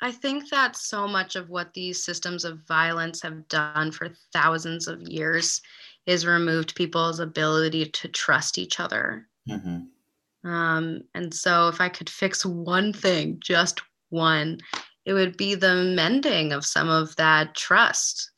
I 0.00 0.12
think 0.12 0.48
that 0.50 0.76
so 0.76 1.08
much 1.08 1.36
of 1.36 1.48
what 1.48 1.74
these 1.74 2.04
systems 2.04 2.44
of 2.44 2.66
violence 2.66 3.22
have 3.22 3.46
done 3.48 3.90
for 3.90 4.10
thousands 4.32 4.86
of 4.88 5.02
years 5.02 5.60
is 6.08 6.24
removed 6.26 6.74
people's 6.74 7.20
ability 7.20 7.84
to 7.84 8.08
trust 8.08 8.56
each 8.56 8.80
other. 8.80 9.28
Mm-hmm. 9.48 10.48
Um, 10.48 11.02
and 11.14 11.34
so, 11.34 11.68
if 11.68 11.82
I 11.82 11.90
could 11.90 12.08
fix 12.08 12.46
one 12.46 12.94
thing, 12.94 13.38
just 13.40 13.82
one, 14.08 14.58
it 15.04 15.12
would 15.12 15.36
be 15.36 15.54
the 15.54 15.74
mending 15.94 16.52
of 16.52 16.64
some 16.64 16.88
of 16.88 17.14
that 17.16 17.54
trust 17.54 18.30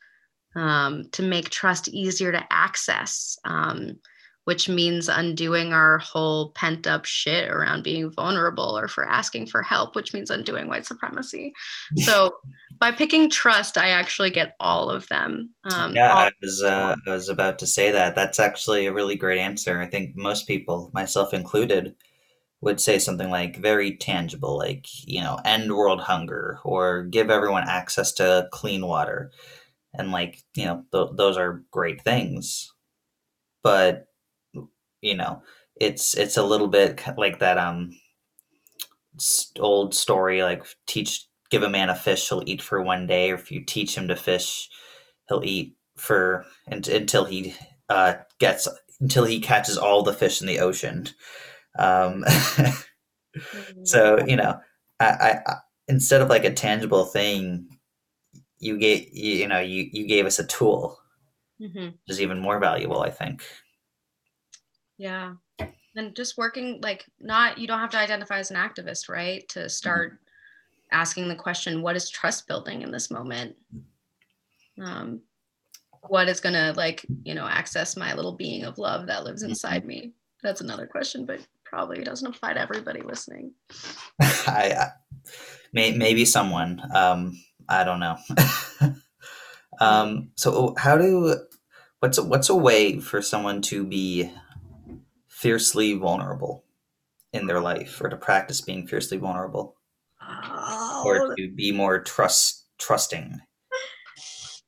um, 0.57 1.05
to 1.13 1.23
make 1.23 1.51
trust 1.51 1.87
easier 1.89 2.33
to 2.33 2.45
access, 2.51 3.39
um, 3.45 3.97
which 4.45 4.69
means 4.69 5.09
undoing 5.09 5.73
our 5.73 5.99
whole 5.99 6.51
pent 6.53 6.87
up 6.87 7.05
shit 7.05 7.51
around 7.51 7.85
being 7.85 8.11
vulnerable 8.11 8.77
or 8.79 8.89
for 8.89 9.09
asking 9.09 9.47
for 9.47 9.63
help, 9.63 9.95
which 9.95 10.15
means 10.15 10.31
undoing 10.31 10.69
white 10.69 10.87
supremacy. 10.87 11.53
So, 12.01 12.37
by 12.79 12.93
picking 12.93 13.29
trust, 13.29 13.77
I 13.77 13.91
actually 13.91 14.31
get 14.31 14.57
all 14.59 14.91
of 14.91 15.07
them. 15.09 15.51
Um, 15.65 15.95
yeah, 15.95 16.15
I 16.15 16.31
was 16.41 16.63
uh, 16.63 16.97
I 17.07 17.11
was 17.11 17.29
about 17.29 17.59
to 17.59 17.67
say 17.67 17.91
that. 17.91 18.15
That's 18.15 18.41
actually 18.41 18.87
a 18.87 18.93
really 18.93 19.17
great 19.17 19.39
answer. 19.39 19.81
I 19.81 19.87
think 19.87 20.17
most 20.17 20.47
people, 20.49 20.91
myself 20.95 21.35
included, 21.35 21.95
would 22.63 22.81
say 22.81 22.99
something 22.99 23.31
like 23.31 23.57
very 23.57 23.97
tangible, 23.97 24.57
like 24.57 24.87
you 25.07 25.21
know, 25.21 25.39
end 25.45 25.73
world 25.73 26.01
hunger 26.01 26.59
or 26.65 27.05
give 27.05 27.31
everyone 27.31 27.65
access 27.69 28.13
to 28.13 28.49
clean 28.51 28.87
water, 28.87 29.31
and 29.95 30.11
like 30.11 30.43
you 30.55 30.65
know, 30.65 30.85
th- 30.93 31.17
those 31.17 31.37
are 31.37 31.65
great 31.71 32.03
things. 32.03 32.73
But 33.63 34.07
you 35.01 35.17
know, 35.17 35.43
it's 35.77 36.17
it's 36.17 36.37
a 36.37 36.45
little 36.45 36.69
bit 36.69 37.03
like 37.17 37.39
that 37.39 37.59
um 37.59 37.91
old 39.59 39.95
story 39.95 40.43
like 40.43 40.65
teach 40.87 41.27
give 41.51 41.63
a 41.63 41.69
man 41.69 41.91
a 41.91 41.95
fish, 41.95 42.29
he'll 42.29 42.43
eat 42.47 42.63
for 42.63 42.81
one 42.81 43.07
day, 43.07 43.31
or 43.31 43.35
if 43.35 43.51
you 43.51 43.63
teach 43.65 43.97
him 43.97 44.09
to 44.09 44.17
fish, 44.17 44.71
he'll 45.29 45.43
eat 45.45 45.75
for 45.97 46.47
and, 46.69 46.87
until 46.89 47.25
he 47.25 47.55
uh, 47.89 48.15
gets 48.39 48.69
until 49.01 49.25
he 49.25 49.41
catches 49.41 49.77
all 49.77 50.03
the 50.03 50.15
fish 50.15 50.41
in 50.41 50.47
the 50.47 50.61
ocean. 50.61 51.09
Um, 51.79 52.25
so 53.85 54.25
you 54.27 54.37
know, 54.37 54.61
I, 54.99 55.07
I, 55.07 55.41
I, 55.47 55.55
instead 55.89 56.23
of 56.23 56.29
like 56.29 56.45
a 56.45 56.53
tangible 56.53 57.05
thing, 57.05 57.69
you 58.59 58.79
get 58.79 59.13
you, 59.13 59.35
you 59.35 59.49
know 59.49 59.61
you 59.61 59.89
you 59.93 60.07
gave 60.07 60.27
us 60.27 60.39
a 60.39 60.47
tool, 60.47 60.99
mm-hmm. 61.61 61.87
which 61.87 62.09
is 62.09 62.21
even 62.21 62.39
more 62.39 62.61
valuable, 62.61 63.03
I 63.03 63.11
think. 63.11 63.43
Yeah, 65.01 65.35
and 65.97 66.15
just 66.15 66.37
working 66.37 66.81
like 66.83 67.07
not 67.19 67.59
you 67.59 67.67
don't 67.67 67.81
have 67.81 67.91
to 67.91 67.99
identify 67.99 68.39
as 68.39 68.51
an 68.51 68.57
activist, 68.57 69.09
right? 69.09 69.49
To 69.51 69.69
start. 69.69 70.13
Mm-hmm 70.13 70.25
asking 70.93 71.29
the 71.29 71.37
question 71.37 71.83
what 71.83 71.97
is 71.97 72.11
trust 72.11 72.47
building 72.47 72.83
in 72.83 72.91
this 72.91 73.11
moment 73.11 73.57
um, 74.83 75.21
what 76.09 76.29
is 76.29 76.41
going 76.41 76.55
to 76.55 76.73
like 76.77 77.05
you 77.23 77.35
know 77.35 77.47
access 77.47 77.97
my 77.97 78.15
little 78.15 78.35
being 78.35 78.65
of 78.65 78.79
love 78.79 79.07
that 79.07 79.25
lives 79.25 79.43
inside 79.43 79.85
me 79.85 80.13
that's 80.43 80.61
another 80.61 80.87
question 80.87 81.27
but 81.27 81.47
probably 81.65 82.03
doesn't 82.03 82.35
apply 82.35 82.53
to 82.53 82.61
everybody 82.61 83.01
listening 83.03 83.53
I, 84.21 84.75
I 84.79 84.87
may, 85.73 85.93
maybe 85.93 86.25
someone 86.25 86.83
um, 86.95 87.39
i 87.69 87.85
don't 87.85 88.01
know 88.01 88.17
um, 89.81 90.31
so 90.37 90.75
how 90.77 90.97
do 90.97 91.37
what's 92.01 92.19
what's 92.19 92.49
a 92.49 92.57
way 92.57 92.99
for 92.99 93.23
someone 93.23 93.63
to 93.63 93.85
be 93.85 94.33
fiercely 95.41 95.95
vulnerable 95.95 96.65
in 97.33 97.47
their 97.47 97.61
life 97.61 97.99
or 98.03 98.11
to 98.11 98.17
practice 98.17 98.61
being 98.61 98.87
fiercely 98.87 99.17
vulnerable 99.17 99.75
oh. 100.21 101.03
or 101.07 101.35
to 101.35 101.51
be 101.53 101.73
more 101.73 101.99
trust 101.99 102.67
trusting? 102.79 103.41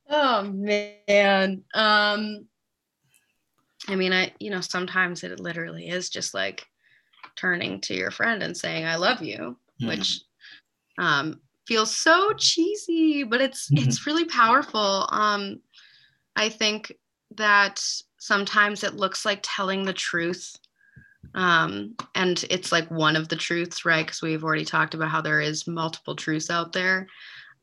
Oh 0.09 0.43
man. 0.51 1.63
Um 1.75 2.47
I 3.87 3.95
mean, 3.95 4.13
I 4.13 4.33
you 4.39 4.49
know, 4.49 4.61
sometimes 4.61 5.23
it 5.23 5.39
literally 5.39 5.89
is 5.89 6.09
just 6.09 6.33
like 6.33 6.65
turning 7.35 7.79
to 7.81 7.93
your 7.93 8.09
friend 8.09 8.41
and 8.41 8.57
saying 8.57 8.85
I 8.85 8.95
love 8.95 9.21
you, 9.21 9.55
mm. 9.79 9.87
which 9.87 10.21
um 10.97 11.39
feels 11.67 11.95
so 11.95 12.31
cheesy, 12.33 13.21
but 13.21 13.41
it's 13.41 13.69
mm-hmm. 13.69 13.87
it's 13.87 14.07
really 14.07 14.25
powerful. 14.25 15.07
Um 15.11 15.59
I 16.35 16.49
think 16.49 16.91
that 17.35 17.79
sometimes 18.17 18.83
it 18.83 18.95
looks 18.95 19.23
like 19.23 19.39
telling 19.43 19.83
the 19.83 19.93
truth 19.93 20.57
Um, 21.35 21.95
and 22.15 22.43
it's 22.49 22.71
like 22.71 22.89
one 22.91 23.15
of 23.15 23.29
the 23.29 23.35
truths, 23.35 23.85
right? 23.85 24.05
Because 24.05 24.21
we've 24.21 24.43
already 24.43 24.65
talked 24.65 24.93
about 24.93 25.09
how 25.09 25.21
there 25.21 25.41
is 25.41 25.67
multiple 25.67 26.15
truths 26.15 26.49
out 26.49 26.73
there. 26.73 27.07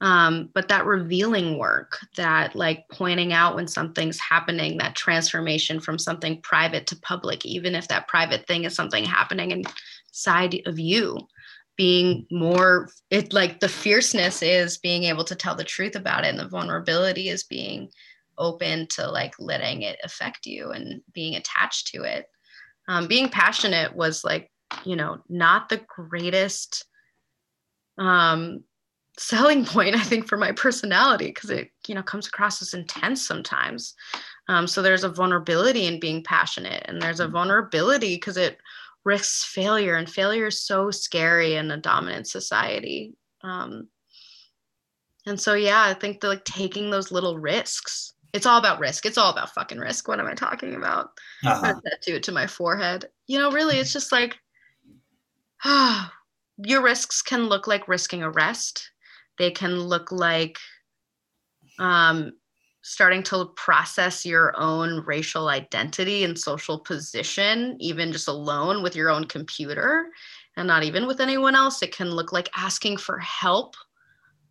Um, 0.03 0.49
but 0.55 0.69
that 0.69 0.87
revealing 0.87 1.59
work, 1.59 1.99
that 2.17 2.57
like 2.57 2.89
pointing 2.91 3.33
out 3.35 3.55
when 3.55 3.69
something's 3.69 4.19
happening, 4.19 4.79
that 4.79 4.97
transformation 4.97 5.79
from 5.79 5.99
something 5.99 6.41
private 6.41 6.87
to 6.89 6.97
public, 6.97 7.45
even 7.45 7.75
if 7.75 7.87
that 7.89 8.09
private 8.09 8.47
thing 8.47 8.65
is 8.65 8.75
something 8.75 9.05
happening 9.05 9.51
inside 10.11 10.63
of 10.65 10.79
you, 10.79 11.19
being 11.77 12.27
more, 12.31 12.89
it 13.11 13.33
like 13.33 13.61
the 13.61 13.69
fierceness 13.69 14.43
is 14.43 14.79
being 14.79 15.05
able 15.05 15.25
to 15.25 15.35
tell 15.35 15.55
the 15.55 15.65
truth 15.65 15.97
about 15.97 16.25
it, 16.25 16.29
and 16.29 16.39
the 16.39 16.49
vulnerability 16.49 17.29
is 17.29 17.45
being 17.45 17.91
open 18.39 18.87
to 18.89 19.07
like 19.07 19.35
letting 19.39 19.83
it 19.83 19.99
affect 20.03 20.47
you 20.47 20.71
and 20.71 21.03
being 21.13 21.37
attached 21.37 21.89
to 21.89 22.03
it. 22.03 22.27
Um, 22.91 23.07
being 23.07 23.29
passionate 23.29 23.95
was 23.95 24.25
like, 24.25 24.51
you 24.85 24.97
know, 24.97 25.19
not 25.29 25.69
the 25.69 25.81
greatest 25.89 26.85
um 27.99 28.65
selling 29.19 29.65
point 29.67 29.95
i 29.95 30.01
think 30.01 30.27
for 30.27 30.39
my 30.39 30.53
personality 30.53 31.27
because 31.27 31.51
it 31.51 31.71
you 31.87 31.95
know 31.95 32.03
comes 32.03 32.27
across 32.27 32.63
as 32.63 32.75
intense 32.75 33.27
sometimes 33.27 33.95
um, 34.49 34.67
so 34.67 34.83
there's 34.83 35.05
a 35.05 35.09
vulnerability 35.09 35.87
in 35.87 36.01
being 36.01 36.25
passionate 36.25 36.85
and 36.89 37.01
there's 37.01 37.21
a 37.21 37.25
mm-hmm. 37.25 37.35
vulnerability 37.35 38.17
because 38.17 38.37
it 38.37 38.59
risks 39.05 39.45
failure 39.45 39.97
and 39.97 40.09
failure 40.09 40.47
is 40.47 40.61
so 40.61 40.91
scary 40.91 41.55
in 41.55 41.71
a 41.71 41.77
dominant 41.77 42.27
society 42.27 43.13
um, 43.43 43.89
and 45.27 45.39
so 45.39 45.55
yeah 45.55 45.83
i 45.83 45.93
think 45.93 46.21
that 46.21 46.29
like 46.29 46.45
taking 46.45 46.91
those 46.91 47.13
little 47.13 47.39
risks 47.39 48.15
it's 48.33 48.47
all 48.47 48.59
about 48.59 48.81
risk 48.81 49.07
it's 49.07 49.19
all 49.19 49.31
about 49.31 49.55
fucking 49.55 49.79
risk 49.79 50.09
what 50.09 50.21
am 50.21 50.27
i 50.27 50.35
talking 50.35 50.75
about 50.75 51.11
uh-huh. 51.45 51.75
tattoo 51.85 52.17
it 52.17 52.23
to 52.23 52.33
my 52.33 52.47
forehead 52.47 53.07
you 53.27 53.39
know 53.39 53.51
really 53.51 53.79
it's 53.79 53.93
just 53.93 54.13
like 54.13 54.39
ah 55.65 56.13
your 56.63 56.83
risks 56.83 57.23
can 57.23 57.45
look 57.45 57.67
like 57.67 57.89
risking 57.89 58.23
arrest 58.23 58.91
they 59.39 59.51
can 59.51 59.81
look 59.81 60.13
like 60.13 60.59
um, 61.79 62.33
starting 62.83 63.23
to 63.23 63.47
process 63.57 64.25
your 64.25 64.55
own 64.57 65.05
racial 65.05 65.49
identity 65.49 66.25
and 66.25 66.39
social 66.39 66.79
position, 66.79 67.77
even 67.81 68.13
just 68.13 68.29
alone 68.29 68.83
with 68.83 68.95
your 68.95 69.11
own 69.11 69.25
computer 69.25 70.07
and 70.57 70.67
not 70.67 70.83
even 70.83 71.07
with 71.07 71.21
anyone 71.21 71.55
else. 71.55 71.83
It 71.83 71.95
can 71.95 72.11
look 72.11 72.33
like 72.33 72.49
asking 72.57 72.99
for 72.99 73.19
help. 73.19 73.75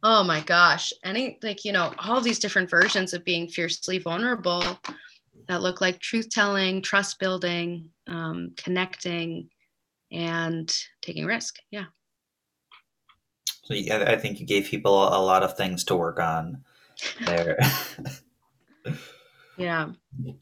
Oh 0.01 0.23
my 0.23 0.41
gosh. 0.41 0.93
Any, 1.03 1.37
like, 1.43 1.65
you 1.65 1.71
know, 1.71 1.93
all 1.99 2.21
these 2.21 2.39
different 2.39 2.69
versions 2.69 3.13
of 3.13 3.25
being 3.25 3.47
fiercely 3.47 3.99
vulnerable 3.99 4.63
that 5.47 5.61
look 5.61 5.81
like 5.81 5.99
truth 5.99 6.29
telling, 6.29 6.81
trust 6.81 7.19
building, 7.19 7.89
um, 8.07 8.53
connecting, 8.55 9.49
and 10.11 10.73
taking 11.01 11.25
risk. 11.25 11.57
Yeah. 11.71 11.85
So 13.63 13.73
yeah, 13.73 14.05
I 14.07 14.15
think 14.15 14.39
you 14.39 14.45
gave 14.45 14.65
people 14.65 14.93
a 14.93 15.21
lot 15.21 15.43
of 15.43 15.57
things 15.57 15.83
to 15.85 15.95
work 15.95 16.19
on 16.19 16.63
there. 17.25 17.59
yeah. 19.57 19.89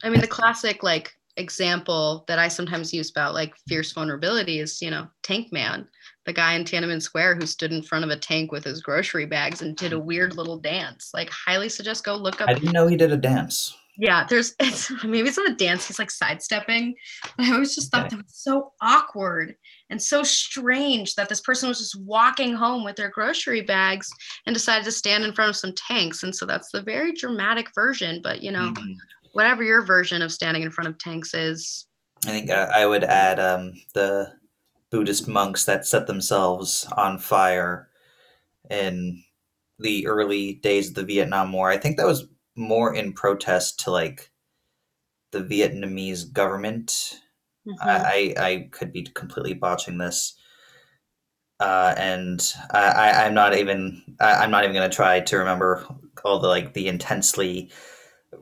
I 0.04 0.10
mean, 0.10 0.22
the 0.22 0.28
classic 0.28 0.84
like 0.84 1.17
example 1.38 2.26
that 2.28 2.40
I 2.40 2.48
sometimes 2.48 2.94
use 2.94 3.10
about 3.10 3.34
like 3.34 3.56
fierce 3.68 3.92
vulnerability 3.94 4.60
is, 4.60 4.82
you 4.82 4.90
know, 4.90 5.08
Tank 5.24 5.54
Man, 5.54 5.88
the 6.26 6.34
guy 6.34 6.54
in 6.54 6.64
Tiananmen 6.64 7.02
Square 7.02 7.36
who 7.36 7.46
stood 7.46 7.72
in 7.72 7.82
front 7.82 8.04
of 8.04 8.12
a 8.12 8.18
tank 8.18 8.52
with 8.52 8.64
his 8.64 8.82
grocery 8.82 9.26
bags 9.26 9.62
and 9.62 9.76
did 9.76 9.94
a 9.94 10.00
weird 10.00 10.36
little 10.36 10.60
dance. 10.60 11.12
Like, 11.14 11.30
highly 11.30 11.70
suggest 11.70 12.04
go 12.04 12.16
look 12.16 12.42
up. 12.42 12.50
I 12.50 12.54
didn't 12.54 12.74
know 12.74 12.88
he 12.88 12.98
did 12.98 13.12
a 13.12 13.18
dance. 13.18 13.76
Yeah, 13.98 14.26
there's 14.30 14.56
it's 14.60 14.92
maybe 15.04 15.28
it's 15.28 15.38
not 15.38 15.50
a 15.50 15.56
dance. 15.56 15.88
He's 15.88 16.00
like 16.00 16.12
sidestepping. 16.12 16.96
I 17.40 17.52
always 17.52 17.76
just 17.76 17.92
thought 17.92 18.06
okay. 18.08 18.16
that 18.16 18.26
was 18.26 18.36
so 18.36 18.74
awkward 18.82 19.56
and 19.90 20.02
so 20.02 20.24
strange 20.24 21.16
that 21.16 21.30
this 21.30 21.42
person 21.42 21.70
was 21.70 21.80
just 21.80 22.00
walking 22.02 22.54
home 22.54 22.84
with 22.84 22.96
their 22.96 23.10
grocery 23.10 23.62
bags 23.62 24.10
and 24.46 24.54
decided 24.54 24.86
to 24.86 24.92
stand 24.92 25.24
in 25.24 25.34
front 25.34 25.50
of 25.50 25.56
some 25.56 25.74
tanks. 25.74 26.24
And 26.24 26.36
so 26.36 26.46
that's 26.46 26.72
the 26.72 26.82
very 26.82 27.14
dramatic 27.14 27.74
version. 27.74 28.22
But 28.24 28.44
you 28.44 28.52
know, 28.52 28.72
mm-hmm. 28.72 28.94
Whatever 29.34 29.64
your 29.64 29.86
version 29.86 30.22
of 30.22 30.32
standing 30.32 30.64
in 30.64 30.72
front 30.72 30.90
of 30.90 30.98
tanks 30.98 31.34
is. 31.34 31.86
I 32.26 32.30
think 32.30 32.50
uh, 32.50 32.70
I 32.76 32.86
would 32.86 33.04
add 33.04 33.40
um, 33.40 33.74
the 33.94 34.34
Buddhist 34.92 35.28
monks 35.28 35.66
that 35.66 35.86
set 35.86 36.08
themselves 36.08 36.88
on 36.98 37.20
fire 37.20 37.90
in 38.70 39.24
the 39.80 40.08
early 40.08 40.56
days 40.56 40.90
of 40.90 40.96
the 40.96 41.04
Vietnam 41.04 41.52
War. 41.52 41.70
I 41.70 41.78
think 41.78 41.98
that 41.98 42.08
was 42.08 42.28
more 42.56 42.96
in 42.96 43.14
protest 43.14 43.80
to 43.82 43.92
like 43.92 44.32
the 45.32 45.44
Vietnamese 45.44 46.32
government 46.32 47.20
Mm-hmm. 47.68 47.84
I, 47.84 48.34
I 48.38 48.70
could 48.72 48.94
be 48.94 49.04
completely 49.04 49.54
botching 49.54 49.98
this. 49.98 50.36
Uh, 51.60 51.94
and 51.98 52.54
I, 52.72 53.26
I'm 53.26 53.34
not 53.34 53.56
even 53.58 54.04
I, 54.20 54.44
am 54.44 54.52
not 54.52 54.64
even 54.64 54.76
gonna 54.76 54.90
try 54.90 55.20
to 55.20 55.38
remember 55.38 55.84
all 56.24 56.40
the 56.40 56.48
like 56.48 56.74
the 56.74 56.88
intensely 56.88 57.72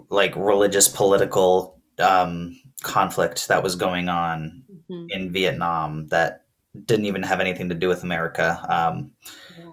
like 0.10 0.36
religious 0.36 0.88
political 0.88 1.80
um, 2.00 2.60
conflict 2.84 3.48
that 3.48 3.64
was 3.64 3.76
going 3.76 4.10
on 4.10 4.64
mm-hmm. 4.90 5.08
in 5.10 5.32
Vietnam 5.32 6.08
that 6.08 6.46
didn't 6.86 7.06
even 7.06 7.24
have 7.24 7.40
anything 7.40 7.70
to 7.70 7.76
do 7.76 7.88
with 7.88 8.04
America 8.04 8.60
um, 8.70 9.12
yeah. 9.58 9.72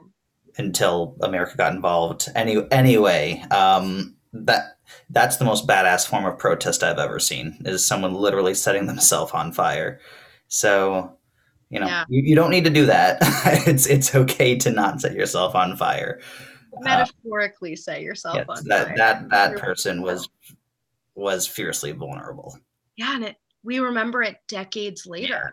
until 0.58 1.16
America 1.22 1.56
got 1.56 1.74
involved. 1.74 2.28
Any 2.34 2.58
anyway, 2.70 3.42
um, 3.50 4.16
that 4.32 4.76
that's 5.10 5.36
the 5.36 5.44
most 5.44 5.66
badass 5.66 6.06
form 6.06 6.24
of 6.24 6.38
protest 6.38 6.82
I've 6.82 6.98
ever 6.98 7.18
seen 7.18 7.58
is 7.64 7.84
someone 7.84 8.14
literally 8.14 8.54
setting 8.54 8.86
themselves 8.86 9.32
on 9.32 9.52
fire. 9.52 10.00
So, 10.48 11.18
you 11.70 11.80
know, 11.80 11.86
yeah. 11.86 12.04
you, 12.08 12.22
you, 12.24 12.36
don't 12.36 12.50
need 12.50 12.64
to 12.64 12.70
do 12.70 12.86
that. 12.86 13.18
it's 13.66 13.86
it's 13.86 14.14
okay 14.14 14.56
to 14.58 14.70
not 14.70 15.00
set 15.00 15.14
yourself 15.14 15.54
on 15.54 15.76
fire. 15.76 16.20
Metaphorically 16.80 17.74
uh, 17.74 17.76
set 17.76 18.02
yourself 18.02 18.36
yes, 18.36 18.46
on 18.48 18.64
that, 18.68 18.86
fire. 18.88 18.96
That 18.96 19.30
that 19.30 19.56
person 19.58 20.02
was 20.02 20.28
was 21.14 21.46
fiercely 21.46 21.92
vulnerable. 21.92 22.58
Yeah, 22.96 23.14
and 23.14 23.24
it, 23.24 23.36
we 23.62 23.78
remember 23.78 24.22
it 24.22 24.36
decades 24.48 25.06
later. 25.06 25.28
Yeah. 25.44 25.50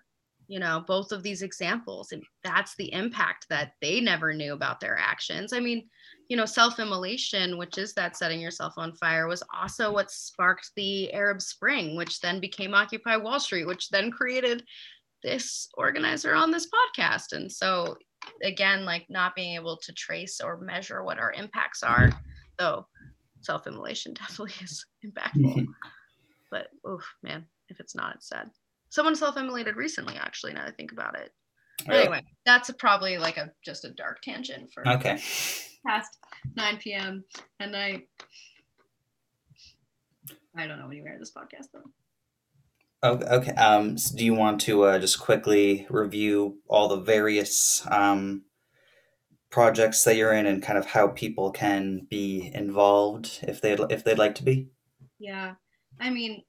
You 0.47 0.59
know, 0.59 0.83
both 0.87 1.11
of 1.11 1.21
these 1.21 1.43
examples, 1.43 2.11
and 2.11 2.23
that's 2.43 2.75
the 2.75 2.91
impact 2.91 3.45
that 3.49 3.73
they 3.81 4.01
never 4.01 4.33
knew 4.33 4.53
about 4.53 4.79
their 4.79 4.97
actions. 4.97 5.53
I 5.53 5.59
mean, 5.59 5.87
you 6.27 6.35
know, 6.35 6.45
self-immolation, 6.45 7.55
which 7.59 7.77
is 7.77 7.93
that 7.93 8.17
setting 8.17 8.41
yourself 8.41 8.73
on 8.77 8.93
fire, 8.93 9.27
was 9.27 9.43
also 9.53 9.93
what 9.93 10.09
sparked 10.09 10.71
the 10.75 11.13
Arab 11.13 11.39
Spring, 11.39 11.95
which 11.95 12.19
then 12.19 12.39
became 12.39 12.73
Occupy 12.73 13.17
Wall 13.17 13.39
Street, 13.39 13.67
which 13.67 13.89
then 13.89 14.09
created 14.09 14.63
this 15.23 15.69
organizer 15.75 16.33
on 16.33 16.51
this 16.51 16.67
podcast. 16.67 17.33
And 17.33 17.51
so 17.51 17.97
again, 18.43 18.85
like 18.85 19.05
not 19.09 19.35
being 19.35 19.55
able 19.55 19.77
to 19.77 19.93
trace 19.93 20.39
or 20.41 20.59
measure 20.59 21.03
what 21.03 21.19
our 21.19 21.31
impacts 21.33 21.83
are, 21.83 22.11
though 22.57 22.85
self-immolation 23.41 24.13
definitely 24.19 24.53
is 24.61 24.85
impactful. 25.05 25.55
Mm-hmm. 25.55 25.71
but 26.51 26.67
oh 26.85 27.01
man, 27.23 27.45
if 27.69 27.79
it's 27.79 27.95
not, 27.95 28.15
it's 28.15 28.29
sad. 28.29 28.49
Someone 28.89 29.15
self-immolated 29.15 29.75
recently, 29.75 30.15
actually, 30.15 30.53
now 30.53 30.65
I 30.65 30.71
think 30.71 30.91
about 30.91 31.17
it. 31.17 31.31
Anyway, 31.87 32.21
that's 32.45 32.69
probably 32.77 33.17
like 33.17 33.37
a 33.37 33.51
just 33.63 33.85
a 33.85 33.91
dark 33.91 34.21
tangent 34.21 34.69
for 34.73 34.85
okay 34.87 35.17
past 35.85 36.17
9 36.55 36.77
p.m. 36.77 37.23
And 37.59 37.75
I 37.75 38.03
I 40.55 40.67
don't 40.67 40.79
know 40.79 40.87
when 40.87 40.97
you 40.97 41.05
air 41.05 41.17
this 41.19 41.31
podcast 41.31 41.67
though. 41.73 41.89
Okay. 43.01 43.25
okay. 43.25 43.51
Um, 43.53 43.97
so 43.97 44.17
do 44.17 44.25
you 44.25 44.33
want 44.33 44.59
to 44.61 44.83
uh, 44.83 44.99
just 44.99 45.19
quickly 45.19 45.87
review 45.89 46.57
all 46.67 46.89
the 46.89 46.97
various 46.97 47.85
um, 47.89 48.43
projects 49.49 50.03
that 50.03 50.17
you're 50.17 50.33
in 50.33 50.45
and 50.45 50.61
kind 50.61 50.77
of 50.77 50.85
how 50.85 51.07
people 51.07 51.49
can 51.51 52.05
be 52.09 52.51
involved 52.53 53.39
if 53.43 53.61
they 53.61 53.77
if 53.89 54.03
they'd 54.03 54.17
like 54.17 54.35
to 54.35 54.43
be? 54.43 54.67
Yeah, 55.17 55.53
I 55.99 56.09
mean, 56.09 56.43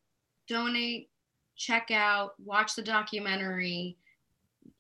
donate, 0.49 1.11
check 1.57 1.91
out, 1.91 2.33
watch 2.45 2.75
the 2.75 2.83
documentary, 2.83 3.97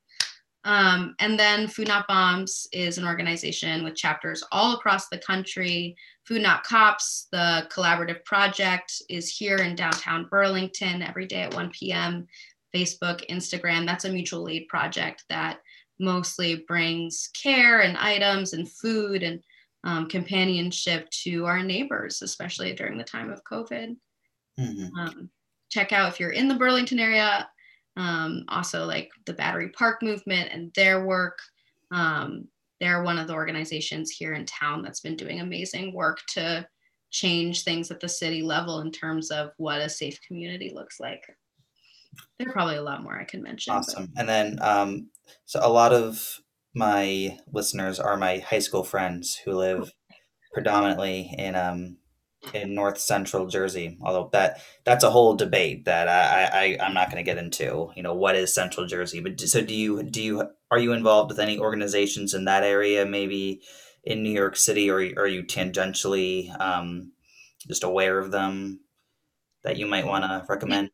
Um, 0.66 1.16
and 1.20 1.40
then 1.40 1.68
Food 1.68 1.88
Not 1.88 2.08
Bombs 2.08 2.68
is 2.74 2.98
an 2.98 3.06
organization 3.06 3.84
with 3.84 3.96
chapters 3.96 4.44
all 4.52 4.74
across 4.74 5.08
the 5.08 5.20
country. 5.20 5.96
Food 6.24 6.42
Not 6.42 6.64
Cops, 6.64 7.28
the 7.32 7.68
collaborative 7.72 8.26
project, 8.26 8.92
is 9.08 9.30
here 9.30 9.58
in 9.58 9.76
downtown 9.76 10.28
Burlington 10.30 11.04
every 11.04 11.28
day 11.28 11.44
at 11.44 11.54
1 11.54 11.70
p.m. 11.70 12.26
Facebook, 12.76 13.27
Instagram. 13.30 13.85
That's 13.85 14.06
a 14.06 14.10
mutual 14.10 14.49
aid 14.49 14.68
project 14.68 15.23
that 15.30 15.60
mostly 15.99 16.65
brings 16.68 17.30
care 17.41 17.81
and 17.81 17.97
items 17.97 18.53
and 18.53 18.69
food 18.69 19.23
and 19.23 19.41
um, 19.85 20.10
companionship 20.10 21.10
to 21.11 21.45
our 21.45 21.64
neighbors, 21.64 22.22
especially 22.22 22.73
during 22.73 22.97
the 22.97 23.03
time 23.03 23.31
of 23.31 23.43
COVID. 23.49 23.95
Mm-hmm. 24.60 24.99
Um, 24.99 25.30
check 25.69 25.93
out 25.93 26.11
if 26.11 26.19
you're 26.19 26.31
in 26.31 26.47
the 26.47 26.56
Burlington 26.56 26.99
area, 26.99 27.47
um, 27.95 28.43
also 28.49 28.85
like 28.85 29.10
the 29.26 29.34
Battery 29.34 29.69
Park 29.69 30.02
movement 30.02 30.49
and 30.52 30.73
their 30.73 31.06
work. 31.06 31.38
Um, 31.91 32.47
they're 32.81 33.03
one 33.03 33.18
of 33.18 33.27
the 33.27 33.34
organizations 33.34 34.11
here 34.11 34.34
in 34.34 34.45
town 34.45 34.81
that's 34.81 34.99
been 34.99 35.15
doing 35.15 35.39
amazing 35.39 35.93
work 35.93 36.19
to 36.34 36.68
change 37.11 37.64
things 37.64 37.91
at 37.91 38.02
the 38.02 38.10
city 38.10 38.41
level 38.41 38.81
in 38.81 38.91
terms 38.91 39.31
of 39.31 39.52
what 39.57 39.80
a 39.80 39.88
safe 39.88 40.19
community 40.27 40.72
looks 40.73 40.99
like. 40.99 41.23
There 42.38 42.50
are 42.50 42.54
probably 42.54 42.78
a 42.78 42.84
lot 42.84 43.04
more 43.04 43.20
I 43.20 43.24
can 43.24 43.42
mention. 43.42 43.74
Awesome. 43.74 44.12
But. 44.14 44.22
And 44.22 44.30
then, 44.30 44.60
um, 44.62 45.10
so 45.46 45.60
a 45.62 45.70
lot 45.70 45.94
of 45.94 46.40
my 46.74 47.38
listeners 47.52 48.00
are 48.00 48.18
my 48.18 48.40
high 48.40 48.60
school 48.60 48.84
friends 48.84 49.40
who 49.44 49.54
live 49.54 49.92
predominantly 50.54 51.34
in 51.38 51.56
um, 51.56 51.98
in 52.54 52.76
north 52.76 52.98
central 52.98 53.48
Jersey. 53.48 53.98
Although 54.02 54.30
that 54.34 54.62
that's 54.84 55.04
a 55.04 55.10
whole 55.10 55.36
debate 55.36 55.86
that 55.86 56.08
I, 56.08 56.78
I 56.80 56.86
I'm 56.86 56.94
not 56.94 57.10
going 57.10 57.24
to 57.24 57.30
get 57.30 57.38
into. 57.38 57.92
You 57.96 58.04
know 58.04 58.14
what 58.14 58.36
is 58.36 58.54
central 58.54 58.86
Jersey? 58.86 59.22
But 59.22 59.40
so 59.40 59.62
do 59.62 59.74
you 59.74 60.04
do 60.04 60.22
you 60.22 60.50
are 60.70 60.80
you 60.80 60.92
involved 60.92 61.32
with 61.32 61.40
any 61.40 61.58
organizations 61.58 62.34
in 62.34 62.46
that 62.46 62.64
area? 62.64 63.06
Maybe 63.06 63.62
in 64.04 64.22
New 64.22 64.32
York 64.32 64.56
City, 64.56 64.90
or 64.90 64.98
are 64.98 65.28
you 65.28 65.44
tangentially 65.44 66.50
um, 66.60 67.12
just 67.68 67.84
aware 67.84 68.20
of 68.20 68.32
them 68.32 68.82
that 69.64 69.78
you 69.78 69.88
might 69.88 70.06
want 70.06 70.24
to 70.24 70.46
recommend? 70.48 70.92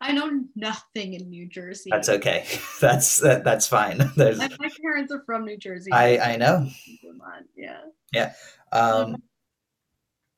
I 0.00 0.12
know 0.12 0.44
nothing 0.54 1.14
in 1.14 1.30
New 1.30 1.48
Jersey. 1.48 1.90
That's 1.90 2.08
okay. 2.08 2.46
That's 2.80 3.18
that, 3.20 3.44
that's 3.44 3.66
fine. 3.66 3.98
There's, 4.16 4.38
my, 4.38 4.48
my 4.58 4.70
parents 4.82 5.12
are 5.12 5.22
from 5.24 5.44
New 5.44 5.56
Jersey. 5.56 5.90
I 5.92 6.18
I 6.18 6.36
know. 6.36 6.68
Yeah. 7.56 7.80
Yeah. 8.12 8.32
Um, 8.72 9.16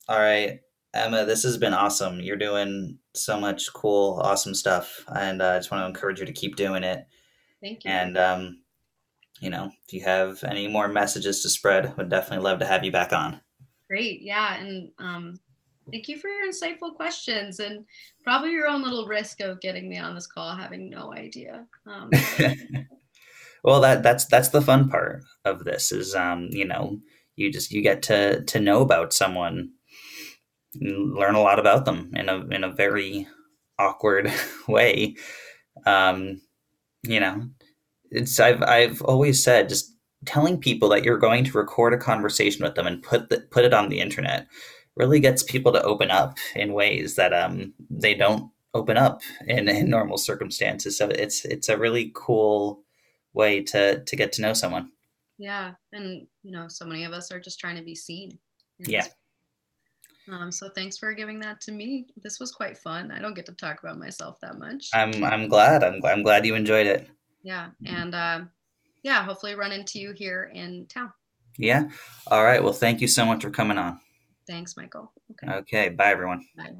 all 0.07 0.19
right, 0.19 0.61
Emma, 0.93 1.25
this 1.25 1.43
has 1.43 1.57
been 1.57 1.73
awesome. 1.73 2.21
You're 2.21 2.37
doing 2.37 2.97
so 3.13 3.39
much 3.39 3.71
cool, 3.73 4.19
awesome 4.23 4.55
stuff, 4.55 5.03
and 5.13 5.41
uh, 5.41 5.49
I 5.49 5.57
just 5.57 5.71
want 5.71 5.81
to 5.81 5.87
encourage 5.87 6.19
you 6.19 6.25
to 6.25 6.33
keep 6.33 6.55
doing 6.55 6.83
it. 6.83 7.05
Thank 7.61 7.83
you. 7.83 7.91
And 7.91 8.17
um, 8.17 8.61
you 9.41 9.49
know, 9.49 9.71
if 9.85 9.93
you 9.93 10.03
have 10.03 10.43
any 10.43 10.67
more 10.67 10.87
messages 10.87 11.41
to 11.41 11.49
spread, 11.49 11.87
I 11.87 11.93
would 11.95 12.09
definitely 12.09 12.43
love 12.43 12.59
to 12.59 12.65
have 12.65 12.83
you 12.83 12.91
back 12.91 13.11
on. 13.11 13.41
Great, 13.89 14.21
yeah, 14.21 14.55
and 14.55 14.91
um, 14.99 15.39
thank 15.91 16.07
you 16.07 16.17
for 16.17 16.29
your 16.29 16.49
insightful 16.49 16.95
questions 16.95 17.59
and 17.59 17.85
probably 18.23 18.51
your 18.51 18.67
own 18.67 18.83
little 18.83 19.07
risk 19.07 19.41
of 19.41 19.61
getting 19.61 19.89
me 19.89 19.97
on 19.97 20.15
this 20.15 20.27
call, 20.27 20.55
having 20.55 20.89
no 20.89 21.13
idea. 21.13 21.65
Um, 21.85 22.09
well, 23.63 23.81
that 23.81 24.03
that's 24.03 24.25
that's 24.25 24.49
the 24.49 24.61
fun 24.61 24.89
part 24.89 25.23
of 25.45 25.63
this 25.63 25.91
is, 25.91 26.15
um, 26.15 26.47
you 26.51 26.65
know, 26.65 26.99
you 27.35 27.51
just 27.51 27.71
you 27.71 27.81
get 27.81 28.01
to 28.03 28.43
to 28.43 28.59
know 28.59 28.81
about 28.81 29.13
someone 29.13 29.71
learn 30.81 31.35
a 31.35 31.41
lot 31.41 31.59
about 31.59 31.85
them 31.85 32.11
in 32.15 32.29
a 32.29 32.45
in 32.47 32.63
a 32.63 32.73
very 32.73 33.27
awkward 33.79 34.31
way. 34.67 35.15
Um, 35.85 36.41
you 37.03 37.19
know, 37.19 37.47
it's 38.11 38.39
I've 38.39 38.61
I've 38.63 39.01
always 39.01 39.43
said 39.43 39.69
just 39.69 39.93
telling 40.25 40.59
people 40.59 40.89
that 40.89 41.03
you're 41.03 41.17
going 41.17 41.43
to 41.43 41.57
record 41.57 41.93
a 41.93 41.97
conversation 41.97 42.63
with 42.63 42.75
them 42.75 42.87
and 42.87 43.03
put 43.03 43.29
the, 43.29 43.39
put 43.51 43.63
it 43.63 43.73
on 43.73 43.89
the 43.89 43.99
internet 43.99 44.47
really 44.97 45.19
gets 45.19 45.43
people 45.43 45.71
to 45.73 45.83
open 45.83 46.11
up 46.11 46.37
in 46.55 46.73
ways 46.73 47.15
that 47.15 47.33
um, 47.33 47.73
they 47.89 48.13
don't 48.13 48.51
open 48.73 48.97
up 48.97 49.21
in, 49.47 49.67
in 49.67 49.89
normal 49.89 50.17
circumstances. 50.17 50.97
So 50.97 51.07
it's 51.09 51.45
it's 51.45 51.69
a 51.69 51.77
really 51.77 52.11
cool 52.13 52.83
way 53.33 53.63
to 53.63 54.03
to 54.03 54.15
get 54.15 54.31
to 54.33 54.41
know 54.41 54.53
someone. 54.53 54.91
Yeah, 55.37 55.73
and 55.93 56.27
you 56.43 56.51
know, 56.51 56.67
so 56.67 56.85
many 56.85 57.03
of 57.05 57.13
us 57.13 57.31
are 57.31 57.39
just 57.39 57.59
trying 57.59 57.77
to 57.77 57.83
be 57.83 57.95
seen. 57.95 58.37
Yeah. 58.79 59.07
Um, 60.29 60.51
so 60.51 60.69
thanks 60.69 60.97
for 60.97 61.13
giving 61.13 61.39
that 61.39 61.61
to 61.61 61.71
me. 61.71 62.07
This 62.21 62.39
was 62.39 62.51
quite 62.51 62.77
fun. 62.77 63.11
I 63.11 63.19
don't 63.19 63.33
get 63.33 63.45
to 63.45 63.53
talk 63.53 63.81
about 63.81 63.97
myself 63.97 64.39
that 64.41 64.57
much. 64.57 64.89
I'm 64.93 65.23
I'm 65.23 65.47
glad. 65.47 65.83
I'm 65.83 66.03
I'm 66.03 66.23
glad 66.23 66.45
you 66.45 66.55
enjoyed 66.55 66.87
it. 66.87 67.07
Yeah, 67.43 67.69
and 67.85 68.13
uh, 68.13 68.41
yeah, 69.03 69.23
hopefully 69.23 69.55
run 69.55 69.71
into 69.71 69.99
you 69.99 70.11
here 70.11 70.51
in 70.53 70.85
town. 70.87 71.13
Yeah. 71.57 71.89
All 72.27 72.43
right. 72.43 72.63
Well, 72.63 72.73
thank 72.73 73.01
you 73.01 73.07
so 73.07 73.25
much 73.25 73.41
for 73.41 73.49
coming 73.49 73.77
on. 73.77 73.99
Thanks, 74.47 74.77
Michael. 74.77 75.11
Okay. 75.31 75.53
Okay. 75.57 75.89
Bye, 75.89 76.11
everyone. 76.11 76.45
Bye. 76.55 76.71